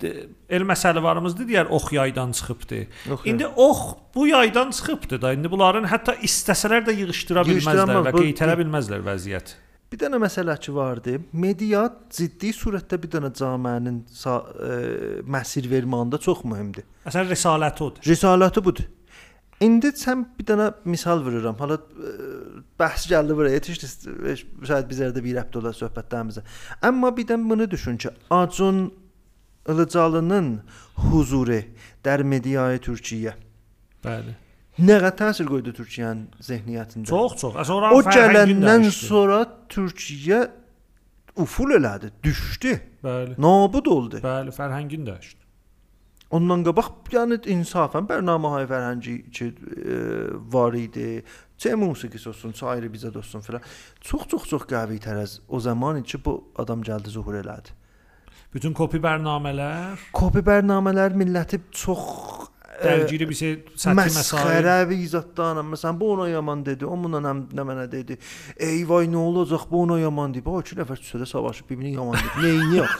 el 0.02 0.64
məsələvarımızdır 0.66 1.46
deyər 1.48 1.68
ox 1.70 1.92
yaydan 1.92 2.32
çıxıbdı. 2.32 2.78
Yox, 3.08 3.20
İndi 3.24 3.46
ox 3.46 3.78
bu 4.14 4.26
yaydan 4.26 4.70
çıxıbdı 4.70 5.22
da. 5.22 5.32
İndi 5.32 5.50
bunların 5.50 5.84
hətta 5.86 6.16
istəsələr 6.18 6.82
də 6.88 6.96
yığışdıra 6.98 7.44
bilməzlər 7.46 8.02
və 8.08 8.12
qeytərə 8.16 8.56
bilməzlər 8.58 9.04
vəziyyət. 9.06 9.54
Bir 9.92 10.00
dənə 10.00 10.18
məsələ 10.18 10.56
ki 10.58 10.74
vardı. 10.74 11.20
Media 11.32 11.84
ciddi 12.10 12.50
surətdə 12.56 12.98
bir 13.02 13.12
dənə 13.12 13.30
cəmiənin 13.38 14.00
sa- 14.10 14.42
ə, 14.42 15.22
məsir 15.22 15.70
vermağında 15.70 16.18
çox 16.18 16.42
mühümdür. 16.44 16.82
Əsən 17.06 17.30
risaləti 17.30 17.82
odur. 17.86 18.02
Risaləti 18.02 18.64
budur. 18.64 18.88
İndi 19.62 19.92
sən 19.94 20.24
bir 20.38 20.48
dənə 20.50 20.72
misal 20.90 21.22
vururam. 21.22 21.54
Hala 21.60 21.78
ə, 21.78 22.16
bəhs 22.80 23.06
gəldi 23.12 23.36
buraya. 23.38 23.60
Yetişdi. 23.60 23.86
Şayad 24.66 24.90
bizlərdə 24.90 25.22
bir 25.22 25.38
rəbt 25.38 25.60
ola 25.62 25.70
söhbətlərimizə. 25.70 26.42
Amma 26.82 27.14
bir 27.16 27.28
də 27.30 27.38
bunu 27.50 27.70
düşün 27.70 27.96
ki, 27.96 28.10
Acun 28.30 28.88
Ilıcalının 29.68 30.62
huzuru 30.94 31.60
در 32.04 32.22
mediayı 32.22 32.78
Türkiyə 32.78 33.32
Bəli. 34.04 34.34
nə 34.78 34.98
qədər 35.00 35.14
təsir 35.16 35.46
qoydu 35.48 35.72
Türkiyənin 35.72 36.26
zehniyyətində? 36.40 37.06
Çox 37.08 37.36
çox. 37.40 37.54
Oranın 37.70 37.96
O 37.96 38.02
gələndən 38.02 38.90
sonra 38.90 39.44
Türkiyə 39.68 40.50
uful 41.36 41.70
elədi, 41.78 42.10
düşdü. 42.22 42.80
Bəli. 43.04 43.38
Nabud 43.38 43.86
oldu. 43.86 44.20
Bəli, 44.24 44.52
fərhəngini 44.54 45.08
dəyişdi. 45.08 45.40
Ondan 46.34 46.64
qabaq 46.66 47.12
yəni 47.14 47.38
insafən 47.54 48.08
bərnaməhay 48.10 48.66
fərhəngi 48.70 49.14
ki 49.30 49.46
e, 49.46 49.96
var 50.52 50.74
idi. 50.74 51.22
Çə 51.60 51.76
musiqisi 51.78 52.28
olsun, 52.28 52.54
ayrı 52.66 52.90
bizə 52.90 53.12
olsun 53.16 53.40
filan. 53.40 53.62
Çox 54.00 54.26
çox 54.32 54.48
çox 54.50 54.66
qəvi 54.70 54.98
tərəz 55.04 55.38
o 55.48 55.60
zaman 55.60 56.02
ki 56.02 56.18
bu 56.24 56.36
adam 56.58 56.82
gəldi 56.82 57.14
zuhur 57.14 57.38
elədi. 57.42 57.76
Bütün 58.54 58.70
kopi 58.70 59.00
bərnamələr, 59.02 59.98
Kopi 60.14 60.38
bərnamələr 60.46 61.16
milləti 61.18 61.58
çox 61.74 62.44
dərgiri 62.82 63.28
bir 63.30 63.38
şey 63.38 63.52
səthi 63.76 63.94
məsail. 63.98 64.18
Məsxərəvi 64.18 64.98
izatdan 65.06 65.60
məsələn 65.72 65.98
bu 66.00 66.12
ona 66.14 66.28
yaman 66.32 66.64
dedi, 66.66 66.86
o 66.86 66.96
buna 66.98 67.20
nə, 67.22 67.34
nə 67.54 67.66
mənə 67.70 67.86
dedi. 67.92 68.18
Ey 68.58 68.82
vay 68.88 69.06
nə 69.10 69.20
olacaq 69.20 69.68
bu 69.70 69.82
ona 69.84 70.00
yaman 70.02 70.34
deyib. 70.34 70.48
O 70.50 70.60
iki 70.64 70.78
nəfər 70.80 70.98
küçədə 71.02 71.28
savaşıb 71.30 71.70
bir-birini 71.70 71.94
yaman 71.98 72.18
dedi. 72.18 72.46
Neyini 72.46 72.80
yox. 72.82 72.96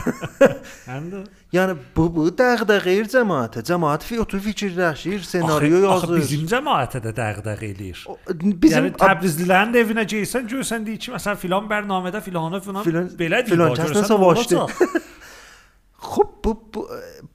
Həm 0.90 1.10
də 1.12 1.20
Yəni 1.54 1.74
bu 1.96 2.04
bu 2.14 2.28
dəğdəğir 2.38 3.08
cəmaətə. 3.10 3.62
Cəmaət 3.66 4.04
otur 4.22 4.40
fikirləşir, 4.44 5.22
senaryo 5.26 5.80
Axı- 5.80 5.90
axı 5.94 6.06
yazır. 6.06 6.20
Bizim 6.22 6.44
cəmaətə 6.52 7.00
də 7.06 7.12
dəğdəğ 7.16 7.64
eləyir. 7.70 8.04
O, 8.06 8.16
bizim 8.62 8.86
yəni 8.86 8.92
Təbrizlilərin 9.00 9.74
də 9.74 9.82
evinə 9.84 10.04
gəlsən, 10.12 10.46
görsən 10.52 10.86
deyir 10.86 11.00
ki, 11.02 11.10
məsələn 11.16 11.40
filan 11.42 11.66
bərnamədə 11.70 12.22
filanı 12.22 12.60
filan 12.62 12.84
Filan- 12.86 13.10
belə 13.18 13.42
deyir. 13.42 13.50
filan 13.56 13.74
kəsdən 13.80 14.06
savaşdı. 14.12 14.62
Xub 16.10 16.30
bu 16.44 16.54
bu, 16.74 16.86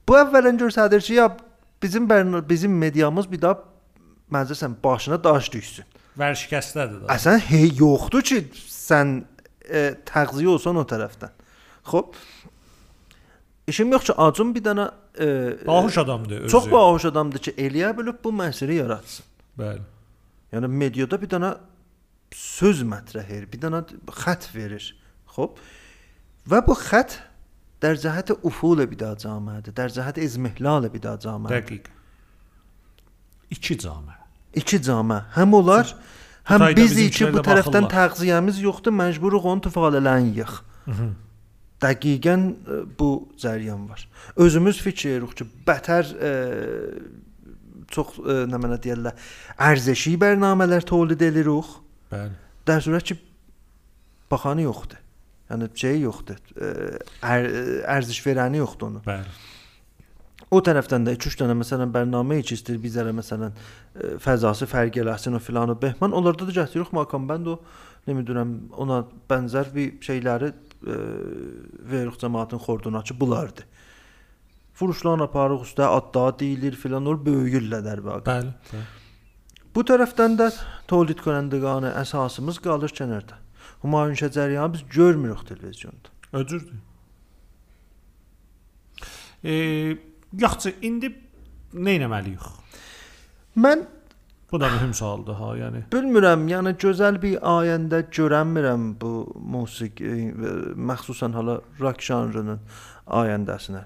bu 0.08 0.16
əvvələn 0.22 0.56
göstərir 0.64 1.04
ki, 1.04 1.14
ya 1.20 1.28
bizim 1.82 2.08
bizim 2.48 2.78
mediamız 2.78 3.30
bir 3.32 3.42
daha 3.42 3.62
məncəsən 4.32 4.74
başına 4.84 5.18
daş 5.24 5.52
düşsün. 5.52 5.84
Vərşikəstədir 6.18 7.02
də. 7.04 7.08
Əsən 7.12 7.38
hey 7.50 7.70
yoxdur 7.76 8.24
ki, 8.24 8.40
sən 8.72 9.18
e, 9.68 9.82
təğziyə 10.08 10.48
olsan 10.56 10.78
o 10.80 10.84
tərəfdən. 10.88 11.34
Xoş. 11.86 12.24
İşim 13.66 13.92
yox 13.92 14.08
ki, 14.08 14.14
Acun 14.16 14.54
bir 14.54 14.64
dənə 14.64 14.90
e, 15.20 15.26
Bahuş 15.66 15.98
adamdır 15.98 16.40
özü. 16.40 16.48
çox 16.48 16.70
bahuş 16.72 17.04
adamdır 17.04 17.38
ki, 17.38 17.52
eləyə 17.52 17.92
bilib 17.98 18.22
bu 18.24 18.32
məsələyi 18.32 18.80
yaratsın. 18.80 19.24
Bəli. 19.58 19.82
Yəni 20.52 20.68
mediada 20.68 21.20
bir 21.22 21.28
dənə 21.28 21.56
söz 22.34 22.82
mətrəh 22.86 23.26
edir, 23.26 23.48
bir 23.52 23.60
dənə 23.66 23.82
xətt 24.24 24.48
verir. 24.54 24.88
Xoş. 25.36 25.60
Və 26.48 26.62
bu 26.66 26.78
xətt 26.78 27.18
در 27.85 27.95
جهت 27.95 28.31
افول 28.45 28.85
بیداد 28.85 29.17
جامعه 29.17 29.61
در 29.61 29.87
جهت 29.87 30.19
ازمهلال 30.19 30.87
بیداد 30.87 31.19
جامعه 31.19 31.61
Dəqiq. 31.61 31.85
2 33.51 33.77
camə. 33.77 34.15
İki 34.53 34.81
cama. 34.81 35.25
Həm 35.35 35.55
onlar, 35.55 35.95
həm 36.47 36.59
Qutayda 36.59 36.81
biz 36.81 36.91
bizimkilər 36.91 37.15
ki 37.17 37.33
bu 37.33 37.37
də 37.37 37.43
tərəfdən 37.47 37.85
baxırlar. 37.87 38.11
təğziyəmiz 38.11 38.61
yoxdur, 38.63 38.93
məcburuq 38.95 39.47
onu 39.51 39.61
tufalələyik. 39.65 40.53
Dəqiqən 41.83 42.41
e, 42.51 42.79
bu 42.99 43.09
cəryan 43.41 43.89
var. 43.89 44.07
Özümüz 44.35 44.81
fikir 44.85 45.17
edirik 45.17 45.35
ki, 45.39 45.47
bətər 45.67 46.13
e, 46.29 46.31
çox 47.91 48.19
e, 48.21 48.37
nə 48.51 48.59
mənə 48.61 48.77
deyirlər, 48.83 49.17
ərзişi 49.57 50.15
bərnamələr 50.21 50.87
tövlid 50.87 51.21
edirik. 51.31 51.75
Bəli. 52.11 52.37
در 52.67 52.79
صورت 52.79 53.03
ki 53.03 53.15
baxanı 54.31 54.61
yoxdur. 54.61 54.97
Yəni 55.50 55.68
şey 55.78 56.00
yoxdur. 56.02 56.40
E, 56.58 56.70
Ər, 57.22 57.46
e, 57.46 57.60
ərziş 57.96 58.22
verəni 58.26 58.62
yoxdur 58.62 58.90
onun. 58.90 59.04
Bəli. 59.06 59.34
O 60.54 60.60
tərəfdən 60.62 61.06
də 61.06 61.16
2-3 61.16 61.40
dənə 61.42 61.56
məsələn 61.58 61.92
bərnamə 61.94 62.40
ki, 62.42 62.58
istəyir 62.58 62.80
bizlərə 62.82 63.14
məsələn 63.16 63.54
e, 63.54 64.12
fəzası 64.22 64.68
fərq 64.70 65.00
eləsin 65.02 65.38
o 65.38 65.42
filan 65.42 65.72
o 65.74 65.78
behman. 65.78 66.14
Onlarda 66.14 66.48
da 66.48 66.58
gətir 66.60 66.82
yox 66.82 66.92
makam 66.96 67.28
bənd 67.30 67.54
o 67.54 67.60
nə 68.06 68.18
bilirəm 68.18 68.52
ona 68.82 69.02
bənzər 69.30 69.72
bir 69.74 69.96
şeyləri 70.04 70.52
veriq 70.86 72.18
cəmaatın 72.20 72.60
xordunaçı 72.62 73.16
bulardı. 73.20 73.64
Vuruşlar 74.80 75.24
aparıq 75.24 75.64
üstə 75.64 75.88
adda 75.88 76.28
deyilir 76.38 76.76
filan 76.76 77.08
or 77.08 77.16
böyüyürlər 77.24 77.82
dərbə. 77.82 78.20
Bəli. 78.26 78.52
bəli. 78.70 78.84
Bu 79.74 79.82
tərəfdən 79.88 80.36
də 80.38 80.50
tolid 80.88 81.22
görəndəqanə 81.24 81.94
əsasımız 82.02 82.60
qalır 82.64 82.92
kənarda. 82.96 83.40
Humayun 83.82 84.14
Şəcəryanı 84.14 84.72
biz 84.72 84.84
görmürük 84.90 85.46
televizyonda. 85.48 86.08
Öcürdür. 86.32 86.78
E, 89.44 89.52
yaxşı, 90.38 90.74
indi 90.82 91.12
nə 91.74 91.98
etməliyik? 91.98 92.48
Mən 93.56 93.86
Bu 94.52 94.60
da 94.60 94.68
mühüm 94.68 94.94
sualdır 94.94 95.34
ha, 95.34 95.48
yəni. 95.58 95.80
Bilmirəm, 95.90 96.44
yəni 96.46 96.76
gözəl 96.78 97.18
bir 97.22 97.40
ayəndə 97.42 98.04
görənmirəm 98.14 98.92
bu 99.00 99.10
musiqi 99.34 100.06
e, 100.06 100.52
məxsusən 100.90 101.34
hala 101.34 101.58
rock 101.80 102.04
janrının 102.06 102.60
ayəndəsinə. 103.06 103.82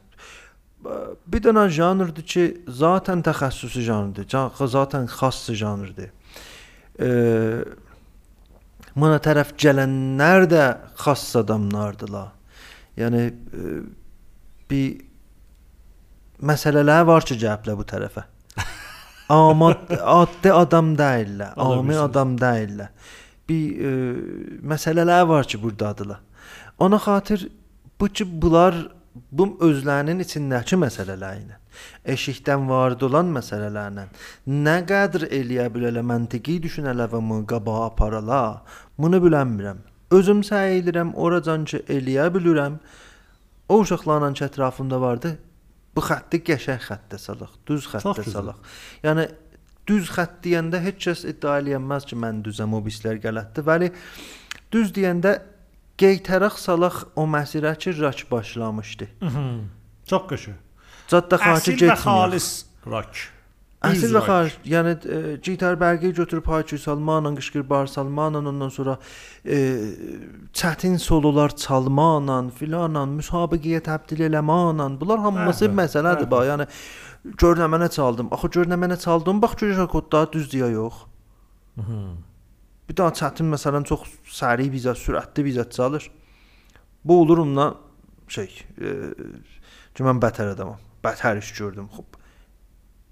Bir 1.27 1.45
dənə 1.45 1.65
janrdır 1.73 2.27
ki, 2.33 2.45
zaten 2.69 3.25
təxəssüsü 3.25 3.87
janrdır. 3.89 4.29
Zaten 4.77 5.09
xass 5.09 5.51
janrdır. 5.63 6.13
Eee 7.01 7.65
Mana 8.99 9.21
tərəf 9.23 9.53
gələnlər 9.61 10.47
də 10.51 10.65
xass 10.99 11.37
adamlardılar. 11.39 12.33
Yəni 12.99 13.23
e, 13.31 13.75
bir 14.71 14.87
məsələlər 16.51 17.07
var 17.09 17.27
ki, 17.27 17.37
gəliblər 17.39 17.79
bu 17.79 17.87
tərəfə. 17.87 18.25
Amma 19.31 19.73
adlı 20.01 20.55
adam 20.57 20.95
deyillər, 20.99 21.55
Ola 21.57 21.79
ami 21.79 21.93
bilsin. 21.93 22.03
adam 22.09 22.35
deyillər. 22.41 22.91
Bir 23.51 23.85
e, 23.91 23.93
məsələlər 24.75 25.27
var 25.31 25.47
ki, 25.51 25.61
burdadılar. 25.63 26.21
Ona 26.83 26.99
xatir 27.03 27.47
bu 28.01 28.09
ki, 28.09 28.27
bunlar 28.43 28.75
bu 29.15 29.47
özlərinin 29.67 30.23
içindəki 30.23 30.79
məsələlərlə, 30.79 31.59
eşikdən 32.15 32.67
varid 32.69 33.03
olan 33.07 33.31
məsələlərlə 33.35 34.07
nə 34.47 34.77
qədər 34.87 35.27
eləyə 35.29 35.67
bilərlər, 35.75 36.07
məntiqi 36.07 36.61
bunu 36.63 37.47
qabağa 37.47 37.87
aparalar, 37.87 38.63
bunu 38.99 39.23
bilmirəm. 39.23 39.83
Özüm 40.11 40.43
səy 40.43 40.81
edirəm, 40.81 41.13
oracan 41.15 41.65
ki, 41.65 41.85
eləyə 41.87 42.27
bilirəm. 42.35 42.81
O 43.69 43.79
uşaqlarla 43.81 44.33
ki, 44.33 44.45
ətrafımda 44.45 45.01
vardı. 45.01 45.37
Bu 45.95 46.03
xətti 46.03 46.41
qəşəng 46.47 46.83
xəttə 46.83 47.19
salaq, 47.19 47.53
düz 47.67 47.87
xəttə 47.91 48.25
salaq. 48.27 48.59
Yəni 49.07 49.29
düz 49.87 50.11
xətt 50.11 50.41
deyəndə 50.45 50.81
heç 50.83 51.07
kəs 51.07 51.23
iddia 51.31 51.59
eləyəməz 51.63 52.07
ki, 52.11 52.19
mən 52.19 52.43
düzəm, 52.47 52.75
o 52.75 52.83
bislər 52.83 53.23
qələtdir. 53.23 53.67
Bəli, 53.67 53.91
düz 54.75 54.91
deyəndə 54.95 55.37
qeytərəx 56.01 56.63
salaq 56.67 57.03
o 57.17 57.27
məsirə 57.31 57.75
ki, 57.79 57.93
rak 58.01 58.25
başlamışdı. 58.31 59.11
Çox 60.11 60.25
qəşəng. 60.31 60.57
Caddə 61.11 61.37
xaricə 61.43 61.61
Əsil 61.61 61.77
və 61.77 61.91
getmir. 61.91 62.01
xalis. 62.07 62.49
Əsil 63.81 64.11
Düz 64.11 64.13
və 64.13 64.21
xaric, 64.27 64.57
yəni 64.69 64.91
e, 65.09 65.19
gitar 65.41 65.79
bərgi 65.81 66.11
götürüb 66.13 66.45
Hayçu 66.53 66.77
Salmanla 66.79 67.31
qışqır 67.39 67.63
bar 67.71 67.87
Salmanla 67.89 68.43
ondan 68.51 68.69
sonra 68.69 68.99
e, 69.45 69.57
çətin 70.53 70.99
sololar 71.01 71.55
çalmanla 71.57 72.37
filanla 72.59 73.07
müsabiqəyə 73.09 73.81
təbdil 73.89 74.27
eləmanla 74.29 74.91
bunlar 75.01 75.25
hamısı 75.25 75.71
Bəli, 75.71 75.79
məsələdir 75.81 76.29
bəli. 76.29 76.31
bax. 76.35 76.51
Yəni 76.53 76.67
gör 77.41 77.57
nə 77.63 77.71
mənə 77.73 77.89
çaldım. 77.97 78.29
Axı 78.37 78.53
gör 78.59 78.69
nə 78.69 78.77
mənə 78.85 79.01
çaldım. 79.01 79.41
Bax 79.41 79.57
gör 79.63 79.87
kodda 79.89 80.27
düz 80.33 80.53
deyə 80.53 80.69
yox. 80.77 81.07
Bir 82.91 82.97
daha 82.99 83.15
çətin 83.15 83.47
məsələn 83.55 83.85
çox 83.87 84.09
səri 84.27 84.67
bizə 84.73 84.97
sürətli 84.99 85.45
bizə 85.47 85.71
çalır. 85.71 86.11
Bu 87.05 87.21
olurumla 87.23 87.75
şey, 88.29 88.49
e, 88.83 88.95
ki 89.95 90.07
mən 90.07 90.19
bətər 90.19 90.57
adamam. 90.57 90.81
Bətər 91.05 91.39
iş 91.39 91.53
gördüm. 91.55 91.87
Xoş. 91.95 92.17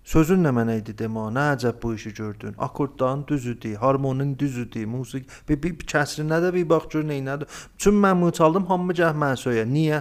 Sözün 0.09 0.41
nə 0.41 0.51
mənə 0.57 0.79
idi 0.81 0.95
demə, 0.97 1.27
nə 1.37 1.43
əcəb 1.53 1.83
bu 1.83 1.93
işi 1.95 2.15
gördün. 2.17 2.55
Akkorddan 2.59 3.27
düzüdür, 3.29 3.75
harmonin 3.75 4.39
düzüdür, 4.39 4.87
musiqi 4.87 5.29
bir, 5.49 5.63
bir, 5.63 5.75
bir 5.79 5.87
kəsrinə 5.87 6.39
də 6.43 6.53
bir 6.55 6.65
bax 6.69 6.89
gör 6.95 7.05
nə 7.05 7.19
nədir. 7.27 7.59
Çün 7.79 8.01
mən 8.03 8.23
bunu 8.23 8.33
çaldım, 8.33 8.67
hamı 8.67 8.97
gəh 8.97 9.15
mən 9.23 9.37
söyə. 9.37 9.67
Niyə? 9.69 10.01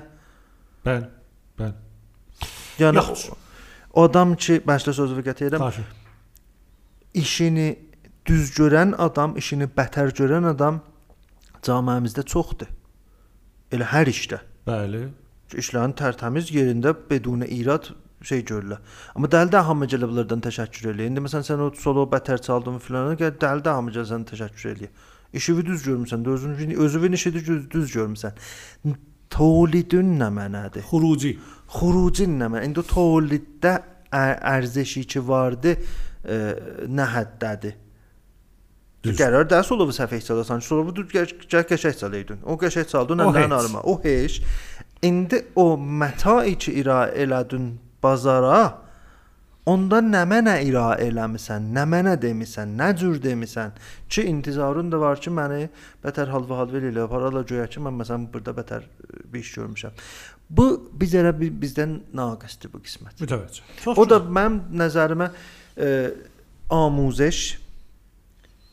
Bəli. 0.86 1.10
Bəli. 1.60 1.76
Yəni 2.80 3.04
o 3.94 4.04
adam 4.04 4.36
ki, 4.36 4.62
başda 4.68 4.94
sözü 4.94 5.22
gətirirəm. 5.28 5.60
Xahiş. 5.60 5.86
işini 7.14 7.80
düz 8.28 8.52
görən 8.58 8.96
adam, 8.98 9.38
işini 9.38 9.70
bətər 9.78 10.12
görən 10.18 10.50
adam 10.52 10.82
cəmiyyətimizdə 11.64 12.26
çoxdur. 12.34 12.70
Elə 13.72 13.88
hər 13.94 14.12
işdə. 14.12 14.42
Bəli. 14.68 15.08
İşlərin 15.56 15.96
tərtəmiz 15.96 16.52
yerində 16.52 16.92
bedunə 17.10 17.48
irad 17.56 17.92
şey 18.28 18.44
görürlər. 18.50 18.80
Amma 19.16 19.30
dəli 19.32 19.54
də 19.54 19.62
hamı 19.68 19.88
gəlib 19.92 20.12
onlardan 20.12 20.42
təşəkkür 20.44 20.92
eləyir. 20.92 21.12
İndi 21.12 21.24
məsələn 21.24 21.46
sən 21.48 21.64
o 21.64 21.70
solo 21.80 22.08
bətər 22.12 22.42
çaldın 22.44 22.82
filan, 22.84 23.14
gəl 23.20 23.36
dəli 23.40 23.64
də 23.64 23.76
hamı 23.78 23.94
gəlsən 23.96 24.26
təşəkkür 24.32 24.72
eləyir. 24.74 25.06
İşini 25.34 25.66
düz 25.66 25.86
görmüsən, 25.88 26.28
özünü 26.28 26.78
özünün 26.78 27.12
işini 27.12 27.46
düz, 27.46 27.70
düz 27.72 27.96
görmüsən. 27.96 28.36
Tolidün 29.30 30.16
nə 30.20 30.30
mənadır? 30.34 30.84
Xuruci. 30.90 31.38
Xurucin 31.80 32.40
nə 32.40 32.48
mənadır? 32.52 32.70
İndi 32.72 32.86
toliddə 32.92 33.74
ərzəşi 34.12 35.04
ki 35.12 35.24
vardı, 35.28 35.76
ə, 36.24 36.40
nə 36.88 37.12
həddədir? 37.16 37.76
Düz. 39.08 39.20
Qərar 39.20 39.48
dərs 39.50 39.72
olub 39.74 39.92
səfeh 39.96 40.24
çalasan. 40.28 40.64
Bu 40.88 40.96
düz 40.96 41.12
gəl 41.14 41.36
qəşəng 41.72 42.00
çalaydın. 42.00 42.42
O 42.46 42.58
qəşəng 42.62 42.90
çaldın, 42.92 43.24
heç. 43.34 43.52
arma. 43.52 43.82
O 43.84 44.00
heç. 44.04 44.42
İndi 45.02 45.46
o 45.56 45.74
mətai 45.78 46.58
ki 46.58 46.72
ira 46.82 47.08
elədin 47.14 47.76
bazara 48.04 48.88
Onda 49.68 49.98
nə 50.00 50.22
mənə 50.24 50.54
ira 50.64 50.94
eləmisən, 51.04 51.66
nə 51.76 51.84
mənə 51.92 52.14
demisən, 52.24 52.72
nə 52.80 52.94
cür 52.96 53.18
demisən 53.20 53.74
ki, 54.08 54.24
intizarın 54.32 54.88
da 54.94 55.00
var 55.02 55.20
ki, 55.20 55.34
məni 55.36 55.66
bətər 56.06 56.32
halva 56.32 56.62
halva 56.62 56.80
ilə 56.80 57.04
apararlar 57.04 57.44
göyə 57.50 57.66
ki, 57.74 57.82
mən 57.84 57.98
məsələn 58.00 58.30
burada 58.32 58.54
bətər 58.56 58.86
ə, 58.88 59.26
bir 59.34 59.44
iş 59.44 59.52
görmüşəm. 59.58 59.98
Bu 60.60 60.70
bizə 61.02 61.26
bi- 61.36 61.52
bizdən 61.52 61.98
naqisdir 62.16 62.72
bu 62.72 62.80
qismət. 62.86 63.20
Mütəvəccüh. 63.26 63.92
O 63.92 64.08
da 64.08 64.22
mənim 64.24 64.62
nəzərimə 64.86 65.28
ə, 65.36 65.92
amuzəş 66.72 67.44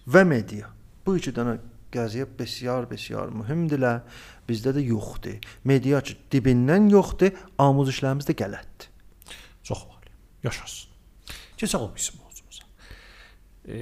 və 0.06 0.24
media. 0.28 0.70
Bu 1.04 1.16
iki 1.18 1.32
dənə 1.34 1.58
qəziyə 1.94 2.26
bəsyar 2.38 2.88
bəsyar 2.90 3.32
mühümdürlər. 3.42 4.02
Bizdə 4.48 4.74
də 4.76 4.82
yoxdur. 4.84 5.38
Media 5.64 6.00
ki 6.04 6.16
dibindən 6.32 6.90
yoxdur, 6.92 7.32
amuzişlərimiz 7.60 8.28
də 8.28 8.36
qələtdir. 8.40 8.90
Çox 9.64 9.86
var. 9.88 10.10
Yaşasın. 10.44 10.90
Keçək 11.60 11.80
o 11.80 11.88
bizim 11.94 12.20
mövzumuza. 12.20 12.66
E, 13.64 13.78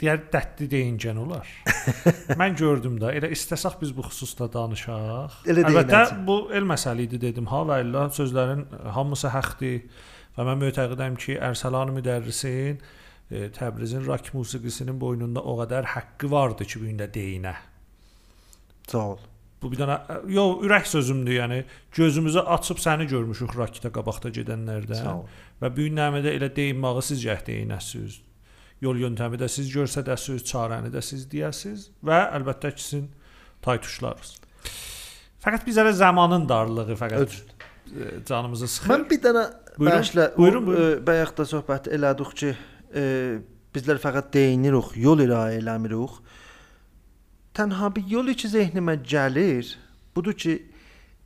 digər 0.00 0.22
dərdli 0.32 0.68
deyincən 0.72 1.18
olar. 1.20 1.50
Mən 2.40 2.56
gördüm 2.56 2.96
də, 3.02 3.12
elə 3.18 3.32
istəsək 3.34 3.76
biz 3.82 3.92
bu 3.96 4.06
xüsusda 4.06 4.48
danışaq. 4.52 5.42
Elə 5.50 5.66
Əlbəttə 5.68 6.22
bu 6.24 6.38
el 6.56 6.64
məsələ 6.68 7.04
idi 7.04 7.20
dedim. 7.20 7.50
Ha 7.52 7.60
və 7.68 7.82
illah 7.84 8.08
sözlərin 8.16 8.64
hamısı 8.96 9.34
haqqdır. 9.34 10.08
Və 10.38 10.46
mən 10.46 10.60
mötəqidəm 10.62 11.18
ki, 11.20 11.36
Ərsəlan 11.42 11.90
müdərrisin 11.92 12.78
e, 13.30 13.48
Təbrizin 13.54 14.06
rock 14.06 14.32
musiqisinin 14.34 15.00
boynunda 15.00 15.42
o 15.42 15.56
qədər 15.62 15.84
haqqı 15.94 16.30
vardı 16.30 16.66
ki, 16.66 16.80
bu 16.80 16.88
gün 16.90 16.98
də 17.00 17.10
deyinə. 17.14 17.54
Sağ 18.90 19.04
ol. 19.12 19.18
Bu 19.62 19.68
bir 19.72 19.82
dənə 19.82 19.96
yox, 20.32 20.64
ürək 20.64 20.86
sözümdür, 20.88 21.34
yəni 21.36 21.60
gözümüzü 21.96 22.40
açıb 22.56 22.78
səni 22.80 23.06
görmüşük 23.10 23.52
rakitə 23.58 23.92
qabaqda 23.92 24.32
gedənlərdən. 24.38 25.02
Sağ 25.04 25.14
ol. 25.18 25.26
Və 25.60 25.70
bu 25.76 25.84
günləmədə 25.88 26.32
elə 26.38 26.48
deyinməyi 26.56 27.04
siz 27.04 27.20
cəhd 27.24 27.50
deyinəsiz. 27.50 28.20
Yol 28.80 28.96
yöntəmi 29.02 29.36
də 29.36 29.48
siz 29.52 29.68
görsədəsiz, 29.74 30.40
çarəni 30.48 30.88
də 30.94 31.02
siz 31.04 31.26
deyəsiz 31.28 31.90
və 32.00 32.22
əlbəttə 32.38 32.72
ki, 32.72 32.84
sizin 32.86 33.10
tay 33.60 33.82
tuşlarınız. 33.84 34.38
Fəqət 35.44 35.66
biz 35.68 35.80
elə 35.80 35.92
zamanın 35.96 36.48
darlığı 36.48 36.96
fəqət 36.96 37.26
Öz- 37.26 37.42
e, 37.92 38.24
canımızı 38.28 38.68
sıxır. 38.68 38.90
Mən 38.94 39.04
bir 39.10 39.20
dənə 39.26 39.44
bəşlə 39.76 40.26
buyurun, 40.38 40.66
buyurun. 40.66 41.06
bayaq 41.06 41.36
da 41.36 41.46
söhbət 41.52 41.92
elədik 41.92 42.34
ki, 42.40 42.54
e, 42.94 43.04
bizlər 43.74 44.00
fəqət 44.02 44.32
deyinirik, 44.34 44.96
yol 45.00 45.22
irayə 45.24 45.60
eləmirik. 45.60 46.18
Tənha 47.54 47.90
bir 47.94 48.06
yol 48.10 48.34
ki 48.34 48.50
zehnimə 48.50 48.98
gəlir, 49.02 49.74
budur 50.14 50.36
ki, 50.36 50.58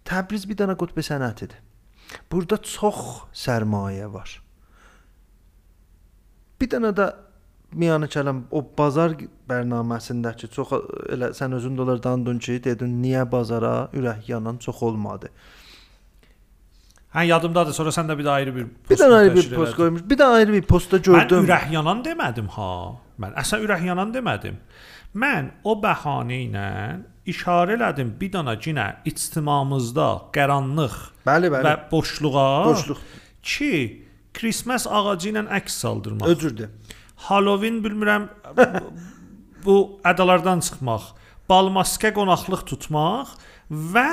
Təbriz 0.04 0.44
bir 0.48 0.58
dənə 0.60 0.76
qutb 0.76 1.00
sənətidir. 1.00 1.60
Burada 2.30 2.58
çox 2.60 2.98
sərmayə 3.44 4.10
var. 4.12 4.28
Bir 6.60 6.68
dənə 6.74 6.92
də 6.96 7.06
miyanı 7.74 8.10
kələm 8.12 8.44
o 8.54 8.60
bazar 8.78 9.16
bərnaməsindəki 9.48 10.50
çox 10.52 10.74
elə 11.14 11.32
sən 11.36 11.56
özün 11.56 11.78
dolar 11.80 12.02
dandın 12.04 12.38
ki, 12.38 12.60
dedin 12.66 13.00
niyə 13.02 13.24
bazara 13.30 13.88
ürək 13.96 14.28
yanan 14.28 14.60
çox 14.60 14.82
olmadı. 14.82 15.32
Hə 17.14 17.22
yadımdadır. 17.28 17.72
Sonra 17.76 17.90
sən 17.94 18.08
də 18.10 18.16
bir 18.18 18.24
də 18.26 18.30
ayrı 18.30 18.54
bir 18.56 18.66
Bir 18.90 18.96
dənə 18.98 19.18
ayrı 19.22 19.34
bir 19.36 19.50
post 19.54 19.76
qoymuş. 19.78 20.02
Bir 20.10 20.18
də 20.18 20.24
ayrı 20.38 20.52
bir 20.52 20.62
postda 20.62 20.96
Mən 20.98 21.02
gördüm. 21.28 21.44
ürək 21.46 21.70
yanan 21.72 22.02
demədim 22.04 22.48
ha. 22.56 22.70
Mən 23.22 23.34
əsən 23.42 23.62
ürək 23.66 23.84
yanan 23.86 24.10
demədim. 24.14 24.56
Mən 25.14 25.50
o 25.64 25.76
bəhanə 25.78 26.38
ilə 26.48 26.64
işarə 27.30 27.76
elədim 27.78 28.10
bir 28.20 28.32
dənə 28.34 28.56
cinə 28.60 28.86
ictimamızda 29.06 30.08
qaranlıq 30.34 30.96
Bəli, 31.26 31.48
bəli. 31.54 31.62
və 31.68 31.74
boşluğa 31.92 32.48
Boşluq. 32.66 32.98
ki 33.42 33.70
Christmas 34.34 34.86
ağacı 34.90 35.30
ilə 35.30 35.46
əks 35.60 35.78
saldırmaq. 35.84 36.26
Özürdür. 36.28 36.68
Halloween 37.16 37.78
bilmirəm 37.84 38.26
bu- 39.64 40.00
adalardan 40.04 40.60
çıxmaq, 40.60 41.02
bal 41.48 41.68
maska 41.68 42.10
qonaqlıq 42.18 42.62
tutmaq 42.66 43.28
və 43.70 44.08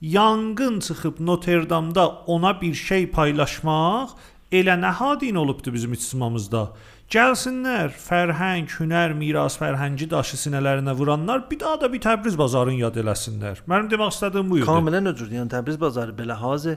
yanğın 0.00 0.80
çıxıb 0.80 1.20
Notre-Dame'da 1.20 2.08
ona 2.26 2.60
bir 2.60 2.74
şey 2.74 3.10
paylaşmaq 3.10 4.08
elə 4.52 4.76
nəhadin 4.80 5.36
olubdu 5.36 5.72
bizim 5.72 5.92
ictimamızda. 5.92 6.68
Gəlsinlər, 7.10 7.92
fərhəng, 8.02 8.66
hünər, 8.80 9.12
miras 9.14 9.54
fərhəngi 9.60 10.08
daşı 10.10 10.36
sinələrinə 10.40 10.94
vuranlar 10.98 11.44
bir 11.50 11.60
daha 11.60 11.80
da 11.80 11.92
bir 11.92 12.00
Təbriz 12.02 12.34
bazarını 12.38 12.80
yad 12.80 12.98
eləsinlər. 12.98 13.62
Mənim 13.70 13.90
demək 13.92 14.14
istədiyim 14.14 14.50
bu 14.50 14.58
idi. 14.58 14.66
Kamilən 14.66 15.12
özürdür. 15.12 15.36
Yəni 15.38 15.52
Təbriz 15.52 15.78
bazarı 15.80 16.16
belə 16.18 16.34
hazı 16.40 16.74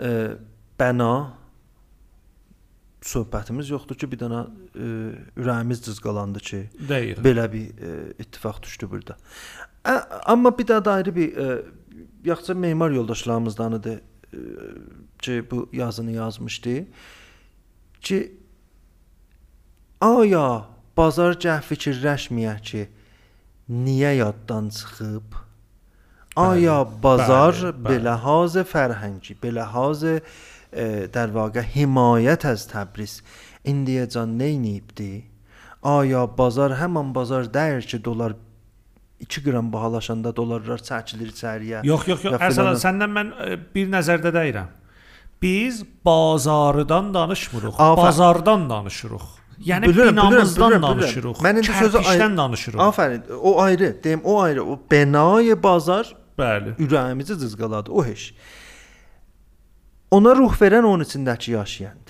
e, 0.00 0.10
bəna 0.80 1.12
söhbətimiz 3.08 3.72
yoxdur 3.72 3.96
ki, 3.96 4.10
bir 4.12 4.20
dənə 4.20 4.42
e, 4.44 4.90
ürəyimiz 5.40 5.80
cızqalandı 5.86 6.44
ki, 6.44 6.62
Deyir. 6.88 7.24
belə 7.24 7.48
bir 7.52 7.68
e, 7.88 7.96
ittifaq 8.18 8.60
düşdü 8.62 8.90
burada. 8.90 9.16
Ə, 9.84 9.96
amma 10.34 10.52
bir 10.58 10.68
daha 10.68 10.84
da 10.84 10.92
ayrı 10.92 11.16
bir 11.16 11.36
e, 11.36 11.62
yaxşı 12.23 12.55
memar 12.55 12.91
yoldaşlarımızdanıdır 12.91 13.95
e, 14.33 14.39
ki, 15.19 15.45
bu 15.51 15.69
yazını 15.73 16.11
yazmışdı. 16.11 16.85
Ki 18.01 18.31
aya 20.01 20.65
bazar 20.97 21.37
cəh 21.39 21.61
fikirləşməyə 21.69 22.61
ki, 22.61 22.87
niyə 23.69 24.15
yaddan 24.15 24.69
çıxıb? 24.69 25.39
Aya 26.35 26.81
bazar 27.03 27.53
bəli, 27.53 27.73
bəli. 27.73 27.89
beləhaz 27.89 28.57
fərhəngi, 28.73 29.37
beləhaz 29.43 30.03
e, 30.05 31.07
در 31.13 31.31
واقع 31.31 31.61
حمایت 31.61 32.45
از 32.45 32.67
تبریز 32.67 33.21
indiyəcən 33.71 34.29
nə 34.39 34.49
edibdi? 34.57 35.23
Aya 35.83 36.25
bazar 36.37 36.73
həmin 36.79 37.13
bazar 37.15 37.47
dəyər 37.55 37.85
ki, 37.87 37.99
dollar 38.03 38.35
2 39.20 39.42
qram 39.44 39.72
bahalaşanda 39.72 40.36
dollarlar 40.36 40.78
çəkilir 40.78 41.32
içəriyə. 41.34 41.80
Yox, 41.86 42.08
yox, 42.08 42.24
yox. 42.24 42.34
Əslən 42.48 42.76
səndən 42.84 43.12
mən 43.18 43.32
e, 43.46 43.56
bir 43.74 43.88
nəzərdə 43.92 44.30
deyirəm. 44.34 44.68
Biz 45.42 45.82
bazardan 46.04 47.12
danışmırıq, 47.14 47.74
Afə- 47.78 47.96
bazardan 47.96 48.70
danışırıq. 48.70 49.26
Yəni 49.66 49.84
Bilirəm, 49.90 50.12
binamızdan 50.12 50.70
bilirəm, 50.70 50.78
bilirəm, 50.78 50.82
danışırıq. 50.82 51.36
Mən 51.46 51.56
indi 51.58 51.72
sözü 51.82 51.98
ayrı- 51.98 52.36
danışırıq. 52.36 52.78
Afərin. 52.80 53.22
O 53.42 53.60
ayrı, 53.60 53.96
deyim 54.04 54.20
o 54.24 54.40
ayrı. 54.40 54.62
O 54.64 54.80
bənay 54.90 55.62
bazar 55.62 56.14
Bəli. 56.38 56.76
ürəyimizi 56.76 57.38
cızqaladı. 57.40 57.90
O 57.90 58.04
heç. 58.04 58.34
Ona 60.10 60.34
ruh 60.36 60.52
verən 60.60 60.82
onun 60.84 61.04
içindəki 61.04 61.50
yaşayandır. 61.50 62.07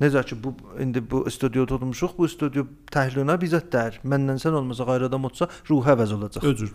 Necə 0.00 0.22
ki 0.28 0.36
bu 0.44 0.52
indi 0.82 1.00
bu 1.10 1.24
studiyada 1.30 1.72
tutmuşuq, 1.72 2.16
bu 2.18 2.28
studiyo 2.28 2.66
təhlilinə 2.92 3.38
bizətdir. 3.40 4.00
Məndən 4.04 4.40
sən 4.42 4.58
olmasa 4.58 4.84
qayır 4.88 5.08
adam 5.08 5.24
olsa 5.28 5.48
ruh 5.70 5.88
əvəz 5.94 6.14
olacaq. 6.18 6.44
Özür. 6.44 6.72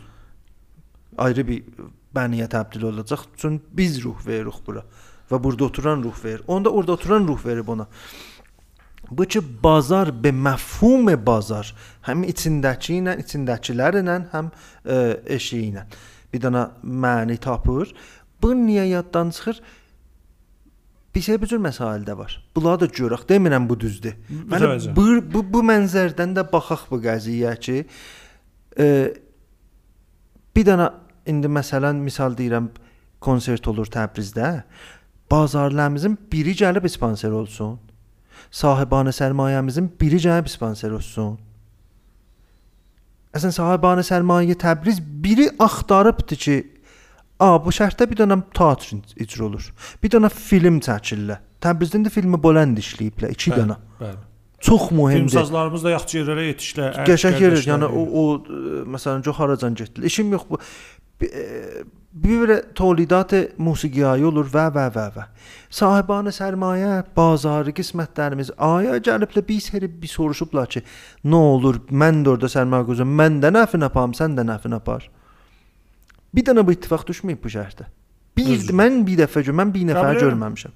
Ayrı 1.22 1.46
bir 1.48 1.64
bəniyə 2.16 2.50
təbdil 2.50 2.88
olacaq. 2.90 3.28
Çünki 3.38 3.78
biz 3.78 4.02
ruh 4.04 4.26
veririk 4.28 4.62
bura 4.68 4.86
və 5.32 5.40
burada 5.44 5.68
oturan 5.70 6.04
ruh 6.04 6.24
verir. 6.26 6.42
Onda 6.48 6.70
orada 6.70 6.98
oturan 6.98 7.28
ruh 7.28 7.46
verib 7.46 7.68
ona. 7.68 7.88
Bu 9.12 9.26
ki 9.26 9.42
bazar 9.64 10.24
be 10.24 10.32
məfhum 10.32 11.10
bazar, 11.26 11.74
həm 12.08 12.24
içindəki 12.32 13.02
ilə, 13.02 13.18
içindəkilərlə, 13.20 14.18
həm 14.32 14.52
e, 14.86 14.98
eşi 15.36 15.66
ilə 15.68 15.86
bir 16.34 16.42
dənə 16.46 16.66
məni 16.84 17.38
tapır. 17.42 17.92
Bu 18.42 18.54
niyə 18.58 18.88
yaddan 18.90 19.30
çıxır? 19.36 19.62
Bir 21.16 21.22
şey 21.22 21.42
bu 21.42 21.48
cür 21.48 21.60
məsail 21.60 22.06
də 22.08 22.16
var. 22.18 22.38
Bunları 22.56 22.80
da 22.80 22.86
görək. 22.86 23.28
Demirəm 23.30 23.68
bu 23.70 23.80
düzdür. 23.80 24.16
Yəni 24.30 24.48
Mütəvəccüh. 24.54 24.96
bu, 24.96 25.06
bu 25.34 25.44
bu 25.54 25.64
mənzərdən 25.68 26.38
də 26.38 26.46
baxaq 26.52 26.88
bu 26.92 27.02
qəziyyəyə 27.04 27.60
ki, 27.60 27.78
e, 28.80 28.88
bir 30.56 30.66
dənə 30.70 30.88
indi 31.28 31.52
məsələn 31.52 32.00
misal 32.00 32.38
deyirəm 32.38 32.72
konsert 33.20 33.68
olur 33.68 33.92
Təbrizdə. 33.92 34.64
Bazarlarımızın 35.32 36.18
biri 36.32 36.56
gəlib 36.64 36.88
sponsor 36.90 37.32
olsun. 37.32 37.80
Sahibanə 38.52 39.12
sərmayəmizin 39.16 39.92
biri 40.00 40.20
gəlib 40.24 40.48
sponsor 40.52 40.96
olsun. 40.96 41.38
Əslən 43.32 43.54
sahibani 43.56 44.04
sərmayə 44.04 44.58
Təbriz 44.60 44.98
biri 45.00 45.48
axtarıbdı 45.60 46.36
ki, 46.36 46.56
a 47.42 47.54
bu 47.62 47.74
şəhərdə 47.74 48.08
bir 48.12 48.22
dənə 48.24 48.38
teatr 48.56 49.00
icra 49.22 49.48
olur. 49.48 49.70
Bir 50.04 50.14
dənə 50.14 50.30
film 50.34 50.82
çəkirlər. 50.86 51.42
Təbrizdən 51.62 52.08
də 52.08 52.14
filmi 52.14 52.40
Bolənd 52.42 52.80
işləyiblər, 52.82 53.34
2 53.38 53.56
dənə. 53.58 53.78
Bəli. 54.02 54.20
Çox 54.62 54.92
mühümdür. 54.92 55.30
Filmsazlarımız 55.30 55.84
da 55.84 55.94
yaxşı 55.96 56.20
yerlərə 56.20 56.44
yetişdilər. 56.52 56.98
Qəşəng 57.10 57.38
qardaşlar 57.40 57.72
Yəni 57.72 57.88
o, 57.90 58.04
o 58.22 58.24
e, 58.38 58.84
məsələn 58.94 59.24
çox 59.26 59.40
haracan 59.42 59.78
getdilər. 59.78 60.06
İşim 60.06 60.32
yox 60.36 60.44
bu. 60.50 60.60
Bir, 61.22 61.34
e, 61.34 61.84
bir 62.14 62.54
tolidat 62.76 63.34
musiqiyi 63.58 64.26
olur 64.26 64.50
və 64.54 64.68
və 64.76 64.86
və 64.94 65.08
və. 65.16 65.26
Sahibani 65.70 66.34
sərmayə, 66.36 67.04
bazarı 67.18 67.74
qismətlərimiz 67.78 68.54
aya 68.58 69.00
gəliblə 69.02 69.42
biz 69.48 69.72
hərib 69.74 69.98
bir 70.02 70.14
soruşublar 70.14 70.70
ki, 70.70 70.84
nə 71.26 71.42
olur, 71.56 71.82
mən 71.90 72.22
də 72.26 72.36
orada 72.36 72.52
sərmayə 72.52 72.86
qoyacağam. 72.90 73.18
Mən 73.22 73.42
də 73.42 73.54
nəfin 73.56 73.88
apam, 73.88 74.14
sən 74.18 74.38
də 74.38 74.46
nəfin 74.46 74.78
apar. 74.78 75.10
Bir 76.36 76.46
dənə 76.48 76.64
bu 76.68 76.76
ittifaq 76.76 77.04
düşməyib 77.10 77.42
bu 77.44 77.52
şəhərdə. 77.52 77.88
Bir 78.38 78.54
Özür. 78.56 78.76
mən 78.80 79.02
bir 79.08 79.20
dəfə 79.26 79.44
gör, 79.44 79.56
mən 79.60 79.74
bir 79.76 79.90
nəfər 79.90 80.20
görməmişəm. 80.22 80.72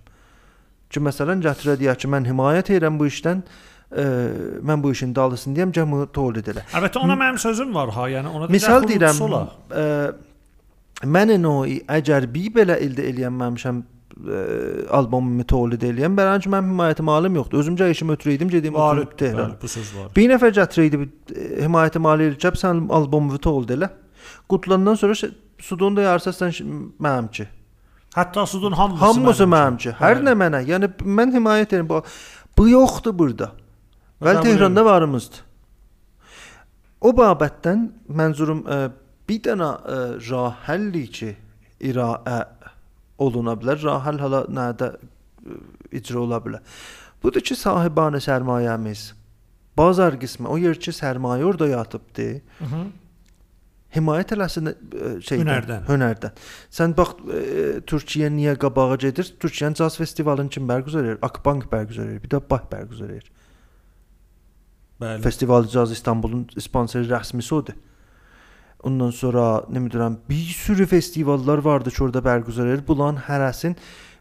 Ki 0.92 1.02
məsələn 1.02 1.42
gətirə 1.46 1.78
deyək 1.80 2.04
ki, 2.04 2.10
mən 2.12 2.28
himayət 2.28 2.74
edirəm 2.76 3.00
bu 3.00 3.08
işdən, 3.10 3.42
e, 3.96 4.06
mən 4.68 4.84
bu 4.84 4.92
işin 4.92 5.16
dalısını 5.16 5.56
deyəm, 5.58 5.72
cəmi 5.78 6.02
tolid 6.14 6.52
elə. 6.52 6.66
Əlbəttə 6.76 7.02
ona 7.02 7.16
mənim 7.20 7.40
sözüm 7.42 7.72
var 7.76 7.94
ha, 7.96 8.08
yəni 8.12 8.28
ona 8.32 8.48
da 8.50 8.52
Misal 8.54 8.84
deyirəm, 8.90 9.16
sola. 9.18 9.42
e, 9.72 9.86
mən 11.08 11.34
nöy 11.42 11.80
əgər 11.98 12.28
bir 12.36 12.52
belə 12.60 12.78
əldə 12.86 13.08
eləyənməmişəm 13.14 13.80
e, 13.82 14.44
albomumu 15.00 15.48
tolid 15.48 15.84
eləyəm, 15.88 16.20
bərəncə 16.20 16.52
mən 16.52 16.70
himayəti 16.74 17.08
malım 17.08 17.40
yoxdur. 17.40 17.64
Özümcə 17.64 17.90
işim 17.96 18.12
ötürü 18.14 18.36
idim, 18.38 18.50
gedim 18.52 18.76
oturub 18.76 19.16
Tehran. 19.18 19.56
bu 19.62 19.68
söz 19.72 19.96
var. 19.96 20.12
Bir 20.16 20.30
nəfər 20.36 20.54
gətirəydi 20.60 21.02
e, 21.02 21.48
himayəti 21.66 22.04
mali 22.04 22.30
eləcək, 22.34 22.60
sən 22.62 22.86
albomumu 23.00 23.40
tolid 23.40 23.74
elə. 23.80 23.90
Qutulandan 24.50 24.96
sonra 25.00 25.16
şey- 25.66 25.70
sudun 25.70 25.96
da 25.96 26.02
yarısı 26.02 26.30
sən 26.30 26.52
mənimki. 27.00 27.48
Hətta 28.16 28.46
sudun 28.46 28.72
hamısı 28.72 29.06
Hamısı 29.06 29.44
mənimki. 29.44 29.56
mənimki. 29.56 29.92
Hər 30.00 30.16
Bəli. 30.16 30.26
nə 30.28 30.34
mənə. 30.42 30.60
Yəni 30.66 30.88
mən 31.04 31.34
himayət 31.36 31.74
edirəm. 31.74 31.90
Bu, 31.90 32.04
bu 32.58 32.68
yoxdur 32.70 33.18
burada. 33.20 33.52
Qəbul 34.22 34.42
Tehranda 34.42 34.86
varımızdır. 34.86 35.42
O 37.02 37.12
babətdən 37.12 37.90
mənzurum 38.08 38.64
ə, 38.66 38.92
bir 39.30 39.40
dənə 39.44 39.68
ə, 39.84 39.98
rah 40.32 40.56
həlli 40.68 41.04
ki, 41.12 41.36
iraə 41.82 42.46
oluna 43.18 43.54
bilər. 43.60 43.84
Rah 43.84 44.06
həll 44.06 44.20
hala 44.24 44.46
nədə 44.48 44.94
ə, 44.96 45.60
icra 45.92 46.20
ola 46.20 46.40
bilər. 46.40 46.62
Budur 47.24 47.42
ki, 47.42 47.56
sahibane 47.56 48.18
sərmayəmiz 48.24 49.12
bazar 49.78 50.16
qismi 50.20 50.48
o 50.48 50.58
yer 50.58 50.80
ki, 50.80 50.92
sərmayə 50.96 51.44
orada 51.44 51.68
yatıbdı. 51.68 52.42
Hı 52.60 52.66
-hı. 52.66 52.86
Himayət 53.96 54.36
eləsin 54.36 54.72
ə, 54.72 54.76
şeydən, 55.24 55.46
Hünərdən. 55.46 55.88
Hünərdən. 55.90 56.44
Sən 56.74 56.96
bax 56.98 57.16
ə, 57.24 57.42
Türkiyə 57.88 58.30
niyə 58.34 58.58
qabağa 58.62 59.00
gedir? 59.02 59.32
Türkiyənin 59.42 59.78
caz 59.80 59.98
festivalını 60.02 60.52
kim 60.52 60.68
bərgüzar 60.70 61.08
edir? 61.08 61.20
Akbank 61.26 61.70
bərgüzar 61.72 62.10
edir. 62.12 62.22
Bir 62.24 62.36
də 62.36 62.42
Bah 62.50 62.64
bərgüzar 62.72 63.12
edir. 63.16 63.32
Bəli. 65.02 65.22
Festival 65.22 65.68
Caz 65.68 65.92
İstanbulun 65.92 66.48
sponsoru 66.60 67.10
rəsmisi 67.10 67.54
odur. 67.56 67.76
Ondan 68.86 69.10
sonra 69.12 69.66
nə 69.68 69.82
bilirəm, 69.82 70.20
bir 70.30 70.52
sürü 70.56 70.86
festivallar 70.86 71.58
vardı 71.66 71.92
ki, 71.92 72.04
orada 72.04 72.22
bərgüzar 72.24 72.70
edir. 72.70 72.84
Bunların 72.88 73.18
hərəsin 73.26 73.76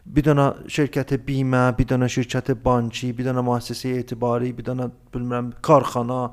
bir 0.05 0.25
dənə 0.25 0.47
şirkəti 0.69 1.19
bimə, 1.27 1.69
bir 1.77 1.87
dənə 1.89 2.09
şirkəti 2.11 2.57
banki, 2.65 3.11
bir 3.17 3.29
dənə 3.29 3.43
müəssisə 3.45 3.93
etibari, 4.01 4.51
bir 4.57 4.67
dənə 4.67 4.89
bilmirəm 5.13 5.53
karxana, 5.65 6.27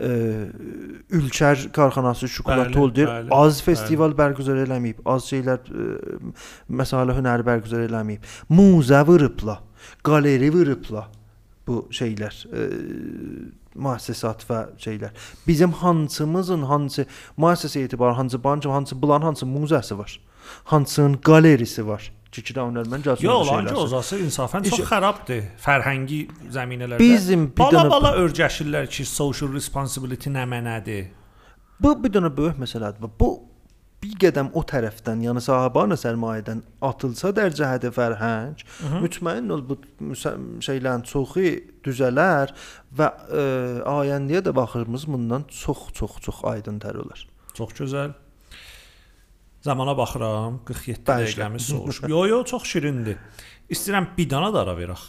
Ülkər 0.00 1.66
karxanası 1.76 2.24
Bəli, 2.26 2.34
şokolad 2.34 2.74
oldur. 2.74 3.08
bəli, 3.08 3.28
Az 3.36 3.60
festival 3.62 4.14
bərgüzar 4.16 4.60
eləməyib, 4.64 5.02
az 5.04 5.26
şeylər 5.28 5.60
ə, 5.68 6.18
məsələ 6.80 7.16
hünəri 7.18 7.44
bərgüzar 7.46 7.84
eləməyib. 7.84 8.24
Muzə 8.48 9.02
vurubla, 9.06 9.58
qaleri 10.06 10.48
vurubla 10.54 11.08
bu 11.68 11.82
şeylər, 11.94 12.38
ə, 12.48 12.68
müəssisat 13.76 14.46
və 14.48 14.62
şeylər. 14.80 15.12
Bizim 15.46 15.72
hansımızın 15.82 16.64
hansı 16.70 17.06
müəssisə 17.38 17.84
etibar, 17.84 18.14
hansı 18.16 18.40
bank, 18.44 18.64
hansı 18.64 18.96
bulan, 19.02 19.22
hansı 19.22 19.46
muzəsi 19.46 19.98
var. 19.98 20.16
Hansının 20.64 21.20
qalerisi 21.22 21.86
var. 21.86 22.12
Çikidə 22.30 22.62
hünərmən 22.62 23.02
gəlsin. 23.06 23.26
Yox, 23.26 23.48
ancaq 23.56 23.78
ozası 23.84 24.20
insafən 24.22 24.68
çox 24.70 24.84
xarabdır 24.86 25.40
fərhəngi 25.64 26.20
zəminələrdə. 26.54 27.00
Bizim 27.02 27.48
bir 27.50 27.64
bala 27.64 27.78
dənə 27.78 27.90
bala 27.90 28.12
örgəşirlər 28.22 28.86
ki, 28.90 29.06
social 29.08 29.50
responsibility 29.54 30.30
nə 30.30 30.46
mənədir? 30.46 31.08
bu 31.82 31.94
bir 32.04 32.12
dənə 32.12 32.30
böyük 32.36 32.60
məsələdir. 32.60 33.10
Bu 33.20 33.30
bir 34.00 34.14
qədəm 34.22 34.52
o 34.56 34.62
tərəfdən, 34.64 35.20
yəni 35.26 35.42
sahibana 35.44 35.96
sərmayədən 36.00 36.62
atılsa 36.88 37.34
dər 37.36 37.52
cəhəti 37.56 37.90
fərhəng, 37.92 38.62
mütməyin 39.02 39.52
ol 39.52 39.64
bu 39.68 39.76
şeylərin 40.16 41.04
çoxu 41.08 41.44
düzələr 41.84 42.54
və 42.96 43.10
ə, 43.10 43.44
ayəndəyə 43.92 44.46
də 44.46 44.56
baxırmız 44.56 45.04
bundan 45.10 45.44
çox 45.52 45.90
çox 45.98 46.16
çox 46.24 46.40
aydın-tər 46.54 46.96
olar. 47.02 47.26
Çox 47.56 47.76
gözəl. 47.76 48.16
Zamana 49.62 49.96
baxıram, 49.96 50.60
47 50.64 51.00
Bəli. 51.04 51.26
dəqiqəmiz 51.28 51.58
soğuşub. 51.70 52.08
Yo, 52.08 52.26
yo, 52.26 52.44
çox 52.44 52.64
şirindir. 52.64 53.16
İstəyirəm 53.70 54.06
bir 54.16 54.30
dana 54.30 54.52
da 54.54 54.62
ara 54.64 54.74
verək. 54.78 55.02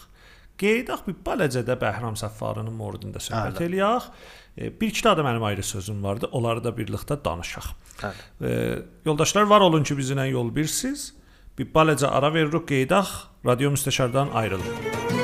Qeydaq 0.61 1.05
bir 1.07 1.15
baləcədə 1.25 1.77
Bəhram 1.81 2.17
Səffarının 2.19 2.73
mordunda 2.75 3.19
söhbət 3.23 3.63
eləyək. 3.65 4.09
E, 4.57 4.69
Bir 4.81 4.87
iki 4.91 5.01
də 5.07 5.23
mənim 5.23 5.43
ayrı 5.43 5.63
sözüm 5.63 6.03
vardı. 6.03 6.29
Onları 6.31 6.63
da 6.63 6.69
birlikdə 6.69 7.17
danışaq. 7.25 7.71
E, 8.41 8.77
yoldaşlar 9.05 9.43
var 9.43 9.61
olun 9.61 9.83
ki, 9.83 9.95
bizimlə 9.95 10.29
yol 10.29 10.53
birsiz. 10.55 11.13
Bir 11.57 11.71
baləcə 11.73 12.07
ara 12.07 12.33
veririk, 12.33 12.67
qeydaq. 12.67 13.07
Radio 13.45 13.71
müstəşardan 13.71 14.31
ayrılın. 14.33 15.20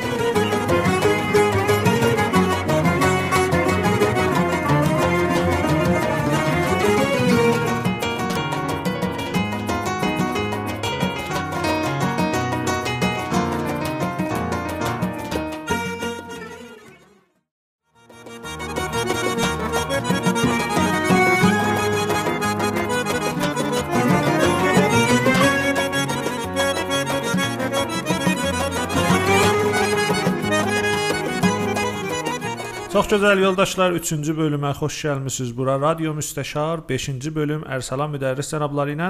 Gözəl 33.18 33.40
yoldaşlar, 33.42 33.96
3-cü 33.98 34.34
bölümə 34.38 34.70
xoş 34.78 34.98
gəlmisiniz. 35.08 35.54
Bura 35.58 35.80
Radio 35.82 36.12
Müstəşar 36.14 36.84
5-ci 36.86 37.32
bölüm 37.34 37.64
Ərsalan 37.66 38.12
müdərris 38.14 38.52
cənabları 38.52 38.94
ilə 38.94 39.08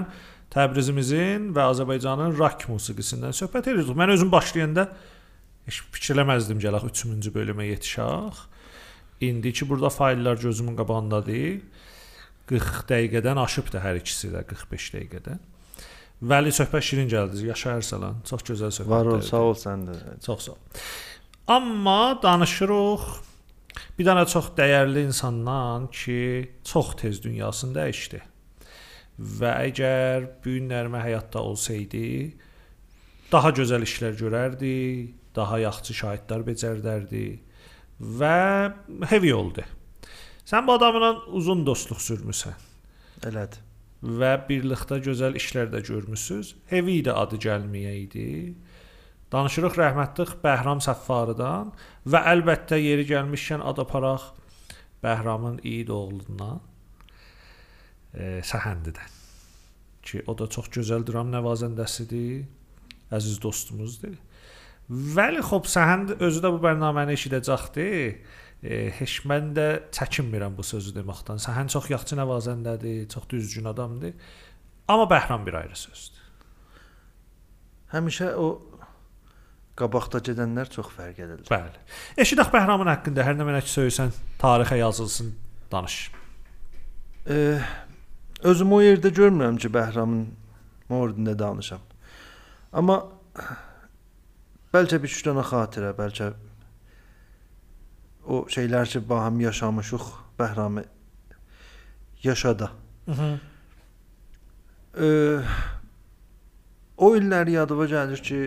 Təbrizimizin 0.54 1.50
və 1.56 1.66
Azərbaycanın 1.74 2.38
rock 2.38 2.70
musiqisindən 2.72 3.36
söhbət 3.36 3.68
edirik. 3.74 3.92
Mən 4.00 4.14
özüm 4.16 4.32
başlayanda 4.32 4.88
heç 5.68 5.82
fikirləməzdim 5.98 6.64
gələk 6.64 6.88
3-cü 6.88 7.34
bölümə 7.36 7.68
yetişək. 7.74 8.40
İndi 9.28 9.54
ki 9.60 9.68
burada 9.68 9.92
fayllar 9.92 10.40
gözümün 10.40 10.80
qabağındadır. 10.80 11.60
40 12.48 12.82
dəqiqədən 12.88 13.44
aşıbdı 13.44 13.84
hər 13.84 14.00
ikisi 14.06 14.32
də 14.32 14.48
45 14.48 14.90
dəqiqədən. 14.96 15.46
Vəli 16.24 16.56
söhbət 16.56 16.92
şirin 16.94 17.12
gəldi. 17.12 17.44
Yaşa 17.52 17.76
Ərsalan. 17.82 18.24
Çox 18.30 18.48
gözəl 18.54 18.72
söhbət. 18.72 18.96
Var 18.96 19.16
ol, 19.18 19.24
sağ 19.36 19.48
ol 19.52 19.64
sən 19.68 19.88
də. 19.92 20.02
Çox 20.24 20.48
sağ 20.48 20.56
ol. 20.56 20.84
Amma 21.48 22.20
danışırıq 22.24 23.27
bir 23.98 24.08
dənə 24.08 24.26
çox 24.30 24.52
dəyərli 24.58 25.06
insandan 25.10 25.88
ki, 25.94 26.20
çox 26.64 26.95
tez 27.02 27.22
dünyasını 27.24 27.78
dəyişdi. 27.78 28.22
Və 29.18 29.54
əgər 29.70 30.28
bu 30.44 30.58
günlərimə 30.58 31.02
həyatda 31.02 31.41
olsaydı, 31.41 32.04
daha 33.32 33.52
gözəl 33.58 33.86
işlər 33.88 34.18
görərdi, 34.20 34.76
daha 35.36 35.60
yaxşı 35.64 35.95
şahidlər 36.02 36.45
becərdərdi 36.48 37.26
və 38.20 38.38
heavy 39.10 39.34
oldu. 39.34 39.66
Sən 40.48 40.68
bu 40.68 40.78
adamla 40.78 41.12
uzun 41.36 41.66
dostluq 41.68 41.99
sürmüsən 41.99 42.56
Elədir. 43.28 43.60
və 44.02 44.32
birlikdə 44.48 45.02
gözəl 45.04 45.36
işlər 45.40 45.72
də 45.74 45.82
görmüsüz. 45.90 46.54
Heavy 46.70 47.02
də 47.04 47.18
adı 47.18 47.41
gəlməyəydi. 47.44 48.28
Danışırıq 49.32 49.76
rəhmətlik 49.76 50.38
Bəhram 50.44 50.80
Səffarıdan 50.84 51.74
və 52.08 52.22
əlbəttə 52.32 52.80
yeri 52.80 53.04
gəlmişkən 53.10 53.60
ad 53.60 53.82
aparaq 53.84 54.30
Bəhramın 55.04 55.60
İd 55.68 55.91
oğlundan 55.91 56.62
e, 58.14 58.40
Səhəndidən 58.48 59.18
ki, 60.08 60.24
o 60.28 60.38
da 60.40 60.48
çox 60.48 60.70
gözəl 60.72 61.04
dram 61.08 61.28
nəvazəndəsidir. 61.34 62.45
Əziz 63.12 63.41
dostumuzdur. 63.44 64.16
Vəli 64.88 65.44
xop 65.44 65.68
Səhənd 65.68 66.16
özü 66.24 66.44
də 66.44 66.52
bu 66.54 66.62
proqramını 66.64 67.16
eşidəcəkdi. 67.18 67.88
e, 68.64 68.78
heç 68.99 69.20
mən 69.30 69.52
də 69.58 69.68
çəkinmirəm 69.94 70.56
bu 70.58 70.64
sözü 70.66 70.95
deməkdən. 70.95 71.41
Səhnə 71.44 71.68
çox 71.74 71.91
yaxşı 71.91 72.18
nəvazəndədir, 72.18 73.08
çox 73.12 73.28
düzgün 73.30 73.70
adamdır. 73.74 74.16
Amma 74.88 75.06
Bəhram 75.12 75.45
bir 75.45 75.54
ayrı 75.54 75.76
sözdür. 75.76 76.24
Həmişə 77.91 78.34
o 78.36 78.48
qabaqda 79.78 80.22
gedənlər 80.26 80.72
çox 80.74 80.90
fərq 80.95 81.22
edirlər. 81.26 81.48
Bəli. 81.52 81.84
Eşidək 82.24 82.49
Bəhramın 82.54 82.90
haqqında 82.91 83.26
hər 83.26 83.38
nə 83.38 83.45
mənə 83.48 83.62
söysən, 83.68 84.14
tarixə 84.41 84.80
yazılsın, 84.82 85.32
danış. 85.72 85.98
E, 87.30 87.38
özüm 88.41 88.74
o 88.74 88.82
yerdə 88.82 89.14
görmürəm 89.14 89.60
ki, 89.62 89.70
Bəhramın 89.74 90.26
mövzusunda 90.90 91.38
danışam. 91.40 91.84
Amma 92.74 92.99
bəlkə 94.74 95.02
bir 95.04 95.12
üç 95.12 95.24
dənə 95.28 95.45
xatirə, 95.45 95.94
bəlkə 95.98 96.32
o 98.28 98.44
şeylər 98.52 98.90
ki, 98.91 99.04
baham 99.10 99.40
yaşamışıq, 99.40 100.08
Bəhramı 100.40 100.84
yaşada. 102.24 102.72
Mhm. 103.08 103.38
Ee, 104.98 105.40
o 106.98 107.12
illər 107.16 107.49
yadıma 107.54 107.86
gəlir 107.86 108.22
ki, 108.24 108.40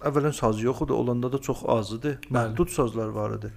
əvvələn 0.00 0.32
saz 0.34 0.62
yox 0.62 0.82
idi, 0.84 0.92
olanda 0.92 1.32
da 1.32 1.38
çox 1.38 1.64
az 1.66 1.92
idi. 1.92 2.18
Məhdud 2.30 2.70
sazlar 2.70 3.08
var 3.08 3.38
idi. 3.38 3.52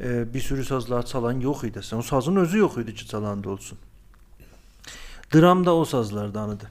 Ee, 0.00 0.34
bir 0.34 0.40
sürü 0.40 0.64
sazlar 0.64 1.06
çalan 1.06 1.40
yox 1.40 1.64
idi. 1.64 1.78
Sən 1.78 1.98
o 1.98 2.02
sazın 2.02 2.36
özü 2.36 2.58
yox 2.58 2.76
idi 2.76 2.94
ki, 2.94 3.06
çalanda 3.08 3.50
olsun. 3.50 3.78
Dram 5.34 5.66
da 5.66 5.74
o 5.74 5.84
sazlardan 5.84 6.56
idi. 6.56 6.68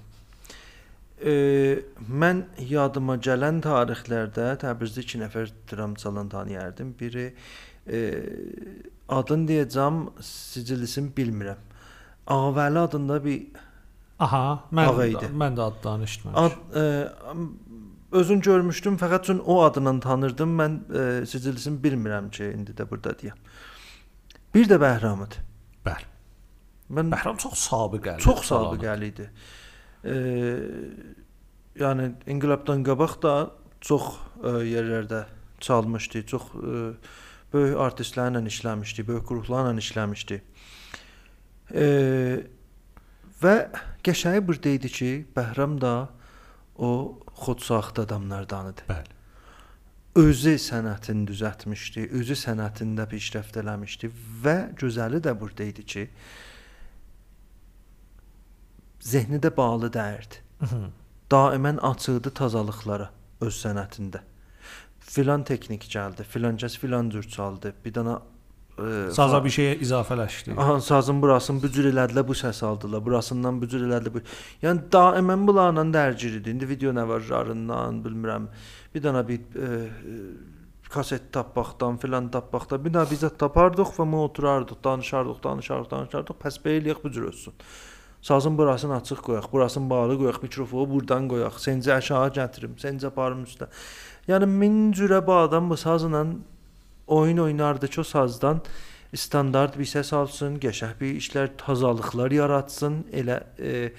Ee, 1.25 1.79
mən 2.11 2.43
yadıma 2.59 3.15
gələn 3.15 3.61
tarixlərdə 3.63 4.49
Təbrizdə 4.59 5.03
2 5.05 5.21
nəfər 5.23 5.51
dram 5.71 5.93
çalan 5.95 6.29
tanıyardım. 6.29 6.95
Biri 6.99 7.33
e, 7.87 7.99
adını 9.09 9.47
deyəcəm, 9.51 10.01
sicilisini 10.21 11.13
bilmirəm. 11.17 11.61
Ağavəli 12.27 12.79
adında 12.79 13.23
bir 13.23 13.45
Aha, 14.19 14.63
mən 14.71 14.87
Ağa 14.91 15.05
idi. 15.11 15.29
mən 15.35 15.55
də 15.57 15.61
adlarını 15.69 16.05
eşitməmişəm. 16.07 16.35
ad 16.43 16.75
e, 16.75 16.83
özün 18.13 18.41
görmüşdüm, 18.45 18.97
fəqət 19.01 19.27
üçün 19.27 19.39
o 19.39 19.61
adından 19.63 19.99
tanırdım. 19.99 20.55
Mən 20.59 20.77
e, 20.93 21.25
sicilisini 21.25 21.81
bilmirəm 21.83 22.29
ki, 22.31 22.51
indi 22.53 22.75
də 22.77 22.85
burada 22.89 23.15
deyəm. 23.19 23.39
Bir 24.53 24.69
də 24.69 24.77
Bəhram 24.81 25.25
idi. 25.25 25.41
Bəli. 25.85 26.09
Mən 26.93 27.11
Bəhram 27.13 27.37
çox 27.41 27.67
sabiqəli. 27.67 28.21
çox 28.21 28.45
sabiqəli 28.51 29.11
idi. 29.13 29.29
E, 30.05 30.15
yəni 31.79 32.11
inqilabdan 32.27 32.83
qabaq 32.85 33.19
da 33.23 33.35
çox 33.81 34.13
e, 34.43 34.55
yerlərdə 34.69 35.25
çalmışdı, 35.59 36.25
çox 36.29 36.49
e, 36.53 36.81
böyük 37.53 37.77
artistlərlə 37.87 38.43
işləmişdi, 38.47 39.07
böyük 39.07 39.27
qruplarla 39.27 39.73
işləmişdi. 39.81 40.41
E, 41.73 41.87
və 43.41 43.55
qəşəng 44.05 44.41
bir 44.47 44.61
deydi 44.63 44.89
ki, 44.89 45.11
Bəhram 45.35 45.79
da 45.81 46.09
o 46.77 47.19
xodsaxta 47.41 48.05
adamlardan 48.07 48.71
idi. 48.71 48.87
Bəli. 48.89 49.19
Özü 50.15 50.55
sənətini 50.61 51.25
düzəltmişdi, 51.29 52.07
özü 52.19 52.35
sənətində 52.37 53.07
peşrəft 53.09 53.57
eləmişdi 53.57 54.11
və 54.43 54.57
gözəli 54.77 55.21
də 55.25 55.33
burada 55.39 55.65
idi 55.65 55.85
ki, 55.85 56.03
zehni 58.99 59.39
də 59.41 59.57
bağlı 59.57 59.89
dəyirdi. 59.93 60.43
Mhm. 60.61 60.91
daimən 61.33 61.79
açıqdı 61.81 62.29
tazalıqlara 62.39 63.09
öz 63.41 63.55
sənətində. 63.57 64.21
Filan 64.99 65.43
texnik 65.43 65.87
gəldi, 65.89 66.23
filan 66.23 66.57
kəs 66.61 66.77
filan 66.77 67.09
cür 67.09 67.23
çaldı. 67.23 67.73
Bir 67.85 67.93
dana 67.93 68.21
e, 68.79 69.11
Saza 69.11 69.45
bir 69.45 69.49
şey 69.49 69.73
izafələşdi. 69.73 70.55
Aha, 70.57 70.81
sazın 70.81 71.21
burasını 71.21 71.63
bu 71.63 71.69
cür 71.71 71.89
elədilər, 71.93 72.27
bu 72.27 72.33
səs 72.33 72.65
aldılar. 72.65 73.05
Burasından 73.05 73.61
bu 73.61 73.67
cür 73.67 73.85
elədilər. 73.87 74.13
Bu. 74.13 74.23
Yəni 74.63 74.87
daimən 74.93 75.47
bunlarla 75.47 75.85
dərgir 75.93 76.39
idi. 76.39 76.55
İndi 76.55 76.69
video 76.69 76.93
nəvarlarından, 76.95 78.01
bilmirəm. 78.05 78.49
Bir 78.95 79.03
dana 79.03 79.27
bir 79.27 79.39
e, 79.39 79.69
e, 79.69 80.19
kaset 80.89 81.31
tapmaqdan, 81.33 81.97
filan 81.97 82.29
tapmaqdan 82.31 82.85
bir 82.85 82.93
daha 82.93 83.09
bizə 83.09 83.29
tapardıq 83.37 83.95
və 83.97 84.05
mə 84.09 84.21
oturardıq, 84.27 84.83
danışardıq, 84.83 85.43
danışardıq, 85.43 85.91
danışardıq. 85.91 86.39
Pəs 86.45 86.61
beyliyək 86.65 87.03
bu 87.03 87.11
cür 87.11 87.27
olsun. 87.31 87.53
Sazın 88.21 88.57
burasını 88.57 88.95
açıq 88.95 89.21
qoyaq, 89.25 89.51
burasını 89.51 89.89
bağlı 89.89 90.17
qoyaq, 90.17 90.37
mikrofonu 90.41 90.89
burdan 90.89 91.25
qoyaq, 91.27 91.57
səncə 91.59 91.97
aşağı 91.97 92.29
gətirim, 92.37 92.77
səncə 92.79 93.09
aparım 93.09 93.41
üstə. 93.43 93.67
Yəni 94.29 94.47
min 94.47 94.77
cürə 94.95 95.19
bu 95.27 95.33
adam 95.33 95.69
bu 95.69 95.77
sazla 95.77 96.23
oyun 97.07 97.37
oynardı 97.37 97.87
ki, 97.87 98.01
o 98.01 98.03
sazdan 98.03 98.61
standart 99.15 99.77
bir 99.77 99.85
səs 99.85 100.13
alsın, 100.15 100.57
qəşəng 100.61 100.97
bir 100.99 101.15
işlər, 101.21 101.53
tazalıqlar 101.57 102.33
yaratsın. 102.33 103.03
Elə 103.13 103.39
e, 103.59 103.91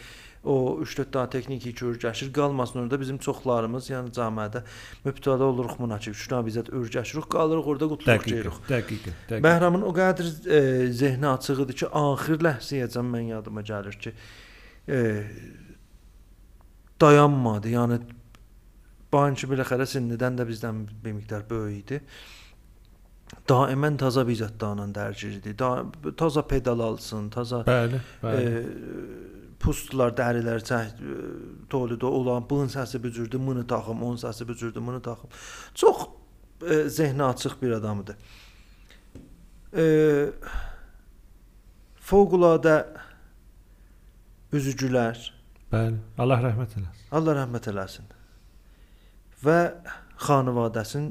o 0.45 0.77
3-4 0.83 1.13
dənə 1.15 1.31
texniki 1.33 1.73
ki, 1.73 1.87
örgəşir 1.93 2.33
qalmasın 2.35 2.83
orada 2.85 2.99
bizim 3.01 3.19
çoxlarımız, 3.23 3.91
yəni 3.93 4.13
cəmiyyətdə 4.17 4.65
mübtəla 5.07 5.49
oluruq 5.53 5.79
buna 5.81 5.99
ki, 6.03 6.13
3 6.17 6.25
dənə 6.33 6.49
bizət 6.49 6.73
örgəşirik, 6.81 7.29
qalırıq 7.33 7.71
orada 7.75 7.91
qutluq 7.93 8.27
çeyirik. 8.27 8.59
dəqiq, 8.69 9.07
dəqiq. 9.31 9.45
Bəhramın 9.47 9.87
o 9.87 9.95
qədər 9.97 10.31
e, 10.59 10.61
zehni 10.93 11.31
açıq 11.31 11.65
idi 11.65 11.79
ki, 11.83 11.91
axır 12.03 12.45
ləhzəyəcən 12.49 13.11
mən 13.15 13.31
yadıma 13.37 13.65
gəlir 13.65 13.99
ki, 14.03 14.15
e, 14.89 15.01
dayanmadı. 17.01 17.73
Yəni 17.79 18.01
banki 19.15 19.49
biləxərə 19.51 19.87
sinnidən 19.89 20.41
də 20.41 20.49
bizdən 20.49 20.87
bir 21.05 21.21
miqdar 21.21 21.47
böyük 21.51 21.85
idi. 21.85 22.01
Daimən 23.49 23.97
taza 24.01 24.23
bir 24.27 24.37
zətdanla 24.39 24.87
dərgir 24.95 25.39
idi. 25.39 25.53
Da, 25.59 25.85
taza 26.17 26.43
pedal 26.49 26.81
alsın, 26.81 27.31
taza 27.33 27.63
Bəli, 27.67 27.99
e, 27.99 28.23
bəli. 28.23 28.63
pustlar, 29.61 30.15
dərilər 30.17 30.65
çək 30.65 30.95
e, 31.01 31.17
tolidə 31.73 32.09
olan 32.09 32.47
bunun 32.49 32.71
səsi 32.73 33.01
bu 33.03 33.11
cürdür, 33.13 33.41
bunu 33.47 33.67
taxım, 33.69 34.03
onun 34.03 34.21
səsi 34.21 34.49
bu 34.49 34.57
cürdür, 34.57 34.81
bunu 34.87 35.03
taxım. 35.03 35.31
Çox 35.75 36.07
e, 36.71 36.89
zehni 36.89 37.25
açıq 37.25 37.59
bir 37.63 37.77
adam 37.81 38.01
idi. 38.05 38.17
E, 39.77 39.85
fövqəladə 42.09 42.77
üzücülər, 44.55 45.31
Bəli. 45.73 45.97
Allah 46.23 46.39
rəhmət 46.45 46.77
eləsin. 46.79 47.07
Allah 47.19 47.35
rəhmət 47.41 47.65
eləsin. 47.73 48.05
Və 49.43 49.59
xanavadəsini 50.23 51.11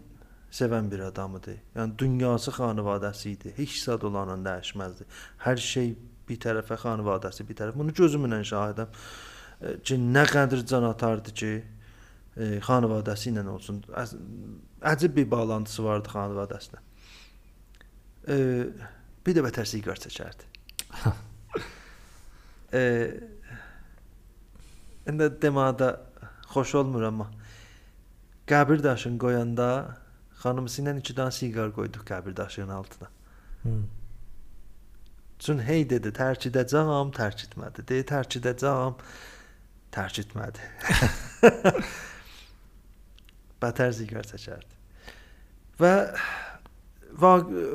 sevən 0.53 0.89
bir 0.91 1.07
adam 1.07 1.37
idi. 1.39 1.55
Yəni 1.75 1.97
dünyası 1.97 2.53
xanavadəsi 2.53 3.33
idi. 3.33 3.53
Heç 3.57 3.79
zad 3.83 4.05
olanla 4.07 4.37
dəyişməzdi. 4.45 5.07
Hər 5.45 5.61
şey 5.67 5.93
bir 6.29 6.39
tərəfə 6.45 6.77
xanavadəsi, 6.83 7.45
bir 7.47 7.57
tərəf. 7.59 7.77
Bunu 7.79 7.95
gözümlə 7.97 8.41
şahidəm. 8.47 8.93
E, 9.61 9.75
Ki 9.85 9.97
nə 9.97 10.25
qədər 10.29 10.63
can 10.69 10.85
atardı 10.87 11.33
ki, 11.41 11.51
e, 12.37 12.49
xanavadəsi 12.67 13.31
ilə 13.33 13.45
olsun. 13.49 13.81
Əcib 14.93 15.15
bir 15.17 15.29
bağlantısı 15.31 15.85
vardı 15.85 16.13
xanavadəsinə. 16.13 16.81
E, 18.27 18.37
bir 19.25 19.37
də 19.37 19.45
bətər 19.47 19.69
siqar 19.69 20.01
çəkərdi. 20.05 20.49
e, 22.79 22.83
İndi 25.03 25.25
demədə 25.43 25.89
xoş 26.53 26.77
olmur 26.79 27.03
amma 27.03 27.25
qəbir 28.47 28.79
daşını 28.83 29.17
qoyanda 29.19 29.67
xanımısı 30.43 30.83
ilə 30.83 30.95
2 30.99 31.17
dənə 31.17 31.33
siqar 31.33 31.73
qoyduq 31.75 32.05
qəbir 32.07 32.35
daşının 32.37 32.73
altına. 32.77 33.09
Hı. 33.63 33.75
Çün 35.43 35.59
hey 35.67 35.83
dedi, 35.89 36.11
tərk 36.15 36.47
edəcəm, 36.51 37.11
tərk 37.15 37.47
etmədi. 37.47 37.83
Dedi, 37.83 38.05
tərk 38.11 38.37
edəcəm, 38.39 38.99
tərk 39.95 40.21
etmədi. 40.23 40.71
Bətər 43.63 43.91
siqar 43.95 44.27
çəkərdi. 44.27 44.73
Və 45.79 45.93
və 47.13 47.31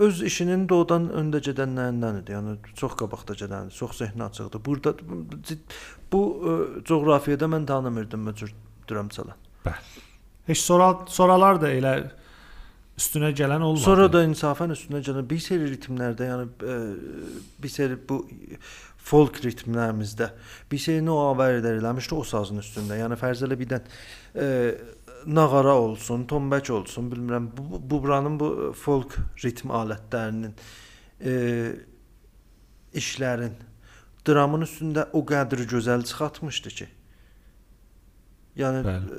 öz 0.06 0.22
işinin 0.26 0.64
doğudan 0.70 1.08
öndə 1.14 1.40
gedənlərindən 1.46 2.22
idi. 2.22 2.34
Yəni 2.34 2.74
çox 2.78 2.96
qabaqda 2.98 3.36
gedəndi, 3.38 3.74
çox 3.74 3.98
zehni 4.00 4.24
açıqdı. 4.26 4.60
Burada 4.64 4.94
bu 6.12 6.22
ə, 6.22 6.54
coğrafiyada 6.88 7.46
mən 7.46 7.66
tanımırdım 7.66 8.26
bu 8.26 8.34
cür 8.34 8.54
dram 8.90 9.08
çalan. 9.08 9.36
Heç 10.46 10.58
soral 10.58 11.06
soralar 11.06 11.60
da 11.60 11.70
elə 11.70 11.94
üstünə 12.98 13.30
gələn 13.36 13.62
olmadı. 13.62 13.84
Sonra 13.84 14.10
da 14.12 14.24
insafən 14.26 14.74
üstünə 14.74 15.00
gələn 15.06 15.26
bir 15.30 15.40
seri 15.42 15.70
ritmlərdə, 15.72 16.28
yəni 16.32 16.46
ə, 16.74 16.76
bir 17.62 17.72
seri 17.72 17.98
bu 18.08 18.20
folk 19.08 19.40
ritmlərimizdə 19.44 20.32
bir 20.70 20.82
şeyini 20.82 21.10
o 21.14 21.18
avər 21.30 21.62
eləmişdi 21.62 22.18
o 22.18 22.24
sazın 22.26 22.60
üstündə. 22.62 22.98
Yəni 23.00 23.18
fərz 23.20 23.44
elə 23.46 23.58
birdən 23.60 23.86
ə, 24.34 24.48
nağara 25.26 25.74
olsun, 25.78 26.26
tombək 26.28 26.70
olsun, 26.72 27.10
bilmirəm 27.12 27.48
bu, 27.56 27.80
bu 27.90 28.02
buranın 28.02 28.38
bu 28.40 28.50
folk 28.76 29.16
ritm 29.44 29.72
alətlərinin 29.74 30.54
e, 31.20 31.32
işlərin 32.98 33.56
dramın 34.26 34.66
üstündə 34.66 35.08
o 35.12 35.24
qədər 35.26 35.64
gözəl 35.70 36.04
çıxartmışdı 36.08 36.74
ki. 36.80 36.88
Yəni 38.58 38.82
Bəli. 38.86 39.18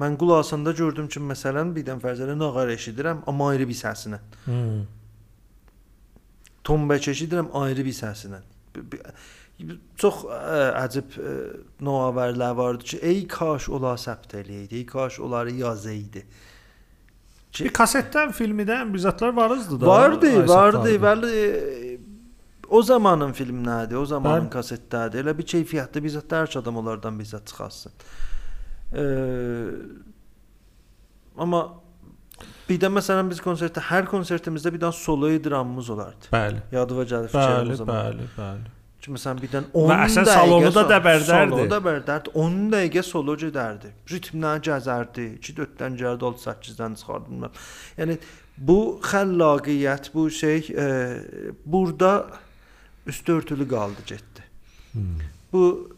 Mən 0.00 0.18
qulaq 0.20 0.44
asanda 0.44 0.72
gördüm 0.76 1.08
ki, 1.08 1.22
məsələn, 1.32 1.72
birdən 1.76 2.02
fərzələ 2.02 2.36
nağar 2.38 2.72
eşidirəm, 2.74 3.24
amma 3.30 3.48
ayrı 3.52 3.68
bir 3.68 3.78
səsinə. 3.78 4.20
Hmm. 4.44 4.82
Tombək 6.64 7.10
eşidirəm 7.12 7.52
ayrı 7.60 7.84
bir 7.86 7.96
səsinə. 7.96 8.40
Çox 10.00 10.24
ə, 10.26 10.62
əcib 10.82 11.14
ə, 11.20 11.36
noavərlər 11.86 12.56
vardı 12.58 12.90
ki, 12.94 12.98
ey 13.02 13.22
kaş 13.30 13.68
ola 13.70 13.94
səbt 14.00 14.34
eləyəydi, 14.40 14.82
ey 14.82 14.86
kaş 14.86 15.20
onları 15.22 15.54
yazaydı. 15.60 16.24
Bir 17.60 17.70
kasetdən, 17.70 18.32
filmidən 18.34 18.90
bizatlar 18.94 19.34
varızdı 19.36 19.80
da. 19.80 19.86
Vardı, 19.86 20.48
vardı, 20.48 20.96
bəli. 21.02 21.32
O 22.68 22.82
zamanın 22.82 23.32
filmlərdi, 23.36 23.96
o 23.96 24.04
zamanın 24.06 24.48
Bəli. 24.48 24.52
kasetlərdi. 24.56 25.20
Elə 25.22 25.34
bir 25.38 25.46
keyfiyyətli 25.46 26.02
bizat 26.02 26.32
hər 26.32 26.48
ki 26.50 26.58
adam 26.58 26.80
onlardan 26.80 27.18
bizat 27.18 27.46
çıxarsın. 27.46 27.92
Eee 28.92 29.70
amma 31.38 31.64
bir 32.68 32.78
də 32.80 32.88
məsələn 32.92 33.28
biz 33.30 33.40
konsertdə 33.44 33.82
hər 33.90 34.06
konsertimizdə 34.08 34.72
bir 34.74 34.80
dənə 34.86 34.96
solo 34.96 35.28
dramımız 35.44 35.90
olardı. 35.90 36.30
Bəli. 36.32 36.62
Yadıma 36.72 37.04
gəlir 37.10 37.28
fikrim 37.32 37.58
Bəli, 37.58 37.72
o 37.72 37.76
zaman. 37.82 37.96
bəli, 37.96 38.28
bəli. 38.38 38.72
Ki 39.04 39.12
məsələn 39.12 39.40
birdən 39.42 39.66
10 39.76 39.90
Və 39.90 39.96
əsən 40.06 40.24
dəqiqə 40.24 40.36
salonu 40.38 40.70
da 40.70 40.82
so- 40.82 40.88
dəbərdərdi. 40.88 41.26
Salonu 41.28 41.66
da 41.70 41.80
bərdərdi. 41.88 42.32
10 42.44 42.54
dəqiqə 42.72 43.02
solo 43.04 43.34
gedərdi. 43.42 43.90
Ritmlə 44.12 44.52
gəzərdi. 44.68 45.26
2-4-dən 45.44 45.98
gəldi, 46.00 46.24
oldu 46.30 46.40
8-dən 46.46 46.96
çıxardı 47.02 47.28
bilməm. 47.34 47.60
Yəni 47.98 48.16
bu 48.56 48.78
xəllaqiyyət, 49.04 50.08
bu 50.14 50.30
şey 50.30 50.58
e, 50.72 50.88
burada 51.66 52.26
üstü 53.06 53.32
örtülü 53.32 53.68
qaldı 53.68 54.06
getdi. 54.06 54.44
Hmm. 54.92 55.20
Bu 55.52 55.90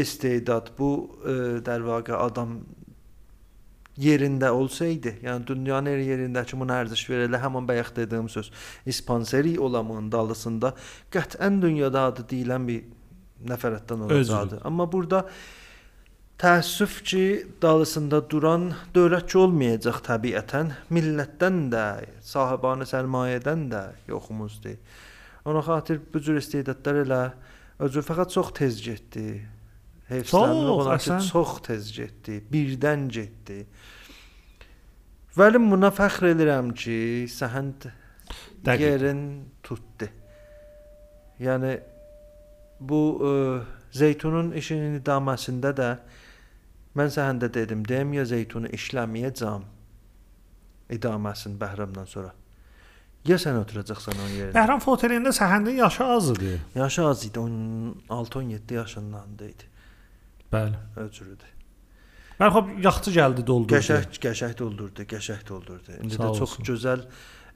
istedad, 0.00 0.70
bu 0.78 0.90
e, 1.24 1.36
dərvaqə 1.64 2.16
adam 2.18 2.58
yerində 4.00 4.50
olsaydı, 4.50 5.18
yəni 5.22 5.46
dünyanın 5.46 5.92
hər 5.92 6.02
yerindəki 6.02 6.58
buna 6.58 6.80
ərziş 6.82 7.04
verələ 7.10 7.38
həmin 7.42 7.66
bayaq 7.68 7.92
dediyim 7.96 8.28
söz, 8.28 8.50
ispanseri 8.90 9.54
olamın 9.62 10.10
dalısında 10.12 10.74
qətən 11.14 11.60
dünyada 11.62 12.08
adı 12.10 12.26
deyilən 12.30 12.66
bir 12.66 12.88
nəfərətdən 13.50 14.08
olacaqdı. 14.08 14.64
Amma 14.64 14.90
burada 14.90 15.26
Təəssüf 16.34 16.96
ki, 17.06 17.24
dalısında 17.62 18.18
duran 18.30 18.72
dövlətçi 18.90 19.36
olmayacaq 19.38 20.00
təbiətən, 20.02 20.72
millətdən 20.90 21.60
də, 21.70 21.84
sahibanə 22.26 22.88
sərmayədən 22.90 23.68
də 23.70 23.82
yoxumuzdur. 24.10 24.74
Ona 25.46 25.62
xatir 25.62 26.00
bu 26.10 26.18
cür 26.18 26.40
istedadlar 26.40 26.98
elə 27.04 27.20
özü 27.86 28.02
fəqət 28.02 28.34
çox 28.34 28.50
tez 28.58 28.82
getdi. 28.82 29.44
Heyfslənmək 30.14 30.64
Çox, 30.64 30.72
olar 30.74 31.02
ki, 31.04 31.18
çox 31.28 31.52
tez 31.66 31.90
getdi, 31.96 32.38
birdən 32.52 33.08
getdi. 33.12 33.58
Vəli 35.34 35.58
buna 35.58 35.90
fəxr 35.94 36.30
edirəm 36.30 36.70
ki, 36.78 36.98
səhənd 37.30 37.88
Dəqiq. 38.64 38.84
yerin 38.84 39.22
tutdu. 39.66 40.08
Yəni 41.42 41.72
bu 42.80 43.00
ə, 43.18 43.32
zeytunun 43.94 44.52
işinin 44.58 45.00
idaməsində 45.00 45.74
də 45.74 45.90
mən 46.94 47.10
səhəndə 47.10 47.50
dedim, 47.54 47.82
deyim 47.88 48.14
ya 48.14 48.24
zeytunu 48.30 48.70
işləməyəcəm 48.78 49.66
idaməsinin 50.94 51.58
bəhramdan 51.58 52.06
sonra. 52.06 52.30
Ya 53.24 53.38
sən 53.40 53.56
oturacaqsan 53.56 54.18
onun 54.20 54.34
yerində. 54.36 54.54
Bəhram 54.54 54.82
Fotelində 54.84 55.32
səhəndin 55.32 55.78
yaşı 55.80 56.04
az 56.04 56.30
idi. 56.34 56.58
Yaşı 56.76 57.06
az 57.08 57.24
idi, 57.26 57.38
16-17 57.38 58.74
yaşındandı 58.74 59.48
idi. 59.48 59.70
Bəli. 60.52 60.80
Öcürüdü. 60.96 61.50
Mən 62.40 62.50
xop 62.50 62.70
yaxçı 62.82 63.12
gəldi 63.14 63.46
doldurdu. 63.46 63.76
Qəşəng, 63.76 64.18
qəşəng 64.22 64.56
doldurdu, 64.58 65.06
qəşəng 65.10 65.44
doldurdu. 65.48 65.98
İndi 66.02 66.18
Sağ 66.18 66.24
də 66.24 66.38
çox 66.38 66.50
olsun. 66.50 66.64
gözəl 66.70 67.04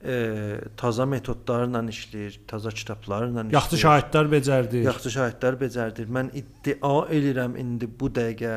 e, 0.05 0.61
taza 0.77 1.07
metodlarla 1.07 1.83
işləyir, 1.95 2.39
taza 2.47 2.71
kitablarla 2.71 3.43
işləyir. 3.43 3.57
Yaxçı 3.59 3.81
şahidlər 3.83 4.31
becərdi. 4.37 4.85
Yaxşı 4.87 5.15
şahidlər 5.17 5.59
becərdir. 5.65 6.13
Mən 6.19 6.31
iddia 6.39 6.95
edirəm 7.19 7.59
indi 7.59 7.91
bu 8.01 8.11
dəqiqə 8.21 8.55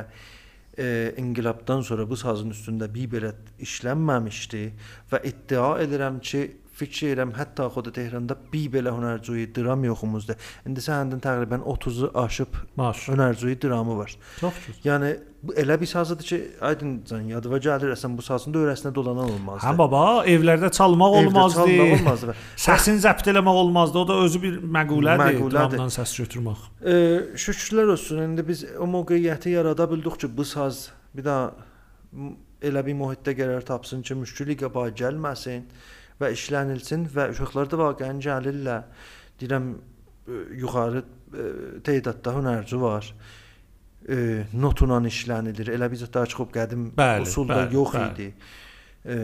e, 0.77 1.13
inqilabdan 1.17 1.81
sonra 1.81 2.05
bu 2.09 2.17
sazın 2.17 2.53
üstündə 2.53 2.89
bir 2.93 3.09
belə 3.15 3.33
işlənməmişdi 3.65 4.63
və 5.11 5.23
iddia 5.31 5.71
edirəm 5.81 6.21
ki, 6.21 6.43
fikir 6.81 7.13
edirəm 7.13 7.31
hətta 7.37 7.69
xoda 7.73 7.91
Tehranda 7.95 8.35
bir 8.53 8.67
belə 8.75 8.91
hünərcüyü 8.97 9.47
dram 9.55 9.83
yoxumuzdur. 9.87 10.37
İndi 10.67 10.83
sənin 10.83 11.21
təqribən 11.23 11.63
30-u 11.75 12.11
aşıb 12.25 12.57
Maş. 12.81 13.07
hünərcüyü 13.13 13.57
dramı 13.63 13.97
var. 13.99 14.15
Çox 14.41 14.53
güzel. 14.67 14.81
Yəni 14.89 15.11
elə 15.57 15.75
bir 15.81 15.89
sazdır 15.89 16.25
ki, 16.25 16.37
aydın 16.61 16.91
can 17.09 17.23
yadıma 17.31 17.57
gəlir, 17.65 17.93
əsən 17.95 18.13
bu 18.17 18.21
sazın 18.21 18.53
dövrəsində 18.53 18.91
dolanan 18.93 19.31
olmazdı. 19.33 19.65
Hə 19.65 19.71
baba, 19.79 20.01
evlərdə 20.29 20.69
çalmaq 20.77 21.15
Evdə 21.17 21.27
olmazdı. 21.31 21.57
çalmaq 21.63 21.95
olmazdı. 21.97 22.35
Səsin 22.67 22.99
zəbt 23.01 23.31
eləmək 23.33 23.57
olmazdı. 23.63 23.97
O 24.03 24.07
da 24.11 24.19
özü 24.27 24.41
bir 24.43 24.59
məqulədir, 24.77 25.23
Məqulədir. 25.23 25.55
dramdan 25.55 25.89
səs 25.97 26.13
götürmək. 26.21 26.61
E, 26.85 26.93
şükürlər 27.45 27.95
olsun. 27.95 28.21
İndi 28.27 28.45
biz 28.47 28.65
o 28.77 28.85
mövqeyiyyəti 28.93 29.55
yarada 29.57 29.89
bildik 29.91 30.19
ki, 30.21 30.29
bu 30.37 30.45
saz 30.45 30.89
bir 31.17 31.25
daha 31.25 31.49
elə 32.61 32.85
bir 32.85 32.93
mühitdə 33.01 33.33
qərar 33.41 33.65
tapsın 33.65 34.03
ki, 34.05 34.15
müşkül 34.21 34.53
iqaba 34.53 34.83
gəlməsin 34.93 35.65
və 36.21 36.31
işlənilsin 36.35 37.07
və 37.15 37.29
uşaqlar 37.33 37.69
da 37.71 37.79
vaqəən 37.81 38.21
gəlirlər. 38.23 38.83
Deyirəm 39.41 39.71
e, 39.75 40.41
yuxarı 40.61 41.01
e, 41.03 41.47
tədadda 41.85 42.35
hünərci 42.37 42.81
var. 42.81 43.09
E, 44.09 44.45
notla 44.53 45.01
işlənilir. 45.09 45.73
Elə 45.75 45.89
biz 45.91 46.05
daha 46.13 46.29
çıxıb 46.29 46.53
qədim 46.55 46.91
Bəli, 46.97 47.27
usulda 47.27 47.63
bəli, 47.63 47.75
yox 47.77 47.95
bəli. 47.95 48.11
idi. 48.13 48.33
E, 49.05 49.17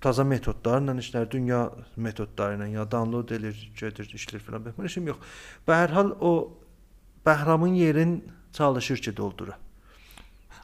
taza 0.00 0.24
metodlarla 0.24 0.94
işlər, 1.02 1.28
dünya 1.30 1.64
metodları 1.96 2.58
ilə 2.58 2.70
ya 2.76 2.86
download 2.90 3.34
edir, 3.34 3.58
gedir, 3.78 4.10
işlər 4.14 4.42
filan. 4.42 4.66
Bəs 4.66 4.90
işim 4.90 5.10
yox. 5.10 5.22
Və 5.66 5.82
hər 5.84 5.94
hal 5.98 6.14
o 6.20 6.34
Bəhramın 7.26 7.74
yerin 7.76 8.22
çalışır 8.52 9.02
ki, 9.04 9.16
doldura. 9.16 9.58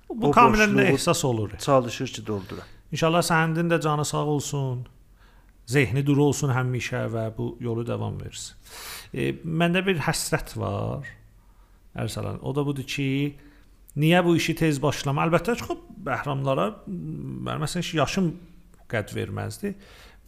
Bu 0.09 0.31
kamilən 0.32 0.78
ehsas 0.86 1.24
olur. 1.24 1.51
Çalışır 1.59 2.09
ki, 2.09 2.27
doldura. 2.27 2.62
İnşallah 2.93 3.23
sənin 3.27 3.69
də 3.73 3.81
canı 3.81 4.05
sağ 4.05 4.24
olsun. 4.24 4.86
Zehni 5.66 6.05
duru 6.05 6.28
olsun 6.28 6.53
həmişə 6.53 7.07
və 7.12 7.24
bu 7.36 7.55
yolu 7.65 7.86
davam 7.86 8.19
versin. 8.20 8.57
E, 9.15 9.32
məndə 9.45 9.85
bir 9.86 10.03
həsrət 10.05 10.57
var. 10.61 11.09
Ərsalan, 11.95 12.41
o 12.43 12.53
da 12.55 12.65
budur 12.66 12.85
ki, 12.85 13.07
niyə 13.97 14.24
bu 14.27 14.35
işi 14.36 14.57
tez 14.59 14.81
başlama? 14.82 15.24
Əlbəttə 15.28 15.55
çox 15.61 15.78
bəhramlara 16.05 16.70
mən 16.89 17.62
məsələn 17.62 17.95
yaşım 18.01 18.32
qəd 18.91 19.15
verməzdi. 19.16 19.73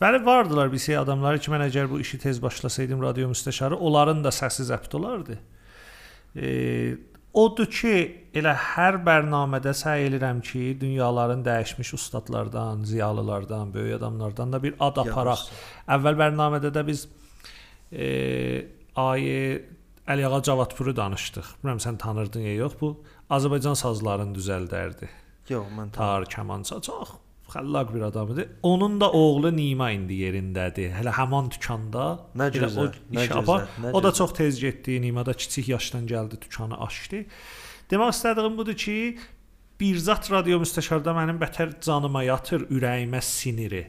Bəli 0.01 0.21
vardılar 0.25 0.73
bir 0.73 0.81
şey 0.81 0.99
adamlar 1.01 1.41
ki, 1.41 1.51
mən 1.53 1.67
əgər 1.67 1.91
bu 1.91 2.01
işi 2.01 2.21
tez 2.23 2.41
başlasaydım 2.43 3.03
radio 3.03 3.29
müstəşarı, 3.33 3.77
onların 3.81 4.23
da 4.25 4.33
səsi 4.33 4.67
zəbt 4.69 4.97
olardı. 4.97 5.39
E, 6.37 6.49
odur 7.37 7.69
ki, 7.71 7.97
elə 8.37 8.53
hər 8.75 9.01
bərnamədə 9.07 9.75
səy 9.77 10.07
edirəm 10.09 10.41
ki, 10.45 10.77
dünyaların 10.81 11.45
dəyişmiş 11.47 11.93
ustadlardan, 11.99 12.85
ziyalılardan, 12.89 13.75
böyük 13.75 13.99
adamlardan 13.99 14.53
da 14.53 14.63
bir 14.63 14.77
ad 14.81 15.01
aparaq. 15.05 15.45
Əvvəl 15.97 16.21
bərnamədə 16.23 16.73
də 16.75 16.87
biz 16.89 17.07
e, 17.93 18.09
ayə 18.97 19.41
Əliağa 20.07 20.41
Cavadpuru 20.47 20.95
danışdıq. 20.95 21.47
Bilmirəm 21.61 21.83
sən 21.83 21.97
tanırdın 21.99 22.45
ya 22.47 22.55
yox 22.61 22.77
bu 22.81 22.93
Azərbaycan 23.35 23.75
sazlarını 23.79 24.37
düzəldərdi. 24.39 25.09
Yox, 25.51 25.71
mən 25.75 25.91
Tar, 25.95 26.29
kamança 26.31 26.79
çox 26.81 27.17
xəllaq 27.57 27.95
bir 27.95 28.03
adam 28.11 28.33
idi. 28.33 28.49
Onun 28.63 29.01
da 29.01 29.11
oğlu 29.13 29.53
Nima 29.57 29.91
indi 29.97 30.21
yerindədir. 30.25 30.93
Hələ 30.99 31.15
həmin 31.17 31.51
dükanda. 31.55 32.07
Nə 32.37 32.51
gözəl, 32.55 32.93
nə 33.13 33.25
iş 33.25 33.33
apar. 33.41 33.65
gözəl, 33.65 33.87
nə 33.87 33.95
O 33.97 34.03
da 34.03 34.13
çox 34.13 34.35
tez 34.37 34.61
getdi. 34.61 35.01
Nima 35.03 35.27
da 35.27 35.33
kiçik 35.33 35.69
yaşdan 35.69 36.07
gəldi, 36.07 36.41
dükanı 36.43 36.79
açdı. 36.87 37.25
Demək 37.91 38.13
istədiyim 38.15 38.59
budur 38.59 38.77
ki, 38.85 38.97
bir 39.81 39.99
zat 40.01 40.31
radio 40.33 40.61
müstəşarda 40.63 41.13
mənim 41.17 41.41
bətər 41.43 41.77
canıma 41.85 42.25
yatır, 42.27 42.69
ürəyimə 42.73 43.23
siniri. 43.23 43.87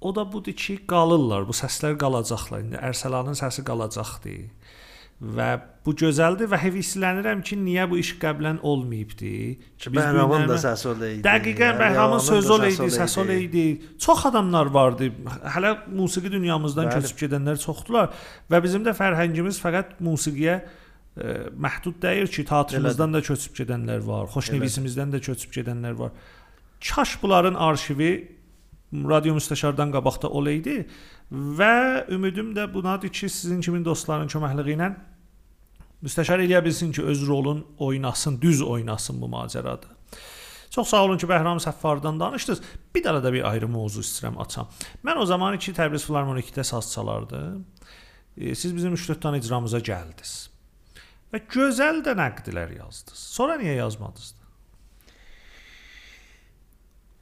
O 0.00 0.14
da 0.14 0.24
budur 0.32 0.52
ki, 0.52 0.80
qalırlar. 0.86 1.48
Bu 1.48 1.56
səslər 1.56 1.96
qalacaqlar. 1.98 2.62
İndi 2.66 2.80
Ərsəlanın 2.90 3.38
səsi 3.38 3.64
qalacaqdı. 3.66 4.36
Və 5.18 5.48
bu 5.82 5.96
gözəldir 5.98 6.46
və 6.46 6.58
həvislənirəm 6.62 7.40
ki, 7.42 7.56
niyə 7.58 7.88
bu 7.90 7.96
iş 7.98 8.12
qəblən 8.22 8.60
olmayıbdı? 8.62 9.30
Ki, 9.82 9.90
biz 9.90 9.96
bu 9.96 9.98
Bəhramın 9.98 10.44
da 10.46 10.54
o 10.54 10.92
idi. 10.94 11.22
Dəqiqən 11.24 11.72
Yəni, 11.72 11.80
Bəhramın 11.80 11.98
Yamanın 11.98 12.26
söz 12.26 12.48
da 12.48 12.54
ol 12.54 12.62
səsi 12.62 12.86
idi, 12.86 12.94
səs 12.94 13.16
ol 13.18 13.32
idi. 13.34 13.64
Çox 13.98 14.26
adamlar 14.30 14.70
vardı. 14.70 15.10
Hələ 15.56 15.74
musiqi 15.90 16.30
dünyamızdan 16.30 16.86
Bəli. 16.86 17.02
köçüb 17.02 17.24
gedənlər 17.24 17.58
çoxdular 17.64 18.14
və 18.50 18.62
bizim 18.62 18.86
də 18.86 18.94
fərhəngimiz 18.94 19.58
fəqət 19.64 19.98
musiqiyə 20.06 20.56
ə, 20.62 21.36
məhdud 21.66 21.98
deyil 22.02 22.30
ki, 22.30 22.46
teatrımızdan 22.46 23.18
da 23.18 23.24
köçüb 23.32 23.58
gedənlər 23.58 24.06
var, 24.06 24.30
xoşnevisimizdən 24.38 25.16
də 25.16 25.24
köçüb 25.26 25.50
gedənlər 25.58 25.98
var. 25.98 26.14
Kaş 26.78 27.18
bunların 27.22 27.58
arşivi 27.58 28.12
radio 28.92 29.34
müstəşardan 29.34 29.90
qabaqda 29.92 30.30
olaydı 30.30 30.84
və 31.32 32.06
ümidim 32.14 32.54
də 32.56 32.66
bunadır 32.74 33.12
ki, 33.12 33.28
sizin 33.28 33.60
kimi 33.60 33.84
dostların 33.84 34.30
köməkliyi 34.32 34.76
ilə 34.78 34.92
müstəşar 36.04 36.40
eləyə 36.44 36.62
bilsin 36.64 36.92
ki, 36.94 37.02
öz 37.02 37.26
rolun 37.28 37.64
oynasın, 37.78 38.40
düz 38.40 38.62
oynasın 38.62 39.20
bu 39.20 39.28
macərada. 39.32 39.96
Çox 40.70 40.88
sağ 40.88 41.04
olun 41.04 41.18
ki, 41.18 41.26
Bəhram 41.26 41.60
Səffardan 41.62 42.20
danışdınız. 42.20 42.60
Bir 42.94 43.04
dənə 43.04 43.22
də 43.24 43.32
bir 43.32 43.46
ayrı 43.50 43.68
mövzu 43.68 44.04
istəyirəm 44.04 44.36
açam. 44.44 44.68
Mən 45.04 45.18
o 45.18 45.26
zaman 45.26 45.56
iki 45.56 45.72
Təbriz 45.74 46.04
Filarmonikdə 46.06 46.64
saz 46.64 46.92
çalardım. 46.92 47.64
E, 48.36 48.54
siz 48.54 48.76
bizim 48.76 48.94
3-4 48.94 49.22
dənə 49.24 49.40
icramıza 49.42 49.80
gəldiniz. 49.80 50.34
Və 51.32 51.40
gözəl 51.50 52.02
də 52.04 52.14
nəqdlər 52.16 52.76
yazdınız. 52.78 53.24
Sonra 53.36 53.56
niyə 53.60 53.78
yazmadınız? 53.80 54.34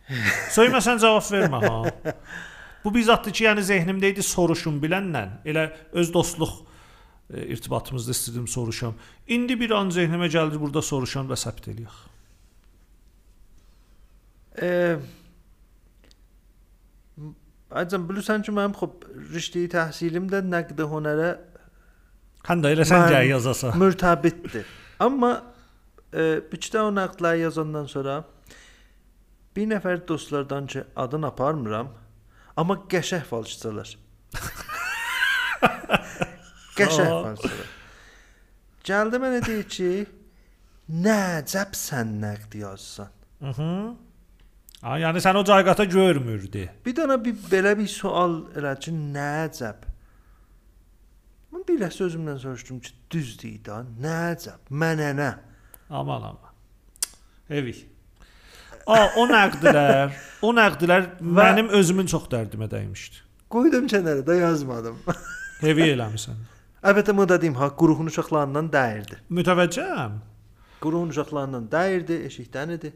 Söyməsən 0.59 1.01
cavab 1.03 1.24
vermə 1.33 1.62
ha. 1.65 2.12
Bu 2.86 2.92
bir 2.94 3.02
zaddır 3.02 3.34
ki, 3.34 3.44
yəni 3.48 3.62
zehnimdə 3.66 4.12
idi 4.12 4.22
soruşum 4.22 4.76
bilənlə. 4.78 5.24
Elə 5.50 5.64
öz 5.98 6.12
dostluq 6.14 6.52
e, 7.34 7.42
irtibatımızda 7.56 8.14
istirdim 8.14 8.46
soruşam. 8.48 8.94
İndi 9.26 9.56
bir 9.60 9.74
an 9.74 9.90
zehnimə 9.90 10.28
gəldi 10.30 10.60
burada 10.62 10.82
soruşam 10.86 11.26
və 11.26 11.34
səbt 11.40 11.66
eləyək. 11.72 11.96
E, 14.62 14.70
Acəm 17.82 18.06
bilirsən 18.06 18.46
ki, 18.46 18.54
mənim 18.54 18.78
xop 18.78 19.02
rüşdi 19.34 19.66
təhsilim 19.74 20.30
də 20.30 20.44
nəqd 20.46 20.86
hünərə 20.86 21.34
Həndə 22.46 22.70
elə 22.70 22.86
sən 22.86 23.08
gəl 23.10 23.32
yazasan. 23.32 23.74
Mürtəbitdir. 23.82 24.66
Amma 25.02 25.34
e, 26.14 26.38
bütün 26.52 26.86
o 26.86 26.90
nəqdləri 26.94 27.42
yazandan 27.48 27.90
sonra 27.90 28.20
bir 29.58 29.72
nəfər 29.74 30.06
dostlardan 30.06 30.70
ki, 30.70 30.86
adını 30.96 31.34
aparmıram 31.34 31.90
ama 32.57 32.78
qəşəng 32.93 33.24
falçısalar. 33.28 33.97
qəşəng 36.78 37.12
Aa. 37.12 37.23
falçısalar. 37.27 37.73
Gəldi 38.87 39.20
mənə 39.23 39.41
deyir 39.47 39.69
ki, 39.77 39.91
nəcəb 41.07 41.74
sən 41.74 42.19
nəqd 42.23 42.59
yazsan. 42.62 43.11
Mhm. 43.43 43.97
Ha, 44.85 44.99
yəni 45.01 45.20
sən 45.24 45.39
o 45.41 45.43
cayqata 45.45 45.85
görmürdü. 45.91 46.69
Bir 46.85 46.95
dənə 46.95 47.16
bir 47.24 47.35
belə 47.51 47.73
bir 47.78 47.89
sual 47.91 48.43
elə 48.57 48.77
ki, 48.78 48.93
nəcəb. 49.16 49.87
Mən 51.53 51.62
bir 51.69 51.89
sözümdən 51.91 52.39
soruşdum 52.39 52.81
ki, 52.85 52.93
düzdür 53.11 53.59
da, 53.65 53.83
nəcəb. 54.05 54.70
Mənə 54.70 55.11
nə? 55.16 55.31
Aman 55.91 56.23
aman. 56.31 56.53
Evi. 57.51 57.74
A, 58.86 58.98
o 59.18 59.24
nəqdlər, 59.26 60.12
o 60.46 60.52
nəqdlər 60.54 61.08
mənim 61.20 61.70
özümün 61.74 62.06
çox 62.10 62.28
dərdimə 62.30 62.68
dəymişdi. 62.70 63.24
Qoydum 63.50 63.88
kənara 63.90 64.22
da 64.26 64.34
yazmadım. 64.38 65.00
Evi 65.70 65.90
eləmisən. 65.94 66.38
Əlbəttə 66.86 67.14
da 67.28 67.40
deyim 67.42 67.56
ha, 67.58 67.70
qurğun 67.74 68.10
uşaqlarından 68.12 68.68
dəyirdi. 68.70 69.18
Mütəvəccəm. 69.38 70.18
Qurğun 70.82 71.10
uşaqlarından 71.14 71.66
dəyirdi, 71.72 72.20
eşikdən 72.28 72.74
idi. 72.76 72.92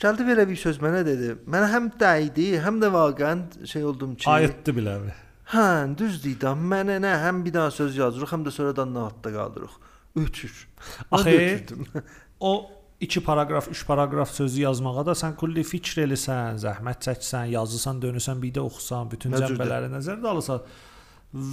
Gəldi 0.00 0.24
belə 0.28 0.48
bir 0.48 0.56
söz 0.56 0.80
mənə 0.80 1.04
dedi. 1.04 1.34
Mənə 1.48 1.68
həm 1.74 1.90
dəydi, 2.00 2.48
həm 2.64 2.80
də 2.80 2.92
vaqəən 2.92 3.44
şey 3.68 3.84
oldum 3.88 4.14
ki, 4.16 4.28
Ayətdi 4.30 4.76
biləvi. 4.76 5.12
hə, 5.52 5.68
düzdür 6.00 6.40
da, 6.40 6.54
mənə 6.56 6.96
nə, 7.04 7.12
həm 7.26 7.44
bir 7.44 7.56
daha 7.56 7.70
söz 7.72 7.96
yazırıq, 7.96 8.32
həm 8.36 8.48
də 8.48 8.52
sonradan 8.56 8.92
nağdda 8.94 9.32
qaldırıq. 9.36 9.78
Ötür. 10.16 10.66
Mən 11.12 11.20
Axı, 11.20 11.36
də. 11.72 12.02
O 12.40 12.70
2 13.00 13.20
paraqraf, 13.24 13.68
3 13.70 13.86
paraqraf 13.86 14.30
sözü 14.34 14.62
yazmağa 14.62 15.06
da 15.06 15.14
sən 15.18 15.36
kulli 15.38 15.62
fikr 15.66 16.02
eləsən, 16.02 16.58
zəhmət 16.64 17.04
çəksən, 17.06 17.52
yazırsan, 17.54 18.00
dönürsən, 18.02 18.42
bir 18.42 18.54
də 18.56 18.64
oxusan, 18.64 19.10
bütün 19.12 19.36
Nə 19.36 19.42
cənbələri 19.44 19.90
nəzərdə 19.92 20.32
alırsan 20.32 20.64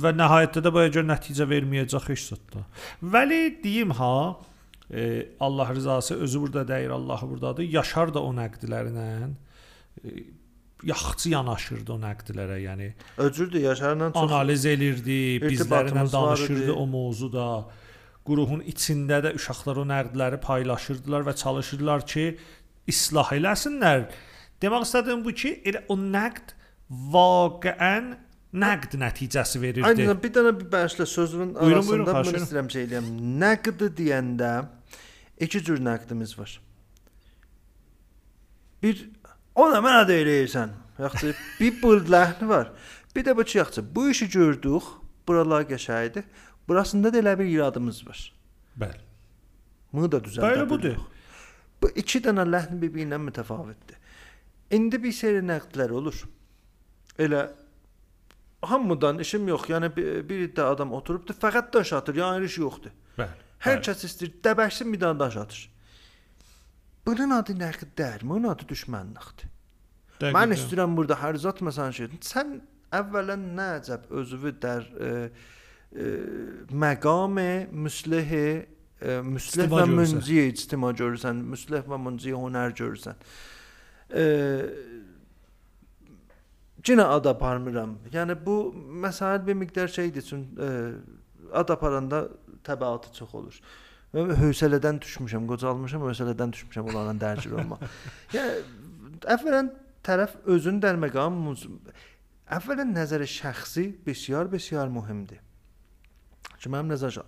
və 0.01 0.13
nəhayətdə 0.15 0.63
də 0.65 0.71
bu 0.73 0.81
əcər 0.85 1.05
nəticə 1.05 1.45
verməyəcək 1.51 2.09
heç 2.13 2.25
zətdə. 2.31 2.63
Vəli 3.13 3.41
deyim 3.63 3.93
ha, 3.99 4.15
e, 4.89 5.27
Allah 5.39 5.73
rızası 5.75 6.15
özü 6.15 6.41
burada 6.41 6.67
deyir, 6.67 6.89
Allah 6.89 7.21
burdadır. 7.21 7.63
Yaşar 7.77 8.13
da 8.13 8.23
o 8.23 8.33
nəqdlərlə 8.33 9.05
e, 10.01 10.25
yaxçı 10.83 11.29
yanaşırdı 11.29 11.93
o 11.93 11.97
nəqdlərə, 12.01 12.59
yəni 12.63 12.91
Öcürdür 13.17 13.59
Yaşarla 13.59 14.11
çox 14.13 14.21
analiz 14.23 14.65
elirdi, 14.65 15.39
bizlərlə 15.43 16.11
danışırdı 16.11 16.63
idi. 16.63 16.71
o 16.71 16.87
mövzuda. 16.87 17.49
Qurğun 18.25 18.63
içində 18.65 19.19
də 19.21 19.35
uşaqlar 19.37 19.83
o 19.83 19.85
nəqdləri 19.85 20.39
paylaşırdılar 20.41 21.27
və 21.27 21.35
çalışırdılar 21.37 22.05
ki, 22.09 22.25
islah 22.89 23.33
eləsinlər. 23.37 24.07
Demək 24.61 24.85
istədiyim 24.87 25.25
bu 25.25 25.33
ki, 25.37 25.51
elə 25.69 25.83
o 25.93 25.97
nəqd 25.99 26.55
vaqiən 27.13 28.15
nəqd 28.55 28.95
nəticəsi 29.01 29.61
verirdi. 29.61 29.85
Aynen 29.87 30.21
bir 30.23 30.33
dənə 30.37 30.53
bir 30.57 30.69
bəşlə 30.71 31.05
sözün 31.09 31.53
Buyurun, 31.53 31.75
arasında 31.75 31.91
buyurun, 31.91 32.31
mən 32.31 32.39
istəyirəm 32.41 32.71
şey 32.73 32.87
eləyəm. 32.87 33.11
Nəqd 33.43 33.85
deyəndə 33.99 34.51
iki 35.45 35.61
cür 35.67 35.83
nəqdimiz 35.85 36.37
var. 36.39 36.57
Bir 38.83 39.05
ona 39.55 39.81
mənə 39.85 40.05
də 40.09 40.19
eləyirsən. 40.23 40.73
Yaxşı, 40.99 41.33
bir 41.59 41.81
bıldləhni 41.81 42.49
var. 42.53 42.71
Bir 43.15 43.25
də 43.27 43.37
bu 43.37 43.43
ki, 43.43 43.57
yaxşı, 43.57 43.85
bu 43.95 44.09
işi 44.09 44.29
gördük. 44.29 44.93
Buralar 45.27 45.65
qəşəngdir. 45.65 46.23
Burasında 46.67 47.13
da 47.13 47.19
elə 47.21 47.35
bir 47.39 47.45
iradımız 47.45 48.07
var. 48.07 48.21
Bəli. 48.79 49.01
Bunu 49.93 50.11
da 50.11 50.17
düzəldə 50.17 50.47
Bəli 50.53 50.69
budur. 50.69 50.95
bilirik. 50.95 51.11
Bu 51.81 51.89
iki 52.01 52.19
dənə 52.25 52.45
ləhn 52.49 52.79
bir-birindən 52.81 53.21
mütəfavitdir. 53.29 53.97
İndi 54.71 54.97
bir 55.03 55.11
seri 55.13 55.43
nəqdlər 55.45 55.91
olur. 55.91 56.23
Elə 57.19 57.43
hamıdan 58.65 59.19
işim 59.19 59.47
yox. 59.47 59.69
Yəni 59.69 59.91
bir, 59.95 60.29
bir 60.29 60.47
də 60.57 60.65
adam 60.73 60.93
oturubdu, 60.97 61.33
fəqət 61.37 61.73
daş 61.73 61.93
atır, 61.99 62.15
yəni 62.21 62.45
iş 62.49 62.57
yoxdur. 62.57 62.93
Bəli. 63.17 63.43
Hər 63.65 63.77
bəli. 63.77 63.85
kəs 63.87 64.05
istəyir 64.09 64.33
dəbəşsin 64.43 64.93
bir 64.93 64.99
dənə 65.05 65.19
daş 65.19 65.37
atır. 65.43 65.61
Bunun 67.05 67.29
adı 67.37 67.53
nəqddir, 67.59 68.23
bunun 68.25 68.49
adı 68.49 68.65
düşmənlikdir. 68.71 69.51
Mən 70.19 70.31
Dəqiqən. 70.33 70.55
istəyirəm 70.57 70.95
burada 70.97 71.19
hər 71.21 71.37
zat 71.37 71.61
məsələn 71.61 71.93
şey. 71.93 72.07
Sən 72.25 72.57
əvvələn 72.95 73.43
nə 73.57 73.67
əcəb 73.79 74.09
özünü 74.09 74.53
dər 74.63 74.85
e, 74.97 75.09
İctima 79.63 79.81
və 79.81 79.85
görürsən. 79.85 80.15
munzi 80.15 80.41
ictima 80.49 80.91
görürsən, 80.91 81.41
müslih 81.53 81.87
və 81.91 81.99
munzi 82.01 82.35
hünər 82.35 82.75
görürsən. 82.79 83.19
E, 84.09 84.25
Cinə 86.85 87.07
ad 87.09 87.25
aparmıram. 87.25 87.95
Yəni 88.13 88.35
bu 88.45 88.55
məsələ 89.03 89.39
bir 89.47 89.55
miqdar 89.57 89.87
şeydir 89.87 90.21
üçün 90.21 90.43
e, 90.61 90.67
ad 91.53 91.69
aparanda 91.73 92.27
təbəatı 92.67 93.13
çox 93.15 93.33
olur. 93.39 93.57
Mən 94.13 94.35
hövsələdən 94.39 94.99
düşmüşəm, 95.01 95.47
qocalmışam, 95.49 96.05
hövsələdən 96.05 96.53
düşmüşəm 96.53 96.91
onlarla 96.91 97.15
dərcir 97.23 97.57
olmaq. 97.57 97.81
yəni 98.35 98.59
əvvələn 99.35 99.71
tərəf 100.05 100.37
özünü 100.55 100.83
dər 100.85 101.01
məqam 101.01 101.41
əvvələn 102.59 102.93
nəzəri 102.95 103.27
şəxsi 103.33 103.87
bəsiyar 104.05 104.51
bəsiyar 104.51 104.93
mühümdür. 104.93 105.41
Ki 106.65 106.71
mənim 106.73 106.89
nəzər 106.95 107.19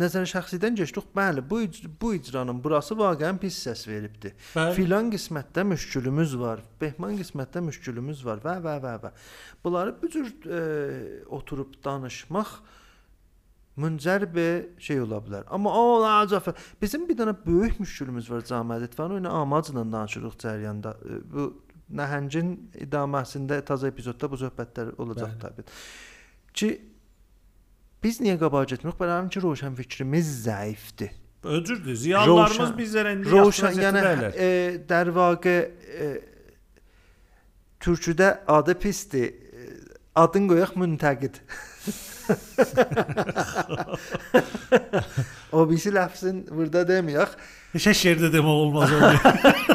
nəzər 0.00 0.24
şəxsidən 0.30 0.78
keçdik. 0.78 1.10
Bəli, 1.16 1.42
bu 1.44 1.58
bu 2.00 2.14
icranın 2.16 2.62
burası 2.64 2.96
vaqəən 2.96 3.36
pis 3.42 3.58
səs 3.66 3.84
veribdi. 3.88 4.32
Bəli. 4.54 4.72
Filan 4.78 5.10
qismətdə 5.12 5.66
müşkülümüz 5.68 6.32
var. 6.40 6.62
Behman 6.80 7.18
qismətdə 7.20 7.60
müşkülümüz 7.66 8.24
var 8.24 8.40
və 8.44 8.56
və 8.64 8.78
və 8.86 8.94
və. 9.02 9.12
Bunları 9.64 9.92
bu 10.00 10.10
cür 10.14 10.32
e, 10.48 10.62
oturub 11.28 11.76
danışmaq 11.84 12.56
müncərb 13.84 14.40
şey 14.80 15.04
ola 15.04 15.20
bilər. 15.20 15.44
Amma 15.52 15.76
o 15.76 16.00
acəf 16.08 16.48
bizim 16.80 17.04
bir 17.08 17.20
dənə 17.20 17.36
böyük 17.44 17.76
müşkülümüz 17.84 18.32
var 18.32 18.48
cəmiyyət 18.48 18.96
və 18.96 19.10
onu 19.10 19.36
amacla 19.42 19.84
danışırıq 19.84 20.40
cərəyanda. 20.40 20.96
E, 21.04 21.20
Bu 21.36 21.50
nəhəngin 22.00 22.56
idaməsində 22.88 23.60
təzə 23.68 23.92
epizodda 23.92 24.32
bu 24.32 24.40
söhbətlər 24.40 24.96
olacaq 24.98 25.36
təbii. 25.44 25.68
Ki 26.56 26.70
biz 28.06 28.20
niyə 28.22 28.38
qabağa 28.38 28.64
getmirik? 28.70 28.98
Bəli 29.02 29.28
ki, 29.34 29.42
roşan 29.42 29.74
fikrimiz 29.74 30.28
zəifdir. 30.46 31.10
Öcürdür. 31.46 31.94
Ziyalılarımız 31.94 32.58
Roşan- 32.58 32.78
bizlərə 32.78 33.12
indi 33.16 33.30
Roşan 33.30 33.74
yaxşı 33.74 33.82
yəni 33.84 34.02
yəni 34.06 34.30
e, 34.46 34.48
dər 34.90 35.10
vaqe 35.14 35.56
e, 36.00 36.06
türküdə 37.80 38.28
adı 38.46 38.74
pisdir. 38.82 39.26
E, 39.30 39.34
Adın 40.16 40.46
qoyaq 40.48 40.72
müntəqid. 40.80 41.34
o 45.52 45.66
birisi 45.70 45.92
ləfzin 45.94 46.38
burada 46.50 46.82
deməyək. 46.88 47.34
Heç 47.76 47.88
şeirdə 48.00 48.30
demək 48.32 48.54
olmaz 48.62 48.92
onu. 48.96 49.12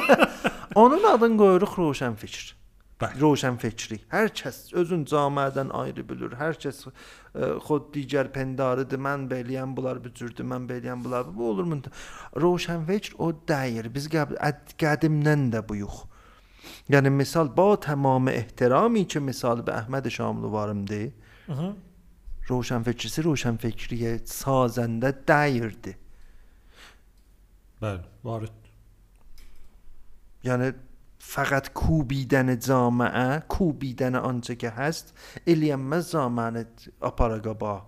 Onun 0.82 1.04
adını 1.04 1.38
qoyuruq 1.38 1.78
roşan 1.78 2.16
fikir. 2.16 2.56
Bəli. 3.01 3.21
Roşan 3.21 3.57
fikri. 3.61 3.99
Hər 4.09 4.31
kəs 4.33 4.73
özün 4.73 5.03
cəmiyyədən 5.05 5.69
ayrı 5.77 6.05
bilir. 6.09 6.33
Hər 6.41 6.57
kəs 6.63 6.87
ə, 6.89 7.59
xod 7.67 7.91
digər 7.93 8.31
pendarıdır. 8.33 8.99
Mən 8.99 9.27
beləyəm 9.29 9.75
bunlar 9.77 10.01
bu 10.05 10.13
cürdür. 10.17 10.45
Mən 10.49 10.65
beləyəm 10.71 11.05
bunlar. 11.05 11.29
Bu 11.37 11.51
olurmu? 11.51 11.83
Roşan 12.41 12.87
fikr 12.89 13.19
o 13.19 13.33
dəyir. 13.49 13.91
Biz 13.95 14.09
qəb- 14.15 14.39
əd- 14.41 14.77
qədimdən 14.81 15.51
də 15.53 15.61
buyuq. 15.69 15.99
Yəni 16.89 17.11
misal 17.11 17.53
ba 17.57 17.81
tamam 17.81 18.29
ehtirami 18.29 19.07
ki 19.09 19.21
misal 19.21 19.67
به 19.67 19.73
احمد 19.81 20.09
شاملو 20.09 20.49
varımdır. 20.53 21.13
Mhm. 21.49 21.71
روشن 22.49 22.83
فکرسی 22.83 23.23
روشن 23.23 23.57
فکری 23.57 24.19
سازنده 24.25 25.11
dəyirdi. 25.29 25.93
Bəli, 27.83 28.03
varid. 31.22 31.42
Yəni 31.42 31.70
fəqət 31.72 31.72
kubidən 31.74 32.58
camiə, 32.60 33.44
kubidən 33.48 34.16
ancaq 34.20 34.58
ki 34.60 34.70
həst 34.76 35.14
eləyənməz 35.46 36.12
zamanı 36.12 36.66
apara 37.02 37.42
qaba. 37.42 37.86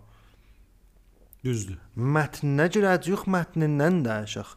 Düzdür. 1.44 1.78
Mətninə 1.98 2.70
girəcəyik, 2.72 3.28
mətnindən 3.28 4.04
danışaq. 4.06 4.56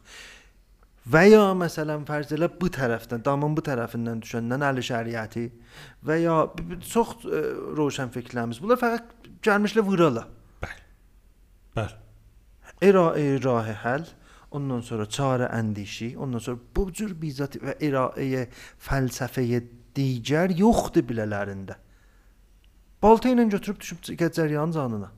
Və 1.07 1.29
ya 1.31 1.53
məsələn 1.55 2.05
fərz 2.05 2.33
elə 2.35 2.49
bu 2.59 2.67
tərəfdən, 2.67 3.23
damın 3.23 3.55
bu 3.55 3.61
tərəfindən 3.63 4.21
düşəndən 4.23 4.63
əli 4.63 4.83
şəriəti 4.83 5.51
və 6.03 6.17
ya 6.19 6.47
b- 6.51 6.63
b- 6.63 6.79
çox 6.83 7.23
ə, 7.23 7.75
roşan 7.77 8.11
fikirlərimiz. 8.11 8.59
Bunlar 8.59 8.77
fəqət 8.77 9.29
gəlmişlər 9.41 9.85
vurala. 9.87 10.27
Bəli. 11.75 11.95
İraə 12.81 13.39
rah 13.43 13.67
həll, 13.83 14.05
ondan 14.51 14.81
sonra 14.81 15.03
çarə 15.03 15.49
əndişi, 15.59 16.15
ondan 16.17 16.39
sonra 16.39 16.59
bu 16.75 16.87
cür 16.93 17.13
bizat 17.21 17.57
və 17.61 17.77
iraəyə 17.83 18.47
fəlsəfəyə 18.87 19.61
digər 19.97 20.53
yoxdur 20.57 21.05
bilələrində. 21.09 21.75
Balta 23.01 23.29
ilə 23.29 23.45
götürüb 23.51 23.79
düşüb 23.81 23.99
cəryan 24.33 24.71
canına. 24.73 25.11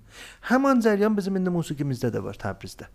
Həmin 0.49 0.81
cəryan 0.83 1.15
bizim 1.15 1.37
indi 1.39 1.51
musiqimizdə 1.53 2.09
də 2.11 2.21
var 2.23 2.35
Təbrizdə. 2.41 2.89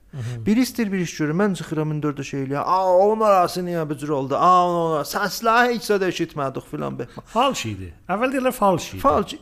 Bir 0.44 0.58
istir 0.60 0.90
bir 0.92 1.00
iş 1.00 1.14
görür. 1.18 1.36
Mən 1.40 1.54
çıxıram 1.56 1.94
indi 1.94 2.06
orada 2.10 2.22
şey 2.22 2.42
eləyə. 2.44 2.58
A, 2.58 2.78
onlar 3.06 3.32
arası 3.38 3.62
niyə 3.64 3.86
bu 3.88 3.96
cür 3.96 4.12
oldu? 4.18 4.36
A, 4.36 4.50
onlar 4.68 5.06
səslər 5.08 5.70
heç 5.70 5.88
də 5.88 6.10
eşitmədik 6.10 6.66
filan 6.68 6.98
bəhmə. 6.98 7.24
Falş 7.32 7.64
idi. 7.70 7.92
Əvvəl 8.10 8.34
deyirlər 8.34 8.56
falş 8.58 8.90
idi. 8.92 9.00
Falç. 9.06 9.36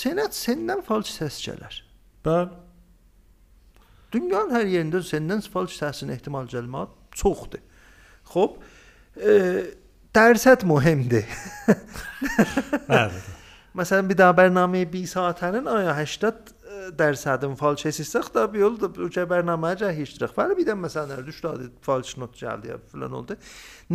Sənət 0.00 0.34
səndən 0.36 0.82
falç 0.86 1.12
səs 1.14 1.38
gələr. 1.46 1.78
Bəli. 2.26 2.50
Dünyanın 4.12 4.54
hər 4.56 4.70
yerində 4.70 5.02
səndən 5.06 5.42
falç 5.52 5.76
səsin 5.78 6.10
ehtimal 6.14 6.48
gəlmə 6.50 6.86
çoxdur. 7.14 7.62
Xoş, 8.30 8.56
e, 9.16 9.34
dərsət 10.14 10.64
mühümdür. 10.66 11.26
Bəli. 12.90 13.20
Məsələn 13.78 14.08
bir 14.10 14.18
daha 14.18 14.34
bərnaməyə 14.34 14.88
1 14.90 15.10
saatənin 15.12 15.68
aya 15.70 15.92
80 15.94 16.26
e, 16.26 16.78
dərsədin 16.98 17.52
falç 17.58 17.84
hesisaq 17.86 18.32
da 18.34 18.48
bir 18.50 18.64
yol 18.64 18.80
da 18.80 18.88
o 18.90 19.26
bərnaməyə 19.30 19.78
cəhişdirək. 19.84 20.34
Bəli 20.34 20.56
bir 20.58 20.66
də 20.72 20.74
məsələn 20.78 21.22
düşdü 21.26 21.68
falç 21.86 22.16
not 22.18 22.34
gəldi 22.34 22.72
ya 22.72 22.80
filan 22.90 23.14
oldu. 23.20 23.36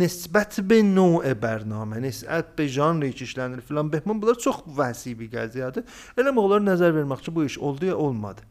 Nisbət 0.00 0.62
be 0.64 0.80
növ 0.80 1.20
bərnamə, 1.42 2.00
nisbət 2.06 2.56
be 2.56 2.68
janrı 2.72 3.12
ki 3.12 3.28
işlənir 3.28 3.60
filan 3.68 3.92
behman 3.92 4.22
bunlar 4.22 4.40
çox 4.40 4.64
vəsi 4.80 5.12
bir 5.20 5.28
qəziyyədir. 5.36 5.84
Elə 6.16 6.32
onlar 6.32 6.64
nəzər 6.64 6.96
vermək 6.96 7.28
ki 7.28 7.36
bu 7.36 7.44
iş 7.44 7.58
oldu 7.58 7.92
ya 7.92 8.00
olmadı. 8.00 8.48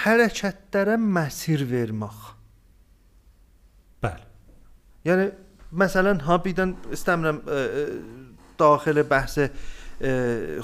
Hərəkətlərə 0.00 0.96
məsir 1.00 1.64
vermək. 1.68 2.20
Bəli. 4.00 4.24
Yəni 5.08 5.26
məsələn 5.82 6.22
ha 6.24 6.38
birdən 6.40 6.72
istəmirəm 6.96 7.42
ə, 7.44 7.58
ə, 7.58 7.84
daxilə 8.60 9.04
bəhsə 9.08 9.46
ə, 9.50 10.14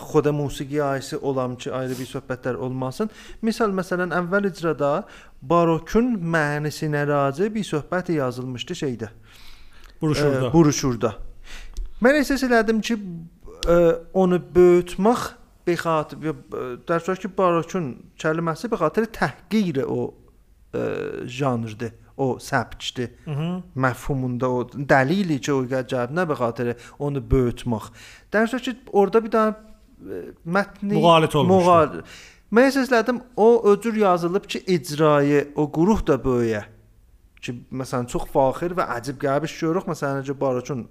xoda 0.01 0.33
musiqi 0.37 0.81
ayəsi 0.81 1.21
olam 1.21 1.57
ki, 1.61 1.71
ayrı 1.75 1.99
bir 1.99 2.09
söhbətlər 2.11 2.57
olmasın. 2.65 3.13
Misal 3.45 3.77
məsələn 3.77 4.15
əvvəl 4.17 4.51
icrada 4.51 4.93
barokun 5.43 6.15
mənisinə 6.17 7.05
razı 7.09 7.51
bir 7.53 7.67
söhbət 7.67 8.15
yazılmışdı 8.17 8.81
şeydə. 8.83 9.13
Buruşurda. 10.01 10.49
Ə, 10.49 10.53
buruşurda. 10.53 11.17
Mən 12.05 12.23
əsas 12.23 12.45
elədim 12.49 12.81
ki, 12.85 12.99
ə, 13.69 13.81
onu 14.17 14.41
böyütmək 14.55 15.29
bexatır 15.68 16.18
در 16.88 17.00
صورت 17.00 17.20
ki 17.22 17.30
barokun 17.38 17.86
kəlməsi 18.18 18.72
bexatır 18.72 19.06
təhqir 19.20 19.84
o 19.86 20.14
ə, 20.74 21.28
janrdır, 21.28 21.92
o 22.18 22.38
səbtdir. 22.40 23.10
Mhm. 23.26 23.64
məfhumunda 23.76 24.48
o 24.50 24.60
dəlili 24.94 25.38
ki, 25.42 25.52
o 25.54 25.62
gəlib 25.66 26.12
nə 26.18 26.24
به 26.30 26.36
خاطر 26.36 26.76
onu 27.00 27.20
böyütmək. 27.32 27.86
Dərs 28.34 28.56
ki, 28.66 28.72
orada 28.94 29.24
bir 29.24 29.32
daha 29.32 29.50
e, 29.50 30.34
mətni 30.48 30.94
Müğalit 30.98 31.36
olmuşdu. 31.36 31.70
müğal- 31.70 32.04
Mən 32.52 32.70
səslədim 32.78 33.22
o 33.38 33.48
öcür 33.72 33.96
yazılıb 33.96 34.46
ki, 34.52 34.60
icrayı 34.68 35.54
o 35.56 35.72
quruh 35.72 36.02
da 36.08 36.16
böyüyə. 36.16 36.64
Ki 37.42 37.52
məsələn 37.72 38.08
çox 38.08 38.26
faxir 38.34 38.72
və 38.78 38.84
əcib 38.98 39.18
qərib 39.24 39.46
iş 39.48 39.54
görürük. 39.62 39.86
Məsələn, 39.88 40.22
necə 40.22 40.36
barokun 40.40 40.82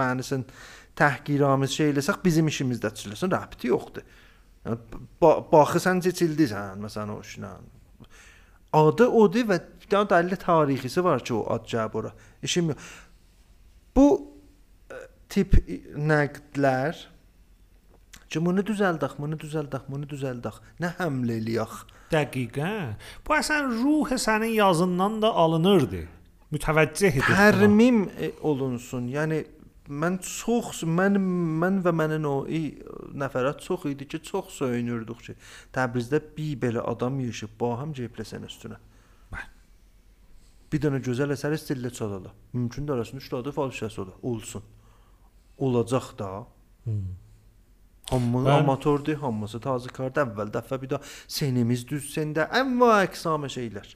mənisin 0.00 0.44
təhqiramiz 0.99 1.75
şey 1.79 1.93
eləsək 1.93 2.23
bizim 2.23 2.47
işimizdə 2.51 2.91
çıxılsın, 2.95 3.31
rəbti 3.33 3.71
yoxdur. 3.71 4.07
Yəni 4.65 5.03
ba 5.21 5.35
baxırsan 5.51 6.01
seçildisən 6.05 6.81
məsələn 6.83 7.13
o 7.15 7.19
işlə. 7.23 7.51
Adı 8.79 9.07
odur 9.21 9.47
və 9.49 9.59
bir 9.81 9.87
dənə 9.91 10.09
dəlil 10.11 10.41
tarixisi 10.41 11.03
var 11.03 11.23
ki, 11.25 11.33
o 11.33 11.45
ad 11.53 11.65
cəb 11.69 11.95
ora. 11.97 12.11
İşim 12.43 12.73
yox. 12.73 12.89
Bu 13.95 14.05
ə, 14.91 14.99
tip 15.31 15.55
nəqdlər 16.11 16.99
ki, 18.29 18.43
bunu 18.45 18.61
düzəldək, 18.67 19.17
bunu 19.17 19.39
düzəldək, 19.41 19.87
bunu 19.89 20.09
düzəldək. 20.11 20.61
Nə 20.83 20.93
həmlə 20.99 21.39
eləyək? 21.41 21.79
Dəqiqən. 22.13 22.95
Bu 23.25 23.37
əsən 23.37 23.73
ruh 23.81 24.13
sənin 24.17 24.53
yazından 24.57 25.21
da 25.23 25.33
alınırdı. 25.33 26.03
Mütəvəccih 26.53 27.17
idi. 27.17 27.25
buna. 27.25 27.37
Tərmim 27.37 28.03
e, 28.17 28.31
olunsun. 28.41 29.09
Yəni 29.13 29.43
mən 29.89 30.19
çox 30.21 30.83
mən 30.85 31.17
mən 31.61 31.79
və 31.85 31.91
mənim 31.95 32.25
o 32.29 32.45
i- 32.47 32.77
nəfərat 33.17 33.61
çox 33.65 33.85
idi 33.85 34.07
ki, 34.07 34.21
çox 34.23 34.49
söyünürdük 34.61 35.23
ki, 35.25 35.35
Təbrizdə 35.73 36.21
bir 36.37 36.55
belə 36.61 36.79
adam 36.85 37.19
yaşayıb, 37.19 37.59
baham 37.59 37.93
cebləsən 37.93 38.45
üstünə. 38.45 38.77
Bir 40.71 40.77
dənə 40.83 40.99
gözəl 41.01 41.31
əsər 41.33 41.55
stillə 41.57 41.89
çalala. 41.89 42.29
Mümkün 42.53 42.85
də 42.87 42.93
arasında 42.93 43.17
3 43.21 43.33
adı 43.33 43.51
falşası 43.51 44.01
ola, 44.01 44.11
olsun. 44.21 44.63
Olacaq 45.57 46.17
da. 46.19 46.45
Hmm. 46.83 47.15
Hamı 48.09 48.37
Bəli. 48.37 48.51
amatordur, 48.51 49.13
hamısı 49.15 49.59
tazıkardır. 49.59 50.21
Əvvəl 50.27 50.51
dəfə 50.53 50.77
bir 50.81 50.89
də 50.93 50.99
senimiz 51.27 51.83
düzsəndə 51.89 52.45
əmva 52.61 52.91
əqsamə 53.07 53.49
şeylər. 53.49 53.95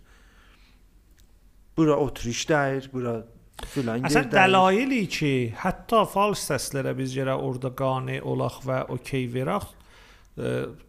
Bura 1.77 1.95
oturuş 1.97 2.41
dəyir, 2.49 2.89
bura 2.93 3.25
filan 3.73 4.03
Əsən 4.07 4.15
yer 4.15 4.25
dəyir. 4.27 4.33
dəlaili 4.37 5.01
ki, 5.17 5.33
hətta 5.63 6.03
falş 6.09 6.41
səslərə 6.49 6.95
biz 6.97 7.15
yerə 7.17 7.35
orada 7.39 7.69
qane 7.75 8.19
olaq 8.21 8.61
və 8.67 8.79
okey 8.95 9.27
verək, 9.33 9.69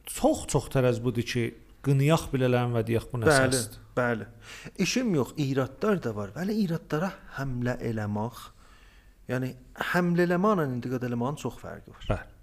çox-çox 0.09 0.71
tərəz 0.75 1.01
budur 1.05 1.27
ki, 1.29 1.45
qınayaq 1.85 2.31
bilələn 2.33 2.73
və 2.75 2.83
deyək 2.89 3.11
bu 3.13 3.21
nə 3.21 3.29
Bəli, 3.29 3.59
səsdir. 3.59 3.81
bəli. 3.97 4.27
İşim 4.81 5.15
yox, 5.15 5.35
iradlar 5.37 6.03
da 6.03 6.15
var. 6.17 6.31
Bəli, 6.37 6.57
iradlara 6.65 7.11
həmlə 7.39 7.77
eləmək. 7.91 8.39
Yəni 9.29 9.51
həmlə 9.93 10.25
eləməklə 10.29 10.65
intiqad 10.73 11.05
eləməyin 11.09 11.37
çox 11.41 11.61
fərqi 11.61 11.93
var. 11.93 12.07
Bəli. 12.09 12.34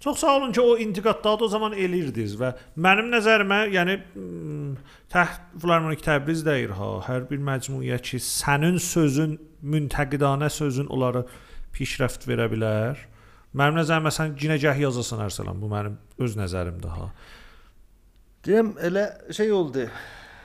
Çox 0.00 0.18
sağ 0.18 0.36
olun 0.36 0.52
ki, 0.52 0.60
o 0.60 0.76
intiqadları 0.78 1.40
da 1.40 1.44
o 1.44 1.48
zaman 1.48 1.72
elirdiniz 1.72 2.36
və 2.38 2.52
mənim 2.78 3.08
nəzərimə, 3.10 3.64
yəni 3.74 3.96
mm, 4.14 4.76
Təht 5.10 5.40
Filarmonik 5.58 6.04
Təbriz 6.06 6.44
deyir 6.46 6.70
ha, 6.78 6.90
hər 7.08 7.26
bir 7.30 7.40
məcmuəyə 7.42 7.98
ki, 8.06 8.20
sənin 8.22 8.78
sözün 8.78 9.34
müntəqidanə 9.62 10.50
sözün 10.54 10.86
onları 10.94 11.24
pişrəft 11.74 12.28
verə 12.30 12.46
bilər. 12.52 13.00
Mənim 13.58 13.80
nəzərimə 13.80 14.12
sən 14.14 14.36
ginəgah 14.38 14.78
yazasan 14.84 15.24
Ərsəlan, 15.26 15.58
bu 15.58 15.72
mənim 15.72 15.98
öz 16.22 16.38
nəzərimdir 16.38 16.94
ha. 16.94 17.10
Deyirəm 18.46 18.76
elə 18.86 19.08
şey 19.34 19.50
oldu. 19.52 19.88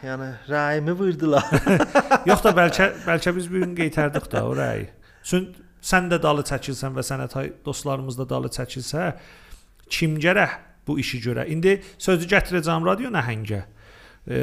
Yəni 0.03 0.31
rəyimi 0.49 0.97
vurdular. 0.97 1.45
Yox 2.30 2.41
da 2.43 2.51
bəlkə 2.57 2.89
bəlkə 3.05 3.35
biz 3.38 3.45
bir 3.51 3.67
gün 3.67 3.77
qeytərdik 3.77 4.25
də 4.34 4.41
o 4.43 4.57
rəyi. 4.57 4.89
Sən 5.23 5.45
sən 5.84 6.09
də 6.11 6.19
dalı 6.23 6.43
çəkilsən 6.47 6.95
və 6.97 7.03
sənət 7.05 7.38
dostlarımız 7.65 8.17
da 8.21 8.27
dalı 8.30 8.49
çəkilsə, 8.55 9.11
kim 9.89 10.18
gərək 10.22 10.57
bu 10.88 10.97
işi 10.99 11.22
görə? 11.23 11.47
İndi 11.47 11.80
sözü 11.97 12.27
gətirəcəm 12.31 12.85
radio 12.88 13.11
nəhəngə. 13.14 13.61
E, 14.27 14.39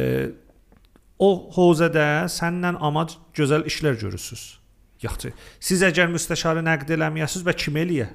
o 1.21 1.31
hozədə 1.57 2.27
səndən 2.33 2.81
amac 2.81 3.19
gözəl 3.37 3.67
işlər 3.69 4.01
görürsüz. 4.01 4.61
Yaxşı. 5.01 5.33
Siz 5.61 5.85
əgər 5.85 6.11
müstəşarı 6.12 6.65
nəqd 6.65 6.93
eləməyəsiz 6.97 7.45
və 7.47 7.55
kim 7.57 7.79
eləyə? 7.81 8.11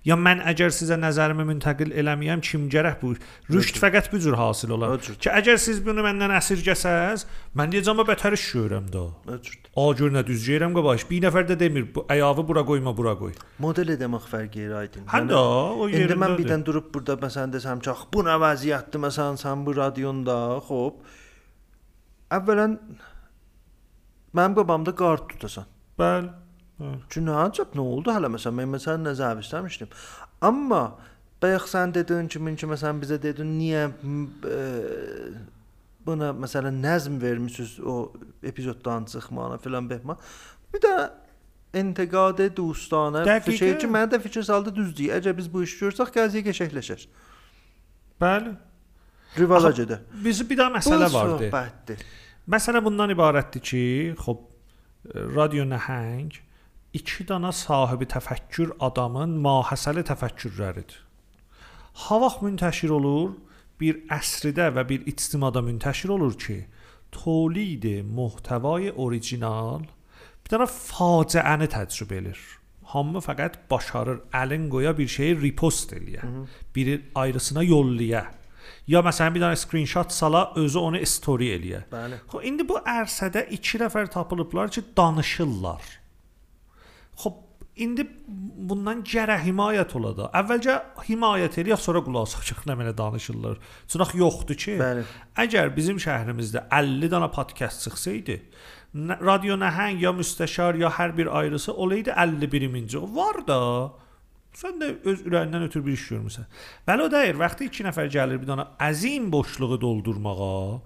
Ya 0.00 0.16
mən 0.16 0.38
əgər 0.48 0.72
sizə 0.72 0.96
nəzərimi 0.96 1.44
müntəqil 1.44 1.90
eləməyəm, 2.00 2.40
kim 2.40 2.68
gərək 2.72 3.02
bu 3.02 3.10
rüşd 3.52 3.76
fəqət 3.82 4.08
bu 4.12 4.20
cür 4.24 4.36
hasil 4.40 4.72
olar. 4.72 4.96
Ki 4.96 5.28
əgər 5.28 5.60
siz 5.60 5.82
bunu 5.84 6.00
məndən 6.06 6.32
əsirgəsəz, 6.38 7.26
mən 7.60 7.74
deyəcəm 7.74 8.00
bətər 8.08 8.36
iş 8.38 8.46
görürəm 8.56 8.88
də. 8.94 9.04
A 9.76 9.84
gör 9.98 10.14
nə 10.16 10.24
düz 10.24 10.46
deyirəm 10.48 10.72
qabaş. 10.78 11.04
Bir 11.10 11.20
nəfər 11.26 11.50
də 11.52 11.58
demir, 11.60 11.84
bu 11.94 12.06
ayağını 12.08 12.46
bura 12.48 12.64
qoyma, 12.64 12.96
bura 12.96 13.12
qoy. 13.20 13.36
Model 13.60 13.92
etmək 13.98 14.24
fərqi 14.32 14.64
yaraydın. 14.64 15.04
Həm 15.12 15.28
də 15.28 15.36
o 15.36 15.90
İndi 15.92 16.16
mən 16.24 16.36
birdən 16.40 16.64
durub 16.64 16.88
burada 16.94 17.20
məsələn 17.20 17.52
desəm 17.58 17.84
ki, 17.84 17.92
bu 18.14 18.24
nə 18.24 18.40
vəziyyətdir 18.40 19.04
məsələn 19.04 19.36
sən 19.44 19.68
bu 19.68 19.76
radionda, 19.76 20.40
xop. 20.64 21.04
Əvvələn 22.40 22.78
mənim 24.32 24.56
qabamda 24.56 24.96
qard 24.96 25.28
tutasan. 25.34 25.68
Bəli. 26.00 26.39
Günah 26.80 27.44
ancaq 27.44 27.74
nə 27.76 27.84
oldu 27.84 28.12
hələ 28.14 28.30
məsələn 28.32 28.62
mən 28.62 28.74
məsələn 28.76 29.08
nəzər 29.10 29.40
istəmişdim. 29.42 29.90
Amma 30.48 30.82
bayaq 31.42 31.66
sən 31.68 31.92
dedin 31.94 32.28
ki, 32.32 32.40
min 32.40 32.56
ki 32.56 32.68
məsələn 32.70 33.00
bizə 33.02 33.18
dedin 33.20 33.50
niyə 33.58 33.82
ə, 33.90 34.54
e, 34.54 35.32
buna 36.06 36.30
məsələn 36.36 36.80
nəzm 36.80 37.20
vermisiniz 37.20 37.76
o 37.84 38.12
epizoddan 38.42 39.04
çıxmana 39.12 39.60
filan 39.60 39.90
behma. 39.90 40.16
Bir 40.72 40.84
də 40.84 40.94
intiqadə 41.82 42.48
dostanə 42.56 43.26
fikir 43.44 43.76
ki, 43.80 43.90
mənə 43.90 44.14
də 44.16 44.22
fikir 44.24 44.46
saldı 44.46 44.72
düzdür. 44.74 45.12
Əgər 45.20 45.36
biz 45.36 45.52
bu 45.52 45.64
işi 45.66 45.84
görsək, 45.84 46.16
qəziyə 46.16 46.48
qəşəngləşər. 46.48 47.06
Bəli. 48.20 48.56
Rivala 49.38 49.70
gedə. 49.76 50.00
Biz 50.24 50.42
bir 50.48 50.58
daha 50.58 50.78
məsələ 50.80 51.06
bu 51.06 51.14
vardı. 51.14 51.48
Söhbətdir. 51.48 52.06
Məsələ 52.50 52.80
bundan 52.82 53.12
ibarətdir 53.12 53.62
ki, 53.62 53.82
xop 54.18 54.46
e, 54.48 55.28
radio 55.36 55.68
nəhəng 55.68 56.40
iki 56.92 57.28
dana 57.28 57.52
sahibi 57.52 58.08
təfəkkür 58.10 58.74
adamın 58.80 59.36
mahəsəli 59.44 60.02
təfəkkürləridir. 60.08 60.98
Ha 62.06 62.18
vaxt 62.22 62.42
müntəşir 62.42 62.90
olur, 62.94 63.36
bir 63.80 64.02
əsridə 64.12 64.70
və 64.76 64.86
bir 64.88 65.06
ictimada 65.10 65.62
müntəşir 65.64 66.12
olur 66.16 66.36
ki, 66.38 66.64
tolid 67.12 67.86
muhtəvay 68.06 68.90
orijinal 68.94 69.86
bir 70.44 70.52
dənə 70.54 70.66
faciəni 70.70 71.68
təcrübə 71.70 72.18
elir. 72.20 72.40
Hamı 72.90 73.22
fəqət 73.22 73.60
başarır 73.70 74.24
əlin 74.34 74.66
qoya 74.70 74.96
bir 74.98 75.06
şeyi 75.06 75.38
repost 75.38 75.94
eləyə. 75.94 76.26
Biri 76.74 76.96
ayrısına 77.14 77.62
yollaya. 77.62 78.24
Ya 78.90 79.02
məsələn 79.06 79.34
bir 79.36 79.44
dənə 79.44 79.58
screenshot 79.58 80.10
sala 80.12 80.48
özü 80.58 80.78
onu 80.78 81.06
story 81.06 81.52
eləyə. 81.54 81.84
Bəli. 81.92 82.18
Xo 82.32 82.42
indi 82.42 82.66
bu 82.66 82.80
ərsədə 82.82 83.46
2 83.54 83.84
nəfər 83.84 84.10
tapılıblar 84.10 84.74
ki, 84.74 84.82
danışırlar 84.96 85.99
İndi 87.80 88.04
bundan 88.70 89.00
gərək 89.06 89.46
himayət 89.46 89.94
ola 89.96 90.10
da. 90.16 90.26
Əvvəlcə 90.36 90.74
himayət 91.06 91.56
eləyək, 91.62 91.80
sonra 91.80 92.02
qulaq 92.04 92.28
asaq 92.28 92.66
nə 92.68 92.76
mənə 92.76 92.92
danışırlar. 92.96 93.56
Çünki 93.88 94.20
yoxdur 94.20 94.58
ki. 94.60 94.76
Bəli. 94.82 95.06
Əgər 95.44 95.72
bizim 95.76 96.00
şəhrimizdə 96.02 96.66
50 96.68 97.10
dənə 97.14 97.30
podkast 97.32 97.86
çıxsaydı, 97.86 98.36
radio 99.22 99.56
nəhəng 99.60 100.02
ya 100.02 100.12
müstəşar 100.16 100.78
ya 100.80 100.92
hər 100.98 101.16
bir 101.16 101.32
ayrısı 101.40 101.72
olaydı 101.72 102.10
51-ci. 102.10 103.00
Var 103.16 103.42
da. 103.48 103.60
Sən 104.60 104.80
də 104.82 104.92
öz 105.06 105.20
ürəyindən 105.30 105.68
ötürü 105.68 105.86
bir 105.86 105.96
iş 105.96 106.06
görmüsən. 106.10 106.46
Bəli 106.88 107.06
o 107.06 107.10
deyir, 107.10 107.38
vaxtı 107.38 107.70
2 107.70 107.84
nəfər 107.86 108.10
gəlir 108.10 108.40
bir 108.42 108.50
dənə 108.50 108.66
əzim 108.90 109.30
boşluğu 109.32 109.80
doldurmağa 109.80 110.80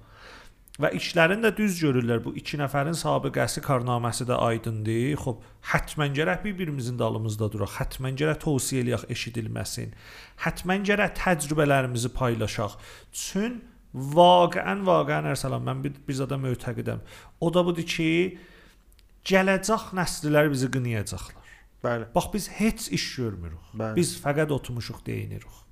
və 0.82 0.90
işlərin 0.98 1.44
də 1.44 1.52
düz 1.56 1.76
görürlər. 1.82 2.22
Bu 2.24 2.32
2 2.38 2.58
nəfərin 2.64 2.96
sabiqəsi 2.98 3.62
karnaməsi 3.64 4.26
də 4.26 4.38
aydındır. 4.48 5.18
Xoş, 5.22 5.44
həttəmən 5.70 6.16
gərək 6.16 6.42
bir-birimizin 6.46 6.98
dalımızda 6.98 7.50
duraq. 7.52 7.76
Həttəmən 7.78 8.18
gərək 8.18 8.40
tövsiyə 8.42 8.82
eləyək 8.82 9.06
eşidilməsin. 9.14 9.94
Həttəmən 10.46 10.88
gərək 10.88 11.14
təcrübələrimizi 11.20 12.10
paylaşaq. 12.16 12.74
Çün 13.14 13.60
vaqəən 13.94 14.82
vaqəən 14.88 15.30
Ərsalan 15.30 15.62
mən 15.68 15.86
bir, 15.86 15.94
bir 16.08 16.18
zada 16.18 16.40
mötəqidəm. 16.42 17.04
O 17.40 17.52
da 17.54 17.62
budur 17.66 17.86
ki, 17.86 18.10
gələcək 19.30 19.92
nəsillər 19.94 20.50
bizi 20.52 20.70
qınayacaqlar. 20.74 21.52
Bəli. 21.84 22.08
Bax 22.14 22.32
biz 22.32 22.48
heç 22.58 22.88
iş 22.96 23.04
görmürük. 23.16 23.70
Bəli. 23.76 23.94
Biz 24.00 24.16
fəqət 24.24 24.50
oturmuşuq 24.56 25.04
deyinirik. 25.06 25.63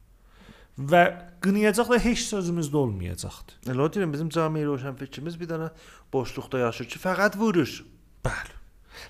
Və 0.89 1.03
qınayacaq 1.45 1.91
da 1.93 1.99
heç 2.01 2.25
sözümüzdə 2.29 2.79
olmayacaqdı. 2.85 3.59
Elə 3.73 3.89
deyirəm 3.95 4.15
bizim 4.15 4.31
cami 4.33 4.65
roşan 4.67 4.97
fikrimiz 4.99 5.39
bir 5.41 5.51
dənə 5.51 5.73
boşluqda 6.13 6.67
yaşayır 6.67 6.91
ki, 6.95 7.03
fəqət 7.03 7.37
vurur. 7.41 7.75
Bəli. 8.25 8.57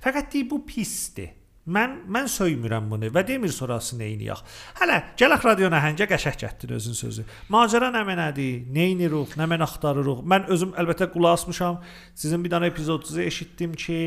Fəqət 0.02 0.34
deyir 0.34 0.50
bu 0.50 0.62
pisdir. 0.66 1.32
Mən 1.62 2.00
mən 2.10 2.26
söymürəm 2.26 2.88
bunu 2.90 3.06
və 3.14 3.22
demir 3.22 3.52
sonrası 3.54 3.94
nə 3.94 4.08
edək. 4.16 4.40
Hələ 4.80 4.96
gələk 5.20 5.44
radio 5.46 5.68
nəhəngə 5.70 6.08
qəşəng 6.10 6.40
gətdin 6.40 6.72
özün 6.74 6.96
sözü. 6.98 7.26
Macəra 7.54 7.92
nə 7.94 8.00
mənədir? 8.08 8.64
Nə 8.74 8.88
edirik? 8.96 9.36
Nə 9.38 9.46
mən 9.46 9.62
axtarırıq? 9.68 10.24
Mən 10.26 10.50
özüm 10.50 10.72
əlbəttə 10.82 11.06
qulaq 11.14 11.36
asmışam. 11.38 11.78
Sizin 12.18 12.42
bir 12.42 12.50
dənə 12.56 12.72
epizodunuzu 12.72 13.22
eşitdim 13.22 13.76
ki, 13.78 14.00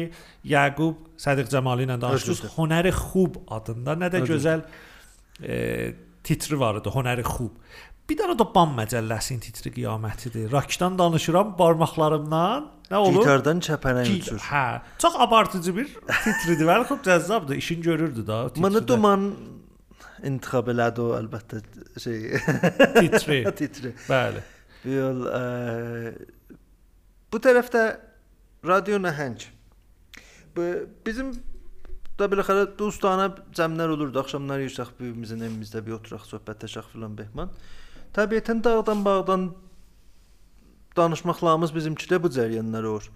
Yaqub 0.52 1.16
Sadiq 1.16 1.48
Cəmalı 1.54 1.88
ilə 1.88 1.96
danışdınız. 2.02 2.44
Honəri 2.58 2.92
xub 2.98 3.40
adında 3.48 3.96
nə 4.04 4.12
də 4.12 4.26
gözəl 4.28 4.68
e, 5.40 5.56
titri 6.26 6.58
var 6.60 6.80
idi. 6.82 6.92
Honəri 6.94 7.24
xub. 7.28 7.54
Bir 8.10 8.20
dənə 8.20 8.36
də 8.38 8.46
Bam 8.54 8.76
məcəlləsinin 8.78 9.40
titri 9.42 9.72
qiyamətidir. 9.74 10.52
Rakdan 10.54 10.98
danışıram 11.00 11.56
barmaqlarımdan. 11.58 12.68
Nə 12.92 13.00
olur? 13.02 13.24
Gitardan 13.24 13.62
çəpənək 13.66 14.10
Ki- 14.12 14.18
uçur. 14.22 14.42
Hə, 14.46 14.66
çox 15.02 15.16
abartıcı 15.26 15.74
bir 15.78 15.88
titridir. 16.24 16.68
Bəli, 16.70 16.88
çox 16.92 17.02
cəzzabdır. 17.08 17.56
İşin 17.64 17.82
görürdü 17.82 18.28
da. 18.28 18.44
Mənə 18.62 18.84
duman 18.88 19.32
intiqab 20.26 20.70
elədi 20.74 21.02
o 21.02 21.16
əlbəttə 21.18 21.64
şey 22.04 22.20
titri. 23.00 23.40
titri. 23.62 23.96
Bəli. 24.10 24.44
Yol 24.86 25.26
ə, 25.26 25.42
bu 27.34 27.42
tərəfdə 27.42 27.84
radio 28.70 29.02
nəhəng. 29.02 29.42
Bu 30.56 30.70
bizim 31.06 31.34
da 32.20 32.28
biləxərə 32.32 32.68
dostana 32.80 33.30
cəmlər 33.56 33.96
olurdu. 33.96 34.22
Axşamlar 34.22 34.64
yirsək 34.64 34.94
birimizin 35.00 35.44
evimizdə 35.44 35.84
bir 35.86 35.98
oturaq 36.00 36.28
söhbətləşək 36.30 36.92
filan 36.94 37.16
Behman. 37.18 37.52
Təbiətən 38.16 38.62
dağdan 38.64 39.04
bağdan 39.06 39.50
danışmaqlarımız 40.96 41.74
bizimkidə 41.76 42.22
bu 42.24 42.32
cəryanlar 42.32 42.88
olur. 42.88 43.10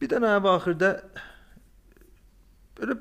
Bir 0.00 0.10
dənə 0.14 0.32
axırda 0.38 0.94
belə 2.78 2.96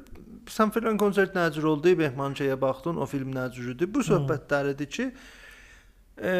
sən 0.51 0.73
filan 0.75 0.99
konsert 0.99 1.35
nəcür 1.37 1.69
oldu, 1.71 1.95
Behmançaya 1.99 2.59
baxdın, 2.61 2.99
o 2.99 3.07
film 3.07 3.31
nəcürdür. 3.35 3.87
Bu 3.93 4.03
söhbətləridir 4.03 4.89
ki, 4.91 5.05
e, 6.19 6.33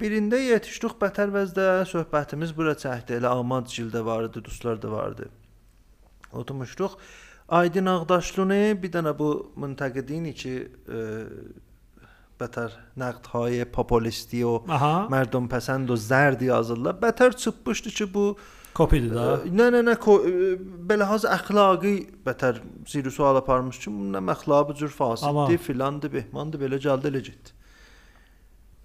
birində 0.00 0.38
yetişdik 0.40 0.94
Bətərvəzdə 1.02 1.66
söhbətimiz 1.90 2.54
bura 2.56 2.76
çəkdi. 2.78 3.18
Elə 3.18 3.34
Amad 3.34 3.66
Cildə 3.72 4.04
var 4.06 4.28
idi, 4.28 4.44
dostlar 4.46 4.78
da 4.82 4.92
vardı. 4.92 5.28
Oturmuşduq. 6.32 6.94
Aydın 7.49 7.85
Ağdaşlını 7.85 8.61
bir 8.81 8.91
dənə 8.91 9.11
bu 9.19 9.29
müntəqidini 9.61 10.33
ki, 10.33 10.53
e, 10.89 11.01
bətər 12.39 12.73
nəqdهای 12.99 13.65
populisti 13.71 14.41
o 14.45 14.57
Aha. 14.67 15.05
mərdom 15.13 15.45
pəsənd 15.51 15.91
o 15.93 15.95
zərd 15.95 16.41
yazırlar. 16.47 16.97
Bətər 17.01 17.35
çıxmışdı 17.37 17.89
ki, 17.89 18.13
bu 18.13 18.25
Kopidir 18.75 19.13
da. 19.15 19.37
Nə 19.47 19.69
nə 19.71 19.79
nə 19.87 19.93
ko- 19.95 20.19
ə, 20.27 20.57
belə 20.89 21.05
haz 21.07 21.23
əxlaqi 21.23 21.93
bətər 22.25 22.57
zir 22.91 23.07
sual 23.11 23.37
aparmış 23.39 23.77
ki, 23.79 23.87
bunun 23.93 24.17
nə 24.17 24.19
məxlabı 24.33 24.75
cür 24.75 24.91
Amma- 24.91 24.97
fasiddir, 25.15 25.57
filandır, 25.63 26.11
behmandır, 26.13 26.59
belə 26.59 26.79
gəldi 26.83 27.07
elə 27.07 27.21
getdi. 27.23 27.53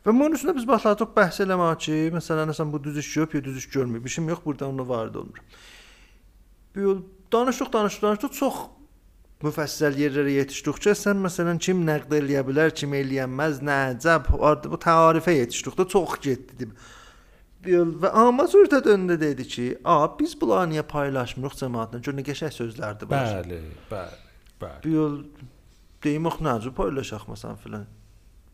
Və 0.07 0.13
bunun 0.15 0.37
üstündə 0.39 0.55
biz 0.55 0.69
başladıq 0.69 1.11
bəhs 1.17 1.41
eləməyə 1.43 1.75
ki, 1.79 1.97
məsələn, 2.15 2.53
nəsən 2.53 2.71
bu 2.73 2.79
düz 2.85 2.99
iş 3.03 3.17
yox, 3.17 3.35
ya 3.35 3.43
düz 3.45 3.57
iş 3.57 3.69
görmür. 3.69 4.05
Bir 4.05 4.09
şeyim 4.11 4.29
yox, 4.29 4.39
burada 4.45 4.69
onu 4.69 4.89
vardı 4.89 5.19
olmur. 5.19 5.43
Bu 6.77 6.81
yol 6.81 7.03
danışdıq, 7.36 7.72
danışdıq, 7.74 8.08
danışdıq, 8.08 8.34
çox 8.40 8.64
müfəssəl 9.44 9.98
yerlərə 10.00 10.34
yetişdikcə 10.40 10.94
sən 10.98 11.20
məsələn 11.24 11.60
kim 11.62 11.84
nəqd 11.88 12.14
eləyə 12.20 12.44
bilər, 12.48 12.72
kim 12.76 12.94
eləyənməz, 12.98 13.60
nə 13.66 13.80
əcəb, 13.94 14.30
bu 14.72 14.80
tərifə 14.82 15.36
yetişdikdə 15.36 15.88
çox 15.92 16.16
getdi. 16.24 16.70
Və 17.66 18.12
amma 18.14 18.46
surətə 18.50 18.84
döndü 18.86 19.18
dedi 19.20 19.48
ki, 19.48 19.66
"A, 19.84 20.08
biz 20.20 20.40
bunları 20.42 20.70
niyə 20.72 20.84
paylaşmırıq? 20.84 21.56
Gör 22.06 22.14
nə 22.14 22.24
qəşəng 22.30 22.54
sözlərdir 22.54 23.10
bunlar." 23.10 23.44
Bəli, 23.44 23.62
bəli, 23.92 24.18
bəli. 24.62 24.84
Bir 24.84 24.92
yol 24.92 25.24
deyim 26.04 26.26
ox 26.26 26.38
necə 26.46 26.74
paylaşaq 26.74 27.26
məsələn 27.28 27.58
filan. 27.64 27.88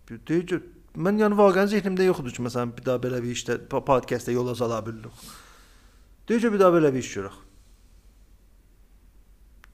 Ki, 0.07 0.61
mən 0.95 1.19
yəni 1.23 1.37
vaqəən 1.39 1.69
zehnimdə 1.71 2.07
yoxdur 2.07 2.31
ki, 2.31 2.41
məsələn 2.47 2.71
bir 2.77 2.85
daha 2.85 2.97
belə 2.97 3.21
bir 3.23 3.35
işdə 3.35 3.57
po- 3.67 3.83
podkastda 3.85 4.31
yola 4.31 4.55
sala 4.55 4.85
bilirik. 4.85 5.11
Deyir 6.27 6.41
ki, 6.41 6.53
bir 6.53 6.59
daha 6.59 6.71
belə 6.77 6.93
bir 6.93 6.99
iş 6.99 7.11
görək 7.17 7.37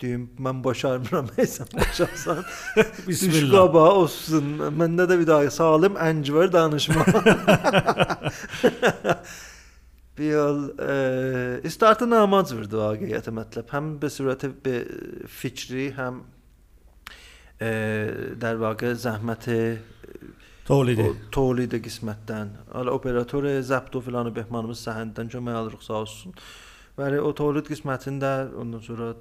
deyim, 0.01 0.29
mən 0.41 0.61
başarmıram, 0.63 1.29
sən 1.37 1.73
başarsan. 1.79 2.43
Düş 3.07 3.43
qabağa 3.51 3.91
olsun. 4.03 4.57
Məndə 4.77 5.07
də 5.09 5.19
bir 5.19 5.27
daha 5.27 5.51
salim 5.51 5.97
ənc 6.01 6.33
var 6.33 6.51
danışma. 6.53 7.05
bir 10.17 10.31
yol 10.31 10.59
e, 11.63 11.69
startı 11.69 12.09
namaz 12.09 12.55
verdi 12.57 12.75
vaqiyyəti 12.81 13.33
mətləb. 13.39 13.69
Həm 13.73 13.91
bir 14.01 14.13
sürəti 14.13 14.51
bir 14.65 14.79
fikri, 15.39 15.89
həm 15.97 16.21
e, 17.61 17.71
dər 18.41 18.61
vaqə 18.61 18.93
zəhməti 19.07 19.57
e, 19.57 19.75
Tolidi. 20.67 21.09
Tolidi 21.31 21.79
qismətdən. 21.79 22.49
Hələ 22.75 22.91
operator 22.91 23.45
zəbt 23.63 23.93
o 23.95 24.01
filanı 24.03 24.33
Behmanımız 24.35 24.81
səhəndən 24.83 25.29
kömək 25.31 25.55
alırıq 25.61 25.85
sağ 25.85 26.01
olsun. 26.01 26.33
E, 26.35 26.66
Bəli, 26.97 27.19
o 27.21 27.29
tolid 27.37 27.67
qismətində 27.69 28.49
ondan 28.57 28.81
sonra 28.81 29.11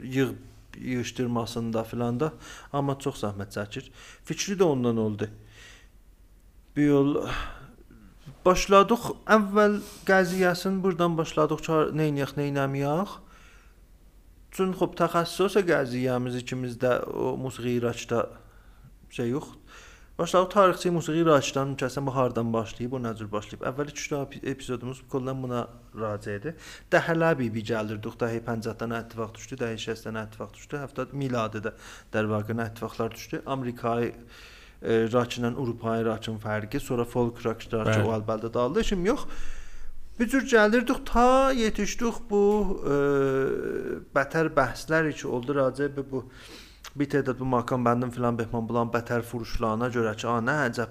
yığ 0.00 0.30
yığışdırmasında 0.78 1.82
filan 1.84 2.20
da 2.20 2.32
amma 2.72 2.94
çox 3.02 3.20
zəhmət 3.24 3.52
çəkir. 3.56 3.90
Fikri 4.24 4.56
də 4.60 4.64
ondan 4.64 4.96
oldu. 4.96 5.28
Bir 6.76 6.88
yol 6.92 7.14
başladıq. 8.46 9.10
Əvvəl 9.36 9.80
qəziyyəsini 10.08 10.82
burdan 10.84 11.16
başladıq. 11.18 11.64
Neyniyək, 11.98 12.36
neynəmiyək. 12.38 13.16
Çün 14.54 14.72
xop 14.78 14.96
təxəssüs 15.00 15.58
qəziyyəmiz 15.68 16.38
ikimiz 16.40 16.78
də 16.80 17.00
o 17.10 17.36
musiqi 17.36 17.76
iraçda 17.80 18.28
şey 19.10 19.34
yox. 19.34 19.57
Başlayaq 20.18 20.48
tarixçi 20.50 20.90
musiqi 20.90 21.20
raçdan 21.26 21.76
kəsən 21.78 22.06
bu 22.06 22.12
hardan 22.14 22.48
başlayıb, 22.52 22.96
o 22.96 22.98
nə 22.98 23.12
cür 23.18 23.28
başlayıb. 23.30 23.60
Əvvəl 23.70 23.92
3 23.92 24.06
dəfə 24.12 24.40
epizodumuz 24.50 25.02
kollan 25.12 25.44
buna 25.44 25.60
raci 26.00 26.32
idi. 26.34 26.52
Dəhələ 26.90 27.28
bibi 27.38 27.62
gəlirdik, 27.68 28.16
dəhi 28.18 28.40
50-dən 28.48 28.96
ittifaq 28.98 29.36
düşdü, 29.36 29.58
dəhi 29.60 29.76
60-dən 29.78 30.18
ittifaq 30.24 30.56
düşdü, 30.56 30.80
70 30.82 31.14
miladidə 31.22 31.72
dərvaqə 32.16 32.58
ittifaqlar 32.64 33.14
düşdü. 33.14 33.42
Amerikayı 33.46 34.10
raçla 35.14 35.52
Avropayı 35.54 36.04
raçın 36.10 36.42
fərqi, 36.42 36.80
sonra 36.80 37.04
folk 37.04 37.38
raç 37.46 37.68
raçı 37.72 38.02
o 38.02 38.12
əlbəttə 38.18 38.52
daldı. 38.54 38.84
Şimdi 38.84 39.08
yox. 39.08 39.24
Bu 40.18 40.26
cür 40.26 40.42
gəlirdik 40.50 41.06
ta 41.06 41.52
yetişdik 41.52 42.24
bu 42.30 42.42
e, 42.82 42.96
bətər 44.18 44.50
bəhslər 44.50 45.12
ki 45.14 45.28
oldu 45.28 45.54
raci 45.54 45.86
bu 46.10 46.24
bir 46.98 47.08
tədad 47.14 47.38
bu 47.38 47.46
Makan 47.48 47.84
bəndin 47.86 48.10
filan 48.14 48.38
Behman 48.38 48.68
bulan 48.68 48.90
bətər 48.92 49.22
furuşlarına 49.26 49.88
görə 49.94 50.14
ki, 50.18 50.26
a 50.28 50.38
nə 50.44 50.56
əcəb 50.68 50.90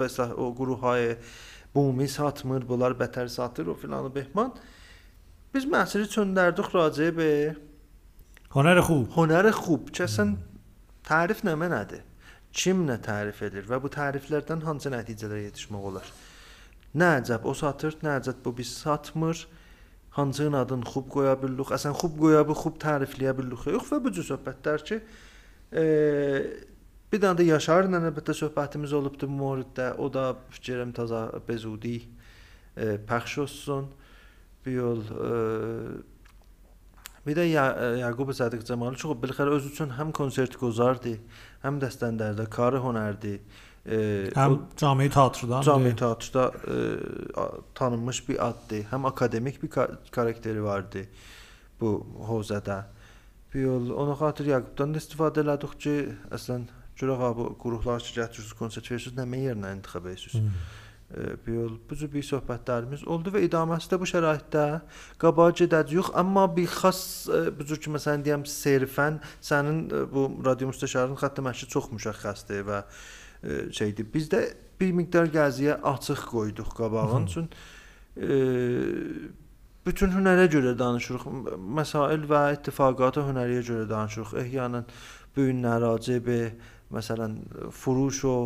bəsəh 0.00 0.34
o 0.36 0.54
quruhay 0.56 1.14
bumi 1.74 2.08
satmır, 2.08 2.66
bunlar 2.68 2.96
bətər 2.98 3.28
satır 3.28 3.72
o 3.72 3.74
filanı 3.74 4.14
Behman. 4.14 4.52
Biz 5.54 5.68
məsələ 5.70 6.08
çöndərdik 6.10 6.72
racə 6.74 7.10
be. 7.14 7.30
Hünər 8.54 8.80
xub. 8.86 9.08
Hünər 9.14 9.50
xub. 9.54 9.90
Kəsən 9.94 10.36
tərif 11.06 11.44
nə 11.46 11.54
mənadır? 11.58 12.02
Kim 12.54 12.84
nə 12.86 13.00
tərif 13.02 13.42
edir 13.42 13.66
və 13.66 13.80
bu 13.82 13.90
təriflərdən 13.90 14.62
hansı 14.66 14.90
nəticələrə 14.94 15.48
yetişmək 15.48 15.86
olar? 15.90 16.10
Nə 16.94 17.08
əcəb 17.20 17.46
o 17.50 17.54
satır, 17.58 17.96
nə 18.02 18.20
əcəb 18.20 18.42
bu 18.44 18.52
biz 18.60 18.70
satmır 18.78 19.46
hansının 20.14 20.52
adını 20.60 20.86
xub 20.86 21.08
qoya 21.10 21.34
bildik, 21.42 21.72
əsən 21.74 21.96
xub 21.98 22.14
qoya 22.20 22.44
bildik, 22.46 22.62
xub 22.62 22.78
tərifləyə 22.82 23.34
bildik. 23.38 23.66
Yox 23.74 23.90
və 23.90 24.00
bu 24.04 24.12
cür 24.14 24.28
söhbətlər 24.30 24.84
ki, 24.86 25.00
e, 25.74 25.84
bir 27.10 27.22
dənə 27.22 27.40
də 27.40 27.48
Yaşarla 27.48 28.00
əlbəttə 28.10 28.36
söhbətimiz 28.38 28.94
olubdu 28.94 29.28
bu 29.30 29.40
mövzuda. 29.40 29.92
O 29.98 30.08
da 30.12 30.32
fikirəm 30.54 30.94
təzə 30.94 31.26
bezudi 31.48 31.96
e, 32.76 32.96
pəxş 33.10 33.38
olsun. 33.44 33.90
Bir 34.64 34.78
yol 34.78 35.02
e, 35.12 35.34
bir 37.26 37.38
də 37.38 37.44
ya, 37.48 37.66
Yaqub 38.04 38.30
Sadiq 38.36 38.64
Cəmalı 38.68 38.98
çox 39.00 39.16
bilxər 39.20 39.50
öz 39.50 39.66
üçün 39.70 39.94
həm 39.96 40.10
konsert 40.12 40.58
qozardı, 40.60 41.14
həm 41.62 41.78
dəstəndərdə, 41.80 42.46
karı 42.52 42.82
hünərdi. 42.84 43.38
E, 43.84 43.96
həm 44.32 44.52
o, 44.56 44.60
cami 44.80 45.10
teatrdan, 45.12 45.62
cami 45.62 45.96
teatrda 45.96 46.52
e, 46.66 46.76
tanınmış 47.74 48.28
bir 48.28 48.46
addır. 48.46 48.86
Həm 48.92 49.06
akademik 49.06 49.62
bir 49.62 49.70
karakteri 50.10 50.62
vardı 50.64 51.04
bu 51.80 51.98
hozədə. 52.28 52.82
Bir 53.54 53.60
yol 53.60 53.90
ona 53.90 54.16
xatir 54.18 54.48
Yaqubdan 54.54 54.94
da 54.94 55.02
istifadə 55.02 55.44
elədik 55.44 55.76
ki, 55.84 55.98
əslən 56.32 56.64
görək 57.00 57.36
bu 57.36 57.50
qruplar 57.60 58.00
ki, 58.00 58.14
gətirirsiniz, 58.16 58.56
konsert 58.56 58.88
verirsiniz, 58.90 59.18
nə 59.20 59.42
yerlə 59.42 59.74
intixab 59.76 60.08
edirsiniz. 60.08 60.40
Hmm. 60.40 60.80
Bir 61.44 61.52
yol 61.52 61.74
bu 61.90 61.96
cür 62.00 62.08
bir 62.10 62.24
söhbətlərimiz 62.26 63.04
oldu 63.06 63.30
və 63.34 63.44
idaməsi 63.44 63.90
də 63.92 63.98
bu 64.00 64.08
şəraitdə 64.08 64.64
qabağa 65.22 65.52
gedəcəyik, 65.60 66.08
amma 66.18 66.46
bir 66.56 66.66
xas 66.72 67.02
bu 67.58 67.66
cür 67.68 67.82
ki, 67.84 67.92
məsələn 67.94 68.24
deyəm, 68.24 68.46
serfən 68.48 69.20
sənin 69.44 69.84
bu 70.10 70.24
radio 70.46 70.72
müstəşarının 70.72 71.20
xətt 71.20 71.44
məşqi 71.44 71.68
çox 71.76 71.92
müşəxxəsdir 71.92 72.64
və 72.70 72.80
şeydir. 73.72 74.06
Bizdə 74.14 74.42
bir 74.80 74.92
miqdar 74.96 75.30
gəziyə 75.32 75.78
açıq 75.94 76.26
qoyduq 76.30 76.74
qabağın 76.76 77.26
üçün 77.30 77.48
e, 78.16 78.36
bütün 79.86 80.14
hünərə 80.16 80.46
görə 80.52 80.74
danışırıq. 80.78 81.26
Məsail 81.78 82.28
və 82.30 82.44
ittifaqata 82.58 83.26
hünəriyə 83.28 83.64
görə 83.68 83.88
danışırıq. 83.90 84.36
Ehyanın 84.44 84.86
bu 85.36 85.48
gün 85.48 85.64
nəracib, 85.64 86.30
məsələn, 86.94 87.40
furuş 87.72 88.24
o 88.30 88.36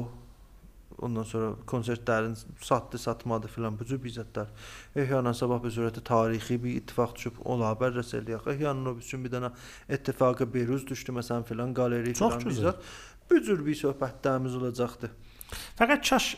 ondan 0.99 1.23
sonra 1.23 1.53
konsertlərin 1.67 2.35
satdı, 2.61 2.99
satmadı 2.99 3.49
filan 3.49 3.77
bu 3.79 3.85
cür 3.87 4.01
bizətlər. 4.03 4.49
Ehyanın 4.97 5.37
sabah 5.37 5.63
bir 5.63 5.71
sürətdə 5.75 6.03
tarixi 6.05 6.59
bir 6.63 6.81
ittifaq 6.81 7.15
düşüb 7.17 7.39
ola 7.45 7.71
bər 7.79 7.95
rəsəliyək. 8.01 8.49
Ehyanın 8.55 8.93
o 8.93 8.97
üçün 8.99 9.25
bir 9.25 9.35
dənə 9.37 9.53
ittifaqa 9.95 10.49
beruz 10.55 10.87
düşdü 10.89 11.15
məsələn 11.21 11.47
filan 11.47 11.75
qaleri 11.75 12.15
filan 12.19 12.43
bizət. 12.49 12.83
Bu 13.31 13.41
cür 13.45 13.65
bir 13.67 13.79
söhbətlərimiz 13.79 14.55
olacaqdı. 14.59 15.11
Fəqət 15.79 16.05
kaş 16.09 16.29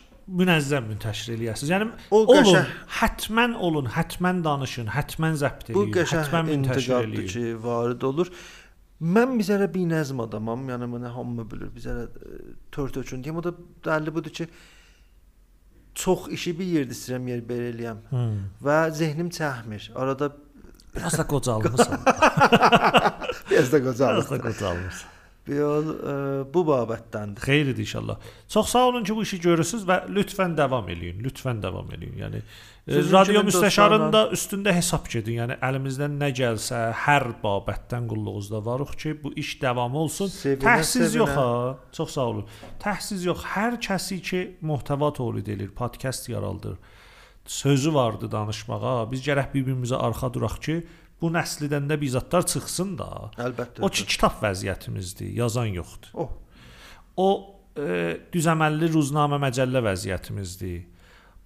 münəzzəm 0.40 0.88
müntəşir 0.92 1.34
eləyəsiniz. 1.34 1.70
Yəni 1.72 1.88
o 2.10 2.22
olun, 2.22 2.40
qəşəng, 2.40 2.72
hətmən 3.00 3.54
olun, 3.68 3.90
hətmən 3.96 4.42
danışın, 4.46 4.90
hətmən 4.94 5.38
zəbt 5.40 5.72
eləyin, 5.72 6.10
hətmən 6.14 6.50
müntəşir 6.50 6.96
eləyin. 7.00 7.30
ki, 7.30 7.46
varid 7.64 8.06
olur. 8.06 8.30
Mən 9.00 9.38
bizərə 9.40 9.70
bir 9.72 9.86
nəzm 9.88 10.20
adamam, 10.26 10.66
yəni 10.68 10.90
mənə 10.92 11.14
hamı 11.14 11.46
bilir. 11.50 11.70
Bizərə 11.76 12.04
tört 12.74 12.98
üçün 13.00 13.24
deyim. 13.24 13.40
O 13.40 13.44
da 13.44 13.54
dəlli 13.86 14.12
budur 14.14 14.34
ki, 14.40 14.46
çox 15.94 16.28
işi 16.36 16.52
bir 16.58 16.68
yerdə 16.74 16.96
istəyirəm 16.96 17.30
yer 17.32 17.46
belə 17.48 17.70
eləyəm. 17.72 18.02
Hmm. 18.10 18.36
Və 18.64 18.78
zehnim 18.94 19.32
çəkmir. 19.34 19.90
Arada 19.96 20.34
biraz 20.94 21.16
da 21.18 21.26
qocalmısan. 21.26 22.04
biraz 23.50 23.72
da 23.72 23.82
qocalmısan. 23.88 25.18
Biraz 25.46 25.86
da 25.86 25.92
qocalmısan. 25.92 26.10
Yol 26.10 26.44
e, 26.48 26.54
bu 26.54 26.64
babətdəndir. 26.66 27.40
Xeyirdir 27.40 27.78
inşallah. 27.78 28.18
Çox 28.48 28.68
sağ 28.68 28.88
olun 28.88 29.04
ki, 29.04 29.16
bu 29.16 29.22
işi 29.22 29.40
görürsüz 29.40 29.86
və 29.88 29.96
lütfən 30.08 30.56
davam 30.56 30.88
eləyin. 30.88 31.22
Lütfən 31.24 31.62
davam 31.62 31.88
eləyin. 31.90 32.16
Yəni 32.20 32.42
e, 32.88 33.02
radio 33.12 33.42
müstəşarının 33.48 34.12
da 34.12 34.22
üstündə 34.36 34.72
hesab 34.76 35.08
gedin. 35.10 35.40
Yəni 35.40 35.58
əlimizdən 35.58 36.16
nə 36.20 36.30
gəlsə 36.36 36.92
hər 37.06 37.26
babətdən 37.42 38.06
qulluğunuzda 38.10 38.64
varıq 38.64 38.94
ki, 38.96 39.16
bu 39.24 39.32
iş 39.36 39.62
davam 39.62 39.96
olsun. 39.96 40.28
Sevinə, 40.28 40.62
Təhsiz 40.64 41.08
sevinə. 41.08 41.18
yox 41.18 41.36
ha. 41.36 41.78
Çox 41.92 42.10
sağ 42.14 42.26
olun. 42.34 42.46
Təhsiz 42.82 43.26
yox. 43.26 43.44
Hər 43.56 43.80
kəsi 43.80 44.20
ki, 44.22 44.46
muhtəva 44.62 45.12
tövlid 45.16 45.46
edir, 45.46 45.70
podkast 45.74 46.28
yaraldır. 46.28 46.78
Sözü 47.46 47.94
vardı 47.94 48.28
danışmağa. 48.30 49.10
Biz 49.10 49.22
gərək 49.26 49.54
bir-birimizə 49.54 49.96
arxa 49.96 50.28
duraq 50.34 50.60
ki, 50.62 50.82
bu 51.20 51.30
nəslidən 51.34 51.88
də 51.90 51.98
bizatlar 52.00 52.46
çıxsın 52.48 52.94
da. 52.98 53.08
Əlbəttə. 53.40 53.82
O 53.84 53.90
ki 53.92 54.06
kitab 54.08 54.38
vəziyyətimizdir, 54.42 55.32
yazan 55.36 55.72
yoxdur. 55.74 56.14
O. 56.14 56.28
O 57.16 57.28
e, 57.76 58.16
düzəməlli 58.32 58.88
ruznamə 58.94 59.40
məcəllə 59.42 59.82
vəziyyətimizdir. 59.90 60.80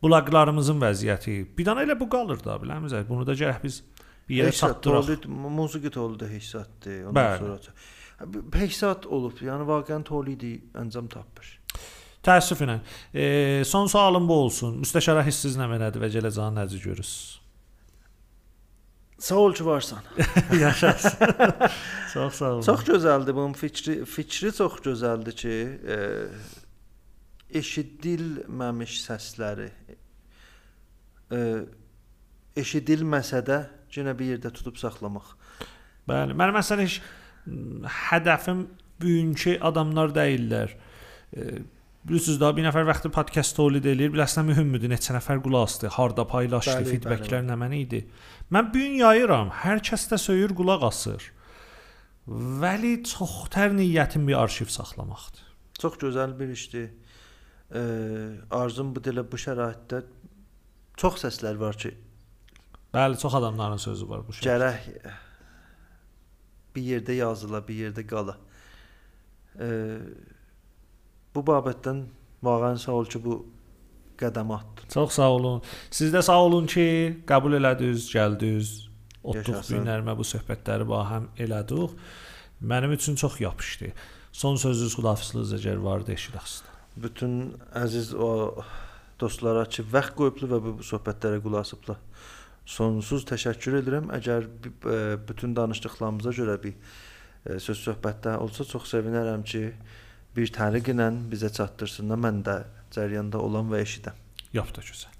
Blaqlarımızın 0.04 0.80
vəziyyəti. 0.82 1.36
Bir 1.56 1.66
dənə 1.66 1.86
elə 1.86 1.98
bu 2.00 2.08
qalır 2.12 2.42
da, 2.44 2.58
biləmiz. 2.60 2.94
Bunu 3.08 3.26
da 3.26 3.36
gərək 3.38 3.62
biz 3.64 3.82
bir 4.28 4.42
yerə 4.42 4.52
çatdıraq. 4.52 5.26
Musiqi 5.28 5.90
tolida 5.90 6.28
hissatdır. 6.28 7.04
Ondan 7.08 7.20
Bəli. 7.20 7.38
sonra 7.38 8.60
hissat 8.62 9.06
olub. 9.06 9.38
Yəni 9.42 9.66
vaqəən 9.68 10.04
tolidi 10.06 10.56
əncam 10.80 11.08
tapır. 11.12 11.58
Təəssüflə. 12.24 12.78
E, 13.12 13.62
son 13.68 13.88
sualım 13.90 14.28
bu 14.28 14.36
olsun. 14.46 14.78
Müstəşara 14.84 15.24
hissiz 15.26 15.58
nə 15.60 15.68
mənadır 15.68 16.04
və 16.04 16.12
gələcəyin 16.18 16.60
nəzi 16.60 16.80
görürsüz? 16.84 17.43
Sağ 19.18 19.36
ol 19.36 19.54
ki 19.54 19.66
varsan. 19.66 20.02
Yaşasın. 20.60 21.18
çox 22.12 22.34
sağ 22.34 22.52
ol. 22.52 22.62
Çox 22.62 22.82
gözəldir 22.88 23.34
bunun 23.34 23.52
fikri, 23.52 24.04
fikri 24.04 24.52
çox 24.52 24.80
gözəldir 24.84 25.36
ki, 25.38 25.54
e, 25.94 25.98
eşidilməmiş 27.60 28.98
səsləri 29.04 29.70
e, 31.32 31.40
eşidilməsə 32.58 33.42
də 33.46 33.60
yenə 33.94 34.14
bir 34.18 34.34
yerdə 34.34 34.50
tutub 34.54 34.78
saxlamaq. 34.80 35.34
Bəli, 36.08 36.34
mənim 36.36 36.58
məsələn 36.58 36.84
heç 36.84 36.98
hədəfim 38.08 38.66
bugünkü 39.00 39.58
adamlar 39.64 40.12
deyillər. 40.16 40.74
E, 41.36 41.62
Bilirsiniz 42.04 42.36
da 42.40 42.50
bir 42.52 42.66
nəfər 42.66 42.84
vaxtı 42.84 43.08
podkast 43.12 43.56
tövlid 43.56 43.86
eləyir. 43.88 44.10
Biləsən 44.12 44.44
mühümdür, 44.44 44.90
neçə 44.92 45.14
nəfər 45.16 45.38
qulaq 45.44 45.70
asdı, 45.70 45.88
harda 45.94 46.26
paylaşdı, 46.28 46.74
bəli, 46.82 46.90
feedbacklər 46.92 47.40
bəli. 47.40 47.48
nə 47.48 47.56
mənə 47.62 47.78
idi. 47.80 48.00
Mən 48.52 48.68
bu 48.74 48.82
gün 48.82 48.98
yayıram, 48.98 49.48
hər 49.62 49.80
kəs 49.88 50.04
də 50.10 50.18
söyür 50.20 50.52
qulaq 50.58 50.84
asır. 50.84 51.30
Vəli 52.60 52.98
çoxtər 53.08 53.72
niyyətim 53.78 54.28
bir 54.28 54.36
arxiv 54.42 54.68
saxlamaqdır. 54.74 55.48
Çox 55.80 55.96
gözəl 56.04 56.36
bir 56.38 56.52
işdir. 56.52 56.90
E, 57.72 57.82
arzum 58.52 58.92
bu 58.92 59.00
dilə 59.04 59.24
bu 59.24 59.40
şəraitdə 59.40 60.02
çox 61.00 61.24
səslər 61.24 61.56
var 61.60 61.80
ki, 61.80 61.94
bəli, 62.92 63.16
çox 63.20 63.40
adamların 63.40 63.80
sözü 63.80 64.08
var 64.12 64.28
bu 64.28 64.36
şəkildə. 64.36 64.52
Gərək 64.52 64.78
bir 66.76 66.88
yerdə 66.92 67.16
yazıla, 67.16 67.64
bir 67.64 67.80
yerdə 67.86 68.04
qala. 68.12 68.36
E, 69.56 69.68
Bu 71.34 71.42
babətdən 71.42 72.04
vaqəən 72.46 72.78
sağ 72.78 72.96
ol 73.00 73.08
ki, 73.10 73.20
bu 73.24 73.38
qədəm 74.20 74.52
atdın. 74.54 74.90
Çox 74.94 75.16
sağ 75.18 75.30
olun. 75.34 75.62
Siz 75.90 76.12
də 76.14 76.22
sağ 76.22 76.40
olun 76.46 76.68
ki, 76.70 76.86
qəbul 77.26 77.58
elədiniz, 77.58 78.06
gəldiniz. 78.12 78.74
Otduq 79.24 79.64
günlərimə 79.70 80.14
bu 80.18 80.26
söhbətləri 80.28 80.86
bahəm 80.88 81.30
elədik. 81.40 81.96
Mənim 82.64 82.92
üçün 82.94 83.16
çox 83.18 83.40
yapışdı. 83.40 83.90
Son 84.32 84.56
sözünüz 84.60 84.94
xudafizlıq 84.98 85.54
əgər 85.58 85.82
vardı 85.82 86.14
eşidəxsiniz. 86.14 86.70
Bütün 87.02 87.32
əziz 87.74 88.12
o 88.14 88.62
dostlara 89.20 89.64
ki, 89.66 89.82
vaxt 89.90 90.14
qoyublar 90.18 90.54
və 90.54 90.76
bu 90.78 90.86
söhbətlərə 90.86 91.40
qulaq 91.42 91.66
asıblar. 91.66 91.98
Sonsuz 92.66 93.26
təşəkkür 93.28 93.80
edirəm. 93.80 94.10
Əgər 94.14 94.46
bütün 95.28 95.56
danışdıqlarımıza 95.56 96.32
görə 96.38 96.56
bir 96.62 96.76
söz 97.60 97.82
söhbətdə 97.88 98.36
olsa 98.40 98.64
çox 98.68 98.86
sevinərəm 98.94 99.42
ki, 99.48 99.64
bir 100.36 100.46
təriq 100.54 100.86
ilə 100.94 101.08
bizə 101.30 101.48
çatdırsınlar. 101.54 102.18
Mən 102.20 102.36
də 102.46 102.56
cərəyanda 102.94 103.38
olan 103.42 103.66
və 103.72 103.78
eşidən. 103.84 104.16
Yapdı 104.54 104.80
gözəl. 104.86 105.12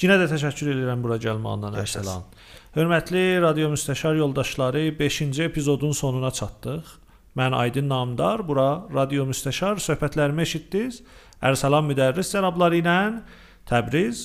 Yenə 0.00 0.16
də 0.22 0.26
təşəkkür 0.30 0.66
edirəm 0.72 1.00
bura 1.04 1.16
gəlməyinizdən 1.20 1.74
Yaşasın. 1.76 2.00
Ərsalan. 2.00 2.22
Hörmətli 2.76 3.24
radio 3.42 3.66
müstəşar 3.74 4.14
yoldaşları, 4.16 4.82
5-ci 4.98 5.42
epizodun 5.50 5.92
sonuna 5.92 6.30
çatdıq. 6.30 6.84
Mən 7.36 7.52
Aydın 7.54 7.88
Namdar, 7.90 8.48
bura 8.48 8.70
radio 8.94 9.26
müstəşar 9.28 9.74
söhbətlərimi 9.82 10.42
eşitdiniz. 10.46 11.02
Ərsalan 11.42 11.84
müdərris 11.90 12.28
cənabları 12.32 12.76
ilə 12.80 12.98
Təbriz 13.68 14.18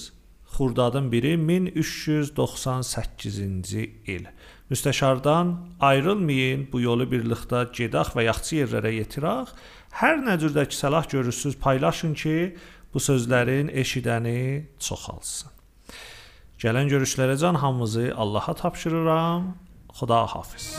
Xurdadın 0.56 1.11
biri 1.11 1.35
1398-ci 1.35 3.84
il. 4.07 4.26
Müstəşardan 4.72 5.56
ayrılmayın, 5.80 6.68
bu 6.72 6.81
yolu 6.81 7.06
birlikdə 7.11 7.72
gedək 7.76 8.15
və 8.15 8.23
yaxşı 8.30 8.56
yerlərə 8.61 8.91
yetirək. 8.95 9.47
Hər 9.95 10.17
nə 10.19 10.34
cürdəki 10.35 10.76
səlah 10.76 11.05
görürsüz, 11.07 11.53
paylaşın 11.55 12.17
ki, 12.19 12.34
bu 12.91 12.99
sözlərin 12.99 13.69
eşidəni 13.72 14.67
çoxalsın. 14.84 15.53
Gələn 16.59 16.91
görüşlərə 16.91 17.38
can 17.39 17.55
hamımızı 17.63 18.11
Allaha 18.17 18.53
tapşırıram. 18.59 19.53
Xuda 19.95 20.26
hafiz. 20.35 20.73